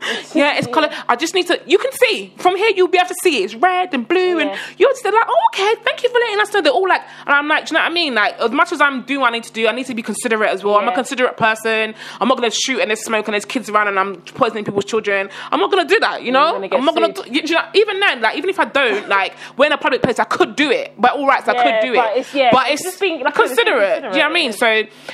yeah, 0.34 0.56
it's 0.56 0.66
colour. 0.66 0.90
I 1.08 1.16
just 1.16 1.34
need 1.34 1.46
to. 1.48 1.60
You 1.66 1.78
can 1.78 1.92
see 1.92 2.32
from 2.38 2.56
here. 2.56 2.70
You'll 2.74 2.88
be 2.88 2.98
able 2.98 3.08
to 3.08 3.14
see 3.22 3.42
it. 3.42 3.44
It's 3.44 3.54
red 3.54 3.92
and 3.94 4.06
blue, 4.06 4.38
and 4.38 4.50
you're 4.78 4.90
just 4.90 5.04
like, 5.04 5.14
oh, 5.16 5.48
okay, 5.52 5.74
thank 5.82 6.02
you 6.02 6.08
for 6.08 6.18
letting 6.18 6.40
us 6.40 6.52
know. 6.52 6.60
They're 6.62 6.72
all 6.72 6.88
like, 6.88 7.02
and 7.26 7.34
I'm 7.34 7.48
like, 7.48 7.66
do 7.66 7.72
you 7.72 7.78
know 7.78 7.84
what 7.84 7.90
I 7.90 7.94
mean? 7.94 8.14
Like, 8.14 8.38
as 8.38 8.50
much 8.50 8.72
as 8.72 8.80
I'm 8.80 9.02
doing 9.02 9.20
what 9.20 9.28
I 9.28 9.32
need 9.32 9.44
to 9.44 9.52
do, 9.52 9.66
I 9.68 9.72
need 9.72 9.86
to 9.86 9.94
be 9.94 10.02
considerate 10.02 10.50
as 10.50 10.64
well. 10.64 10.76
I'm 10.76 10.88
a 10.88 10.94
considerate 10.94 11.36
person. 11.36 11.94
I'm 12.20 12.28
not 12.28 12.36
gonna 12.36 12.50
shoot 12.50 12.80
and 12.80 12.90
there's 12.90 13.04
smoke 13.04 13.26
and 13.28 13.34
there's 13.34 13.44
kids 13.44 13.68
around 13.68 13.88
and 13.88 13.98
I'm 13.98 14.16
poisoning 14.22 14.64
people's 14.64 14.84
children. 14.84 15.30
I'm 15.50 15.60
not 15.60 15.70
gonna 15.70 15.88
do 15.88 15.98
that. 16.00 16.22
You 16.22 16.32
know, 16.32 16.54
I'm 16.56 16.84
not 16.84 16.94
gonna. 16.94 17.12
Do, 17.12 17.22
you, 17.30 17.42
know, 17.54 17.68
even 17.74 18.00
then, 18.00 18.20
like, 18.20 18.36
even 18.36 18.50
if 18.50 18.58
I 18.58 18.64
don't, 18.64 19.08
like, 19.08 19.34
we're 19.56 19.66
in 19.66 19.72
a 19.72 19.78
public 19.78 20.02
place, 20.02 20.18
I 20.18 20.24
could 20.24 20.56
do 20.56 20.70
it. 20.70 20.98
By 21.00 21.08
all 21.10 21.26
rights, 21.26 21.48
I 21.48 21.54
could 21.54 21.86
do 21.86 21.94
but 21.94 22.10
it. 22.16 22.18
it's- 22.20 22.34
yeah, 22.34 22.50
but 22.52 22.68
it's 22.70 22.80
it's 22.80 22.90
just 22.92 23.00
being- 23.00 23.20
like 23.22 23.38
I 23.38 23.46
said, 23.46 23.56
being 23.56 23.66
considerate. 23.66 24.02
Do 24.02 24.06
you 24.08 24.12
know 24.24 24.28
what 24.28 24.30
I 24.30 24.32
mean? 24.34 24.52
So 24.52 24.66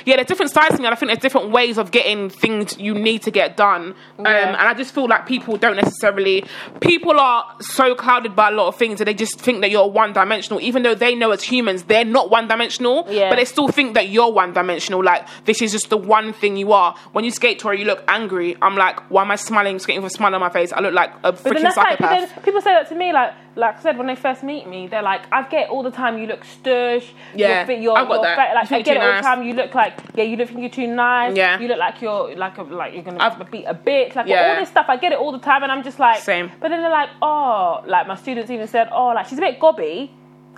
yeah, 0.05 0.15
there's 0.15 0.27
different 0.27 0.51
sides 0.51 0.75
to 0.75 0.81
me, 0.81 0.85
and 0.87 0.93
I 0.93 0.97
think 0.97 1.09
there's 1.09 1.19
different 1.19 1.51
ways 1.51 1.77
of 1.77 1.91
getting 1.91 2.29
things 2.29 2.77
you 2.77 2.93
need 2.93 3.21
to 3.23 3.31
get 3.31 3.57
done. 3.57 3.95
Um, 4.19 4.25
and 4.27 4.55
I 4.55 4.73
just 4.77 4.93
feel 4.93 5.07
like 5.07 5.25
people 5.25 5.57
don't 5.57 5.75
necessarily. 5.75 6.45
People 6.79 7.19
are 7.19 7.55
so 7.59 7.95
clouded 7.95 8.35
by 8.35 8.49
a 8.49 8.51
lot 8.51 8.67
of 8.67 8.75
things 8.75 8.99
that 8.99 9.05
they 9.05 9.13
just 9.13 9.39
think 9.39 9.61
that 9.61 9.71
you're 9.71 9.87
one 9.87 10.13
dimensional, 10.13 10.59
even 10.61 10.83
though 10.83 10.95
they 10.95 11.15
know 11.15 11.31
as 11.31 11.43
humans 11.43 11.83
they're 11.83 12.05
not 12.05 12.29
one 12.29 12.47
dimensional. 12.47 13.05
Yeah. 13.09 13.29
But 13.29 13.35
they 13.37 13.45
still 13.45 13.67
think 13.67 13.93
that 13.95 14.09
you're 14.09 14.31
one 14.31 14.53
dimensional. 14.53 15.03
Like 15.03 15.27
this 15.45 15.61
is 15.61 15.71
just 15.71 15.89
the 15.89 15.97
one 15.97 16.33
thing 16.33 16.57
you 16.57 16.71
are. 16.73 16.95
When 17.13 17.25
you 17.25 17.31
skate, 17.31 17.59
Tori, 17.59 17.79
you 17.79 17.85
look 17.85 18.03
angry. 18.07 18.55
I'm 18.61 18.75
like, 18.75 18.99
why 19.11 19.21
am 19.23 19.31
I 19.31 19.35
smiling, 19.35 19.79
skating 19.79 20.01
with 20.03 20.13
a 20.13 20.15
smile 20.15 20.33
on 20.35 20.41
my 20.41 20.49
face? 20.49 20.71
I 20.73 20.79
look 20.81 20.93
like 20.93 21.11
a 21.23 21.33
freaking 21.33 21.61
that's 21.61 21.77
like, 21.77 21.97
psychopath. 21.99 22.43
people 22.43 22.61
say 22.61 22.71
that 22.73 22.89
to 22.89 22.95
me, 22.95 23.13
like, 23.13 23.33
like 23.55 23.77
I 23.79 23.81
said, 23.81 23.97
when 23.97 24.05
they 24.07 24.15
first 24.15 24.43
meet 24.43 24.67
me, 24.67 24.87
they're 24.87 25.01
like, 25.01 25.21
I 25.31 25.41
get 25.47 25.69
all 25.69 25.81
the 25.81 25.89
time 25.91 26.19
you 26.19 26.27
look 26.27 26.43
stush. 26.43 27.03
Yeah, 27.35 27.67
you're, 27.67 27.77
you're, 27.79 27.97
I've 27.97 28.07
got 28.07 28.13
you're 28.15 28.21
that. 28.23 28.35
fat. 28.37 28.53
Like, 28.53 28.71
I 28.71 28.81
get 28.83 28.97
it 28.97 29.01
all 29.01 29.09
nice. 29.09 29.23
the 29.23 29.27
time. 29.27 29.43
You 29.43 29.53
look 29.53 29.73
like, 29.73 29.99
yeah, 30.15 30.23
you 30.25 30.35
look 30.37 30.47
think 30.49 30.59
you're 30.59 30.69
too 30.69 30.93
nice. 30.93 31.35
Yeah. 31.35 31.59
You 31.59 31.67
look 31.67 31.79
like 31.79 32.01
you're 32.01 32.35
like 32.35 32.57
a, 32.57 32.63
like 32.63 32.93
you're 32.93 33.03
gonna 33.03 33.17
I've- 33.19 33.43
beat 33.51 33.65
a 33.65 33.73
bitch. 33.73 34.15
Like 34.15 34.27
Yeah. 34.27 34.49
all 34.53 34.55
this 34.63 34.66
stuff, 34.67 34.85
I 34.89 34.97
get 34.97 35.11
it 35.11 35.17
all 35.19 35.31
the 35.31 35.39
time, 35.39 35.63
and 35.63 35.71
I'm 35.71 35.83
just 35.83 35.99
like, 35.99 36.21
Same. 36.21 36.51
But 36.59 36.69
then 36.69 36.81
they're 36.81 36.89
like, 36.91 37.09
oh, 37.21 37.83
like 37.85 38.07
my 38.07 38.15
students 38.15 38.49
even 38.51 38.67
said, 38.67 38.89
oh, 38.91 39.07
like 39.07 39.27
she's 39.27 39.37
a 39.37 39.41
bit 39.41 39.59
gobby. 39.59 40.11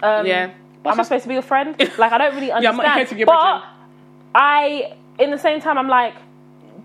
Um, 0.03 0.25
Yeah. 0.25 0.51
Am 0.85 0.97
I 0.99 1.03
supposed 1.03 1.23
to 1.23 1.27
be 1.27 1.33
your 1.35 1.43
friend? 1.43 1.75
Like, 1.97 2.11
I 2.13 2.17
don't 2.17 2.33
really 2.35 2.51
I'm 2.51 2.57
understand. 2.65 2.77
not 2.77 2.97
here 2.97 3.05
to 3.17 3.23
a 3.23 3.25
but. 3.25 3.63
I, 4.35 4.93
in 5.19 5.31
the 5.31 5.37
same 5.37 5.59
time, 5.61 5.77
I'm 5.77 5.87
like, 5.87 6.13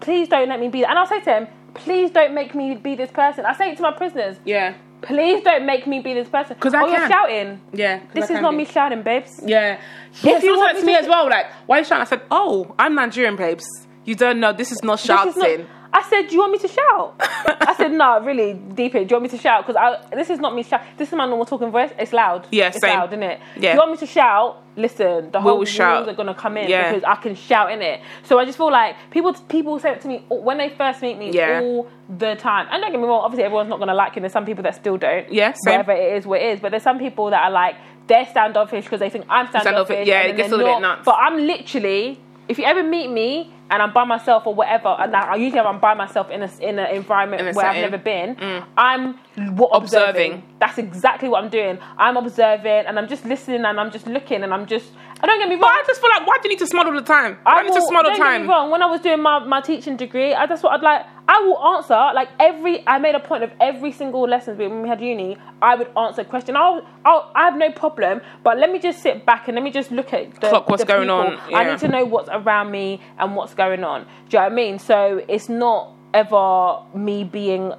please 0.01 0.29
don't 0.29 0.49
let 0.49 0.59
me 0.61 0.69
be. 0.69 0.85
And 0.85 0.99
I'll 0.99 1.07
say 1.07 1.21
to 1.21 1.31
him, 1.33 1.47
please 1.75 2.11
don't 2.11 2.35
make 2.35 2.55
me 2.55 2.75
be 2.75 2.95
this 2.97 3.11
person. 3.11 3.45
I 3.47 3.55
say 3.55 3.71
it 3.71 3.77
to 3.77 3.83
my 3.83 3.93
prisoners, 3.93 4.37
Yeah. 4.45 4.75
please 5.03 5.43
don't 5.45 5.67
make 5.67 5.87
me 5.87 6.01
be 6.01 6.15
this 6.15 6.29
person. 6.29 6.57
'Cause 6.59 6.75
I 6.75 6.83
oh, 6.83 6.87
you're 6.87 6.97
can. 6.97 7.11
shouting. 7.11 7.61
Yeah. 7.73 8.01
This 8.13 8.31
is 8.31 8.41
not 8.41 8.53
be. 8.53 8.59
me 8.59 8.65
shouting, 8.65 9.03
babes. 9.03 9.41
Yeah. 9.45 9.79
Yeah, 10.23 10.37
If 10.37 10.43
you 10.43 10.57
want 10.57 10.77
to 10.79 10.81
me 10.85 10.87
me 10.89 10.93
to- 10.95 11.01
as 11.01 11.09
well. 11.09 11.29
Like, 11.29 11.47
why 11.67 11.77
are 11.77 11.79
you 11.81 11.85
shouting? 11.85 12.03
I 12.03 12.05
said, 12.07 12.23
oh, 12.31 12.75
I'm 12.79 12.95
Nigerian, 12.95 13.37
babes. 13.37 13.65
You 14.05 14.15
don't 14.15 14.41
know. 14.41 14.53
This 14.53 14.71
is 14.73 14.83
not 14.83 14.95
This 14.99 15.05
is 15.05 15.09
not- 15.09 15.35
shouting. 15.37 15.67
I 15.97 16.03
said, 16.03 16.23
do 16.27 16.35
you 16.35 16.41
want 16.41 16.51
me 16.53 16.59
to 16.59 16.67
shout? 16.67 17.15
I 17.21 17.75
said, 17.77 17.93
no, 17.93 18.21
really, 18.21 18.55
deep 18.55 18.97
it. 18.97 19.07
Do 19.07 19.13
you 19.15 19.21
want 19.21 19.33
me 19.33 19.39
to 19.39 19.39
shout? 19.39 19.65
Because 19.65 19.97
this 20.11 20.29
is 20.29 20.41
not 20.41 20.53
me 20.53 20.65
shout. 20.65 20.83
This 20.97 21.09
is 21.09 21.15
my 21.15 21.25
normal 21.25 21.47
talking 21.47 21.71
voice. 21.71 21.93
It's 21.97 22.13
loud. 22.13 22.49
Yeah, 22.51 22.67
it's 22.69 22.81
same. 22.81 22.99
loud, 22.99 23.11
isn't 23.11 23.23
it? 23.23 23.41
Yeah. 23.55 23.61
Do 23.61 23.75
you 23.75 23.79
want 23.79 23.93
me 23.93 23.97
to 23.99 24.07
shout? 24.07 24.63
Listen, 24.77 25.31
the 25.31 25.41
whole 25.41 25.65
shout. 25.65 25.99
rules 25.99 26.09
are 26.09 26.17
gonna 26.17 26.35
come 26.35 26.57
in 26.57 26.69
Yeah. 26.69 26.91
because 26.91 27.05
I 27.05 27.15
can 27.15 27.37
shout 27.37 27.71
in 27.71 27.81
it. 27.81 28.01
So 28.25 28.41
I 28.41 28.45
just 28.45 28.59
feel 28.59 28.73
like 28.73 28.97
people 29.13 29.33
people 29.49 29.79
say 29.79 29.93
it 29.93 30.01
to 30.01 30.09
me 30.09 30.25
when 30.29 30.59
they 30.59 30.69
first 30.69 31.01
meet 31.01 31.17
me 31.17 31.31
Yeah. 31.31 31.61
all 31.63 31.87
the 32.19 32.35
time. 32.35 32.67
And 32.73 32.83
don't 32.83 32.91
get 32.91 33.01
me 33.01 33.07
wrong, 33.07 33.23
obviously 33.23 33.45
everyone's 33.45 33.69
not 33.69 33.79
gonna 33.79 33.95
like 33.95 34.17
it. 34.17 34.21
There's 34.21 34.33
some 34.33 34.45
people 34.45 34.65
that 34.65 34.75
still 34.75 34.97
don't. 34.97 35.33
Yeah, 35.33 35.53
same. 35.53 35.75
Whatever 35.79 35.93
it 35.93 36.17
is, 36.17 36.27
what 36.27 36.41
it 36.43 36.47
is. 36.55 36.59
But 36.61 36.73
there's 36.73 36.83
some 36.83 36.99
people 36.99 37.31
that 37.31 37.45
are 37.45 37.53
like 37.53 37.77
they're 38.09 38.27
standoffish 38.27 38.83
because 38.85 38.99
they 38.99 39.11
think 39.11 39.27
I'm 39.29 39.47
standoffish. 39.47 39.87
Standoffish, 39.87 40.09
yeah, 40.09 40.23
it 40.23 40.37
gets 40.37 40.51
a 40.51 40.57
little 40.57 40.75
bit 40.75 40.81
nuts. 40.81 41.03
But 41.05 41.19
I'm 41.21 41.39
literally, 41.47 42.19
if 42.49 42.59
you 42.59 42.65
ever 42.65 42.83
meet 42.83 43.11
me 43.11 43.54
and 43.71 43.83
I'm 43.83 43.93
by 43.93 44.05
myself 44.05 44.47
or 44.47 44.55
whatever, 44.55 44.95
and 44.99 45.15
I 45.17 45.37
usually 45.37 45.61
I'm 45.61 45.81
by 45.81 45.95
myself 45.95 46.31
in 46.31 46.43
a 46.43 46.51
in 46.61 46.79
an 46.79 46.95
environment 46.95 47.41
In 47.43 47.49
a 47.49 47.53
where 47.53 47.67
I've. 47.67 47.77
Mm. 47.77 47.91
never 47.91 47.99
been, 47.99 48.65
I'm 48.77 49.15
what 49.57 49.71
observing. 49.73 50.33
Observing. 50.33 50.43
That's 50.61 50.79
exactly 50.79 51.29
what 51.29 51.43
I'm 51.43 51.51
doing. 51.51 51.79
I'm 51.99 52.17
observing 52.17 52.85
and 52.87 52.99
I'm 52.99 53.09
just 53.09 53.25
listening 53.25 53.65
and 53.65 53.81
I'm 53.81 53.91
just 53.91 54.07
looking 54.07 54.43
and 54.43 54.53
I'm 54.53 54.67
just. 54.67 54.93
I 55.25 55.27
don't 55.27 55.39
get 55.39 55.49
me 55.49 55.55
wrong. 55.55 55.63
But 55.63 55.69
I 55.71 55.83
just 55.87 56.01
feel 56.03 56.11
like, 56.11 56.27
why 56.27 56.37
do 56.37 56.49
you 56.49 56.55
need 56.55 56.59
to 56.59 56.67
smile 56.67 56.85
all 56.87 56.93
the 56.93 57.01
time? 57.01 57.39
Why 57.45 57.61
do 57.63 57.65
you 57.65 57.71
need 57.71 57.77
to 57.77 57.81
will- 57.81 57.89
smile 57.89 58.03
all 58.05 58.13
the 58.13 58.19
time. 58.19 58.19
don't 58.19 58.33
get 58.33 58.43
me 58.43 58.49
wrong. 58.49 58.71
When 58.71 58.83
I 58.83 58.87
was 58.87 59.01
doing 59.01 59.23
my, 59.23 59.39
my 59.39 59.63
teaching 59.63 59.97
degree, 59.97 60.35
I, 60.35 60.45
that's 60.45 60.63
what 60.63 60.73
I'd 60.75 60.83
like. 60.83 61.07
I 61.27 61.41
will 61.41 61.59
answer 61.77 61.95
like 62.15 62.29
every. 62.39 62.87
I 62.87 62.99
made 62.99 63.15
a 63.15 63.21
point 63.21 63.43
of 63.43 63.51
every 63.59 63.91
single 63.93 64.29
lesson 64.29 64.59
when 64.59 64.83
we 64.83 64.89
had 64.91 65.01
uni. 65.01 65.39
I 65.63 65.77
would 65.77 65.89
answer 65.97 66.21
a 66.21 66.25
question. 66.27 66.57
I'll, 66.57 66.87
I'll 67.07 67.33
I 67.35 67.45
have 67.47 67.57
no 67.57 67.71
problem. 67.73 68.21
But 68.43 68.59
let 68.59 68.71
me 68.71 68.79
just 68.79 69.03
sit 69.03 69.25
back 69.25 69.49
and 69.49 69.55
let 69.55 69.65
me 69.65 69.71
just 69.71 69.91
look 69.91 70.13
at 70.13 70.35
the, 70.43 70.49
Clock 70.51 70.69
what's 70.69 70.83
the 70.83 70.87
going 70.87 71.05
people. 71.09 71.15
on, 71.17 71.55
I 71.55 71.65
need 71.71 71.79
to 71.79 71.89
know 71.89 72.05
what's 72.05 72.29
around 72.31 72.71
me 72.71 73.01
and 73.19 73.35
what's 73.35 73.55
going 73.55 73.83
on. 73.83 74.03
Do 74.03 74.09
you 74.09 74.39
know 74.41 74.43
what 74.45 74.53
I 74.53 74.55
mean? 74.55 74.79
So 74.79 75.25
it's 75.27 75.49
not 75.49 75.94
ever 76.15 76.79
me 76.95 77.25
being 77.25 77.73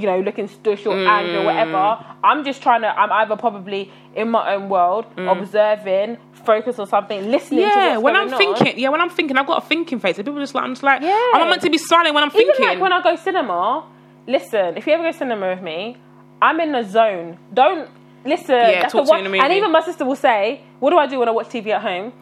you 0.00 0.06
know 0.06 0.20
looking 0.20 0.48
stush 0.48 0.86
or 0.86 0.96
angry 0.96 1.36
or 1.36 1.44
whatever 1.44 1.72
mm. 1.72 2.06
i'm 2.22 2.44
just 2.44 2.62
trying 2.62 2.82
to 2.82 2.88
i'm 2.98 3.10
either 3.12 3.36
probably 3.36 3.90
in 4.14 4.30
my 4.30 4.54
own 4.54 4.68
world 4.68 5.04
mm. 5.16 5.30
observing 5.30 6.16
focus 6.44 6.78
on 6.78 6.86
something 6.86 7.30
listening 7.30 7.60
to 7.60 7.66
Yeah, 7.66 7.96
when 7.98 8.16
I'm 8.16 8.32
on. 8.32 8.38
thinking, 8.38 8.78
yeah, 8.78 8.88
when 8.88 9.00
I'm 9.00 9.10
thinking, 9.10 9.36
I've 9.36 9.46
got 9.46 9.62
a 9.62 9.66
thinking 9.66 10.00
face. 10.00 10.16
And 10.16 10.26
people 10.26 10.40
just 10.40 10.54
like, 10.54 10.64
I'm 10.64 10.72
just 10.72 10.82
like, 10.82 11.02
Yeah. 11.02 11.30
I'm 11.34 11.40
not 11.40 11.50
meant 11.50 11.62
to 11.62 11.70
be 11.70 11.76
smiling 11.76 12.14
when 12.14 12.22
I'm 12.24 12.30
Even 12.30 12.46
thinking. 12.46 12.64
like 12.66 12.80
when 12.80 12.92
I 12.94 13.02
go 13.02 13.14
cinema, 13.16 13.84
listen, 14.26 14.78
if 14.78 14.86
you 14.86 14.94
ever 14.94 15.02
go 15.02 15.12
cinema 15.12 15.50
with 15.50 15.62
me, 15.62 15.98
I'm 16.40 16.58
in 16.60 16.72
the 16.72 16.82
zone. 16.82 17.38
Don't 17.52 17.90
listen. 18.24 18.46
that's 18.48 18.92
talk 18.92 19.06
the 19.06 19.12
to 19.12 19.28
me 19.28 19.38
one, 19.38 19.44
And 19.44 19.52
even 19.52 19.70
my 19.70 19.82
sister 19.82 20.04
will 20.06 20.16
say, 20.16 20.62
"What 20.78 20.90
do 20.90 20.96
I 20.96 21.06
do 21.06 21.18
when 21.18 21.28
I 21.28 21.32
watch 21.32 21.48
TV 21.48 21.68
at 21.68 21.82
home?" 21.82 22.14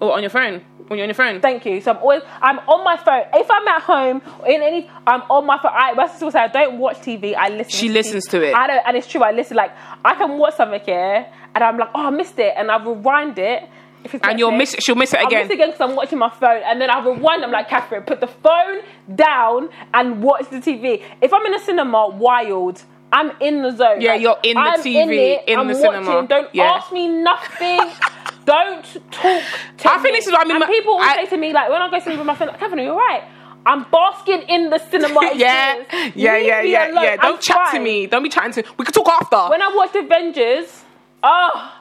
or 0.00 0.14
on 0.14 0.22
your 0.22 0.30
phone. 0.30 0.62
When 0.92 0.98
you're 0.98 1.04
on 1.04 1.08
your 1.08 1.14
phone. 1.14 1.40
Thank 1.40 1.64
you. 1.66 1.80
So 1.80 1.90
I'm 1.92 1.98
always 1.98 2.22
I'm 2.40 2.58
on 2.60 2.84
my 2.84 2.96
phone. 2.96 3.24
If 3.34 3.50
I'm 3.50 3.66
at 3.66 3.82
home 3.82 4.22
or 4.40 4.46
in 4.46 4.60
any, 4.62 4.90
I'm 5.06 5.22
on 5.22 5.46
my 5.46 5.56
phone. 5.60 5.72
I, 5.74 5.92
my 5.94 6.06
sister 6.06 6.26
will 6.26 6.32
say, 6.32 6.40
"I 6.40 6.48
don't 6.48 6.78
watch 6.78 6.98
TV. 6.98 7.34
I 7.34 7.48
listen." 7.48 7.70
She 7.70 7.88
to 7.88 7.94
listens 7.94 8.28
TV. 8.28 8.30
to 8.32 8.48
it. 8.50 8.54
I 8.54 8.66
don't, 8.66 8.82
and 8.86 8.96
it's 8.96 9.06
true. 9.06 9.22
I 9.22 9.32
listen. 9.32 9.56
Like 9.56 9.72
I 10.04 10.14
can 10.14 10.36
watch 10.38 10.54
something 10.56 10.80
here, 10.80 11.26
and 11.54 11.64
I'm 11.64 11.78
like, 11.78 11.88
"Oh, 11.94 12.06
I 12.06 12.10
missed 12.10 12.38
it," 12.38 12.52
and 12.56 12.70
I 12.70 12.76
rewind 12.84 13.38
it. 13.38 13.62
If 14.04 14.14
it's 14.14 14.26
and 14.26 14.38
you'll 14.38 14.50
miss 14.50 14.74
it. 14.74 14.82
She'll 14.82 14.96
miss 14.96 15.14
it 15.14 15.20
again. 15.24 15.32
I'll 15.38 15.42
miss 15.44 15.50
it 15.50 15.54
again 15.54 15.70
because 15.70 15.80
I'm 15.90 15.96
watching 15.96 16.18
my 16.18 16.28
phone, 16.30 16.60
and 16.64 16.80
then 16.80 16.90
I 16.90 17.02
rewind. 17.04 17.44
I'm 17.44 17.52
like, 17.52 17.68
Catherine, 17.68 18.02
put 18.02 18.20
the 18.20 18.26
phone 18.26 18.82
down 19.14 19.70
and 19.94 20.22
watch 20.22 20.50
the 20.50 20.58
TV. 20.58 21.02
If 21.22 21.32
I'm 21.32 21.46
in 21.46 21.54
a 21.54 21.60
cinema, 21.60 22.08
wild. 22.08 22.82
I'm 23.14 23.30
in 23.42 23.62
the 23.62 23.76
zone. 23.76 24.00
Yeah, 24.00 24.14
you're 24.14 24.38
in 24.42 24.54
the 24.54 24.60
I'm 24.60 24.80
TV, 24.80 25.36
it, 25.36 25.44
in 25.48 25.58
I'm 25.58 25.68
the 25.68 25.74
watching. 25.74 26.02
cinema. 26.04 26.26
Don't 26.26 26.48
Yeah. 26.54 26.72
ask 26.72 26.90
me 26.92 27.08
nothing. 27.08 27.80
Don't 28.44 28.84
talk. 29.10 29.22
To 29.22 29.28
me. 29.28 29.42
I 29.84 29.98
think 29.98 30.14
this 30.16 30.26
is 30.26 30.32
what 30.32 30.40
I 30.40 30.44
mean, 30.48 30.60
And 30.62 30.70
people 30.70 30.94
always 30.94 31.08
I- 31.08 31.24
say 31.24 31.30
to 31.30 31.36
me 31.36 31.52
like, 31.52 31.68
when 31.70 31.80
I 31.80 31.90
go 31.90 31.98
cinema 32.00 32.18
with 32.20 32.26
my 32.26 32.34
friend, 32.34 32.50
like, 32.52 32.60
Catherine, 32.60 32.80
are 32.80 32.84
you 32.84 32.90
alright? 32.90 33.22
I'm 33.64 33.84
basking 33.90 34.42
in 34.48 34.70
the 34.70 34.78
cinema. 34.78 35.20
yeah, 35.34 35.76
experience. 35.76 36.16
yeah, 36.16 36.36
yeah, 36.36 36.62
yeah, 36.62 36.88
yeah. 37.02 37.16
Don't 37.16 37.36
I'm 37.36 37.40
chat 37.40 37.70
to 37.72 37.78
me. 37.78 38.06
Don't 38.06 38.22
be 38.24 38.28
chatting 38.28 38.52
to. 38.62 38.64
We 38.76 38.84
can 38.84 38.92
talk 38.92 39.08
after. 39.08 39.50
When 39.50 39.62
I 39.62 39.72
watched 39.74 39.94
Avengers, 39.94 40.82
oh, 41.22 41.72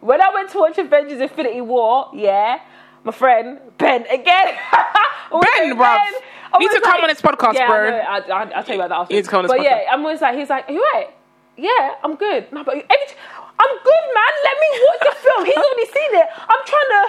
when 0.00 0.20
I 0.20 0.34
went 0.34 0.50
to 0.50 0.58
watch 0.58 0.76
Avengers 0.76 1.20
Infinity 1.22 1.62
War, 1.62 2.10
yeah, 2.14 2.60
my 3.04 3.12
friend 3.12 3.58
Ben 3.78 4.02
again. 4.10 4.48
Ben, 5.30 5.76
bruv. 5.76 5.98
I 6.52 6.58
Need 6.58 6.70
to 6.70 6.80
come 6.82 7.00
on 7.00 7.08
this 7.08 7.20
podcast, 7.22 7.54
yeah, 7.54 7.66
bro. 7.66 7.86
I 7.86 7.90
know, 7.90 7.96
I, 7.96 8.18
I, 8.44 8.50
I'll 8.56 8.62
tell 8.62 8.76
you 8.76 8.82
about 8.82 8.88
that 8.90 8.98
after. 9.00 9.14
You 9.14 9.18
need 9.18 9.24
to 9.24 9.30
come 9.30 9.38
on 9.38 9.44
this 9.44 9.50
but 9.52 9.58
podcast. 9.58 9.70
But 9.70 9.82
yeah, 9.82 9.92
I'm 9.92 10.00
always 10.04 10.20
like, 10.20 10.36
he's 10.38 10.50
like, 10.50 10.68
are 10.68 10.72
you 10.72 10.82
right? 10.92 11.08
Yeah, 11.56 11.94
I'm 12.04 12.16
good. 12.16 12.52
No, 12.52 12.62
but 12.62 12.74
every, 12.76 13.16
I'm 13.64 13.74
good, 13.88 14.04
man. 14.16 14.32
Let 14.48 14.56
me 14.64 14.68
watch 14.86 15.00
the 15.08 15.14
film. 15.24 15.40
He's 15.46 15.56
already 15.56 15.86
seen 15.86 16.12
it. 16.20 16.28
I'm 16.52 16.62
trying 16.72 16.90
to 16.96 17.02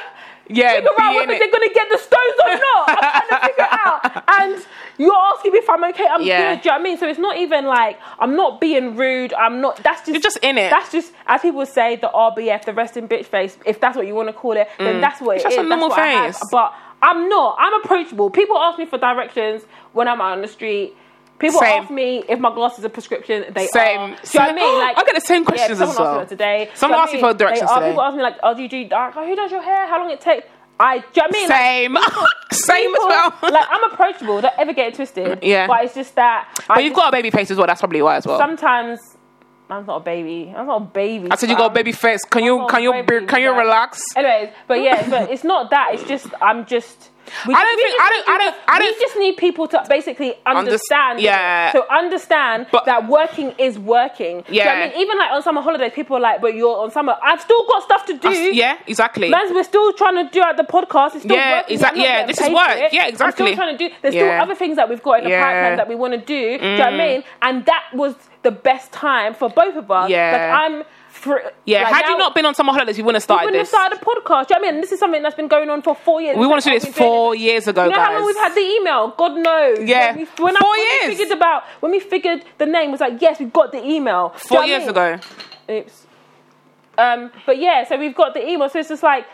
Yeah, 0.47 0.73
figure 0.75 0.89
out 1.01 1.15
whether 1.15 1.37
they're 1.39 1.51
gonna 1.51 1.73
get 1.73 1.87
the 1.89 1.97
stones 1.97 2.37
or 2.45 2.53
not. 2.67 2.83
I'm 2.89 2.97
trying 3.11 3.29
to 3.29 3.39
figure 3.47 3.65
it 3.65 3.79
out. 3.85 4.23
And 4.37 4.65
you're 4.97 5.15
asking 5.15 5.51
me 5.53 5.57
if 5.59 5.69
I'm 5.69 5.83
okay. 5.85 6.05
I'm 6.09 6.21
Yeah. 6.21 6.53
good. 6.55 6.61
Do 6.61 6.69
you 6.69 6.71
know 6.71 6.77
what 6.77 6.79
I 6.81 6.83
mean? 6.83 6.97
So 6.97 7.07
it's 7.07 7.19
not 7.19 7.37
even 7.37 7.65
like 7.65 7.99
I'm 8.19 8.35
not 8.35 8.61
being 8.61 8.95
rude. 8.95 9.33
I'm 9.33 9.59
not. 9.61 9.77
That's 9.83 10.01
just 10.01 10.11
You're 10.13 10.21
just 10.21 10.37
in 10.43 10.57
it. 10.57 10.69
That's 10.69 10.91
just 10.91 11.11
as 11.27 11.41
people 11.41 11.65
say 11.65 11.95
the 11.97 12.09
RBF, 12.13 12.65
the 12.65 12.73
resting 12.73 13.07
bitch 13.07 13.25
face. 13.25 13.57
If 13.65 13.79
that's 13.79 13.95
what 13.97 14.07
you 14.07 14.15
want 14.15 14.29
to 14.29 14.33
call 14.33 14.53
it, 14.53 14.67
then 14.77 15.01
that's 15.01 15.19
what 15.21 15.37
Mm. 15.37 15.37
It's 15.37 15.45
it 15.45 15.47
just 15.49 15.57
is. 15.59 15.65
a 15.65 15.67
normal 15.67 15.89
that's 15.89 15.99
what 15.99 16.07
I 16.07 16.11
have. 16.25 16.35
face. 16.37 16.47
But 16.51 16.73
I'm 17.01 17.27
not. 17.29 17.57
I'm 17.59 17.73
approachable. 17.81 18.29
People 18.29 18.57
ask 18.57 18.77
me 18.79 18.85
for 18.85 18.97
directions 18.97 19.63
when 19.93 20.07
I'm 20.07 20.21
out 20.21 20.33
on 20.33 20.41
the 20.41 20.47
street. 20.47 20.95
People 21.37 21.59
Same. 21.59 21.83
ask 21.83 21.91
me 21.91 22.23
if 22.29 22.39
my 22.39 22.53
glasses 22.53 22.85
are 22.85 22.89
prescription. 22.89 23.45
They 23.53 23.67
Same. 23.67 23.99
are. 23.99 24.07
Do 24.07 24.13
you 24.13 24.13
know 24.13 24.15
what 24.15 24.41
I 24.41 24.45
Same. 24.47 24.55
mean? 24.55 24.79
Like 24.79 24.97
I 24.99 25.03
get 25.03 25.15
the 25.15 25.21
same 25.21 25.43
questions 25.45 25.79
yeah, 25.79 25.85
as 25.85 25.95
someone 25.95 26.11
well. 26.13 26.21
asked 26.21 26.29
today. 26.29 26.69
Someone 26.75 26.99
asked 27.01 27.13
me 27.13 27.19
for 27.19 27.33
directions? 27.33 27.69
Are- 27.69 27.79
today. 27.79 27.89
People 27.91 28.03
ask 28.03 28.15
me 28.17 28.23
like, 28.23 28.37
"Oh, 28.41 28.53
do 28.55 28.61
you 28.61 28.69
do 28.69 28.87
dark? 28.87 29.15
Oh, 29.17 29.25
who 29.27 29.35
does 29.35 29.51
your 29.51 29.61
hair? 29.61 29.85
How 29.87 29.99
long 29.99 30.11
it 30.11 30.21
take?" 30.21 30.45
I. 30.79 30.99
Do 30.99 31.05
you 31.15 31.21
know 31.23 31.27
what 31.27 31.35
I 31.35 31.39
mean? 31.81 31.93
Like, 31.93 32.03
Same. 32.53 32.85
Same 32.85 32.95
as 32.95 32.99
well. 33.05 33.33
like 33.51 33.65
I'm 33.69 33.91
approachable. 33.91 34.41
Don't 34.41 34.53
ever 34.57 34.73
get 34.73 34.87
it 34.89 34.95
twisted. 34.95 35.39
Mm, 35.39 35.43
yeah. 35.43 35.67
But 35.67 35.83
it's 35.85 35.93
just 35.95 36.15
that. 36.15 36.47
but 36.67 36.77
I 36.77 36.81
you've 36.81 36.91
just- 36.93 37.01
got 37.01 37.09
a 37.09 37.11
baby 37.11 37.31
face 37.31 37.51
as 37.51 37.57
well. 37.57 37.67
That's 37.67 37.81
probably 37.81 38.01
why 38.01 38.15
as 38.15 38.25
well. 38.25 38.37
sometimes. 38.39 38.99
I'm 39.69 39.85
not 39.87 39.97
a 39.97 39.99
baby. 40.03 40.53
I'm 40.55 40.67
not 40.67 40.81
a 40.81 40.85
baby. 40.85 41.27
I 41.31 41.35
said 41.37 41.49
you 41.49 41.57
got 41.57 41.71
a 41.71 41.73
baby 41.73 41.91
face. 41.91 42.23
Can 42.23 42.43
you 42.43 42.67
can 42.69 42.83
you 42.83 42.91
can 43.27 43.41
you 43.41 43.51
relax? 43.51 43.99
Anyways, 44.15 44.49
but 44.67 44.75
yeah, 44.81 45.09
but 45.09 45.31
it's 45.31 45.43
not 45.43 45.71
that. 45.71 45.89
It's 45.95 46.03
just 46.07 46.27
I'm 46.41 46.65
just. 46.65 47.09
We 47.47 47.53
I 47.53 47.57
just- 47.57 47.65
don't 47.65 47.77
think- 47.77 48.01
I 48.01 48.09
don't- 48.09 48.27
need 48.27 48.33
I 48.33 48.37
don't- 48.37 48.53
people- 48.53 48.73
I 48.75 48.79
don't- 48.79 48.99
just 48.99 49.15
need 49.17 49.37
people 49.37 49.67
to 49.69 49.83
basically 49.89 50.35
understand. 50.45 51.19
yeah. 51.21 51.71
So 51.71 51.85
understand 51.89 52.67
But- 52.71 52.85
that 52.85 53.07
working 53.07 53.53
is 53.57 53.77
working. 53.79 54.41
Do 54.47 54.53
you 54.53 54.63
know 54.63 54.69
I 54.71 54.87
mean, 54.87 54.93
even 54.97 55.17
like 55.17 55.31
on 55.31 55.41
summer 55.41 55.61
holidays, 55.61 55.91
people 55.93 56.17
are 56.17 56.19
like, 56.19 56.41
"But 56.41 56.53
you're 56.55 56.77
on 56.77 56.91
summer. 56.91 57.15
I've 57.23 57.41
still 57.41 57.65
got 57.67 57.83
stuff 57.83 58.05
to 58.07 58.13
do." 58.13 58.27
Us- 58.29 58.53
yeah, 58.53 58.77
exactly. 58.87 59.29
Man's, 59.29 59.51
we're 59.51 59.63
still 59.63 59.93
trying 59.93 60.15
to 60.15 60.29
do 60.31 60.41
out 60.43 60.57
the 60.57 60.63
podcast. 60.63 61.15
It's 61.15 61.23
still 61.23 61.35
Yeah, 61.35 61.57
working. 61.59 61.73
exact- 61.73 61.97
yeah, 61.97 62.25
this 62.25 62.39
is 62.41 62.49
work. 62.49 62.91
Yeah, 62.91 63.03
I'm 63.03 63.09
exactly. 63.09 63.47
still 63.53 63.55
trying 63.55 63.77
to 63.77 63.87
do. 63.89 63.95
There's 64.01 64.15
Yeah. 64.15 64.21
still 64.21 64.41
other 64.41 64.55
things 64.55 64.75
that 64.77 64.89
we've 64.89 65.01
got 65.03 65.19
in 65.19 65.23
the 65.25 65.29
Yeah. 65.31 65.43
pipeline 65.43 65.77
that 65.77 65.87
we 65.87 65.95
want 65.95 66.13
to 66.13 66.17
do. 66.19 66.57
Do 66.57 66.65
you 66.65 66.77
know 66.77 66.83
what 66.83 66.87
I 66.87 66.91
mm. 66.91 66.97
mean? 66.97 67.23
And 67.41 67.65
that 67.65 67.83
was 67.93 68.15
the 68.43 68.51
best 68.51 68.91
time 68.91 69.33
for 69.33 69.49
both 69.49 69.75
of 69.75 69.89
us. 69.89 70.09
Yeah. 70.09 70.31
Like 70.31 70.71
I'm. 70.71 70.83
Fr- 71.25 71.49
yeah, 71.65 71.83
like 71.83 71.93
had 71.93 72.01
now- 72.03 72.09
you 72.11 72.17
not 72.19 72.35
been 72.35 72.45
on 72.45 72.53
summer 72.53 72.71
holidays, 72.71 72.97
we 72.97 73.03
wouldn't 73.03 73.15
have 73.15 73.23
started. 73.23 73.41
we 73.41 73.57
wouldn't 73.57 73.61
have 73.61 73.67
started 73.67 73.97
a 73.99 74.05
podcast. 74.05 74.47
Do 74.47 74.53
you 74.53 74.59
know 74.59 74.65
what 74.65 74.69
I 74.69 74.71
mean? 74.73 74.81
This 74.81 74.91
is 74.91 74.99
something 74.99 75.23
that's 75.23 75.35
been 75.35 75.47
going 75.47 75.69
on 75.71 75.81
for 75.81 75.95
four 75.95 76.21
years. 76.21 76.37
we 76.37 76.45
wanted 76.45 76.63
to 76.65 76.69
do 76.69 76.79
this 76.79 76.83
oh, 76.83 76.91
doing 76.91 77.09
four 77.09 77.35
years 77.35 77.67
ago, 77.67 77.83
you 77.85 77.89
know 77.89 77.95
guys. 77.95 78.05
how 78.05 78.13
long 78.13 78.25
we've 78.25 78.35
had 78.37 78.53
the 78.53 78.61
email? 78.61 79.07
God 79.17 79.35
knows. 79.37 79.79
Yeah. 79.81 80.11
When, 80.15 80.19
we, 80.19 80.43
when, 80.43 80.55
I, 80.55 80.59
Four 80.59 80.71
we 80.71 80.81
years. 80.81 81.17
figured 81.17 81.37
about 81.37 81.63
when 81.79 81.91
we 81.91 81.99
figured 81.99 82.45
the 82.59 82.67
name 82.67 82.91
was 82.91 82.99
like 83.01 83.19
yes, 83.21 83.39
we've 83.39 83.51
got 83.51 83.71
the 83.71 83.83
email. 83.83 84.29
Do 84.29 84.33
you 84.35 84.37
know 84.37 84.39
four 84.49 84.57
what 84.59 84.65
I 84.65 84.67
years 84.67 84.79
mean? 84.81 84.89
ago. 84.89 85.19
Oops. 85.71 86.07
Um, 86.97 87.31
but 87.45 87.57
yeah, 87.57 87.83
so 87.87 87.97
we've 87.97 88.15
got 88.15 88.33
the 88.33 88.47
email. 88.47 88.69
So 88.69 88.79
it's 88.79 88.89
just 88.89 89.03
like, 89.03 89.25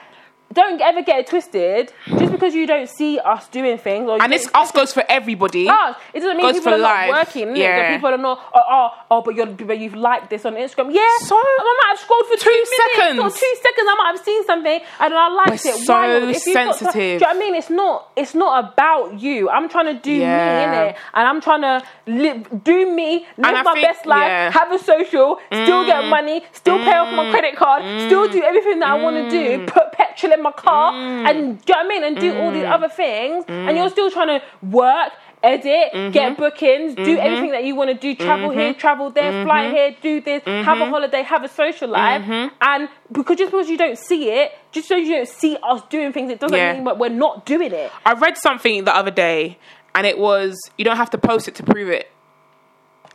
don't 0.53 0.81
ever 0.81 1.01
get 1.01 1.19
it 1.19 1.27
twisted. 1.27 1.93
Just 2.07 2.31
because 2.31 2.53
you 2.53 2.67
don't 2.67 2.89
see 2.89 3.19
us 3.19 3.47
doing 3.49 3.77
things, 3.77 4.09
And 4.21 4.31
this 4.31 4.49
us 4.53 4.71
goes 4.71 4.93
for 4.93 5.03
everybody. 5.09 5.67
us, 5.67 5.95
it 6.13 6.19
doesn't 6.21 6.37
mean 6.37 6.45
goes 6.45 6.55
people 6.55 6.73
are 6.73 6.77
life. 6.77 7.09
not 7.11 7.27
working. 7.27 7.55
Yeah. 7.55 7.95
People 7.95 8.09
are 8.09 8.17
not. 8.17 8.39
Oh, 8.53 8.61
oh, 8.69 8.89
oh, 9.11 9.21
but 9.21 9.35
you're, 9.35 9.47
but 9.47 9.79
you've 9.79 9.95
liked 9.95 10.29
this 10.29 10.45
on 10.45 10.55
Instagram. 10.55 10.93
Yeah. 10.93 11.01
So- 11.19 11.35
I 11.37 11.77
might 11.83 11.89
have 11.89 11.99
scrolled 11.99 12.25
for 12.27 12.37
two, 12.37 12.49
minutes 12.49 12.71
seconds. 12.95 13.19
or 13.19 13.29
two 13.29 13.53
seconds. 13.61 13.87
I 13.89 13.95
might 13.97 14.17
have 14.17 14.25
seen 14.25 14.45
something 14.45 14.79
and 14.99 15.13
I 15.13 15.27
liked 15.29 15.49
But 15.49 15.65
it. 15.65 15.85
so. 15.85 16.27
If 16.29 16.45
you've 16.45 16.55
got 16.55 16.75
sensitive. 16.75 16.93
do 16.93 17.07
you 17.07 17.19
know 17.19 17.27
what 17.27 17.35
I 17.35 17.39
mean? 17.39 17.55
It's 17.55 17.69
not. 17.69 18.11
It's 18.15 18.35
not 18.35 18.73
about 18.73 19.19
you. 19.19 19.49
I'm 19.49 19.69
trying 19.69 19.95
to 19.95 20.01
do 20.01 20.11
Yeah. 20.11 20.57
me 20.57 20.63
in 20.63 20.87
it, 20.89 20.95
and 21.13 21.27
I'm 21.27 21.41
trying 21.41 21.61
to 21.61 21.83
live, 22.07 22.63
do 22.63 22.91
me, 22.91 23.25
live 23.37 23.63
my 23.65 23.73
think- 23.73 23.87
best 23.87 24.05
life, 24.05 24.27
yeah. 24.27 24.51
have 24.51 24.71
a 24.71 24.79
social, 24.79 25.39
still 25.51 25.85
get 25.85 26.03
mm. 26.03 26.09
money, 26.09 26.43
still 26.51 26.77
pay 26.79 26.95
off 26.95 27.13
my 27.13 27.25
mm. 27.25 27.31
credit 27.31 27.55
card, 27.55 27.83
still 28.07 28.27
do 28.27 28.41
mm. 28.41 28.47
everything 28.47 28.79
that 28.79 28.89
I 28.89 28.95
want 29.01 29.15
to 29.17 29.29
do, 29.29 29.65
put 29.65 29.91
petrol 29.93 30.33
in 30.33 30.40
my 30.41 30.51
car, 30.51 30.93
mm. 30.93 31.29
and 31.29 31.37
do 31.37 31.73
you 31.73 31.73
know 31.73 31.79
what 31.79 31.85
I 31.85 31.87
mean? 31.87 32.03
And 32.03 32.17
do 32.17 32.37
all 32.39 32.51
these 32.51 32.63
mm. 32.63 32.71
other 32.71 32.89
things, 32.89 33.45
and 33.47 33.69
mm. 33.69 33.75
you're 33.75 33.89
still 33.89 34.11
trying 34.11 34.39
to 34.39 34.45
work. 34.61 35.13
edit, 35.43 35.91
mm-hmm. 35.93 36.11
get 36.11 36.37
bookings, 36.37 36.93
do 36.95 37.01
mm-hmm. 37.01 37.19
anything 37.19 37.51
that 37.51 37.63
you 37.63 37.75
want 37.75 37.89
to 37.89 37.95
do, 37.95 38.15
travel 38.15 38.51
here, 38.51 38.71
mm-hmm. 38.71 38.79
travel 38.79 39.09
there, 39.09 39.43
fly 39.43 39.69
here, 39.69 39.95
do 40.01 40.21
this, 40.21 40.43
have 40.43 40.79
a 40.79 40.85
holiday, 40.85 41.23
have 41.23 41.43
a 41.43 41.47
social 41.47 41.89
life. 41.89 42.23
And 42.61 42.89
because 43.11 43.37
just 43.37 43.51
because 43.51 43.69
you 43.69 43.77
don't 43.77 43.97
see 43.97 44.29
it, 44.29 44.51
just 44.71 44.87
so 44.87 44.95
you 44.95 45.15
don't 45.15 45.27
see 45.27 45.57
us 45.63 45.81
doing 45.89 46.13
things, 46.13 46.31
it 46.31 46.39
doesn't 46.39 46.57
Yeah. 46.57 46.73
mean 46.73 46.83
that 46.83 46.97
we're 46.97 47.09
not 47.09 47.45
doing 47.45 47.71
it. 47.71 47.91
I 48.05 48.13
read 48.13 48.37
something 48.37 48.83
the 48.83 48.95
other 48.95 49.11
day, 49.11 49.57
and 49.95 50.05
it 50.05 50.17
was 50.17 50.59
you 50.77 50.85
don't 50.85 50.97
have 50.97 51.09
to 51.11 51.17
post 51.17 51.47
it 51.47 51.55
to 51.55 51.63
prove 51.63 51.89
it, 51.89 52.11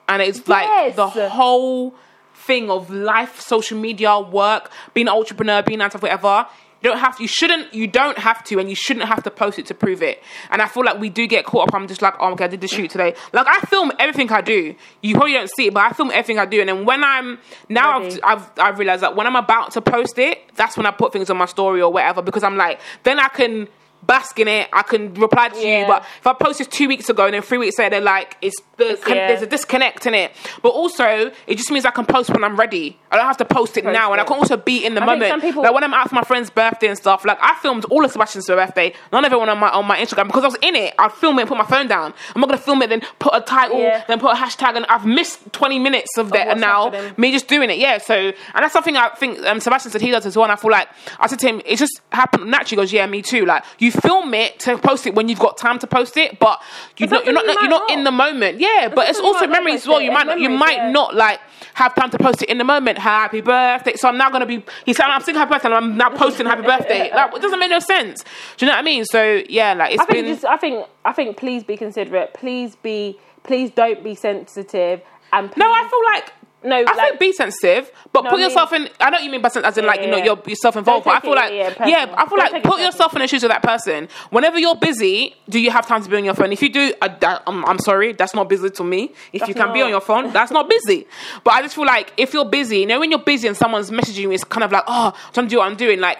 and 0.08 0.20
it's 0.20 0.46
like 0.48 0.66
Yes. 0.66 0.96
the 0.96 1.28
whole 1.28 1.94
thing 2.34 2.70
of 2.70 2.90
life, 2.90 3.40
social 3.40 3.78
media, 3.78 4.20
work, 4.20 4.70
being 4.94 5.08
an 5.08 5.14
entrepreneur, 5.14 5.62
being 5.62 5.80
an 5.80 5.90
whatever. 5.90 6.46
You 6.86 6.92
don't 6.92 7.00
have 7.00 7.16
to, 7.16 7.22
you 7.24 7.26
shouldn't 7.26 7.74
you 7.74 7.88
don't 7.88 8.16
have 8.16 8.44
to 8.44 8.60
and 8.60 8.70
you 8.70 8.76
shouldn't 8.76 9.06
have 9.06 9.24
to 9.24 9.30
post 9.32 9.58
it 9.58 9.66
to 9.66 9.74
prove 9.74 10.04
it. 10.04 10.22
And 10.52 10.62
I 10.62 10.68
feel 10.68 10.84
like 10.84 11.00
we 11.00 11.08
do 11.08 11.26
get 11.26 11.44
caught 11.44 11.66
up. 11.66 11.74
I'm 11.74 11.88
just 11.88 12.00
like, 12.00 12.14
oh 12.20 12.30
okay, 12.34 12.44
I 12.44 12.46
did 12.46 12.60
the 12.60 12.68
shoot 12.68 12.92
today. 12.92 13.16
Like 13.32 13.48
I 13.48 13.58
film 13.62 13.90
everything 13.98 14.30
I 14.30 14.40
do. 14.40 14.72
You 15.02 15.14
probably 15.14 15.32
don't 15.32 15.50
see 15.56 15.66
it, 15.66 15.74
but 15.74 15.82
I 15.82 15.90
film 15.90 16.12
everything 16.12 16.38
I 16.38 16.46
do. 16.46 16.60
And 16.60 16.68
then 16.68 16.84
when 16.84 17.02
I'm 17.02 17.40
now 17.68 18.02
Ready. 18.02 18.22
I've 18.22 18.42
I've 18.42 18.50
I've 18.60 18.78
realized 18.78 19.02
that 19.02 19.16
when 19.16 19.26
I'm 19.26 19.34
about 19.34 19.72
to 19.72 19.80
post 19.80 20.16
it, 20.20 20.38
that's 20.54 20.76
when 20.76 20.86
I 20.86 20.92
put 20.92 21.12
things 21.12 21.28
on 21.28 21.36
my 21.36 21.46
story 21.46 21.82
or 21.82 21.92
whatever 21.92 22.22
because 22.22 22.44
I'm 22.44 22.56
like, 22.56 22.80
then 23.02 23.18
I 23.18 23.26
can 23.30 23.66
bask 24.06 24.38
in 24.38 24.48
it. 24.48 24.68
I 24.72 24.82
can 24.82 25.14
reply 25.14 25.48
to 25.50 25.58
Yeah. 25.60 25.80
you. 25.80 25.86
But 25.86 26.04
if 26.20 26.26
I 26.26 26.32
post 26.32 26.58
this 26.58 26.68
two 26.68 26.88
weeks 26.88 27.08
ago 27.08 27.24
and 27.26 27.34
then 27.34 27.42
three 27.42 27.58
weeks 27.58 27.78
later, 27.78 28.00
like, 28.00 28.36
it's 28.40 28.56
the 28.76 28.98
con- 29.02 29.16
yeah. 29.16 29.28
there's 29.28 29.42
a 29.42 29.46
disconnect 29.46 30.06
in 30.06 30.14
it. 30.14 30.32
But 30.62 30.70
also, 30.70 31.30
it 31.46 31.56
just 31.56 31.70
means 31.70 31.84
I 31.84 31.90
can 31.90 32.04
post 32.06 32.30
when 32.30 32.44
I'm 32.44 32.56
ready. 32.56 32.98
I 33.10 33.16
don't 33.16 33.26
have 33.26 33.36
to 33.38 33.44
post 33.44 33.76
it 33.78 33.84
Post 33.84 33.92
now, 33.94 34.12
and 34.12 34.20
I 34.20 34.24
can 34.24 34.36
also 34.36 34.56
be 34.56 34.84
in 34.84 34.94
the 34.94 35.02
I 35.02 35.06
moment. 35.06 35.40
people- 35.42 35.62
like 35.62 35.72
when 35.72 35.82
I'm 35.84 35.94
out 35.94 36.08
for 36.08 36.14
my 36.14 36.22
friend's 36.22 36.50
birthday 36.50 36.88
and 36.88 36.96
stuff. 36.96 37.24
Like 37.24 37.38
I 37.40 37.54
filmed 37.56 37.84
all 37.86 38.04
of 38.04 38.12
Sebastian's 38.12 38.46
birthday, 38.46 38.92
none 39.12 39.24
of 39.24 39.32
it 39.32 39.38
went 39.38 39.50
on 39.50 39.58
my 39.58 39.70
on 39.70 39.86
my 39.86 39.96
Instagram 39.98 40.26
because 40.26 40.44
I 40.44 40.48
was 40.48 40.56
in 40.62 40.76
it. 40.76 40.94
I 40.98 41.08
film 41.08 41.38
it 41.38 41.42
and 41.42 41.48
put 41.48 41.56
my 41.58 41.64
phone 41.64 41.86
down. 41.88 42.12
I'm 42.34 42.40
not 42.40 42.48
gonna 42.48 42.60
film 42.60 42.82
it 42.82 42.88
then 42.90 43.00
put 43.18 43.34
a 43.34 43.40
title, 43.40 43.80
Yeah. 43.80 44.02
then 44.06 44.18
put 44.20 44.32
a 44.32 44.36
hashtag, 44.36 44.76
and 44.76 44.84
I've 44.86 45.06
missed 45.06 45.52
20 45.52 45.78
minutes 45.78 46.16
of 46.18 46.30
that. 46.32 46.48
And 46.48 46.60
now 46.60 46.90
happening. 46.90 47.14
me 47.16 47.32
just 47.32 47.48
doing 47.48 47.70
it, 47.70 47.78
yeah. 47.78 47.98
So 47.98 48.14
and 48.14 48.34
that's 48.54 48.72
something 48.72 48.96
I 48.96 49.08
think 49.10 49.44
um, 49.46 49.60
Sebastian 49.60 49.90
said 49.92 50.00
he 50.02 50.10
does 50.10 50.26
as 50.26 50.36
well. 50.36 50.44
And 50.44 50.52
I 50.52 50.56
feel 50.56 50.70
like 50.70 50.88
I 51.18 51.26
said 51.26 51.38
to 51.40 51.48
him, 51.48 51.62
it 51.64 51.76
just 51.76 52.00
happened 52.12 52.50
naturally. 52.50 52.66
He 52.70 52.76
goes, 52.76 52.92
yeah, 52.92 53.06
me 53.06 53.22
too. 53.22 53.46
Like 53.46 53.64
you 53.78 53.90
film 54.00 54.34
it 54.34 54.58
to 54.60 54.78
post 54.78 55.06
it 55.06 55.14
when 55.14 55.28
you've 55.28 55.38
got 55.38 55.56
time 55.56 55.78
to 55.80 55.86
post 55.86 56.16
it, 56.16 56.38
but 56.38 56.60
you 56.96 57.06
not, 57.06 57.24
you're 57.24 57.34
not 57.34 57.46
you're 57.46 57.68
not 57.68 57.90
in 57.90 58.04
the 58.04 58.10
moment. 58.10 58.58
Yeah, 58.60 58.90
but 58.94 59.08
it's 59.08 59.20
also 59.20 59.46
memories 59.46 59.82
as 59.82 59.88
well. 59.88 60.00
You 60.00 60.12
might 60.12 60.26
not, 60.26 60.40
you 60.40 60.50
might 60.50 60.90
not 60.90 61.14
like 61.14 61.40
have 61.74 61.94
time 61.94 62.10
to 62.10 62.18
post 62.18 62.42
it 62.42 62.48
in 62.48 62.58
the 62.58 62.64
moment. 62.64 62.98
Happy 62.98 63.40
birthday. 63.40 63.94
So 63.96 64.08
I'm 64.08 64.16
now 64.16 64.30
gonna 64.30 64.46
be. 64.46 64.64
He 64.84 64.92
said 64.92 65.06
I'm 65.06 65.22
singing 65.22 65.38
happy 65.40 65.52
birthday. 65.54 65.68
and 65.68 65.74
I'm 65.74 65.96
now 65.96 66.10
posting 66.10 66.46
happy 66.46 66.62
birthday. 66.62 67.10
Like 67.16 67.34
it 67.34 67.40
doesn't 67.42 67.58
make 67.58 67.70
no 67.70 67.78
sense. 67.78 68.24
Do 68.56 68.66
you 68.66 68.70
know 68.70 68.76
what 68.76 68.80
I 68.80 68.82
mean? 68.82 69.04
So 69.04 69.42
yeah, 69.48 69.72
like 69.74 69.92
it's 69.92 70.02
I 70.02 70.06
think 70.06 70.26
been. 70.26 70.34
just 70.34 70.44
I 70.44 70.56
think 70.56 70.86
I 71.04 71.12
think 71.12 71.36
please 71.36 71.64
be 71.64 71.76
considerate. 71.76 72.34
Please 72.34 72.76
be 72.76 73.18
please 73.42 73.70
don't 73.70 74.02
be 74.04 74.14
sensitive 74.14 75.00
and 75.32 75.52
no, 75.56 75.66
I 75.70 75.88
feel 75.88 76.04
like. 76.12 76.32
No, 76.64 76.74
I 76.76 76.82
like- 76.82 76.96
think 77.10 77.20
be 77.20 77.32
sensitive, 77.32 77.92
but 78.12 78.24
No, 78.24 78.30
put 78.30 78.36
I 78.36 78.40
mean- 78.40 78.50
yourself 78.50 78.72
in. 78.72 78.88
I 78.98 79.10
know 79.10 79.18
you 79.18 79.30
mean 79.30 79.40
by 79.42 79.48
as 79.48 79.56
in 79.78 79.84
Yeah, 79.84 79.90
like 79.90 80.00
you 80.00 80.08
know 80.08 80.16
you're, 80.16 80.42
you're 80.46 80.56
self-involved, 80.56 81.04
but 81.04 81.14
I 81.16 81.20
feel 81.20 81.34
take 81.34 81.42
like 81.42 81.52
yeah, 81.52 81.86
yeah. 81.86 82.14
I 82.16 82.26
feel 82.26 82.38
Don't 82.38 82.52
like 82.52 82.62
put 82.64 82.80
yourself 82.80 83.14
in 83.14 83.20
the 83.20 83.28
shoes 83.28 83.44
of 83.44 83.50
that 83.50 83.62
person. 83.62 84.08
Whenever 84.30 84.58
you're 84.58 84.74
busy, 84.74 85.36
do 85.48 85.60
you 85.60 85.70
have 85.70 85.86
time 85.86 86.02
to 86.02 86.08
be 86.08 86.16
on 86.16 86.24
your 86.24 86.34
phone? 86.34 86.52
If 86.52 86.62
you 86.62 86.68
do, 86.70 86.92
I, 87.00 87.08
that, 87.08 87.42
I'm, 87.46 87.64
I'm 87.66 87.78
sorry, 87.78 88.14
that's 88.14 88.34
not 88.34 88.48
busy 88.48 88.70
to 88.70 88.84
me. 88.84 89.12
If 89.32 89.42
you 89.42 89.54
That's 89.54 89.66
can 89.66 89.72
be 89.72 89.82
on 89.82 89.90
your 89.90 90.00
phone, 90.00 90.32
that's 90.32 90.50
not 90.50 90.68
busy. 90.68 91.06
But 91.44 91.54
I 91.54 91.62
just 91.62 91.74
feel 91.74 91.86
like 91.86 92.12
if 92.16 92.32
you're 92.34 92.44
busy, 92.46 92.78
you 92.80 92.86
know, 92.86 92.98
when 93.00 93.10
you're 93.10 93.20
busy 93.20 93.46
and 93.46 93.56
someone's 93.56 93.90
messaging 93.90 94.22
you, 94.22 94.32
it's 94.32 94.42
kind 94.44 94.64
of 94.64 94.72
like, 94.72 94.84
oh, 94.88 95.12
I'm 95.14 95.32
trying 95.32 95.46
to 95.46 95.50
do 95.50 95.58
what 95.58 95.66
I'm 95.70 95.76
doing, 95.76 96.00
like. 96.00 96.18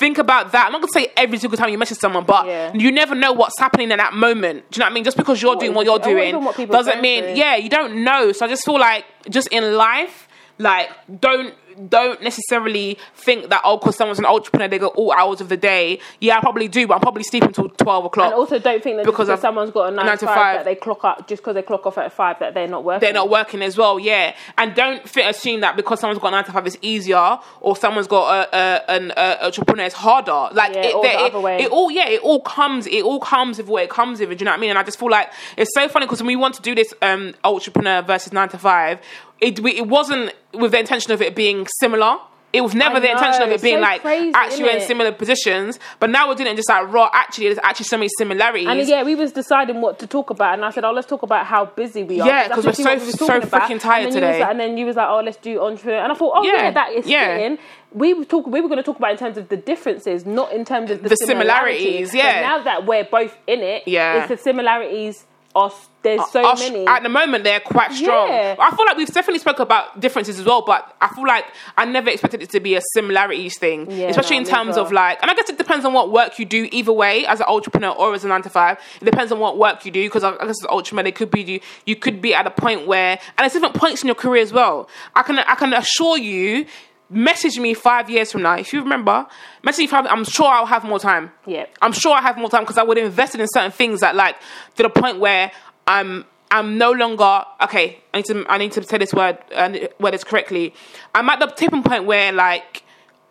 Think 0.00 0.18
about 0.18 0.52
that. 0.52 0.66
I'm 0.66 0.72
not 0.72 0.80
gonna 0.80 0.92
say 0.92 1.12
every 1.16 1.38
single 1.38 1.56
time 1.56 1.68
you 1.70 1.78
message 1.78 1.98
someone, 1.98 2.24
but 2.24 2.46
Yeah. 2.46 2.72
you 2.74 2.90
never 2.90 3.14
know 3.14 3.32
what's 3.32 3.58
happening 3.58 3.90
in 3.90 3.98
that 3.98 4.14
moment. 4.14 4.68
Do 4.70 4.78
you 4.78 4.80
know 4.80 4.86
what 4.86 4.90
I 4.90 4.94
mean? 4.94 5.04
Just 5.04 5.16
because 5.16 5.40
you're 5.40 5.56
doing 5.56 5.74
what 5.74 5.86
you're 5.86 5.98
doing 5.98 6.42
what 6.44 6.56
doesn't 6.70 7.00
mean 7.00 7.22
through. 7.24 7.34
yeah, 7.34 7.56
you 7.56 7.68
don't 7.68 8.02
know. 8.04 8.32
So 8.32 8.44
I 8.46 8.48
just 8.48 8.64
feel 8.64 8.78
like 8.78 9.04
just 9.30 9.48
in 9.48 9.74
life, 9.76 10.28
like 10.58 10.88
don't 11.20 11.54
don't 11.88 12.22
necessarily 12.22 12.98
think 13.14 13.50
that 13.50 13.60
oh, 13.64 13.76
because 13.76 13.96
someone's 13.96 14.18
an 14.18 14.24
entrepreneur, 14.26 14.68
they 14.68 14.78
go 14.78 14.88
all 14.88 15.12
hours 15.12 15.40
of 15.40 15.48
the 15.48 15.56
day. 15.56 16.00
Yeah, 16.20 16.38
I 16.38 16.40
probably 16.40 16.68
do, 16.68 16.86
but 16.86 16.94
I'm 16.94 17.00
probably 17.00 17.22
sleeping 17.22 17.48
until 17.48 17.68
twelve 17.68 18.04
o'clock. 18.04 18.26
And 18.26 18.34
also, 18.34 18.58
don't 18.58 18.82
think 18.82 18.96
that 18.96 19.04
Because 19.06 19.28
because 19.28 19.40
someone's 19.40 19.70
got 19.70 19.92
a 19.92 19.96
nine, 19.96 20.06
nine 20.06 20.18
to 20.18 20.26
five, 20.26 20.34
five. 20.36 20.56
that 20.58 20.64
they 20.64 20.74
clock 20.74 21.04
up 21.04 21.28
just 21.28 21.42
because 21.42 21.54
they 21.54 21.62
clock 21.62 21.86
off 21.86 21.98
at 21.98 22.12
five 22.12 22.38
that 22.40 22.54
they're 22.54 22.68
not 22.68 22.84
working. 22.84 23.00
they're 23.00 23.12
not 23.12 23.28
working 23.28 23.62
as 23.62 23.76
well, 23.76 23.98
yeah. 23.98 24.34
And 24.56 24.74
don't 24.74 25.08
fit, 25.08 25.26
assume 25.26 25.60
that 25.60 25.76
because 25.76 26.00
someone's 26.00 26.20
got 26.20 26.30
nine 26.30 26.44
to 26.44 26.52
five, 26.52 26.66
it's 26.66 26.76
easier, 26.82 27.38
or 27.60 27.76
someone's 27.76 28.06
got 28.06 28.48
a, 28.52 28.56
a, 28.56 28.90
an 28.90 29.12
a, 29.16 29.44
entrepreneur, 29.46 29.84
it's 29.84 29.94
harder. 29.94 30.54
Like 30.54 30.74
Yeah, 30.74 30.82
it, 30.86 30.92
the 31.02 31.08
it, 31.08 31.16
other 31.16 31.40
way. 31.40 31.62
it 31.62 31.70
all, 31.70 31.90
yeah, 31.90 32.08
it 32.08 32.20
all 32.22 32.40
comes, 32.40 32.86
it 32.86 33.02
all 33.02 33.20
comes 33.20 33.58
with 33.58 33.68
what 33.68 33.82
it 33.82 33.90
comes 33.90 34.20
with. 34.20 34.28
Do 34.30 34.34
you 34.36 34.44
know 34.44 34.52
what 34.52 34.58
I 34.58 34.60
mean? 34.60 34.70
And 34.70 34.78
I 34.78 34.82
just 34.82 34.98
feel 34.98 35.10
like 35.10 35.30
it's 35.56 35.72
so 35.74 35.88
funny 35.88 36.06
because 36.06 36.20
when 36.20 36.28
we 36.28 36.36
want 36.36 36.54
to 36.56 36.62
do 36.62 36.74
this 36.74 36.92
um, 37.02 37.34
entrepreneur 37.44 38.02
versus 38.02 38.32
nine 38.32 38.48
to 38.50 38.58
five, 38.58 39.00
it 39.40 39.60
we- 39.60 39.76
it 39.76 39.86
wasn't 39.86 40.32
with 40.54 40.72
the 40.72 40.78
intention 40.78 41.12
of 41.12 41.20
it 41.22 41.34
being 41.34 41.66
similar. 41.80 42.18
It 42.52 42.62
was 42.62 42.74
never 42.74 42.96
I 42.96 43.00
the 43.00 43.10
intention 43.10 43.42
of 43.42 43.50
it 43.50 43.60
being 43.60 43.76
so 43.78 43.80
like 43.82 44.00
crazy, 44.00 44.32
actually 44.34 44.62
we're 44.62 44.76
in 44.76 44.80
similar 44.80 45.12
positions, 45.12 45.78
but 46.00 46.08
now 46.08 46.26
we're 46.26 46.36
doing 46.36 46.50
it 46.50 46.56
just 46.56 46.70
like 46.70 46.90
raw. 46.90 47.10
Actually, 47.12 47.46
there's 47.48 47.58
actually 47.62 47.84
so 47.84 47.98
many 47.98 48.08
similarities. 48.16 48.68
And 48.68 48.88
yeah, 48.88 49.02
we 49.02 49.14
was 49.14 49.32
deciding 49.32 49.82
what 49.82 49.98
to 49.98 50.06
talk 50.06 50.30
about, 50.30 50.54
and 50.54 50.64
I 50.64 50.70
said, 50.70 50.82
"Oh, 50.84 50.92
let's 50.92 51.06
talk 51.06 51.22
about 51.22 51.44
how 51.44 51.66
busy 51.66 52.02
we 52.04 52.18
are." 52.20 52.26
Yeah, 52.26 52.42
that's 52.48 52.54
'cause 52.54 52.64
we're 52.66 52.72
so- 52.72 52.94
we 52.94 53.04
was 53.04 53.18
so 53.18 53.40
freaking 53.40 53.78
tired 53.78 54.04
and 54.04 54.12
today. 54.14 54.40
like- 54.40 54.48
and 54.50 54.58
then 54.60 54.78
you 54.78 54.86
was 54.86 54.96
like, 54.96 55.08
"Oh, 55.08 55.20
let's 55.22 55.36
do 55.36 55.60
entrepreneur," 55.60 55.98
and 55.98 56.10
I 56.12 56.14
thought, 56.14 56.32
"Oh 56.34 56.44
yeah, 56.44 56.52
Yeah, 56.62 56.70
that 56.70 56.92
is 56.92 57.06
yeah. 57.06 57.36
fitting." 57.36 57.58
We 57.92 58.14
were 58.14 58.24
talking. 58.24 58.50
We 58.52 58.62
were 58.62 58.68
going 58.68 58.78
to 58.78 58.82
talk 58.84 58.96
about 58.96 59.10
in 59.10 59.18
terms 59.18 59.36
of 59.36 59.48
the 59.50 59.56
differences, 59.58 60.24
not 60.24 60.52
in 60.52 60.64
terms 60.64 60.90
of 60.90 61.02
the, 61.02 61.10
The 61.10 61.16
similarities, 61.16 62.14
yeah. 62.14 62.36
But 62.36 62.40
now 62.40 62.58
that 62.64 62.86
we're 62.86 63.04
both 63.04 63.36
in 63.46 63.60
it, 63.60 63.82
Yeah. 63.86 64.18
it's 64.20 64.28
the 64.28 64.36
similarities 64.38 65.26
are 65.56 65.72
there's 66.02 66.30
so 66.30 66.54
many. 66.54 66.86
At 66.86 67.02
the 67.02 67.08
moment, 67.08 67.42
they're 67.42 67.58
quite 67.58 67.92
strong. 67.92 68.28
Yeah. 68.28 68.54
I 68.60 68.70
feel 68.76 68.86
like 68.86 68.96
we've 68.96 69.12
definitely 69.12 69.40
spoke 69.40 69.58
about 69.58 69.98
differences 69.98 70.38
as 70.38 70.46
well, 70.46 70.62
but 70.62 70.94
I 71.00 71.08
feel 71.12 71.26
like 71.26 71.46
I 71.76 71.84
never 71.84 72.10
expected 72.10 72.42
it 72.42 72.50
to 72.50 72.60
be 72.60 72.76
a 72.76 72.80
similarities 72.94 73.58
thing, 73.58 73.90
Yeah, 73.90 74.08
especially 74.10 74.36
no, 74.36 74.42
in 74.42 74.48
terms 74.48 74.70
as 74.70 74.76
of 74.76 74.92
like, 74.92 75.20
and 75.20 75.30
I 75.30 75.34
guess 75.34 75.48
it 75.48 75.58
depends 75.58 75.84
on 75.84 75.92
what 75.92 76.12
work 76.12 76.38
you 76.38 76.44
do 76.44 76.68
either 76.70 76.92
way, 76.92 77.26
as 77.26 77.40
an 77.40 77.46
entrepreneur 77.48 77.90
or 77.90 78.14
as 78.14 78.24
a 78.24 78.28
nine 78.28 78.42
to 78.42 78.50
five. 78.50 78.78
It 79.00 79.04
depends 79.04 79.32
on 79.32 79.40
what 79.40 79.58
work 79.58 79.84
you 79.84 79.90
do, 79.90 80.04
because 80.04 80.22
I 80.22 80.30
I 80.36 80.46
guess 80.46 80.50
as 80.50 80.62
an 80.62 80.70
entrepreneur, 80.70 81.08
it 81.08 81.16
could 81.16 81.32
be 81.32 81.42
you, 81.42 81.60
you 81.86 81.96
could 81.96 82.22
be 82.22 82.34
at 82.34 82.46
a 82.46 82.50
point 82.50 82.86
where, 82.86 83.18
and 83.36 83.38
there's 83.38 83.54
different 83.54 83.74
points 83.74 84.02
in 84.02 84.06
your 84.06 84.14
career 84.14 84.42
as 84.42 84.52
well. 84.52 84.88
I 85.16 85.22
can 85.22 85.38
I 85.40 85.56
can 85.56 85.72
assure 85.72 86.18
you. 86.18 86.66
Message 87.08 87.58
me 87.58 87.72
five 87.74 88.10
years 88.10 88.32
from 88.32 88.42
now 88.42 88.56
if 88.56 88.72
you 88.72 88.82
remember. 88.82 89.26
Message 89.62 89.82
me 89.84 89.86
five. 89.86 90.06
I'm 90.06 90.24
sure 90.24 90.46
I'll 90.46 90.66
have 90.66 90.82
more 90.82 90.98
time. 90.98 91.30
Yeah. 91.46 91.66
I'm 91.80 91.92
sure 91.92 92.12
I 92.12 92.20
have 92.20 92.36
more 92.36 92.50
time 92.50 92.62
because 92.62 92.78
I 92.78 92.82
would 92.82 92.96
have 92.96 93.06
invested 93.06 93.40
in 93.40 93.46
certain 93.48 93.70
things 93.70 94.00
that 94.00 94.16
like 94.16 94.36
to 94.76 94.82
the 94.82 94.90
point 94.90 95.20
where 95.20 95.52
I'm 95.86 96.24
I'm 96.50 96.78
no 96.78 96.90
longer 96.92 97.44
okay. 97.62 98.00
I 98.12 98.18
need 98.18 98.24
to 98.26 98.44
I 98.48 98.58
need 98.58 98.72
to 98.72 98.82
say 98.82 98.98
this 98.98 99.12
word 99.14 99.38
uh, 99.54 99.72
word 100.00 100.14
this 100.14 100.24
correctly. 100.24 100.74
I'm 101.14 101.28
at 101.28 101.38
the 101.38 101.46
tipping 101.46 101.84
point 101.84 102.06
where 102.06 102.32
like 102.32 102.82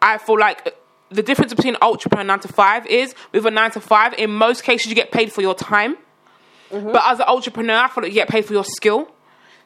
I 0.02 0.20
feel 0.20 0.40
like 0.40 0.74
the 1.10 1.22
difference 1.22 1.54
between 1.54 1.76
entrepreneur 1.82 2.22
and 2.22 2.28
nine 2.30 2.40
to 2.42 2.48
five 2.48 2.86
is 2.88 3.14
with 3.34 3.46
a 3.46 3.52
nine 3.52 3.72
to 3.72 3.82
five. 3.82 4.14
In 4.14 4.32
most 4.32 4.64
cases, 4.64 4.88
you 4.88 4.96
get 4.96 5.12
paid 5.12 5.34
for 5.34 5.42
your 5.42 5.54
time, 5.56 5.98
Mm-hmm. 6.72 6.92
but 6.94 7.04
as 7.06 7.20
an 7.20 7.26
entrepreneur, 7.28 7.76
I 7.76 7.88
feel 7.90 8.04
like 8.04 8.12
you 8.12 8.16
get 8.16 8.28
paid 8.28 8.44
for 8.46 8.54
your 8.54 8.64
skill. 8.64 9.08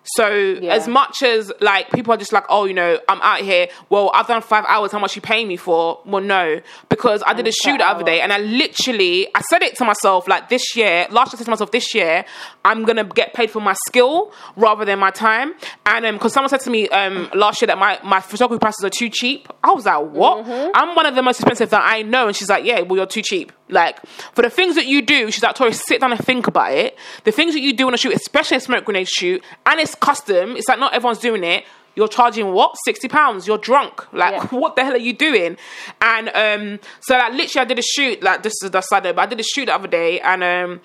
So 0.03 0.25
as 0.25 0.87
much 0.87 1.21
as 1.21 1.51
like 1.61 1.91
people 1.91 2.13
are 2.13 2.17
just 2.17 2.33
like, 2.33 2.45
oh, 2.49 2.65
you 2.65 2.73
know, 2.73 2.99
I'm 3.07 3.21
out 3.21 3.41
here. 3.41 3.67
Well, 3.89 4.11
I've 4.13 4.27
done 4.27 4.41
five 4.41 4.65
hours. 4.67 4.91
How 4.91 4.99
much 4.99 5.15
you 5.15 5.21
paying 5.21 5.47
me 5.47 5.55
for? 5.57 6.01
Well, 6.05 6.23
no, 6.23 6.61
because 6.89 7.21
I 7.25 7.33
did 7.33 7.47
a 7.47 7.51
shoot 7.51 7.77
the 7.77 7.87
other 7.87 8.03
day, 8.03 8.21
and 8.21 8.33
I 8.33 8.39
literally 8.39 9.27
I 9.35 9.41
said 9.41 9.61
it 9.61 9.75
to 9.77 9.85
myself 9.85 10.27
like 10.27 10.49
this 10.49 10.75
year. 10.75 11.07
Last 11.11 11.29
year, 11.31 11.35
I 11.35 11.37
said 11.37 11.45
to 11.45 11.49
myself 11.51 11.71
this 11.71 11.93
year, 11.93 12.25
I'm 12.65 12.85
gonna 12.85 13.03
get 13.03 13.33
paid 13.33 13.51
for 13.51 13.59
my 13.61 13.75
skill 13.87 14.31
rather 14.55 14.85
than 14.85 14.99
my 14.99 15.11
time. 15.11 15.53
And 15.85 16.05
um, 16.05 16.15
because 16.15 16.33
someone 16.33 16.49
said 16.49 16.61
to 16.61 16.69
me 16.69 16.89
um 16.89 17.29
last 17.35 17.61
year 17.61 17.67
that 17.67 17.77
my 17.77 17.99
my 18.03 18.21
photography 18.21 18.59
prices 18.59 18.83
are 18.83 18.89
too 18.89 19.09
cheap, 19.09 19.47
I 19.63 19.71
was 19.71 19.85
like, 19.85 20.01
what? 20.07 20.45
Mm-hmm. 20.45 20.71
I'm 20.73 20.95
one 20.95 21.05
of 21.05 21.15
the 21.15 21.23
most 21.23 21.39
expensive 21.39 21.69
that 21.69 21.83
I 21.85 22.01
know, 22.01 22.27
and 22.27 22.35
she's 22.35 22.49
like, 22.49 22.65
yeah, 22.65 22.81
well, 22.81 22.97
you're 22.97 23.05
too 23.05 23.21
cheap. 23.21 23.51
Like 23.69 24.03
for 24.33 24.41
the 24.41 24.49
things 24.49 24.75
that 24.75 24.87
you 24.87 25.01
do, 25.01 25.31
she's 25.31 25.43
like, 25.43 25.55
Tori, 25.55 25.73
sit 25.73 26.01
down 26.01 26.11
and 26.11 26.23
think 26.23 26.47
about 26.47 26.73
it. 26.73 26.97
The 27.23 27.31
things 27.31 27.53
that 27.53 27.61
you 27.61 27.73
do 27.73 27.87
on 27.87 27.93
a 27.93 27.97
shoot, 27.97 28.13
especially 28.13 28.57
a 28.57 28.59
smoke 28.59 28.85
grenade 28.85 29.07
shoot, 29.07 29.43
and 29.65 29.79
it's 29.79 29.95
custom. 29.95 30.55
It's 30.55 30.67
like 30.67 30.79
not 30.79 30.93
everyone's 30.93 31.19
doing 31.19 31.43
it. 31.43 31.65
You're 31.95 32.07
charging 32.07 32.53
what? 32.53 32.75
Sixty 32.85 33.07
pounds. 33.07 33.45
You're 33.47 33.57
drunk. 33.57 34.11
Like 34.13 34.33
Yeah. 34.33 34.45
what 34.59 34.75
the 34.75 34.83
hell 34.83 34.93
are 34.93 34.97
you 34.97 35.13
doing? 35.13 35.57
And 36.01 36.29
um, 36.29 36.79
so 37.01 37.15
like 37.17 37.33
literally, 37.33 37.65
I 37.65 37.67
did 37.67 37.79
a 37.79 37.83
shoot. 37.83 38.23
Like 38.23 38.43
this 38.43 38.53
is 38.63 38.71
the 38.71 38.81
side 38.81 39.03
note, 39.03 39.15
but 39.15 39.23
I 39.23 39.25
did 39.25 39.39
a 39.39 39.43
shoot 39.43 39.65
the 39.65 39.75
other 39.75 39.87
day, 39.87 40.19
and 40.19 40.43
um, 40.43 40.81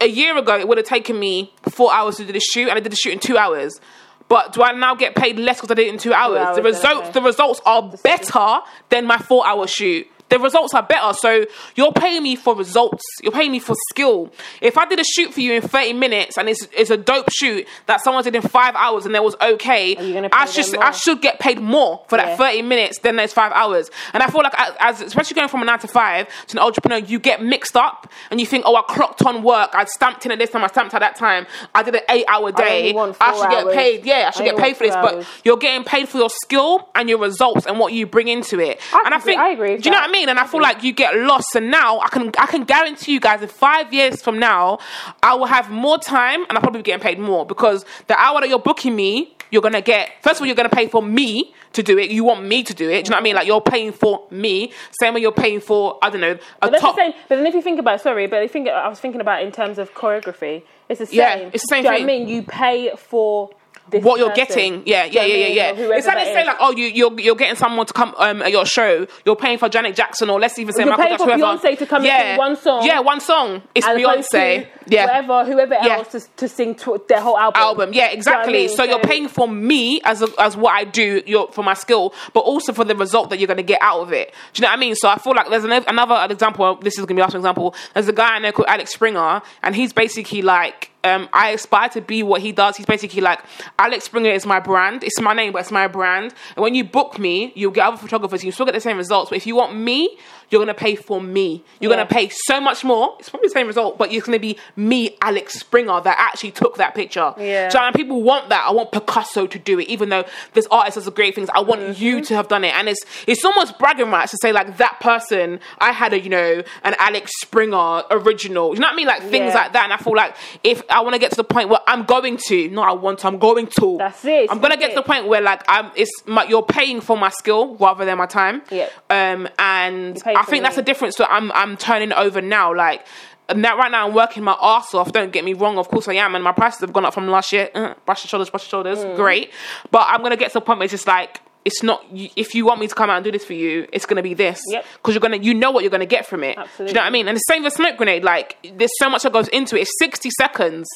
a- 0.00 0.06
year 0.06 0.36
ago 0.36 0.58
it 0.58 0.66
would 0.66 0.78
have 0.78 0.86
taken 0.86 1.18
me 1.18 1.52
four 1.70 1.92
hours 1.92 2.16
to 2.16 2.24
do 2.24 2.32
the 2.32 2.40
shoot, 2.40 2.68
and 2.68 2.72
I 2.72 2.80
did 2.80 2.92
the 2.92 2.96
shoot 2.96 3.12
in 3.12 3.18
two 3.20 3.36
hours. 3.36 3.80
But 4.28 4.52
do 4.52 4.62
I 4.62 4.70
now 4.72 4.94
get 4.94 5.16
paid 5.16 5.40
less 5.40 5.56
because 5.56 5.72
I 5.72 5.74
did 5.74 5.88
it 5.88 5.92
in 5.92 5.98
two 5.98 6.12
hours? 6.12 6.38
hours, 6.38 6.56
the 6.56 6.62
results, 6.62 7.08
okay. 7.08 7.10
the 7.10 7.22
results 7.22 7.60
are 7.66 7.92
better 8.04 8.60
than 8.88 9.04
my 9.04 9.18
four-hour 9.18 9.66
shoot. 9.66 10.06
The 10.30 10.38
results 10.38 10.74
are 10.74 10.82
better. 10.82 11.12
So 11.14 11.44
you're 11.74 11.92
paying 11.92 12.22
me 12.22 12.36
for 12.36 12.54
results. 12.56 13.02
You're 13.22 13.32
paying 13.32 13.52
me 13.52 13.58
for 13.58 13.74
skill. 13.90 14.30
If 14.60 14.78
I 14.78 14.86
did 14.86 14.98
a 14.98 15.04
shoot 15.04 15.34
for 15.34 15.40
you 15.40 15.52
in 15.54 15.62
30 15.62 15.92
minutes 15.94 16.38
and 16.38 16.48
it's, 16.48 16.66
it's 16.72 16.90
a 16.90 16.96
dope 16.96 17.28
shoot 17.32 17.66
that 17.86 18.02
someone 18.02 18.24
did 18.24 18.34
in 18.34 18.42
five 18.42 18.74
hours 18.76 19.06
and 19.06 19.14
that 19.14 19.22
was 19.24 19.36
okay, 19.42 19.90
you 19.90 20.14
gonna 20.14 20.30
pay 20.30 20.36
I 20.36 20.44
should? 20.46 20.76
I 20.76 20.90
should 20.92 21.20
get 21.20 21.38
paid 21.40 21.60
more 21.60 22.04
for 22.08 22.16
that 22.16 22.28
Yeah. 22.28 22.36
30 22.36 22.62
minutes 22.62 22.98
than 23.00 23.16
those 23.16 23.32
five 23.32 23.52
hours. 23.52 23.90
And 24.14 24.22
I 24.22 24.28
feel 24.28 24.42
like 24.42 24.54
as, 24.58 24.74
as 24.78 25.00
especially 25.02 25.34
going 25.34 25.48
from 25.48 25.62
a 25.62 25.64
nine 25.64 25.78
to 25.80 25.88
five 25.88 26.28
to 26.48 26.56
an 26.58 26.62
entrepreneur, 26.64 26.98
you 26.98 27.18
get 27.18 27.42
mixed 27.42 27.76
up 27.76 28.10
and 28.30 28.40
you 28.40 28.46
think, 28.46 28.64
oh, 28.66 28.76
I 28.76 28.82
clocked 28.82 29.22
on 29.26 29.42
work. 29.42 29.70
I 29.74 29.84
stamped 29.84 30.24
in 30.26 30.32
at 30.32 30.38
this 30.38 30.50
time. 30.50 30.62
I 30.64 30.68
stamped 30.68 30.94
at 30.94 31.00
that 31.00 31.16
time. 31.16 31.46
I 31.74 31.82
did 31.82 31.94
an 31.96 32.02
eight 32.08 32.24
hour 32.28 32.52
day. 32.52 32.90
I 32.90 33.12
four 33.12 33.14
should 33.34 33.50
get 33.50 33.74
paid. 33.74 34.04
Yeah, 34.06 34.26
I 34.28 34.30
should 34.30 34.42
I 34.42 34.50
get 34.50 34.58
paid 34.58 34.76
for 34.76 34.84
this. 34.84 34.94
two 34.94 35.00
But 35.02 35.26
you're 35.44 35.56
getting 35.56 35.84
paid 35.84 36.08
for 36.08 36.18
your 36.18 36.30
skill 36.30 36.88
and 36.94 37.08
your 37.08 37.18
results 37.18 37.66
and 37.66 37.78
what 37.78 37.92
you 37.92 38.06
bring 38.06 38.28
into 38.28 38.60
it. 38.60 38.80
I 38.92 39.02
and 39.06 39.14
I 39.14 39.18
agree- 39.18 39.32
think, 39.32 39.40
I 39.40 39.48
agree 39.50 39.76
do 39.78 39.84
you 39.88 39.90
know 39.90 39.98
what 40.00 40.08
I 40.08 40.12
mean? 40.12 40.19
And 40.28 40.38
I 40.38 40.46
feel 40.46 40.60
like 40.60 40.82
you 40.82 40.92
get 40.92 41.16
lost. 41.16 41.54
And 41.56 41.70
now 41.70 42.00
I 42.00 42.08
can 42.08 42.30
I 42.38 42.46
can 42.46 42.64
guarantee 42.64 43.12
you 43.12 43.20
guys, 43.20 43.42
in 43.42 43.48
five 43.48 43.92
years 43.92 44.22
from 44.22 44.38
now, 44.38 44.78
I 45.22 45.34
will 45.34 45.46
have 45.46 45.70
more 45.70 45.98
time 45.98 46.42
and 46.48 46.52
I'll 46.52 46.60
probably 46.60 46.80
be 46.80 46.84
getting 46.84 47.02
paid 47.02 47.18
more 47.18 47.46
because 47.46 47.84
the 48.06 48.18
hour 48.18 48.40
that 48.40 48.48
you're 48.48 48.58
booking 48.58 48.94
me, 48.94 49.36
you're 49.50 49.62
gonna 49.62 49.80
get. 49.80 50.10
First 50.22 50.36
of 50.36 50.42
all, 50.42 50.46
you're 50.46 50.56
gonna 50.56 50.68
pay 50.68 50.86
for 50.88 51.02
me 51.02 51.54
to 51.72 51.82
do 51.82 51.98
it. 51.98 52.10
You 52.10 52.24
want 52.24 52.44
me 52.44 52.62
to 52.64 52.74
do 52.74 52.88
it. 52.90 53.04
Do 53.04 53.08
you 53.08 53.10
know 53.10 53.16
what 53.16 53.20
I 53.20 53.22
mean? 53.22 53.34
Like 53.36 53.46
you're 53.46 53.60
paying 53.60 53.92
for 53.92 54.26
me, 54.30 54.72
same 55.00 55.14
way 55.14 55.20
you're 55.20 55.32
paying 55.32 55.60
for 55.60 55.98
I 56.02 56.10
don't 56.10 56.20
know 56.20 56.32
a 56.62 56.70
But 56.70 56.78
top. 56.80 56.96
the 56.96 57.02
same. 57.02 57.12
But 57.28 57.36
then 57.36 57.46
if 57.46 57.54
you 57.54 57.62
think 57.62 57.78
about, 57.78 58.00
sorry, 58.00 58.26
but 58.26 58.40
I 58.40 58.48
think 58.48 58.68
I 58.68 58.88
was 58.88 58.98
thinking 59.00 59.20
about 59.20 59.42
in 59.42 59.52
terms 59.52 59.78
of 59.78 59.92
choreography. 59.94 60.62
It's 60.88 60.98
the 60.98 61.06
same. 61.06 61.16
Yeah, 61.16 61.36
it's 61.52 61.62
the 61.62 61.74
same 61.74 61.82
Do 61.84 61.88
you 61.88 61.92
know 61.92 61.96
thing. 61.98 62.06
what 62.06 62.12
I 62.12 62.18
mean, 62.18 62.28
you 62.28 62.42
pay 62.42 62.90
for 62.96 63.50
what 63.92 64.18
you're 64.18 64.30
person. 64.30 64.46
getting, 64.46 64.82
yeah, 64.86 65.04
yeah, 65.04 65.24
yeah, 65.24 65.46
yeah, 65.46 65.72
yeah. 65.72 65.96
It's 65.96 66.06
like 66.06 66.16
they 66.18 66.32
say, 66.32 66.44
like, 66.46 66.56
oh, 66.60 66.72
you, 66.72 66.86
you're 66.86 67.20
you're 67.20 67.34
getting 67.36 67.56
someone 67.56 67.86
to 67.86 67.92
come 67.92 68.14
um, 68.18 68.42
at 68.42 68.50
your 68.52 68.66
show. 68.66 69.06
You're 69.24 69.36
paying 69.36 69.58
for 69.58 69.68
Janet 69.68 69.96
Jackson, 69.96 70.30
or 70.30 70.38
let's 70.40 70.58
even 70.58 70.74
say 70.74 70.82
You're 70.84 70.90
Michael 70.96 71.04
paying 71.04 71.18
for 71.18 71.26
Jackson. 71.26 71.40
whoever. 71.40 71.58
Beyonce 71.58 71.78
to 71.78 71.86
come 71.86 72.04
and 72.04 72.22
sing 72.28 72.36
one 72.38 72.56
song. 72.56 72.86
Yeah, 72.86 73.00
one 73.00 73.20
song. 73.20 73.62
It's 73.74 73.86
Beyonce. 73.86 74.66
Yeah. 74.86 75.22
whoever, 75.22 75.44
whoever 75.44 75.74
Yeah. 75.74 75.98
else 75.98 76.08
to, 76.12 76.20
to 76.36 76.48
sing 76.48 76.74
to 76.76 77.00
their 77.08 77.20
whole 77.20 77.38
album. 77.38 77.60
album. 77.60 77.90
Yeah, 77.92 78.08
exactly. 78.10 78.52
You 78.52 78.58
know 78.58 78.64
I 78.64 78.68
mean? 78.68 78.76
So 78.76 78.82
you're 78.84 78.98
paying 79.00 79.28
for 79.28 79.46
me 79.46 80.00
as 80.04 80.22
a, 80.22 80.28
as 80.38 80.56
what 80.56 80.74
I 80.74 80.84
do, 80.84 81.22
your, 81.26 81.50
for 81.52 81.62
my 81.62 81.74
skill, 81.74 82.12
but 82.32 82.40
also 82.40 82.72
for 82.72 82.84
the 82.84 82.96
result 82.96 83.30
that 83.30 83.38
you're 83.38 83.46
going 83.46 83.56
to 83.58 83.62
get 83.62 83.80
out 83.82 84.00
of 84.00 84.12
it. 84.12 84.34
Do 84.52 84.60
you 84.60 84.62
know 84.62 84.70
what 84.72 84.78
I 84.78 84.80
mean? 84.80 84.94
So 84.96 85.08
I 85.08 85.18
feel 85.18 85.34
like 85.34 85.48
there's 85.48 85.64
an, 85.64 85.72
another 85.72 86.26
example. 86.32 86.74
This 86.76 86.94
is 86.94 87.00
going 87.06 87.16
to 87.16 87.22
be 87.22 87.22
an 87.22 87.36
example. 87.36 87.74
There's 87.94 88.08
a 88.08 88.12
guy 88.12 88.34
I 88.36 88.38
know 88.40 88.52
called 88.52 88.68
Alex 88.68 88.92
Springer, 88.92 89.42
and 89.62 89.76
he's 89.76 89.92
basically 89.92 90.42
like. 90.42 90.89
Um, 91.02 91.28
I 91.32 91.50
aspire 91.50 91.88
to 91.90 92.00
be 92.00 92.22
what 92.22 92.42
he 92.42 92.52
does. 92.52 92.76
He's 92.76 92.86
basically 92.86 93.22
like 93.22 93.40
Alex 93.78 94.04
Springer 94.04 94.30
is 94.30 94.44
my 94.44 94.60
brand. 94.60 95.02
It's 95.02 95.20
my 95.20 95.32
name, 95.32 95.52
but 95.52 95.60
it's 95.60 95.70
my 95.70 95.86
brand. 95.86 96.34
And 96.56 96.62
when 96.62 96.74
you 96.74 96.84
book 96.84 97.18
me, 97.18 97.52
you'll 97.54 97.70
get 97.70 97.86
other 97.86 97.96
photographers. 97.96 98.44
You 98.44 98.52
still 98.52 98.66
get 98.66 98.74
the 98.74 98.80
same 98.80 98.98
results. 98.98 99.30
But 99.30 99.36
if 99.36 99.46
you 99.46 99.56
want 99.56 99.74
me, 99.76 100.18
you're 100.50 100.60
gonna 100.60 100.74
pay 100.74 100.94
for 100.96 101.20
me. 101.20 101.62
You're 101.80 101.90
Yeah. 101.90 101.98
gonna 101.98 102.08
pay 102.08 102.28
so 102.28 102.60
much 102.60 102.84
more. 102.84 103.16
It's 103.18 103.28
probably 103.28 103.48
the 103.48 103.52
same 103.52 103.66
result, 103.66 103.98
but 103.98 104.12
it's 104.12 104.26
gonna 104.26 104.38
be 104.38 104.58
me, 104.76 105.16
Alex 105.22 105.54
Springer, 105.60 106.00
that 106.00 106.16
actually 106.18 106.50
took 106.50 106.76
that 106.76 106.94
picture. 106.94 107.32
Yeah. 107.38 107.68
So 107.68 107.78
and 107.78 107.94
people 107.94 108.22
want 108.22 108.48
that. 108.50 108.64
I 108.66 108.72
want 108.72 108.92
Picasso 108.92 109.46
to 109.46 109.58
do 109.58 109.78
it, 109.78 109.88
even 109.88 110.08
though 110.08 110.24
this 110.54 110.66
artist 110.70 110.96
does 110.96 111.08
great 111.10 111.34
things. 111.34 111.48
I 111.54 111.60
want 111.60 111.80
Mm-hmm. 111.80 112.02
you 112.02 112.20
to 112.22 112.34
have 112.34 112.48
done 112.48 112.64
it, 112.64 112.74
and 112.74 112.88
it's 112.88 113.00
it's 113.26 113.44
almost 113.44 113.78
bragging 113.78 114.10
rights 114.10 114.32
to 114.32 114.38
say 114.42 114.52
like 114.52 114.76
that 114.78 115.00
person. 115.00 115.60
I 115.78 115.92
had 115.92 116.12
a 116.12 116.20
you 116.20 116.28
know 116.28 116.62
an 116.84 116.94
Alex 116.98 117.30
Springer 117.40 118.02
original. 118.10 118.74
You 118.74 118.80
know 118.80 118.86
what 118.86 118.92
I 118.92 118.96
mean? 118.96 119.06
Like 119.06 119.22
things 119.22 119.52
Yeah. 119.54 119.62
like 119.62 119.72
that. 119.72 119.84
And 119.84 119.92
I 119.92 119.96
feel 119.96 120.14
like 120.14 120.34
if 120.64 120.82
I 120.90 121.00
want 121.00 121.14
to 121.14 121.18
get 121.18 121.30
to 121.30 121.36
the 121.36 121.44
point 121.44 121.68
where 121.68 121.80
I'm 121.86 122.04
going 122.04 122.38
to, 122.48 122.68
not 122.70 122.88
I 122.88 122.92
want 122.92 123.20
to, 123.20 123.26
I'm 123.28 123.38
going 123.38 123.66
to. 123.78 123.96
That's 123.98 124.24
it, 124.24 124.50
I'm 124.50 124.58
gonna 124.58 124.70
that's 124.76 124.80
get 124.80 124.88
to 124.90 124.94
the 124.96 125.02
point 125.02 125.26
where 125.26 125.40
like 125.40 125.62
I'm. 125.68 125.90
It's 125.94 126.10
my, 126.26 126.44
you're 126.44 126.62
paying 126.62 127.00
for 127.00 127.16
my 127.16 127.28
skill 127.30 127.76
rather 127.76 128.04
than 128.04 128.18
my 128.18 128.26
time. 128.26 128.62
Yeah. 128.70 128.88
Um, 129.08 129.48
and 129.58 130.16
I 130.40 130.44
think 130.44 130.64
that's 130.64 130.76
the 130.76 130.82
difference 130.82 131.16
that 131.16 131.30
I'm 131.30 131.52
I'm 131.52 131.76
turning 131.76 132.12
over 132.12 132.40
now. 132.40 132.74
Like 132.74 133.06
now, 133.54 133.76
right 133.76 133.90
now, 133.90 134.06
I'm 134.06 134.14
working 134.14 134.42
my 134.42 134.56
ass 134.60 134.94
off. 134.94 135.12
Don't 135.12 135.32
get 135.32 135.44
me 135.44 135.54
wrong. 135.54 135.78
Of 135.78 135.88
course, 135.88 136.08
I 136.08 136.14
am, 136.14 136.34
and 136.34 136.44
my 136.44 136.52
prices 136.52 136.80
have 136.80 136.92
gone 136.92 137.04
up 137.04 137.14
from 137.14 137.28
last 137.28 137.52
year. 137.52 137.70
Uh, 137.74 137.94
brush 138.06 138.24
your 138.24 138.28
shoulders, 138.28 138.50
brush 138.50 138.64
your 138.64 138.84
shoulders. 138.84 138.98
Mm. 138.98 139.16
Great, 139.16 139.52
but 139.90 140.06
I'm 140.08 140.22
gonna 140.22 140.36
get 140.36 140.48
to 140.48 140.54
the 140.54 140.60
point 140.60 140.78
where 140.78 140.84
it's 140.84 140.92
just 140.92 141.06
like. 141.06 141.40
It's 141.62 141.82
not. 141.82 142.02
If 142.10 142.54
you 142.54 142.64
want 142.64 142.80
me 142.80 142.88
to 142.88 142.94
come 142.94 143.10
out 143.10 143.16
and 143.16 143.24
do 143.24 143.30
this 143.30 143.44
for 143.44 143.52
you, 143.52 143.86
it's 143.92 144.06
gonna 144.06 144.22
be 144.22 144.32
this. 144.32 144.62
Yep. 144.68 144.82
Because 144.94 145.14
you're 145.14 145.20
gonna, 145.20 145.36
you 145.36 145.52
know 145.52 145.70
what 145.70 145.82
you're 145.84 145.90
gonna 145.90 146.06
get 146.06 146.24
from 146.24 146.42
it. 146.42 146.56
Do 146.78 146.86
you 146.86 146.94
know 146.94 147.02
what 147.02 147.06
I 147.06 147.10
mean? 147.10 147.28
And 147.28 147.36
the 147.36 147.40
same 147.40 147.64
with 147.64 147.74
smoke 147.74 147.98
grenade. 147.98 148.24
Like, 148.24 148.56
there's 148.76 148.96
so 148.96 149.10
much 149.10 149.24
that 149.24 149.32
goes 149.34 149.46
into 149.48 149.76
it. 149.76 149.82
It's 149.82 149.92
60 149.98 150.30
seconds. 150.38 150.88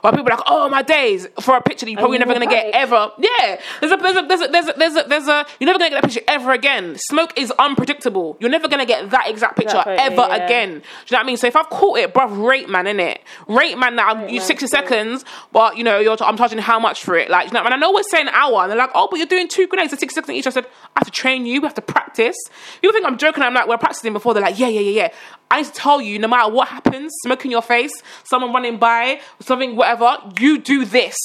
While 0.00 0.12
people 0.12 0.26
are 0.28 0.36
like, 0.36 0.44
oh 0.46 0.68
my 0.68 0.82
days, 0.82 1.26
for 1.40 1.56
a 1.56 1.62
picture 1.62 1.86
that 1.86 1.92
you're 1.92 1.98
probably 1.98 2.18
never 2.18 2.32
gonna 2.32 2.46
get 2.46 2.74
ever. 2.74 3.12
Yeah, 3.18 3.60
there's 3.80 3.92
a 3.92 3.96
there's 3.96 4.16
a 4.16 4.22
there's 4.26 4.40
a 4.40 4.48
there's 4.48 4.68
a, 4.68 4.72
there's 4.76 4.96
a, 4.96 5.08
there's 5.08 5.28
a 5.28 5.46
you're 5.58 5.66
never 5.66 5.78
gonna 5.78 5.90
get 5.90 6.02
that 6.02 6.08
picture 6.08 6.24
ever 6.28 6.52
again. 6.52 6.96
Smoke 6.96 7.32
is 7.36 7.50
unpredictable. 7.58 8.36
You're 8.40 8.50
never 8.50 8.68
gonna 8.68 8.86
get 8.86 9.10
that 9.10 9.28
exact 9.28 9.56
picture 9.56 9.82
ever 9.86 10.16
yeah. 10.16 10.44
again. 10.44 10.68
Do 10.68 10.74
you 10.74 10.80
know 10.80 11.18
what 11.18 11.20
I 11.20 11.26
mean? 11.26 11.36
So 11.36 11.46
if 11.46 11.56
I've 11.56 11.70
caught 11.70 11.98
it, 11.98 12.14
bruv, 12.14 12.46
rate 12.46 12.68
man, 12.68 12.86
innit? 12.86 13.18
Rate 13.46 13.76
man 13.78 13.96
that 13.96 14.16
I'm 14.16 14.28
you 14.28 14.38
man, 14.38 14.46
60 14.46 14.64
yeah. 14.64 14.68
seconds, 14.68 15.24
but 15.52 15.76
you 15.76 15.84
know 15.84 15.98
you're 15.98 16.16
I'm 16.22 16.36
charging 16.36 16.58
how 16.58 16.78
much 16.78 17.02
for 17.04 17.16
it? 17.16 17.30
Like, 17.30 17.46
you 17.48 17.52
know, 17.52 17.64
and 17.64 17.74
I 17.74 17.76
know 17.76 17.92
we're 17.92 18.02
saying 18.04 18.28
an 18.28 18.34
hour, 18.34 18.62
and 18.62 18.70
they're 18.70 18.78
like, 18.78 18.90
oh, 18.94 19.08
but 19.10 19.18
you're 19.18 19.26
doing 19.26 19.48
two 19.48 19.66
grenades 19.66 19.92
at 19.92 20.00
60 20.00 20.14
seconds 20.14 20.36
each. 20.36 20.46
I 20.46 20.50
said, 20.50 20.66
I 20.96 21.00
have 21.00 21.06
to 21.06 21.10
train 21.10 21.46
you. 21.46 21.60
We 21.60 21.66
have 21.66 21.74
to 21.74 21.82
practice. 21.82 22.36
People 22.80 22.92
think 22.92 23.06
I'm 23.06 23.18
joking. 23.18 23.42
I'm 23.42 23.54
like, 23.54 23.68
we're 23.68 23.78
practicing 23.78 24.12
before. 24.12 24.34
They're 24.34 24.42
like, 24.42 24.58
yeah, 24.58 24.68
yeah, 24.68 24.80
yeah, 24.80 25.02
yeah. 25.02 25.12
I 25.50 25.62
tell 25.64 26.00
you, 26.00 26.18
no 26.18 26.28
matter 26.28 26.52
what 26.52 26.68
happens, 26.68 27.12
smoke 27.22 27.44
in 27.44 27.50
your 27.50 27.62
face, 27.62 27.92
someone 28.24 28.52
running 28.52 28.78
by, 28.78 29.20
something, 29.40 29.74
whatever, 29.76 30.16
you 30.38 30.58
do 30.58 30.84
this. 30.84 31.16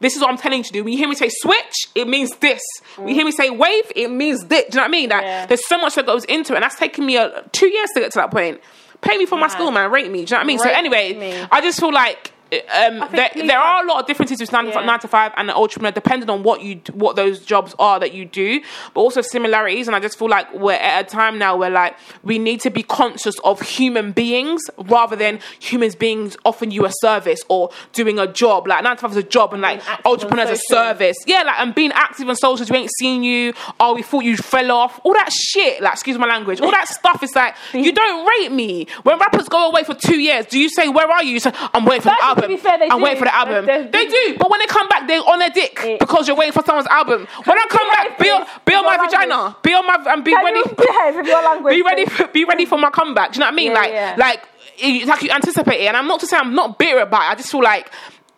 This 0.00 0.16
is 0.16 0.20
what 0.20 0.28
I'm 0.30 0.36
telling 0.36 0.58
you 0.58 0.64
to 0.64 0.72
do. 0.72 0.84
When 0.84 0.92
you 0.92 0.98
hear 0.98 1.08
me 1.08 1.14
say 1.14 1.30
switch, 1.30 1.74
it 1.94 2.06
means 2.06 2.30
this. 2.40 2.60
When 2.96 3.08
you 3.08 3.14
hear 3.14 3.24
me 3.24 3.30
say 3.32 3.48
wave, 3.48 3.90
it 3.96 4.10
means 4.10 4.44
this. 4.44 4.64
Do 4.64 4.68
you 4.72 4.76
know 4.76 4.82
what 4.82 4.88
I 4.88 4.90
mean? 4.90 5.08
Like, 5.08 5.22
Yeah. 5.22 5.46
there's 5.46 5.66
so 5.66 5.78
much 5.78 5.94
that 5.94 6.04
goes 6.04 6.24
into 6.26 6.52
it, 6.52 6.56
and 6.56 6.62
that's 6.64 6.76
taken 6.78 7.06
me 7.06 7.16
a, 7.16 7.42
two 7.52 7.68
years 7.68 7.88
to 7.94 8.00
get 8.00 8.12
to 8.12 8.18
that 8.18 8.30
point. 8.30 8.60
Pay 9.00 9.16
me 9.16 9.24
for 9.24 9.38
my 9.38 9.48
school, 9.48 9.70
man. 9.70 9.90
Rate 9.90 10.10
me. 10.10 10.18
Do 10.18 10.20
you 10.20 10.24
know 10.32 10.36
what 10.38 10.40
I 10.42 10.46
mean? 10.46 10.58
so 10.58 10.68
anyway, 10.68 11.14
me. 11.14 11.46
I 11.50 11.60
just 11.62 11.80
feel 11.80 11.92
like 11.92 12.32
um, 12.74 13.08
there, 13.12 13.30
there 13.34 13.58
are 13.58 13.84
a 13.84 13.86
lot 13.86 14.00
of 14.00 14.06
differences 14.06 14.38
between 14.40 14.66
Yeah. 14.66 14.84
nine 14.84 15.00
to 15.00 15.08
five 15.08 15.32
and 15.36 15.48
the 15.48 15.54
entrepreneur, 15.56 15.90
depending 15.90 16.28
on 16.30 16.42
what 16.42 16.62
you 16.62 16.80
what 16.92 17.16
those 17.16 17.40
jobs 17.40 17.74
are 17.78 17.98
that 18.00 18.12
you 18.14 18.24
do, 18.24 18.60
but 18.94 19.00
also 19.00 19.20
similarities. 19.20 19.86
And 19.88 19.96
I 19.96 20.00
just 20.00 20.18
feel 20.18 20.28
like 20.28 20.52
we're 20.54 20.72
at 20.74 21.06
a 21.06 21.08
time 21.08 21.38
now 21.38 21.56
where 21.56 21.70
like 21.70 21.96
we 22.22 22.38
need 22.38 22.60
to 22.60 22.70
be 22.70 22.82
conscious 22.82 23.38
of 23.40 23.60
human 23.60 24.12
beings 24.12 24.62
rather 24.78 25.16
than 25.16 25.40
humans 25.60 25.94
beings 25.94 26.36
offering 26.44 26.70
you 26.70 26.84
a 26.86 26.90
service 27.00 27.40
or 27.48 27.70
doing 27.92 28.18
a 28.18 28.26
job. 28.26 28.66
Like 28.66 28.84
nine 28.84 28.96
to 28.96 29.00
five 29.02 29.10
is 29.12 29.16
a 29.16 29.22
job, 29.22 29.52
and 29.52 29.62
like 29.62 29.82
entrepreneurs 30.06 30.50
a 30.50 30.56
service. 30.68 31.16
Yeah, 31.26 31.42
like 31.42 31.58
and 31.60 31.74
being 31.74 31.92
active 31.92 32.28
on 32.28 32.36
socials. 32.36 32.70
We 32.70 32.78
ain't 32.78 32.90
seen 32.98 33.22
you. 33.22 33.52
Oh, 33.80 33.94
we 33.94 34.02
thought 34.02 34.24
you 34.24 34.36
fell 34.36 34.70
off. 34.70 35.00
All 35.04 35.12
that 35.14 35.32
shit. 35.32 35.80
Like 35.82 35.94
excuse 35.94 36.18
my 36.18 36.26
language. 36.26 36.60
All 36.60 36.70
that 36.70 36.88
stuff 36.88 37.22
is 37.22 37.34
like 37.34 37.54
you 37.72 37.92
don't 38.02 38.26
rate 38.26 38.52
me. 38.52 38.86
When 39.02 39.18
rappers 39.18 39.48
go 39.48 39.68
away 39.70 39.84
for 39.84 39.94
two 39.94 40.20
years, 40.20 40.46
do 40.46 40.58
you 40.58 40.68
say 40.68 40.88
where 40.88 41.10
are 41.10 41.22
you? 41.22 41.32
You 41.32 41.40
say 41.40 41.52
I'm 41.72 41.84
waiting 41.84 42.02
for 42.02 42.08
the 42.08 42.16
actually, 42.22 42.43
album. 42.44 42.56
be 42.56 42.62
fair, 42.62 42.78
they 42.78 42.88
I'm 42.88 42.98
do. 42.98 43.04
waiting 43.04 43.18
for 43.18 43.24
the 43.24 43.34
album. 43.34 43.66
There's- 43.66 43.90
They 43.90 44.06
do, 44.06 44.36
but 44.38 44.50
when 44.50 44.60
they 44.60 44.66
come 44.66 44.88
back, 44.88 45.06
they're 45.06 45.20
on 45.26 45.38
their 45.38 45.50
dick 45.50 45.80
Yeah. 45.84 45.96
because 45.98 46.28
you're 46.28 46.36
waiting 46.36 46.52
for 46.52 46.62
someone's 46.64 46.86
album. 46.88 47.26
When 47.44 47.58
I 47.58 47.66
come 47.68 47.88
back, 47.88 48.18
be 48.18 48.30
on, 48.30 48.46
be 48.64 48.74
on 48.74 48.84
my 48.84 48.94
Your 48.96 49.04
vagina, 49.06 49.34
language. 49.36 49.62
be 49.62 49.72
on 49.74 49.86
my, 49.86 50.12
and 50.12 50.24
be 50.24 50.30
Can 50.32 50.44
ready. 50.44 50.58
you 50.58 50.64
behave 50.76 51.16
with 51.16 51.26
your 51.26 51.42
language? 51.42 51.74
Be 51.74 51.82
ready, 51.82 52.04
for, 52.06 52.26
be 52.28 52.44
ready 52.44 52.64
for 52.66 52.78
my 52.78 52.90
comeback. 52.90 53.32
Do 53.32 53.36
you 53.36 53.40
know 53.40 53.46
what 53.46 53.52
I 53.52 53.56
mean? 53.56 53.72
Yeah, 53.72 53.78
like, 53.80 53.90
yeah. 53.92 54.14
like, 54.18 54.42
it's 54.78 55.06
like 55.06 55.22
you 55.22 55.30
anticipate 55.30 55.80
it. 55.80 55.86
And 55.86 55.96
I'm 55.96 56.06
not 56.06 56.20
to 56.20 56.26
say 56.26 56.36
I'm 56.36 56.54
not 56.54 56.78
bitter 56.78 56.98
about 57.00 57.22
it. 57.22 57.32
I 57.32 57.34
just 57.36 57.50
feel 57.50 57.62
like 57.62 57.90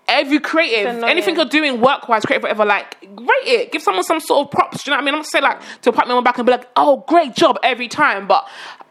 every 0.09 0.39
creative, 0.39 1.03
anything 1.03 1.35
you're 1.35 1.45
doing 1.47 1.81
work 1.81 2.09
wise, 2.09 2.25
creative, 2.25 2.43
whatever, 2.45 2.65
like, 2.65 2.97
rate 3.03 3.29
it. 3.49 3.73
Give 3.73 3.83
someone 3.83 4.05
some 4.05 4.21
sort 4.21 4.47
of 4.47 4.51
props. 4.53 4.85
Do 4.85 4.91
you 4.91 4.93
know 4.93 4.99
what 4.99 5.03
I 5.03 5.05
mean? 5.07 5.15
I'm 5.15 5.19
not 5.21 5.27
say 5.27 5.41
like 5.41 5.59
to 5.83 5.93
pat 5.93 6.07
me 6.07 6.13
on 6.15 6.23
my 6.23 6.31
back 6.31 6.39
and 6.39 6.47
be 6.47 6.53
like, 6.53 6.69
oh, 6.77 7.05
great 7.09 7.35
job 7.35 7.59
every 7.63 7.89
time, 7.89 8.27
but. 8.27 8.47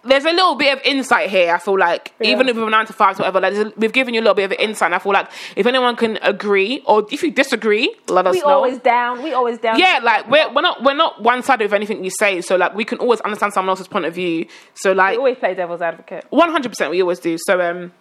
There's 0.06 0.24
a 0.26 0.32
little 0.32 0.56
bit 0.56 0.72
of 0.78 0.82
insight 0.86 1.30
here. 1.30 1.54
I 1.54 1.58
feel 1.58 1.78
like 1.80 2.14
Yeah. 2.20 2.30
even 2.32 2.48
if 2.48 2.56
we're 2.56 2.70
nine 2.70 2.86
to 2.86 2.94
five, 2.94 3.18
whatever, 3.18 3.42
like 3.42 3.54
a- 3.54 3.74
we've 3.76 3.92
given 3.92 4.14
you 4.14 4.20
a 4.22 4.24
little 4.24 4.36
bit 4.36 4.46
of 4.46 4.52
insight. 4.54 4.88
And 4.88 4.96
I 4.96 5.00
feel 5.00 5.14
like 5.14 5.28
if 5.56 5.66
anyone 5.66 5.96
can 5.96 6.20
agree, 6.22 6.84
or 6.86 7.06
if 7.12 7.24
you 7.24 7.32
disagree, 7.32 7.94
let 8.08 8.28
us 8.28 8.36
know 8.36 8.42
We 8.48 8.52
always 8.54 8.78
down. 8.80 9.24
We 9.24 9.34
always 9.34 9.58
down. 9.58 9.80
Yeah, 9.80 10.00
like 10.04 10.30
we're 10.30 10.54
we're 10.54 10.62
not 10.62 10.84
we're 10.84 10.94
not 10.94 11.22
one 11.24 11.42
sided 11.44 11.64
with 11.66 11.74
anything 11.74 12.02
we 12.02 12.10
say, 12.12 12.42
so 12.42 12.56
like 12.56 12.76
we 12.76 12.86
can 12.86 13.00
always 13.00 13.20
understand 13.22 13.54
someone 13.54 13.70
else's 13.72 13.88
point 13.88 14.06
of 14.06 14.14
view. 14.14 14.46
So 14.76 14.92
like 14.94 15.12
We 15.14 15.18
always 15.18 15.38
play 15.38 15.56
devil's 15.56 15.82
advocate. 15.82 16.26
one 16.30 16.52
hundred 16.52 16.70
percent, 16.70 16.92
we 16.92 17.02
always 17.02 17.20
do. 17.20 17.38
So 17.48 17.60
um, 17.60 17.92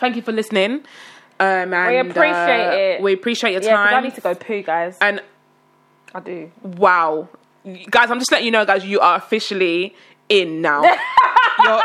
thank 0.00 0.16
you 0.16 0.22
for 0.22 0.32
listening. 0.32 0.84
Um, 1.40 1.72
and, 1.72 1.88
We 1.88 2.10
appreciate 2.10 2.66
uh, 2.68 2.72
it. 2.96 3.00
We 3.02 3.12
appreciate 3.12 3.52
your 3.52 3.62
Yeah, 3.62 3.84
because 3.84 3.94
I 3.94 4.00
need 4.00 4.14
to 4.16 4.20
go 4.20 4.34
poo, 4.34 4.62
guys. 4.62 4.98
and 5.00 5.22
I 6.12 6.20
do. 6.20 6.50
wow, 6.64 7.28
guys, 7.90 8.10
I'm 8.10 8.18
just 8.18 8.32
letting 8.32 8.46
you 8.46 8.50
know, 8.50 8.64
guys, 8.64 8.84
you 8.84 8.98
are 8.98 9.16
officially 9.16 9.94
in 10.28 10.60
now. 10.60 10.82
you're, 11.64 11.82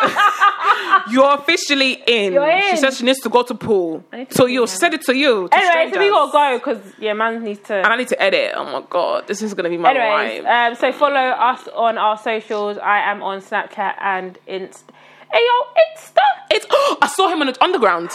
you're 1.12 1.34
officially 1.36 2.02
in. 2.06 2.34
You're 2.34 2.62
She 2.62 2.70
in. 2.72 2.78
said 2.78 2.94
she 2.94 3.06
needs 3.06 3.20
to 3.22 3.30
go 3.30 3.44
to 3.44 3.56
pool. 3.56 4.04
So 4.30 4.46
you 4.46 4.68
said 4.68 4.94
it 4.94 5.02
to 5.04 5.16
you. 5.16 5.48
To 5.50 5.58
Anyway, 5.58 5.92
so 5.94 6.00
we 6.00 6.10
gotta 6.10 6.32
go 6.32 6.58
because 6.60 6.94
yeah, 7.00 7.14
man 7.14 7.44
needs 7.44 7.60
to. 7.68 7.76
And 7.76 7.88
I 7.88 7.96
need 7.98 8.08
to 8.10 8.22
edit. 8.22 8.54
Oh 8.56 8.66
my 8.66 8.84
god, 8.90 9.28
this 9.28 9.42
is 9.42 9.54
gonna 9.54 9.70
be 9.70 9.78
my 9.78 9.92
Anyways, 9.92 10.44
vibe. 10.44 10.70
um, 10.70 10.76
so 10.76 10.92
follow 10.92 11.16
us 11.16 11.68
on 11.76 11.98
our 11.98 12.18
socials. 12.18 12.78
I 12.78 13.00
am 13.12 13.22
on 13.24 13.42
Snapchat 13.42 13.96
and 14.00 14.38
Inst. 14.48 14.92
Hey 15.34 15.40
yo, 15.42 15.82
Insta. 15.82 16.22
It's 16.52 16.66
I 17.02 17.08
saw 17.08 17.28
him 17.28 17.42
on 17.42 17.48
the 17.48 17.64
underground. 17.64 18.10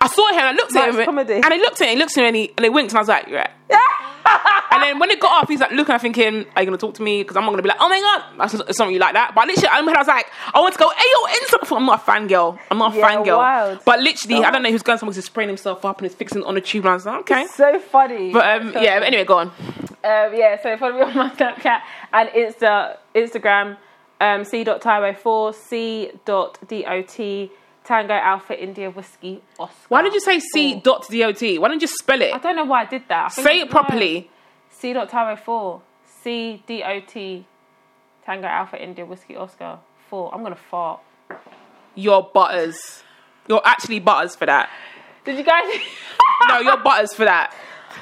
I 0.00 0.08
saw 0.08 0.28
him 0.30 0.38
and 0.38 0.46
I 0.48 0.52
looked 0.52 0.74
at 0.76 0.94
him 0.94 1.04
comedy. 1.04 1.34
and 1.34 1.46
I 1.46 1.56
looked 1.56 1.80
at 1.80 1.86
him, 1.88 1.94
he 1.94 1.96
looked 1.98 2.18
at 2.18 2.22
me 2.22 2.26
and 2.26 2.36
he, 2.36 2.52
and 2.56 2.64
he 2.64 2.70
winked 2.70 2.92
and 2.92 2.98
I 2.98 3.00
was 3.00 3.08
like, 3.08 3.28
you're 3.28 3.38
right. 3.38 3.50
and 4.72 4.82
then 4.82 4.98
when 4.98 5.10
it 5.10 5.20
got 5.20 5.42
off, 5.42 5.48
he's 5.48 5.60
like 5.60 5.70
looking, 5.70 5.92
I'm 5.94 6.00
thinking, 6.00 6.44
are 6.56 6.62
you 6.62 6.66
gonna 6.66 6.76
talk 6.78 6.94
to 6.94 7.02
me? 7.02 7.22
Because 7.22 7.36
I'm 7.36 7.44
not 7.44 7.50
gonna 7.50 7.62
be 7.62 7.68
like, 7.68 7.78
oh 7.80 7.88
my 7.88 8.00
god, 8.00 8.22
that's 8.38 8.76
something 8.76 8.92
you 8.92 8.98
like 9.00 9.14
that. 9.14 9.34
But 9.34 9.46
literally, 9.46 9.68
I 9.68 9.80
was 9.80 10.08
like, 10.08 10.26
I 10.54 10.60
want 10.60 10.74
to 10.74 10.78
go, 10.78 10.88
ayo, 10.88 10.92
yo, 10.98 11.58
Insta. 11.58 11.76
I'm 11.76 11.86
not 11.86 12.00
a 12.06 12.10
fangirl. 12.10 12.58
I'm 12.70 12.78
not 12.78 12.94
a 12.94 12.98
Yeah, 12.98 13.10
fangirl. 13.10 13.36
wild. 13.38 13.80
But 13.84 14.00
literally, 14.00 14.44
I 14.44 14.50
don't 14.50 14.62
know 14.62 14.70
who's 14.70 14.82
going 14.82 14.98
somewhere 14.98 15.14
to 15.14 15.22
spraying 15.22 15.48
himself 15.48 15.84
up 15.84 15.98
and 15.98 16.06
is 16.06 16.14
fixing 16.14 16.42
on 16.44 16.54
the 16.54 16.60
tube. 16.60 16.84
And 16.84 16.90
I 16.90 16.94
was 16.94 17.06
like, 17.06 17.20
okay. 17.20 17.46
So 17.46 17.78
funny. 17.78 18.32
But 18.32 18.60
um, 18.62 18.72
yeah. 18.74 18.98
But 18.98 19.08
anyway, 19.08 19.24
go 19.24 19.38
on. 19.38 19.48
Um, 19.48 20.34
yeah, 20.34 20.60
so 20.62 20.76
follow 20.76 20.94
me 20.96 21.02
on 21.02 21.14
my 21.16 21.30
Snapchat 21.30 21.80
and 22.12 22.28
Insta, 22.30 22.96
Instagram, 23.14 23.76
um, 24.22 24.44
c.taiwo4, 24.44 25.54
c.dot 25.54 26.58
Tango 27.84 28.14
Alpha 28.14 28.62
India 28.62 28.88
Whiskey 28.90 29.42
Oscar. 29.58 29.74
Why 29.88 30.02
did 30.02 30.14
you 30.14 30.20
say 30.20 30.38
C 30.38 30.74
Four. 30.74 30.82
dot 30.82 31.06
dot? 31.10 31.42
Why 31.60 31.68
don't 31.68 31.82
you 31.82 31.88
spell 31.88 32.22
it? 32.22 32.32
I 32.32 32.38
don't 32.38 32.54
know 32.54 32.64
why 32.64 32.82
I 32.82 32.84
did 32.86 33.02
that. 33.08 33.24
I 33.36 33.42
Say 33.42 33.60
it 33.60 33.70
properly. 33.70 34.30
C.Taiwo4, 34.70 35.80
c.dot 36.22 37.44
Tango 38.24 38.46
Alpha 38.46 38.80
India 38.80 39.04
Whiskey 39.04 39.34
Oscar 39.34 39.80
4. 40.08 40.32
I'm 40.32 40.42
going 40.42 40.54
to 40.54 40.60
fart. 40.70 41.00
You're 41.96 42.22
butters. 42.22 43.02
You're 43.48 43.62
actually 43.64 43.98
butters 43.98 44.36
for 44.36 44.46
that. 44.46 44.70
Did 45.24 45.38
you 45.38 45.44
guys? 45.44 45.66
No, 46.48 46.58
you're 46.58 46.76
butters 46.82 47.14
for 47.14 47.24
that. 47.24 47.54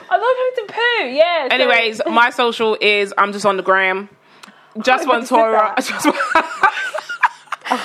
I 0.08 0.16
love 0.16 0.36
having 0.56 0.66
to 0.66 0.72
poo, 0.72 1.08
yeah. 1.14 1.48
Anyways, 1.50 2.00
my 2.06 2.30
social 2.30 2.76
is 2.80 3.12
I'm 3.18 3.32
just 3.34 3.44
on 3.44 3.58
the 3.58 3.62
gram. 3.62 4.08
Just 4.82 5.06
one 5.08 5.20
you 5.20 5.26
said 5.26 5.36
Tora. 5.36 5.74
that. 5.76 5.84
Just 5.84 6.06
one- 6.06 6.14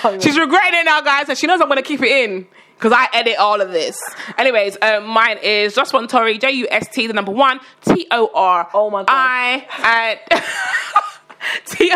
Oh, 0.03 0.19
She's 0.19 0.37
regretting 0.39 0.79
it 0.79 0.83
now, 0.85 0.99
guys, 1.01 1.29
and 1.29 1.37
she 1.37 1.45
knows 1.45 1.61
I'm 1.61 1.67
gonna 1.67 1.83
keep 1.83 2.01
it 2.01 2.09
in 2.09 2.47
because 2.75 2.91
I 2.91 3.07
edit 3.13 3.35
all 3.37 3.61
of 3.61 3.69
this. 3.71 3.95
Anyways, 4.35 4.77
um, 4.81 5.05
mine 5.05 5.37
is 5.43 5.75
just 5.75 5.93
one 5.93 6.07
Tori, 6.07 6.39
J 6.39 6.51
U 6.53 6.67
S 6.71 6.87
T, 6.91 7.05
the 7.05 7.13
number 7.13 7.31
one, 7.31 7.59
T 7.85 8.07
O 8.09 8.31
R. 8.33 8.67
Oh 8.73 8.89
my 8.89 9.03
God. 9.03 9.09
I 9.09 10.17
and 10.31 10.41
T. 11.67 11.91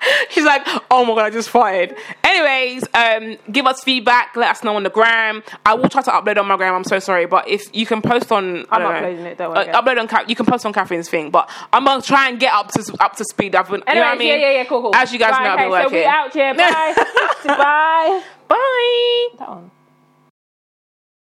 She's 0.30 0.44
like, 0.44 0.62
oh 0.90 1.04
my 1.04 1.14
god, 1.14 1.26
I 1.26 1.30
just 1.30 1.50
fired. 1.50 1.96
Anyways, 2.24 2.84
um, 2.94 3.36
give 3.50 3.66
us 3.66 3.82
feedback. 3.82 4.34
Let 4.36 4.50
us 4.50 4.64
know 4.64 4.76
on 4.76 4.82
the 4.82 4.90
gram. 4.90 5.42
I 5.66 5.74
will 5.74 5.88
try 5.88 6.02
to 6.02 6.10
upload 6.10 6.38
on 6.38 6.46
my 6.46 6.56
gram. 6.56 6.74
I'm 6.74 6.84
so 6.84 6.98
sorry, 6.98 7.26
but 7.26 7.48
if 7.48 7.74
you 7.74 7.86
can 7.86 8.02
post 8.02 8.32
on, 8.32 8.66
I'm 8.70 8.80
don't 8.80 8.80
know, 8.80 8.96
uploading 8.96 9.26
it, 9.26 9.38
don't 9.38 9.54
worry, 9.54 9.68
uh, 9.68 9.82
upload 9.82 9.98
on. 9.98 10.28
You 10.28 10.36
can 10.36 10.46
post 10.46 10.64
on 10.66 10.72
Catherine's 10.72 11.08
thing, 11.08 11.30
but 11.30 11.50
I'm 11.72 11.84
gonna 11.84 12.02
try 12.02 12.28
and 12.28 12.38
get 12.38 12.52
up 12.52 12.68
to 12.72 12.96
up 13.00 13.16
to 13.16 13.24
speed. 13.24 13.54
I've 13.54 13.68
been, 13.68 13.82
you 13.86 13.94
know 13.94 14.00
what 14.00 14.14
I 14.14 14.16
mean? 14.16 14.28
yeah, 14.28 14.36
yeah, 14.36 14.50
yeah, 14.52 14.64
cool, 14.64 14.82
cool. 14.82 14.94
As 14.94 15.12
you 15.12 15.18
guys 15.18 15.32
Right, 15.32 15.44
know, 15.44 15.50
I've 15.50 15.58
been 15.58 15.66
okay, 15.66 15.70
working. 15.70 15.90
So 15.90 15.96
we 15.96 16.04
out 16.04 16.32
here. 16.32 16.54
Bye. 17.46 17.54
Bye. 17.56 18.22
Bye. 18.48 19.28
That 19.38 19.48
one. 19.48 19.70